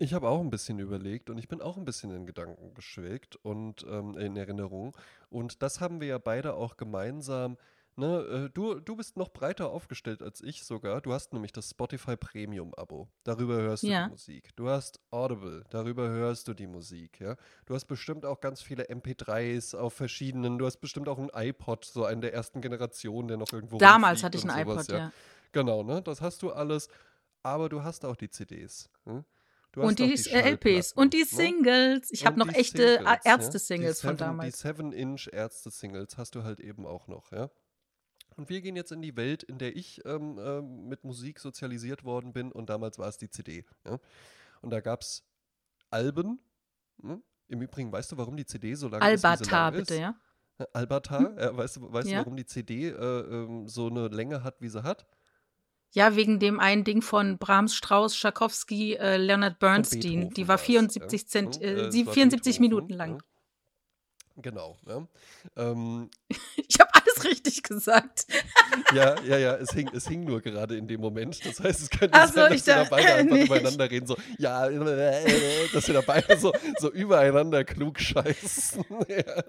Ich 0.00 0.14
habe 0.14 0.28
auch 0.28 0.40
ein 0.40 0.50
bisschen 0.50 0.78
überlegt 0.78 1.28
und 1.28 1.38
ich 1.38 1.48
bin 1.48 1.60
auch 1.60 1.76
ein 1.76 1.84
bisschen 1.84 2.12
in 2.12 2.24
Gedanken 2.24 2.72
geschwelgt 2.74 3.34
und 3.36 3.84
ähm, 3.90 4.16
in 4.16 4.36
Erinnerung. 4.36 4.96
Und 5.28 5.60
das 5.60 5.80
haben 5.80 6.00
wir 6.00 6.06
ja 6.06 6.18
beide 6.18 6.54
auch 6.54 6.76
gemeinsam. 6.76 7.56
Ne, 7.98 8.46
äh, 8.46 8.50
du, 8.54 8.74
du 8.78 8.94
bist 8.94 9.16
noch 9.16 9.28
breiter 9.32 9.70
aufgestellt 9.70 10.22
als 10.22 10.40
ich 10.40 10.62
sogar. 10.62 11.00
Du 11.00 11.12
hast 11.12 11.32
nämlich 11.32 11.50
das 11.50 11.70
Spotify 11.70 12.16
Premium-Abo. 12.16 13.08
Darüber 13.24 13.56
hörst 13.56 13.82
du 13.82 13.88
Ja. 13.88 14.04
die 14.04 14.10
Musik. 14.10 14.54
Du 14.54 14.68
hast 14.68 15.00
Audible. 15.10 15.64
Darüber 15.70 16.08
hörst 16.08 16.46
du 16.46 16.54
die 16.54 16.68
Musik. 16.68 17.18
Ja? 17.18 17.34
Du 17.66 17.74
hast 17.74 17.86
bestimmt 17.86 18.24
auch 18.24 18.40
ganz 18.40 18.62
viele 18.62 18.84
MP3s 18.88 19.74
auf 19.74 19.94
verschiedenen. 19.94 20.58
Du 20.58 20.66
hast 20.66 20.76
bestimmt 20.76 21.08
auch 21.08 21.18
einen 21.18 21.30
iPod, 21.34 21.84
so 21.86 22.04
einen 22.04 22.20
der 22.20 22.32
ersten 22.32 22.60
Generation, 22.60 23.26
der 23.26 23.36
noch 23.36 23.52
irgendwo 23.52 23.78
Damals 23.78 24.22
hatte 24.22 24.38
ich 24.38 24.48
einen 24.48 24.64
sowas, 24.64 24.88
iPod, 24.88 24.96
ja. 25.00 25.12
Genau, 25.50 25.82
ne? 25.82 26.00
Das 26.00 26.20
hast 26.20 26.42
du 26.42 26.52
alles. 26.52 26.88
Aber 27.42 27.68
du 27.68 27.82
hast 27.82 28.04
auch 28.04 28.14
die 28.16 28.30
CDs. 28.30 28.90
Hm? 29.06 29.24
Und 29.74 30.00
auch 30.00 30.06
die, 30.06 30.30
äh, 30.30 30.50
LPs 30.52 30.92
und 30.92 31.14
die 31.14 31.18
ne? 31.20 31.24
Singles. 31.26 32.10
Ich 32.12 32.24
habe 32.24 32.38
noch 32.38 32.46
die 32.48 32.54
echte 32.54 32.94
Singles, 32.96 33.04
ja. 33.24 33.32
Ärzte-Singles 33.32 34.00
Die 34.00 34.06
von 34.06 34.16
Seven- 34.16 34.18
damals. 34.28 34.56
Die 34.60 34.68
7-Inch 34.68 35.28
Ärzte-Singles 35.32 36.16
hast 36.16 36.36
du 36.36 36.44
halt 36.44 36.60
eben 36.60 36.86
auch 36.86 37.08
noch, 37.08 37.32
ja. 37.32 37.50
Und 38.38 38.48
wir 38.48 38.60
gehen 38.60 38.76
jetzt 38.76 38.92
in 38.92 39.02
die 39.02 39.16
Welt, 39.16 39.42
in 39.42 39.58
der 39.58 39.74
ich 39.76 40.00
ähm, 40.06 40.38
ähm, 40.40 40.86
mit 40.88 41.02
Musik 41.02 41.40
sozialisiert 41.40 42.04
worden 42.04 42.32
bin 42.32 42.52
und 42.52 42.70
damals 42.70 42.96
war 42.98 43.08
es 43.08 43.18
die 43.18 43.28
CD. 43.28 43.64
Ja? 43.84 43.98
Und 44.62 44.70
da 44.70 44.80
gab 44.80 45.00
es 45.02 45.24
Alben. 45.90 46.38
Hm? 47.02 47.20
Im 47.48 47.62
Übrigen, 47.62 47.90
weißt 47.90 48.12
du, 48.12 48.16
warum 48.16 48.36
die 48.36 48.46
CD 48.46 48.74
so 48.74 48.88
lang 48.88 49.00
ist? 49.02 49.06
wie 49.08 49.16
sie 49.18 49.26
Albatar, 49.26 49.70
lang 49.72 49.80
bitte, 49.80 49.94
ist? 49.94 50.00
ja? 50.00 50.14
Äh, 50.58 50.66
Albatar, 50.72 51.36
ja, 51.40 51.56
weißt 51.56 51.76
du, 51.76 51.92
weißt 51.92 52.08
Ja. 52.08 52.18
du, 52.18 52.24
warum 52.26 52.36
die 52.36 52.46
CD 52.46 52.88
äh, 52.90 52.92
ähm, 52.94 53.66
so 53.66 53.88
eine 53.88 54.06
Länge 54.08 54.44
hat, 54.44 54.60
wie 54.60 54.68
sie 54.68 54.82
hat? 54.84 55.06
Ja, 55.92 56.14
wegen 56.14 56.38
dem 56.38 56.60
einen 56.60 56.84
Ding 56.84 57.02
von 57.02 57.38
Brahms, 57.38 57.74
Strauss, 57.74 58.14
Tchaikovsky, 58.14 58.94
äh, 58.94 59.16
Leonard 59.16 59.58
Bernstein. 59.58 60.30
Die 60.30 60.42
war 60.46 60.54
war's, 60.58 60.62
74, 60.62 61.22
ja. 61.22 61.26
Cent, 61.26 61.56
Hm, 61.56 61.62
äh, 61.62 61.66
es 61.86 61.92
sie- 61.94 62.06
war 62.06 62.12
74 62.12 62.58
Beethoven, 62.60 62.86
Minuten 62.86 62.92
lang. 62.94 63.22
Genau. 64.40 64.76
Ja. 64.86 65.06
Ähm, 65.56 66.10
Ich 66.68 66.78
habe 66.80 66.90
alles 66.94 67.24
richtig 67.24 67.62
gesagt. 67.62 68.26
Ja, 68.94 69.20
ja, 69.22 69.36
ja, 69.36 69.54
es 69.56 69.72
hing, 69.72 69.90
es 69.92 70.06
hing 70.08 70.24
nur 70.24 70.40
gerade 70.40 70.76
in 70.76 70.86
dem 70.88 71.00
Moment. 71.00 71.44
Das 71.44 71.60
heißt, 71.60 71.80
es 71.82 71.90
könnte 71.90 72.16
Ach 72.18 72.28
so, 72.28 72.34
sein, 72.34 72.52
dass 72.52 72.66
wir 72.66 72.74
da 72.74 72.84
beide 72.84 73.12
einfach 73.14 73.34
nee. 73.36 73.44
übereinander 73.44 73.90
reden, 73.90 74.06
so, 74.06 74.16
ja, 74.38 74.66
dass 75.72 75.86
wir 75.88 75.94
da 75.94 76.00
beide 76.00 76.38
so, 76.38 76.52
so 76.78 76.90
übereinander 76.90 77.64
klug 77.64 77.98
scheißen. 77.98 78.84
ja, 79.08 79.42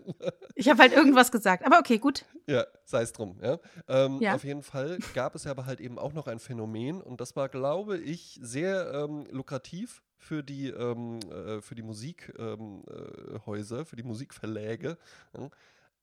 Ich 0.56 0.68
habe 0.68 0.82
halt 0.82 0.94
irgendwas 0.94 1.32
gesagt. 1.32 1.66
Aber 1.66 1.80
okay, 1.80 2.00
gut. 2.00 2.26
ja 2.48 2.66
sei 2.86 3.04
es 3.04 3.14
drum, 3.14 3.40
ja. 3.42 3.60
Ähm, 3.88 4.18
Ja. 4.20 4.34
Auf 4.36 4.44
jeden 4.44 4.64
Fall 4.64 4.98
gab 5.14 5.36
es 5.36 5.46
aber 5.48 5.66
halt 5.66 5.80
eben 5.80 6.00
auch 6.00 6.14
noch 6.14 6.28
ein 6.28 6.40
Phänomen 6.40 7.02
und 7.02 7.22
das 7.22 7.36
war, 7.36 7.48
glaube 7.50 7.98
ich, 7.98 8.40
sehr 8.42 8.92
ähm, 8.94 9.26
lukrativ 9.30 10.02
für 10.20 10.43
die, 10.43 10.67
ähm, 10.67 11.20
äh, 11.32 11.61
für 11.61 11.76
die 11.76 11.82
Musikhäuser, 11.82 13.76
ähm, 13.78 13.82
äh, 13.82 13.86
für 13.86 13.95
die 13.95 14.03
Musikverläge. 14.03 14.97
Ja. 15.36 15.49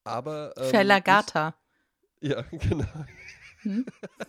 Aber 0.04 0.54
ähm, 0.56 0.70
Verlagata. 0.70 1.54
Ich, 2.20 2.30
ja, 2.30 2.42
genau. 2.50 2.86
Hm? 3.62 3.84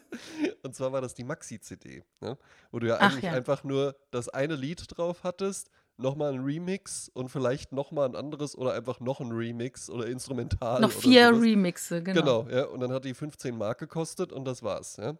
Und 0.63 0.75
zwar 0.75 0.91
war 0.91 1.01
das 1.01 1.13
die 1.13 1.23
Maxi-CD, 1.23 2.03
ne? 2.21 2.37
wo 2.71 2.79
du 2.79 2.87
ja 2.87 2.97
Ach 2.99 3.11
eigentlich 3.11 3.23
ja. 3.23 3.31
einfach 3.31 3.63
nur 3.63 3.95
das 4.11 4.29
eine 4.29 4.55
Lied 4.55 4.85
drauf 4.89 5.23
hattest, 5.23 5.69
nochmal 5.97 6.33
ein 6.33 6.43
Remix 6.43 7.09
und 7.09 7.29
vielleicht 7.29 7.71
nochmal 7.71 8.07
ein 8.07 8.15
anderes 8.15 8.55
oder 8.55 8.73
einfach 8.73 8.99
noch 8.99 9.19
ein 9.19 9.31
Remix 9.31 9.89
oder 9.89 10.07
Instrumental. 10.07 10.81
Noch 10.81 10.91
oder 10.91 10.99
vier 10.99 11.29
sowas. 11.29 11.41
Remixe, 11.41 12.03
genau. 12.03 12.43
Genau, 12.43 12.55
ja. 12.55 12.65
Und 12.65 12.81
dann 12.81 12.91
hat 12.91 13.05
die 13.05 13.13
15 13.13 13.57
Mark 13.57 13.79
gekostet 13.79 14.31
und 14.31 14.45
das 14.45 14.63
war's, 14.63 14.97
ja. 14.97 15.15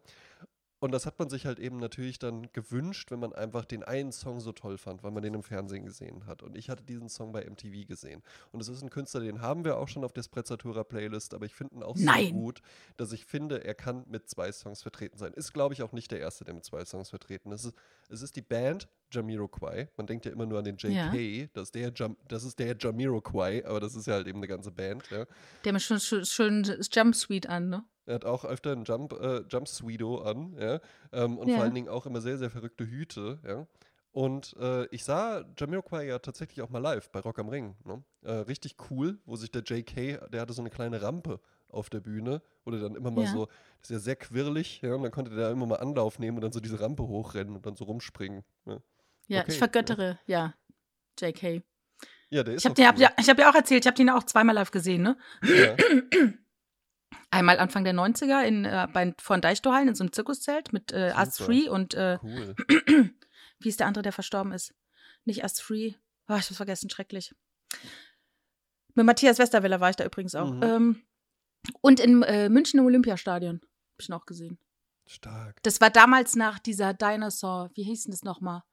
Und 0.80 0.92
das 0.92 1.06
hat 1.06 1.18
man 1.18 1.30
sich 1.30 1.46
halt 1.46 1.60
eben 1.60 1.78
natürlich 1.78 2.20
dann 2.20 2.52
gewünscht, 2.54 3.10
wenn 3.10 3.20
man 3.20 3.34
einfach 3.34 3.66
den 3.66 3.84
einen 3.84 4.12
Song 4.12 4.40
so 4.40 4.52
toll 4.52 4.78
fand, 4.78 5.04
weil 5.04 5.12
man 5.12 5.24
den 5.24 5.34
im 5.34 5.44
Fernsehen 5.44 5.86
gesehen 5.86 6.28
hat. 6.28 6.44
Und 6.44 6.56
ich 6.56 6.70
hatte 6.70 6.84
diesen 6.84 7.10
Song 7.10 7.32
bei 7.32 7.44
MTV 7.44 7.88
gesehen. 7.88 8.22
Und 8.52 8.62
es 8.62 8.68
ist 8.68 8.84
ein 8.84 8.92
Künstler, 8.92 9.22
den 9.22 9.42
haben 9.42 9.66
wir 9.66 9.78
auch 9.78 9.88
schon 9.88 10.04
auf 10.04 10.14
der 10.14 10.22
Sprezzatura 10.22 10.84
Playlist, 10.84 11.34
aber 11.34 11.46
ich 11.46 11.56
finde 11.56 11.76
ihn 11.76 11.84
auch 11.84 11.98
so 11.98 12.06
gut, 12.32 12.62
dass 12.96 13.12
ich 13.12 13.26
finde, 13.26 13.64
er 13.64 13.74
kann 13.74 14.06
mit 14.08 14.30
zwei 14.30 14.52
Songs 14.52 14.84
vertreten 14.84 15.18
sein. 15.18 15.34
Ist, 15.34 15.54
glaube 15.54 15.74
ich, 15.74 15.82
auch 15.82 15.94
nicht 15.94 16.12
der 16.12 16.20
erste, 16.20 16.46
der 16.46 16.54
mit 16.54 16.64
zwei 16.64 16.86
Songs 16.86 17.10
vertreten 17.10 17.52
ist. 17.52 17.74
Es 18.10 18.22
ist, 18.22 18.36
die 18.36 18.42
Band 18.42 18.88
Jamiroquai. 19.12 19.90
Man 19.98 20.06
denkt 20.06 20.26
ja 20.26 20.32
immer 20.32 20.46
nur 20.46 20.60
an 20.60 20.66
den 20.66 20.78
Ja. 20.78 21.12
JK, 21.12 21.50
das, 21.54 21.70
ist 21.70 21.76
der 21.76 21.92
Jam, 21.96 22.18
das 22.28 22.44
ist 22.44 22.60
der 22.60 22.76
Jamiroquai, 22.78 23.66
aber 23.66 23.80
das 23.80 23.96
ist 23.96 24.06
ja 24.06 24.14
halt 24.14 24.28
eben 24.28 24.40
eine 24.40 24.48
ganze 24.48 24.72
Band, 24.72 25.10
ja. 25.10 25.26
Der 25.64 25.74
hat 25.74 25.82
schon 25.82 26.00
schön, 26.00 26.26
schön 26.26 26.64
Jumpsuite 26.92 27.50
an, 27.50 27.70
ne? 27.70 27.84
Er 28.08 28.16
hat 28.16 28.26
auch 28.26 28.46
öfter 28.46 28.72
einen 28.72 28.86
Jump, 28.86 29.14
äh, 29.14 29.42
Jump 29.50 29.68
Sweedo 29.68 30.20
an, 30.22 30.56
ja. 30.60 30.80
Ähm, 31.12 31.38
und 31.38 31.50
Ja. 31.50 31.56
vor 31.56 31.64
allen 31.66 31.76
Dingen 31.76 31.90
auch 31.90 32.06
immer 32.06 32.22
sehr, 32.22 32.38
sehr 32.38 32.50
verrückte 32.50 32.86
Hüte, 32.86 33.40
ja. 33.46 33.68
Und 34.12 34.56
äh, 34.60 34.88
ich 34.88 35.04
sah 35.04 35.44
Jamiroquai 35.56 36.06
ja 36.08 36.18
tatsächlich 36.18 36.64
auch 36.64 36.70
mal 36.70 36.80
live 36.80 37.12
bei 37.12 37.20
Rock 37.20 37.38
am 37.38 37.50
Ring. 37.50 37.76
Ne? 37.84 38.04
Äh, 38.24 38.32
richtig 38.32 38.76
cool, 38.90 39.20
wo 39.26 39.36
sich 39.36 39.52
der 39.52 39.62
JK, 39.62 40.28
der 40.32 40.42
hatte 40.42 40.54
so 40.54 40.62
eine 40.64 40.72
kleine 40.72 41.04
Rampe 41.04 41.40
auf 41.70 41.90
der 41.92 42.00
Bühne, 42.00 42.42
der 42.66 42.80
dann 42.80 42.96
immer 42.96 43.12
mal 43.12 43.26
Ja. 43.26 43.32
so, 43.32 43.46
das 43.80 43.90
ist 43.90 43.92
ja 43.92 44.00
sehr 44.00 44.16
quirlig, 44.16 44.82
ja, 44.82 44.96
und 44.96 45.04
dann 45.04 45.12
konnte 45.12 45.36
der 45.36 45.52
immer 45.52 45.68
mal 45.68 45.76
Anlauf 45.76 46.18
nehmen 46.18 46.38
und 46.38 46.42
dann 46.42 46.52
so 46.52 46.60
diese 46.60 46.80
Rampe 46.80 47.04
hochrennen 47.04 47.56
und 47.56 47.66
dann 47.66 47.76
so 47.76 47.84
rumspringen. 47.84 48.44
Ne? 48.66 48.82
Ja, 49.28 49.42
Okay, 49.42 49.52
ich 49.52 49.58
vergöttere, 49.60 50.18
ja. 50.26 50.56
JK. 51.20 51.62
Ja, 52.30 52.44
der 52.44 52.56
ist 52.56 52.62
Ich 52.62 52.66
habe 52.66 52.74
dir, 52.76 52.88
hab, 52.88 52.96
cool. 52.96 53.02
ja, 53.02 53.12
ich 53.20 53.30
hab 53.30 53.38
dir 53.38 53.50
auch 53.50 53.56
erzählt, 53.56 53.84
ich 53.86 53.88
habe 53.88 53.98
den 53.98 54.10
auch 54.10 54.24
zweimal 54.24 54.56
live 54.56 54.72
gesehen, 54.72 55.04
ne? 55.04 55.18
ja. 55.44 55.76
Einmal 57.30 57.60
Anfang 57.60 57.84
der 57.84 57.94
90er 57.94 58.44
in, 58.44 58.66
äh, 58.66 58.88
bei, 58.92 59.14
von 59.20 59.42
Deichtorhallen 59.42 59.90
in 59.90 59.96
so 59.96 60.04
einem 60.04 60.12
Zirkuszelt 60.12 60.74
mit 60.74 60.92
äh. 60.92 61.14
Free 61.32 61.70
und 61.70 61.94
äh, 61.94 62.18
Cool. 62.22 62.56
wie 63.60 63.70
ist 63.70 63.80
der 63.80 63.88
andere, 63.88 64.02
der 64.02 64.14
verstorben 64.14 64.52
ist? 64.52 64.74
Nicht 65.26 65.44
Us 65.44 65.60
Free. 65.60 65.94
Oh, 66.30 66.36
ich 66.36 66.48
hab's 66.48 66.56
vergessen, 66.56 66.90
schrecklich. 66.90 67.34
Mit 68.96 69.06
Matthias 69.06 69.40
Westerwelle 69.40 69.80
war 69.80 69.90
ich 69.90 69.96
da 69.96 70.06
übrigens 70.06 70.36
auch. 70.36 70.52
Mhm. 70.52 70.64
Ähm, 70.64 71.04
und 71.82 72.00
in 72.00 72.24
äh, 72.24 72.50
München 72.50 72.80
im 72.80 72.86
Olympiastadion. 72.86 73.62
Hab 73.62 74.00
ich 74.00 74.10
noch 74.10 74.26
gesehen. 74.26 74.58
Stark. 75.06 75.62
Das 75.64 75.80
war 75.82 75.90
damals 75.90 76.36
nach 76.36 76.60
dieser 76.60 76.94
Dinosaur, 76.94 77.70
wie 77.74 77.84
hieß 77.84 78.04
denn 78.04 78.12
das 78.12 78.24
nochmal? 78.24 78.64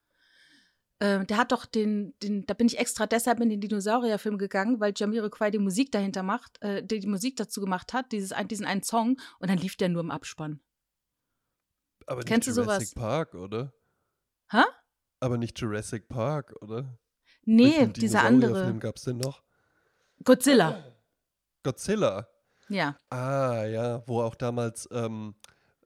Äh, 1.01 1.25
der 1.27 1.37
hat 1.37 1.53
doch 1.53 1.67
den, 1.67 2.15
den, 2.23 2.47
da 2.47 2.55
bin 2.55 2.67
ich 2.67 2.79
extra 2.79 3.07
deshalb 3.07 3.41
in 3.41 3.49
den 3.49 3.61
Dinosaurierfilm 3.61 4.39
gegangen, 4.39 4.81
weil 4.81 4.93
Jamiroquai 4.95 5.51
die 5.51 5.59
Musik 5.59 5.91
dahinter 5.93 6.23
macht, 6.23 6.63
äh, 6.63 6.83
die, 6.85 7.01
die 7.01 7.07
Musik 7.07 7.37
dazu 7.37 7.61
gemacht 7.61 7.93
hat, 7.93 8.13
dieses, 8.13 8.33
diesen 8.49 8.67
einen 8.67 8.83
Song, 8.83 9.21
und 9.39 9.51
dann 9.51 9.59
lief 9.59 9.77
der 9.77 9.89
nur 9.89 10.03
im 10.03 10.11
Abspann. 10.11 10.61
Aber 12.07 12.19
nicht 12.19 12.29
Kennst 12.29 12.49
du 12.49 12.53
Jurassic 12.53 12.89
sowas? 12.89 12.95
Park, 12.95 13.35
oder? 13.35 13.73
Hä? 14.51 14.63
Aber 15.21 15.39
nicht 15.39 15.59
Jurassic 15.59 16.09
Park, 16.09 16.55
oder? 16.61 16.99
Nee, 17.45 17.73
Welchen 17.79 17.93
dieser 17.95 18.23
andere. 18.23 18.75
gab's 18.79 19.03
denn 19.03 19.19
noch? 19.19 19.43
Godzilla. 20.23 20.95
Godzilla. 21.63 22.29
Ja. 22.69 22.97
Ah, 23.11 23.65
ja, 23.65 24.07
wo 24.07 24.23
auch 24.23 24.35
damals 24.35 24.89
ähm, 24.93 25.35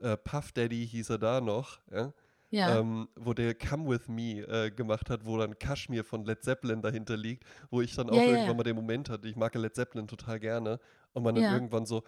äh, 0.00 0.16
Puff 0.16 0.52
Daddy 0.52 0.86
hieß 0.86 1.10
er 1.10 1.18
da 1.18 1.40
noch, 1.40 1.80
ja? 1.90 2.12
Ja. 2.50 2.78
Ähm, 2.78 3.08
wo 3.14 3.34
der 3.34 3.54
Come 3.54 3.90
With 3.90 4.08
Me 4.08 4.40
äh, 4.48 4.70
gemacht 4.70 5.10
hat, 5.10 5.26
wo 5.26 5.36
dann 5.36 5.58
Kashmir 5.58 6.02
von 6.02 6.24
Led 6.24 6.42
Zeppelin 6.42 6.80
dahinter 6.80 7.14
liegt, 7.16 7.44
wo 7.70 7.82
ich 7.82 7.94
dann 7.94 8.08
auch 8.08 8.16
Ja, 8.16 8.22
irgendwann 8.22 8.46
ja. 8.46 8.54
mal 8.54 8.62
den 8.62 8.76
Moment 8.76 9.10
hatte, 9.10 9.28
ich 9.28 9.36
mag 9.36 9.54
Led 9.54 9.74
Zeppelin 9.74 10.08
total 10.08 10.40
gerne 10.40 10.80
und 11.12 11.22
man 11.24 11.34
dann 11.34 11.44
irgendwann 11.52 11.84
so, 11.84 12.04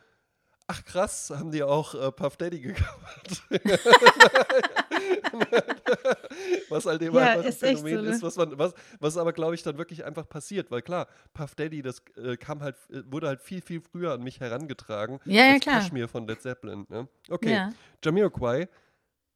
ach 0.66 0.82
krass, 0.84 1.30
haben 1.36 1.50
die 1.50 1.62
auch 1.62 1.94
äh, 1.94 2.10
Puff 2.12 2.38
Daddy 2.38 2.60
gecovert. 2.60 3.42
was 6.68 6.86
halt 6.86 7.02
eben 7.02 7.14
Ja, 7.16 7.22
einfach 7.22 7.40
ein 7.40 7.46
echt 7.46 7.60
so, 7.60 7.66
Phänomen 7.66 8.04
ne? 8.04 8.10
ist, 8.10 8.22
was 8.22 8.36
man, 8.36 8.58
was, 8.58 8.74
was 8.98 9.16
aber 9.16 9.32
glaube 9.32 9.54
ich 9.54 9.62
dann 9.62 9.78
wirklich 9.78 10.04
einfach 10.04 10.28
passiert, 10.28 10.70
weil 10.70 10.82
klar, 10.82 11.08
Puff 11.34 11.54
Daddy, 11.54 11.82
das 11.82 12.02
äh, 12.16 12.36
kam 12.36 12.62
halt, 12.62 12.76
äh, 12.90 13.02
wurde 13.10 13.28
halt 13.28 13.42
viel, 13.42 13.60
viel 13.60 13.80
früher 13.80 14.12
an 14.12 14.22
mich 14.22 14.40
herangetragen 14.40 15.18
Ja, 15.24 15.44
ja, 15.44 15.52
als 15.54 15.62
klar. 15.62 15.80
Kashmir 15.80 16.08
von 16.08 16.26
Led 16.26 16.40
Zeppelin. 16.40 16.86
Ne? 16.88 17.08
Okay, 17.28 17.54
Ja. 17.54 17.70
Jamiroquai 18.04 18.68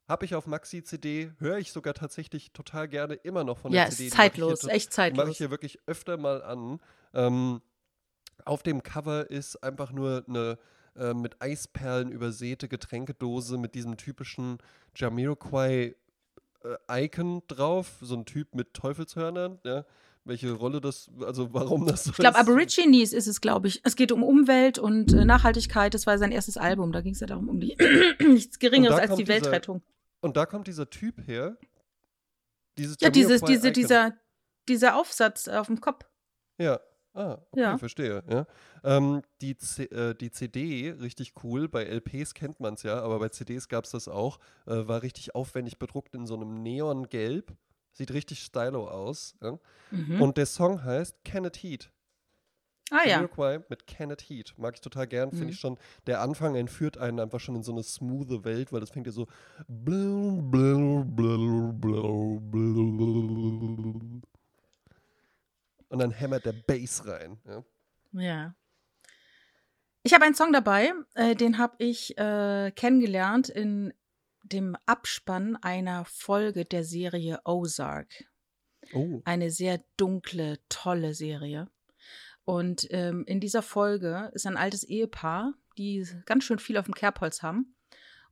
habe 0.09 0.25
ich 0.25 0.35
auf 0.35 0.47
Maxi-CD, 0.47 1.33
höre 1.39 1.59
ich 1.59 1.73
sogar 1.73 1.95
tatsächlich 1.95 2.53
total 2.53 2.89
gerne 2.89 3.15
immer 3.15 3.45
noch 3.45 3.59
von 3.59 3.73
Ja, 3.73 3.85
der 3.85 3.91
CD. 3.93 4.03
hier 4.05 4.13
zeitlos, 4.13 4.65
echt 4.65 4.65
Die 4.65 4.71
mache 4.71 4.77
ich 4.77 4.91
zeitlos. 4.91 5.37
hier 5.39 5.51
wirklich 5.51 5.79
öfter 5.87 6.17
mal 6.17 6.43
an. 6.43 6.79
Ähm, 7.15 7.61
auf 8.45 8.63
dem 8.63 8.83
Cover 8.83 9.31
ist 9.31 9.63
einfach 9.63 9.93
nur 9.93 10.25
eine 10.29 10.59
äh, 10.97 11.15
mit 11.15 11.41
Eisperlen 11.43 12.11
übersäte 12.13 12.69
Getränkedose 12.69 13.57
mit 13.59 13.75
diesem 13.75 13.97
typischen 13.97 14.59
Jamiroquai 14.95 15.95
äh, 16.89 17.05
Icon 17.05 17.43
drauf, 17.49 17.93
so 18.01 18.15
ein 18.15 18.25
Typ 18.27 18.55
mit 18.55 18.75
Teufelshörnern, 18.75 19.59
ja. 19.65 19.85
Welche 20.27 20.53
Rolle 20.53 20.81
das, 20.81 21.11
also 21.21 21.53
warum 21.53 21.87
das 21.87 22.05
so 22.05 22.11
Ich 22.13 22.17
glaube. 22.17 22.39
Aborigines 22.39 23.13
ist 23.13 23.27
es, 23.27 23.43
glaube 23.43 23.69
ich. 23.69 23.83
Es 23.85 23.95
geht 23.95 24.11
um 24.11 24.23
Umwelt 24.23 24.79
und 24.79 25.13
äh, 25.13 25.27
Nachhaltigkeit. 25.27 25.93
Das 25.93 26.07
war 26.07 26.17
sein 26.17 26.33
erstes 26.33 26.57
Album. 26.57 26.93
Da 26.93 27.03
ging 27.03 27.13
es 27.13 27.21
ja 27.21 27.27
darum, 27.27 27.51
um 27.51 27.61
die 27.61 27.77
nichts 28.27 28.59
Geringeres 28.59 28.99
als 28.99 29.17
die 29.17 29.29
Weltrettung. 29.29 29.83
Und 30.25 30.37
da 30.39 30.47
kommt 30.47 30.67
dieser 30.69 30.89
Typ 30.89 31.27
her. 31.27 31.57
Dieses 32.79 32.97
Ja, 33.01 33.11
dieses, 33.11 33.43
diese, 33.43 33.69
Icon. 33.69 33.73
dieser, 33.75 34.13
dieser 34.69 34.97
Aufsatz 34.97 35.49
auf 35.49 35.67
dem 35.67 35.81
Kopf. 35.81 36.07
Ja. 36.59 36.81
Ah, 37.13 37.35
okay, 37.53 37.61
Ja. 37.61 37.79
verstehe. 37.79 38.25
Ja. 38.29 38.47
Ähm, 38.83 39.23
die, 39.41 39.57
C 39.57 39.85
äh, 39.85 40.15
die 40.15 40.31
CD, 40.33 40.91
richtig 40.99 41.35
cool, 41.45 41.69
bei 41.69 41.85
LPs 41.85 42.35
kennt 42.35 42.59
man 42.59 42.75
es 42.75 42.83
ja, 42.83 43.01
aber 43.01 43.21
bei 43.21 43.29
CDs 43.29 43.69
gab 43.69 43.85
es 43.85 43.91
das 43.93 44.09
auch, 44.09 44.39
äh, 44.67 44.89
war 44.89 45.03
richtig 45.03 45.35
aufwendig 45.35 45.79
bedruckt 45.79 46.15
in 46.15 46.27
so 46.27 46.35
einem 46.35 46.63
Neongelb. 46.63 47.55
Sieht 47.93 48.11
richtig 48.13 48.41
stylo 48.43 48.89
aus. 48.89 49.37
Ja. 49.41 49.59
Mhm. 49.93 50.23
Und 50.23 50.37
der 50.39 50.47
Song 50.47 50.83
heißt 50.83 51.23
Kenneth 51.25 51.59
Heat. 51.63 51.93
Ah 52.91 53.03
ja. 53.05 53.13
Jamiroquai 53.13 53.61
mit 53.69 53.87
Kenneth 53.87 54.23
Heat. 54.29 54.55
Mag 54.57 54.75
ich 54.75 54.81
total 54.81 55.07
gern. 55.07 55.31
Finde 55.31 55.45
Mhm. 55.47 55.51
ich 55.51 55.61
schon, 55.61 55.79
der 56.07 56.21
Anfang 56.21 56.55
entführt 56.55 56.99
einen 56.99 57.21
einfach 57.21 57.41
schon 57.41 57.57
in 57.57 57.63
so 57.63 57.73
eine 57.73 57.83
smooth 57.83 58.45
Welt, 58.45 58.73
weil 58.73 58.81
das 58.81 58.91
fängt 58.91 59.07
ja 59.07 59.13
so. 59.13 59.27
Und 65.89 65.99
dann 65.99 66.11
hämmert 66.11 66.45
der 66.45 66.53
Bass 66.53 67.07
rein. 67.07 67.39
Ja. 67.47 67.65
Ja. 68.13 68.55
Ich 70.03 70.13
habe 70.13 70.25
einen 70.25 70.35
Song 70.35 70.53
dabei, 70.53 70.93
äh, 71.15 71.35
den 71.35 71.57
habe 71.59 71.77
ich 71.79 72.17
äh, 72.19 72.71
kennengelernt 72.73 73.49
in 73.49 73.93
dem 74.43 74.77
Abspann 74.85 75.57
einer 75.57 76.05
Folge 76.05 76.65
der 76.67 76.85
Serie 76.85 77.41
Ozark. 77.45 78.25
Oh. 78.93 79.23
Eine 79.25 79.51
sehr 79.51 79.83
dunkle, 79.97 80.59
tolle 80.69 81.15
Serie. 81.15 81.69
Und 82.45 82.87
ähm, 82.91 83.25
in 83.27 83.41
dieser 83.41 83.63
Folge 83.63 84.31
ist 84.35 84.47
ein 84.47 84.57
altes 84.57 84.85
Ehepaar, 84.85 85.55
die 85.79 86.07
ganz 86.27 86.45
schön 86.45 86.59
viel 86.59 86.77
auf 86.77 86.85
dem 86.85 86.95
Kerbholz 86.95 87.43
haben. 87.43 87.75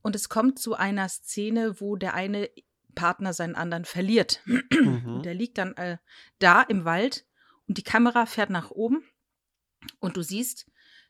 Und 0.02 0.16
es 0.16 0.28
kommt 0.28 0.58
zu 0.58 0.74
einer 0.74 1.08
Szene, 1.08 1.80
wo 1.80 1.96
der 1.96 2.14
eine 2.14 2.50
Partner 2.94 3.32
seinen 3.32 3.54
anderen 3.54 3.84
verliert. 3.84 4.40
Mhm. 4.44 5.16
Und 5.16 5.22
der 5.24 5.34
liegt 5.34 5.58
dann 5.58 5.74
äh, 5.76 5.98
da 6.38 6.60
im 6.62 6.84
Wald 6.84 7.24
und 7.68 7.78
die 7.78 7.82
Kamera 7.84 8.26
fährt 8.26 8.50
nach 8.50 8.70
oben 8.70 9.02
und 10.00 10.16
du 10.16 10.22
siehst 10.22 10.66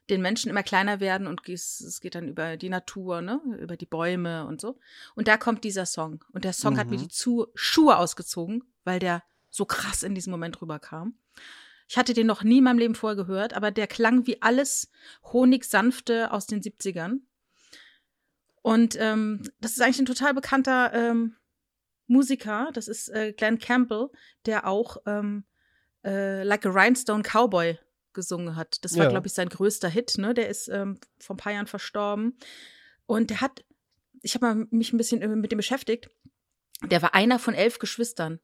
den 0.09 0.21
Menschen 0.21 0.49
immer 0.49 0.63
kleiner 0.63 0.99
werden 0.99 1.27
und 1.27 1.47
es 1.47 1.99
geht 2.01 2.15
dann 2.15 2.27
über 2.27 2.57
die 2.57 2.69
Natur, 2.69 3.21
ne? 3.21 3.41
über 3.59 3.77
die 3.77 3.85
Bäume 3.85 4.45
und 4.45 4.59
so. 4.59 4.77
Und 5.15 5.27
da 5.27 5.37
kommt 5.37 5.63
dieser 5.63 5.85
Song. 5.85 6.23
Und 6.33 6.43
der 6.43 6.53
Song 6.53 6.77
hat 6.77 6.87
mir 6.87 6.97
Mhm. 6.97 7.03
die 7.03 7.07
Zu 7.07 7.47
Schuhe 7.55 7.97
ausgezogen, 7.97 8.63
weil 8.83 8.99
der 8.99 9.23
so 9.49 9.65
krass 9.65 10.03
in 10.03 10.13
diesem 10.13 10.31
Moment 10.31 10.61
rüberkam. 10.61 11.17
Ich 11.93 11.97
hatte 11.99 12.15
den 12.15 12.25
noch 12.25 12.41
nie 12.41 12.57
in 12.57 12.63
meinem 12.63 12.79
Leben 12.79 12.95
vorher 12.95 13.15
gehört, 13.15 13.53
aber 13.53 13.69
der 13.69 13.85
klang 13.85 14.25
wie 14.25 14.41
alles 14.41 14.89
Honigsanfte 15.31 16.31
aus 16.31 16.47
den 16.47 16.59
70ern. 16.59 17.19
Und 18.63 18.97
ähm, 18.99 19.43
das 19.61 19.73
ist 19.73 19.81
eigentlich 19.83 19.99
ein 19.99 20.07
total 20.07 20.33
bekannter 20.33 20.91
ähm, 20.91 21.35
Musiker. 22.07 22.71
Das 22.73 22.87
ist 22.87 23.09
äh, 23.09 23.31
Glenn 23.33 23.59
Campbell, 23.59 24.07
der 24.47 24.65
auch 24.65 24.97
ähm, 25.05 25.43
äh, 26.03 26.41
Like 26.41 26.65
a 26.65 26.69
Rhinestone 26.71 27.21
Cowboy 27.21 27.77
gesungen 28.13 28.55
hat. 28.55 28.83
Das 28.83 28.97
war, 28.97 29.03
Ja. 29.03 29.09
glaube 29.11 29.27
ich, 29.27 29.33
sein 29.33 29.49
größter 29.49 29.87
Hit. 29.89 30.17
Ne? 30.17 30.33
Der 30.33 30.49
ist 30.49 30.69
ähm, 30.69 30.97
vor 31.19 31.35
ein 31.35 31.37
paar 31.37 31.53
Jahren 31.53 31.67
verstorben. 31.67 32.39
Und 33.05 33.29
der 33.29 33.41
hat, 33.41 33.63
ich 34.23 34.33
habe 34.33 34.65
mich 34.71 34.93
ein 34.93 34.97
bisschen 34.97 35.21
äh, 35.21 35.27
mit 35.27 35.51
dem 35.51 35.57
beschäftigt. 35.57 36.09
Der 36.81 37.03
war 37.03 37.13
einer 37.13 37.37
von 37.37 37.53
elf 37.53 37.77
Geschwistern 37.77 38.39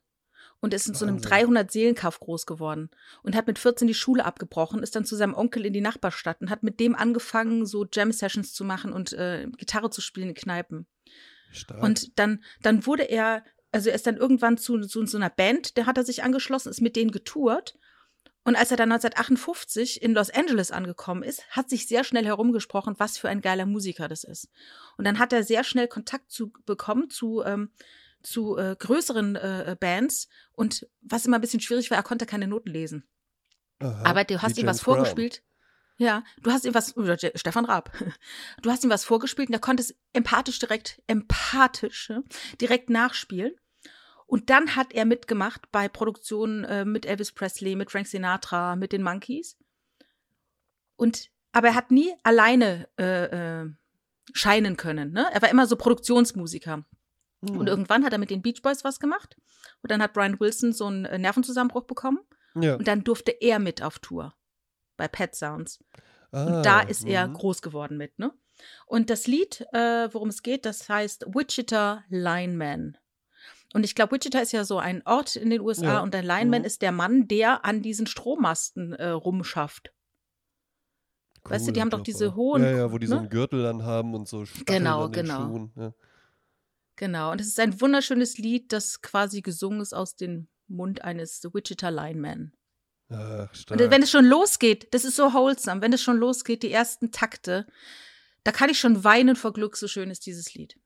und 0.61 0.73
ist 0.73 0.87
in 0.87 0.93
so 0.93 1.05
einem 1.05 1.15
Wahnsinn. 1.15 1.29
300 1.29 1.71
Seelenkauf 1.71 2.19
groß 2.19 2.45
geworden 2.45 2.89
und 3.23 3.35
hat 3.35 3.47
mit 3.47 3.59
14 3.59 3.87
die 3.87 3.93
Schule 3.93 4.25
abgebrochen, 4.25 4.83
ist 4.83 4.95
dann 4.95 5.05
zu 5.05 5.15
seinem 5.15 5.33
Onkel 5.33 5.65
in 5.65 5.73
die 5.73 5.81
Nachbarstadt 5.81 6.41
und 6.41 6.49
hat 6.49 6.63
mit 6.63 6.79
dem 6.79 6.95
angefangen, 6.95 7.65
so 7.65 7.85
Jam-Sessions 7.91 8.53
zu 8.53 8.63
machen 8.63 8.93
und 8.93 9.13
äh, 9.13 9.47
Gitarre 9.57 9.89
zu 9.89 10.01
spielen 10.01 10.29
in 10.29 10.35
Kneipen. 10.35 10.87
Stark. 11.51 11.81
Und 11.81 12.19
dann, 12.19 12.43
dann 12.61 12.85
wurde 12.85 13.03
er, 13.03 13.43
also 13.71 13.89
er 13.89 13.95
ist 13.95 14.07
dann 14.07 14.17
irgendwann 14.17 14.57
zu, 14.57 14.79
zu 14.81 15.05
so 15.05 15.17
einer 15.17 15.29
Band, 15.29 15.77
der 15.77 15.85
hat 15.85 15.97
er 15.97 16.03
sich 16.03 16.23
angeschlossen, 16.23 16.69
ist 16.69 16.81
mit 16.81 16.95
denen 16.95 17.11
getourt. 17.11 17.77
Und 18.45 18.55
als 18.55 18.71
er 18.71 18.77
dann 18.77 18.91
1958 18.91 20.01
in 20.01 20.13
Los 20.13 20.29
Angeles 20.29 20.71
angekommen 20.71 21.23
ist, 21.23 21.45
hat 21.49 21.69
sich 21.69 21.87
sehr 21.87 22.03
schnell 22.03 22.25
herumgesprochen, 22.25 22.95
was 22.97 23.17
für 23.17 23.29
ein 23.29 23.41
geiler 23.41 23.65
Musiker 23.65 24.07
das 24.07 24.23
ist. 24.23 24.49
Und 24.97 25.05
dann 25.05 25.19
hat 25.19 25.33
er 25.33 25.43
sehr 25.43 25.63
schnell 25.63 25.87
Kontakt 25.87 26.31
zu 26.31 26.51
bekommen 26.65 27.09
zu, 27.09 27.43
ähm, 27.43 27.71
zu 28.21 28.57
äh, 28.57 28.75
größeren 28.77 29.35
äh, 29.35 29.75
Bands. 29.79 30.27
Und 30.51 30.87
was 31.01 31.25
immer 31.25 31.37
ein 31.37 31.41
bisschen 31.41 31.59
schwierig 31.59 31.89
war, 31.89 31.97
er 31.97 32.03
konnte 32.03 32.25
keine 32.25 32.47
Noten 32.47 32.69
lesen. 32.69 33.07
Aha, 33.79 34.03
Aber 34.03 34.23
du 34.23 34.41
hast 34.41 34.57
ihm 34.57 34.67
was 34.67 34.81
vorgespielt. 34.81 35.43
Ja, 35.97 36.23
du 36.41 36.51
hast 36.51 36.63
ihm 36.65 36.73
was, 36.73 36.95
oder 36.95 37.17
Stefan 37.35 37.65
Raab, 37.65 37.91
du 38.61 38.71
hast 38.71 38.85
ihm 38.85 38.89
was 38.89 39.03
vorgespielt 39.03 39.49
und 39.49 39.53
er 39.53 39.59
konnte 39.59 39.83
es 39.83 39.95
empathisch 40.13 40.57
direkt, 40.57 41.01
empathisch, 41.07 42.13
direkt 42.61 42.89
nachspielen. 42.89 43.53
Und 44.25 44.49
dann 44.49 44.75
hat 44.75 44.93
er 44.93 45.05
mitgemacht 45.05 45.71
bei 45.71 45.89
Produktionen 45.89 46.63
äh, 46.63 46.85
mit 46.85 47.05
Elvis 47.05 47.31
Presley, 47.33 47.75
mit 47.75 47.91
Frank 47.91 48.07
Sinatra, 48.07 48.75
mit 48.75 48.93
den 48.93 49.01
Monkeys. 49.01 49.57
Und, 50.95 51.31
aber 51.51 51.69
er 51.69 51.75
hat 51.75 51.91
nie 51.91 52.13
alleine 52.23 52.87
äh, 52.97 53.63
äh, 53.63 53.69
scheinen 54.33 54.77
können. 54.77 55.11
Ne? 55.11 55.27
Er 55.33 55.41
war 55.41 55.49
immer 55.49 55.65
so 55.65 55.75
Produktionsmusiker. 55.75 56.85
Brown. 57.41 57.57
Und 57.57 57.67
irgendwann 57.67 58.03
hat 58.05 58.11
er 58.13 58.19
mit 58.19 58.29
den 58.29 58.41
Beach 58.41 58.61
Boys 58.61 58.83
was 58.83 58.99
gemacht. 58.99 59.37
Und 59.81 59.91
dann 59.91 60.01
hat 60.01 60.13
Brian 60.13 60.39
Wilson 60.39 60.73
so 60.73 60.85
einen 60.87 61.05
äh, 61.05 61.17
Nervenzusammenbruch 61.17 61.83
bekommen. 61.85 62.19
Ja. 62.55 62.75
Und 62.75 62.87
dann 62.87 63.03
durfte 63.03 63.31
er 63.31 63.59
mit 63.59 63.81
auf 63.81 63.99
Tour 63.99 64.33
bei 64.97 65.07
Pet 65.07 65.35
Sounds. 65.35 65.83
ah, 66.31 66.43
Und 66.57 66.63
da 66.65 66.81
ist 66.81 67.05
er 67.05 67.27
mhm. 67.27 67.33
groß 67.33 67.61
geworden 67.61 67.97
mit, 67.97 68.19
ne? 68.19 68.33
Und 68.85 69.09
das 69.09 69.25
Lied, 69.27 69.65
äh, 69.71 70.09
worum 70.13 70.27
es 70.27 70.43
geht, 70.43 70.65
das 70.65 70.89
heißt 70.89 71.27
Wichita 71.33 72.03
Lineman. 72.09 72.97
Und 73.73 73.85
ich 73.85 73.95
glaube, 73.95 74.13
Wichita 74.17 74.39
ist 74.39 74.51
ja 74.51 74.65
so 74.65 74.79
ein 74.79 75.01
Ort 75.05 75.37
in 75.37 75.49
den 75.49 75.61
USA 75.61 75.85
Ja. 75.85 75.99
und 76.01 76.13
der 76.13 76.23
Lineman 76.23 76.61
Mhm. 76.61 76.65
ist 76.65 76.81
der 76.81 76.91
Mann, 76.91 77.27
der 77.29 77.63
an 77.63 77.81
diesen 77.81 78.05
Strommasten 78.07 78.91
äh, 78.93 79.09
rumschafft. 79.09 79.93
weißt 81.43 81.67
du, 81.67 81.71
die 81.71 81.79
haben 81.81 81.89
doch 81.89 82.01
diese 82.03 82.35
hohen- 82.35 82.63
Ja, 82.63 82.71
ja, 82.71 82.91
wo 82.91 82.97
die 82.97 83.07
so 83.07 83.13
ne? 83.15 83.21
einen 83.21 83.29
Gürtel 83.29 83.63
dann 83.63 83.83
haben 83.83 84.13
und 84.13 84.27
so 84.27 84.45
Stacheln 84.45 84.65
Genau, 84.65 85.05
an 85.05 85.11
den 85.13 85.25
genau. 85.25 85.41
Schuhen. 85.47 85.71
Ja. 85.77 85.93
Genau. 86.99 87.31
Und 87.31 87.39
es 87.39 87.47
ist 87.47 87.59
ein 87.61 87.79
wunderschönes 87.79 88.37
Lied, 88.37 88.73
das 88.73 89.01
quasi 89.01 89.41
gesungen 89.41 89.79
ist 89.79 89.93
aus 89.93 90.17
dem 90.17 90.49
Mund 90.67 91.01
eines 91.01 91.41
Wichita 91.45 91.87
Lineman. 91.87 92.51
Ach, 93.07 93.55
stark. 93.55 93.79
Und 93.79 93.89
wenn 93.89 94.03
es 94.03 94.11
schon 94.11 94.25
losgeht, 94.25 94.93
das 94.93 95.05
ist 95.05 95.15
so 95.15 95.33
wholesome, 95.33 95.81
wenn 95.81 95.93
es 95.93 96.01
schon 96.01 96.17
losgeht, 96.17 96.61
die 96.61 96.73
ersten 96.73 97.13
Takte, 97.13 97.65
da 98.43 98.51
kann 98.51 98.69
ich 98.69 98.81
schon 98.81 99.05
weinen 99.05 99.37
vor 99.37 99.53
Glück, 99.53 99.77
so 99.77 99.87
schön 99.87 100.11
ist 100.11 100.25
dieses 100.25 100.53
Lied. 100.53 100.77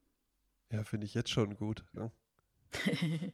ja, 0.69 0.83
finde 0.83 1.07
ich 1.07 1.15
jetzt 1.15 1.31
schon 1.31 1.55
gut. 1.55 1.83
Ja. 1.95 2.11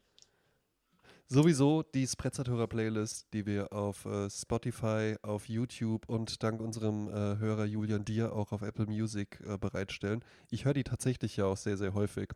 Sowieso 1.32 1.84
die 1.84 2.08
Sprezzatura-Playlist, 2.08 3.28
die 3.34 3.46
wir 3.46 3.72
auf 3.72 4.06
äh, 4.06 4.32
Spotify, 4.32 5.16
auf 5.22 5.48
YouTube 5.48 6.10
und 6.10 6.42
dank 6.42 6.60
unserem 6.60 7.08
äh, 7.08 7.38
Hörer 7.38 7.66
Julian 7.66 8.04
Dir 8.04 8.34
auch 8.34 8.52
auf 8.52 8.64
Apple 8.64 8.88
Music 8.88 9.40
äh, 9.46 9.56
bereitstellen. 9.60 10.26
Ich 10.50 10.66
höre 10.66 10.74
die 10.74 10.84
tatsächlich 10.84 11.38
ja 11.38 11.46
auch 11.46 11.58
sehr, 11.58 11.78
sehr 11.78 11.94
häufig. 11.94 12.30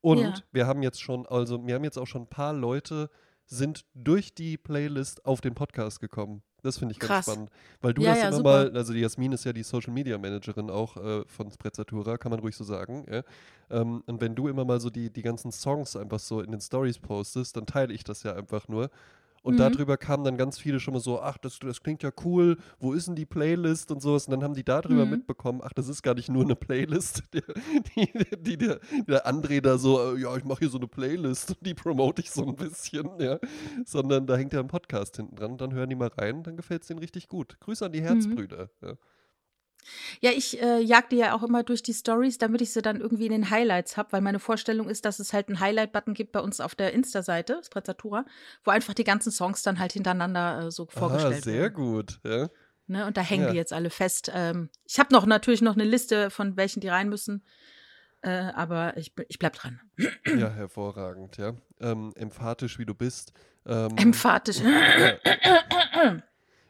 Und 0.00 0.20
Ja. 0.20 0.34
wir 0.50 0.66
haben 0.66 0.82
jetzt 0.82 1.02
schon, 1.02 1.26
also 1.26 1.66
wir 1.66 1.74
haben 1.74 1.84
jetzt 1.84 1.98
auch 1.98 2.06
schon 2.06 2.22
ein 2.22 2.30
paar 2.30 2.54
Leute 2.54 3.10
sind 3.44 3.84
durch 3.92 4.34
die 4.34 4.56
Playlist 4.56 5.26
auf 5.26 5.42
den 5.42 5.54
Podcast 5.54 6.00
gekommen. 6.00 6.42
Das 6.62 6.78
finde 6.78 6.92
ich 6.92 6.98
ganz 6.98 7.08
Krass. 7.08 7.24
spannend. 7.24 7.50
Weil 7.80 7.94
du 7.94 8.02
Ja, 8.02 8.10
das 8.10 8.18
ja, 8.18 8.28
immer 8.28 8.38
super. 8.38 8.50
mal, 8.70 8.76
also 8.76 8.92
die 8.92 9.00
Jasmin 9.00 9.32
ist 9.32 9.44
ja 9.44 9.52
die 9.52 9.62
Social 9.62 9.92
Media 9.92 10.18
Managerin 10.18 10.70
auch 10.70 10.96
äh, 10.96 11.24
von 11.26 11.50
Sprezzatura, 11.50 12.18
kann 12.18 12.30
man 12.30 12.40
ruhig 12.40 12.56
so 12.56 12.64
sagen. 12.64 13.06
Ja? 13.10 13.22
Ähm, 13.70 14.02
und 14.06 14.20
wenn 14.20 14.34
du 14.34 14.48
immer 14.48 14.64
mal 14.64 14.80
so 14.80 14.90
die, 14.90 15.10
die 15.10 15.22
ganzen 15.22 15.52
Songs 15.52 15.94
einfach 15.94 16.18
so 16.18 16.40
in 16.40 16.50
den 16.50 16.60
Stories 16.60 16.98
postest, 16.98 17.56
dann 17.56 17.66
teile 17.66 17.92
ich 17.94 18.02
das 18.04 18.22
ja 18.24 18.34
einfach 18.34 18.66
nur. 18.68 18.90
Und 19.42 19.54
Mhm. 19.54 19.58
darüber 19.58 19.96
kamen 19.96 20.24
dann 20.24 20.36
ganz 20.36 20.58
viele 20.58 20.80
schon 20.80 20.94
mal 20.94 21.00
so, 21.00 21.20
ach, 21.20 21.38
das, 21.38 21.58
das 21.58 21.82
klingt 21.82 22.02
ja 22.02 22.10
cool, 22.24 22.56
wo 22.80 22.92
ist 22.92 23.08
denn 23.08 23.14
die 23.14 23.26
Playlist 23.26 23.90
und 23.90 24.00
sowas. 24.02 24.26
Und 24.26 24.32
dann 24.32 24.42
haben 24.42 24.54
die 24.54 24.64
darüber 24.64 25.04
Mhm. 25.04 25.10
mitbekommen, 25.12 25.60
ach, 25.62 25.72
das 25.72 25.88
ist 25.88 26.02
gar 26.02 26.14
nicht 26.14 26.28
nur 26.28 26.42
eine 26.44 26.56
Playlist, 26.56 27.22
die, 27.34 27.42
die, 27.96 28.42
die 28.42 28.56
der, 28.58 28.80
der 29.06 29.26
André 29.26 29.60
da 29.60 29.78
so, 29.78 30.14
äh, 30.16 30.20
ja, 30.20 30.36
ich 30.36 30.44
mache 30.44 30.60
hier 30.60 30.70
so 30.70 30.78
eine 30.78 30.88
Playlist 30.88 31.50
und 31.50 31.64
die 31.66 31.74
promote 31.74 32.22
ich 32.22 32.30
so 32.30 32.46
ein 32.46 32.56
bisschen, 32.56 33.08
ja. 33.20 33.38
Sondern 33.84 34.26
da 34.26 34.36
hängt 34.36 34.52
ja 34.52 34.60
ein 34.60 34.68
Podcast 34.68 35.16
hinten 35.16 35.36
dran, 35.36 35.56
dann 35.58 35.72
hören 35.72 35.88
die 35.90 35.96
mal 35.96 36.08
rein, 36.18 36.42
dann 36.42 36.56
gefällt 36.56 36.82
es 36.82 36.88
denen 36.88 37.00
richtig 37.00 37.28
gut. 37.28 37.58
Grüße 37.60 37.84
an 37.86 37.92
die 37.92 38.02
Herzbrüder. 38.02 38.70
Ja. 38.82 38.94
Ja, 40.20 40.30
ich 40.30 40.60
äh, 40.62 40.80
jag 40.80 41.08
die 41.10 41.16
ja 41.16 41.34
auch 41.34 41.42
immer 41.42 41.62
durch 41.62 41.82
die 41.82 41.94
Stories, 41.94 42.38
damit 42.38 42.60
ich 42.60 42.72
sie 42.72 42.82
dann 42.82 43.00
irgendwie 43.00 43.26
in 43.26 43.32
den 43.32 43.50
Highlights 43.50 43.96
habe, 43.96 44.12
weil 44.12 44.20
meine 44.20 44.38
Vorstellung 44.40 44.88
ist, 44.88 45.04
dass 45.04 45.18
es 45.18 45.32
halt 45.32 45.48
einen 45.48 45.60
Highlight-Button 45.60 46.14
gibt 46.14 46.32
bei 46.32 46.40
uns 46.40 46.60
auf 46.60 46.74
der 46.74 46.92
Insta-Seite, 46.92 47.60
Sprezzatura, 47.64 48.24
wo 48.64 48.70
einfach 48.70 48.94
die 48.94 49.04
ganzen 49.04 49.32
Songs 49.32 49.62
dann 49.62 49.78
halt 49.78 49.92
hintereinander 49.92 50.66
äh, 50.66 50.70
so 50.70 50.86
vorgestellt 50.86 51.44
sehr 51.44 51.60
werden. 51.62 51.74
gut. 51.74 52.20
Ja. 52.24 52.48
Ne? 52.86 53.06
Und 53.06 53.16
da 53.16 53.20
hängen 53.20 53.44
Ja. 53.44 53.50
die 53.50 53.56
jetzt 53.56 53.72
alle 53.72 53.90
fest. 53.90 54.30
Ähm, 54.34 54.70
ich 54.86 54.98
habe 54.98 55.12
noch 55.12 55.26
natürlich 55.26 55.60
noch 55.62 55.74
eine 55.74 55.84
Liste 55.84 56.30
von 56.30 56.56
welchen 56.56 56.80
die 56.80 56.88
rein 56.88 57.08
müssen, 57.08 57.44
äh, 58.22 58.30
aber 58.30 58.96
ich, 58.96 59.12
ich 59.28 59.38
bleib 59.38 59.52
dran. 59.54 59.80
ja, 60.26 60.50
hervorragend, 60.50 61.36
ja. 61.36 61.52
Ähm, 61.80 62.12
emphatisch, 62.16 62.78
wie 62.78 62.86
du 62.86 62.94
bist. 62.94 63.32
Ähm, 63.66 63.90
Emphatisch. 63.96 64.60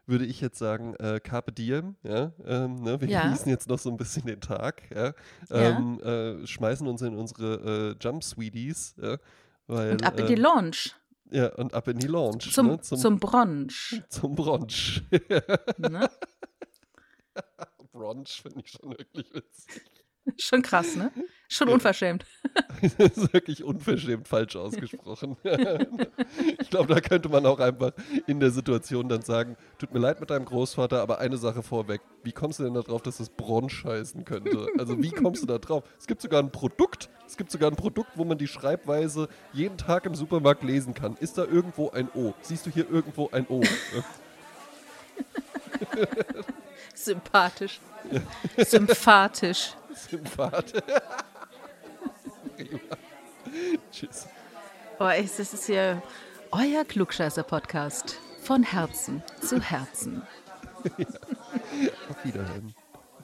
Ja, 0.08 0.12
würde 0.12 0.24
ich 0.24 0.40
jetzt 0.40 0.58
sagen, 0.58 0.94
äh, 0.96 1.20
Carpe 1.20 1.52
Diem, 1.52 1.96
ja, 2.02 2.32
ähm, 2.44 2.76
ne, 2.76 3.00
wir 3.00 3.08
Ja. 3.08 3.24
genießen 3.24 3.48
jetzt 3.50 3.68
noch 3.68 3.78
so 3.78 3.90
ein 3.90 3.96
bisschen 3.96 4.26
den 4.26 4.40
Tag, 4.40 4.82
ja, 4.94 5.12
Ja. 5.50 5.78
ähm, 5.78 6.00
äh, 6.00 6.46
schmeißen 6.46 6.86
uns 6.88 7.02
in 7.02 7.14
unsere 7.16 7.94
äh, 8.00 8.04
Jump 8.04 8.24
Sweeties, 8.24 8.94
ja, 9.00 9.18
weil, 9.66 9.92
Und 9.92 10.04
ab 10.04 10.18
in 10.18 10.26
die 10.26 10.34
Launch. 10.34 10.94
Ja, 11.30 11.54
und 11.56 11.74
ab 11.74 11.86
in 11.88 11.98
die 11.98 12.06
Lounge. 12.06 12.38
Zum, 12.38 12.68
ne? 12.68 12.80
zum, 12.80 13.20
Brunch. 13.20 14.02
Zum 14.08 14.34
Brunch. 14.34 15.02
Ne? 15.76 16.08
Brunch 17.92 18.40
finde 18.42 18.60
ich 18.60 18.70
schon 18.70 18.90
wirklich 18.90 19.34
witzig. 19.34 19.82
Schon 20.38 20.62
krass, 20.62 20.96
ne? 20.96 21.10
Schon 21.48 21.68
unverschämt. 21.68 22.24
Das 22.80 23.16
ist 23.16 23.32
wirklich 23.32 23.64
unverschämt 23.64 24.28
falsch 24.28 24.54
ausgesprochen. 24.54 25.36
ich 26.60 26.70
glaube, 26.70 26.94
da 26.94 27.00
könnte 27.00 27.28
man 27.28 27.44
auch 27.44 27.58
einfach 27.58 27.90
in 28.28 28.38
der 28.38 28.50
Situation 28.52 29.08
dann 29.08 29.22
sagen, 29.22 29.56
tut 29.78 29.92
mir 29.92 29.98
leid 29.98 30.20
mit 30.20 30.30
deinem 30.30 30.44
Großvater, 30.44 31.02
aber 31.02 31.18
eine 31.18 31.38
Sache 31.38 31.64
vorweg. 31.64 32.00
Wie 32.22 32.30
kommst 32.30 32.60
du 32.60 32.64
denn 32.64 32.74
darauf, 32.74 33.02
dass 33.02 33.18
es 33.18 33.30
Brunch 33.30 33.84
heißen 33.84 34.24
könnte? 34.24 34.68
Also 34.78 35.02
wie 35.02 35.10
kommst 35.10 35.42
du 35.42 35.46
da 35.46 35.58
drauf? 35.58 35.82
Es 35.98 36.06
gibt 36.06 36.22
sogar 36.22 36.40
ein 36.40 36.52
Produkt, 36.52 37.10
es 37.26 37.36
gibt 37.36 37.50
sogar 37.50 37.68
ein 37.68 37.76
Produkt, 37.76 38.10
wo 38.14 38.24
man 38.24 38.38
die 38.38 38.46
Schreibweise 38.46 39.28
jeden 39.52 39.76
Tag 39.76 40.06
im 40.06 40.14
Supermarkt 40.14 40.62
lesen 40.62 40.94
kann. 40.94 41.16
Ist 41.16 41.36
da 41.36 41.44
irgendwo 41.44 41.90
ein 41.90 42.08
O? 42.14 42.32
Siehst 42.42 42.66
du 42.66 42.70
hier 42.70 42.88
irgendwo 42.88 43.28
ein 43.32 43.46
O? 43.48 43.62
Sympathisch. 46.94 47.80
Symphatisch. 48.56 49.74
Sympathisch. 49.98 50.82
Tschüss. 53.92 54.26
Oh, 54.98 55.04
das 55.04 55.38
ist 55.38 55.66
hier 55.66 56.02
euer 56.50 56.84
Klugscheißer-Podcast. 56.84 58.18
Von 58.42 58.62
Herzen 58.62 59.22
zu 59.42 59.60
Herzen. 59.60 60.22
Auf 62.08 62.24
Wiederhören. 62.24 62.74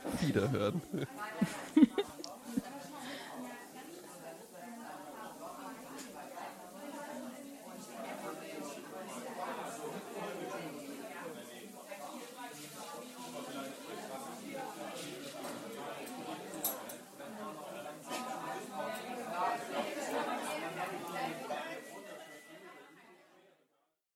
Auf 0.05 0.22
Wiederhören. 0.22 0.83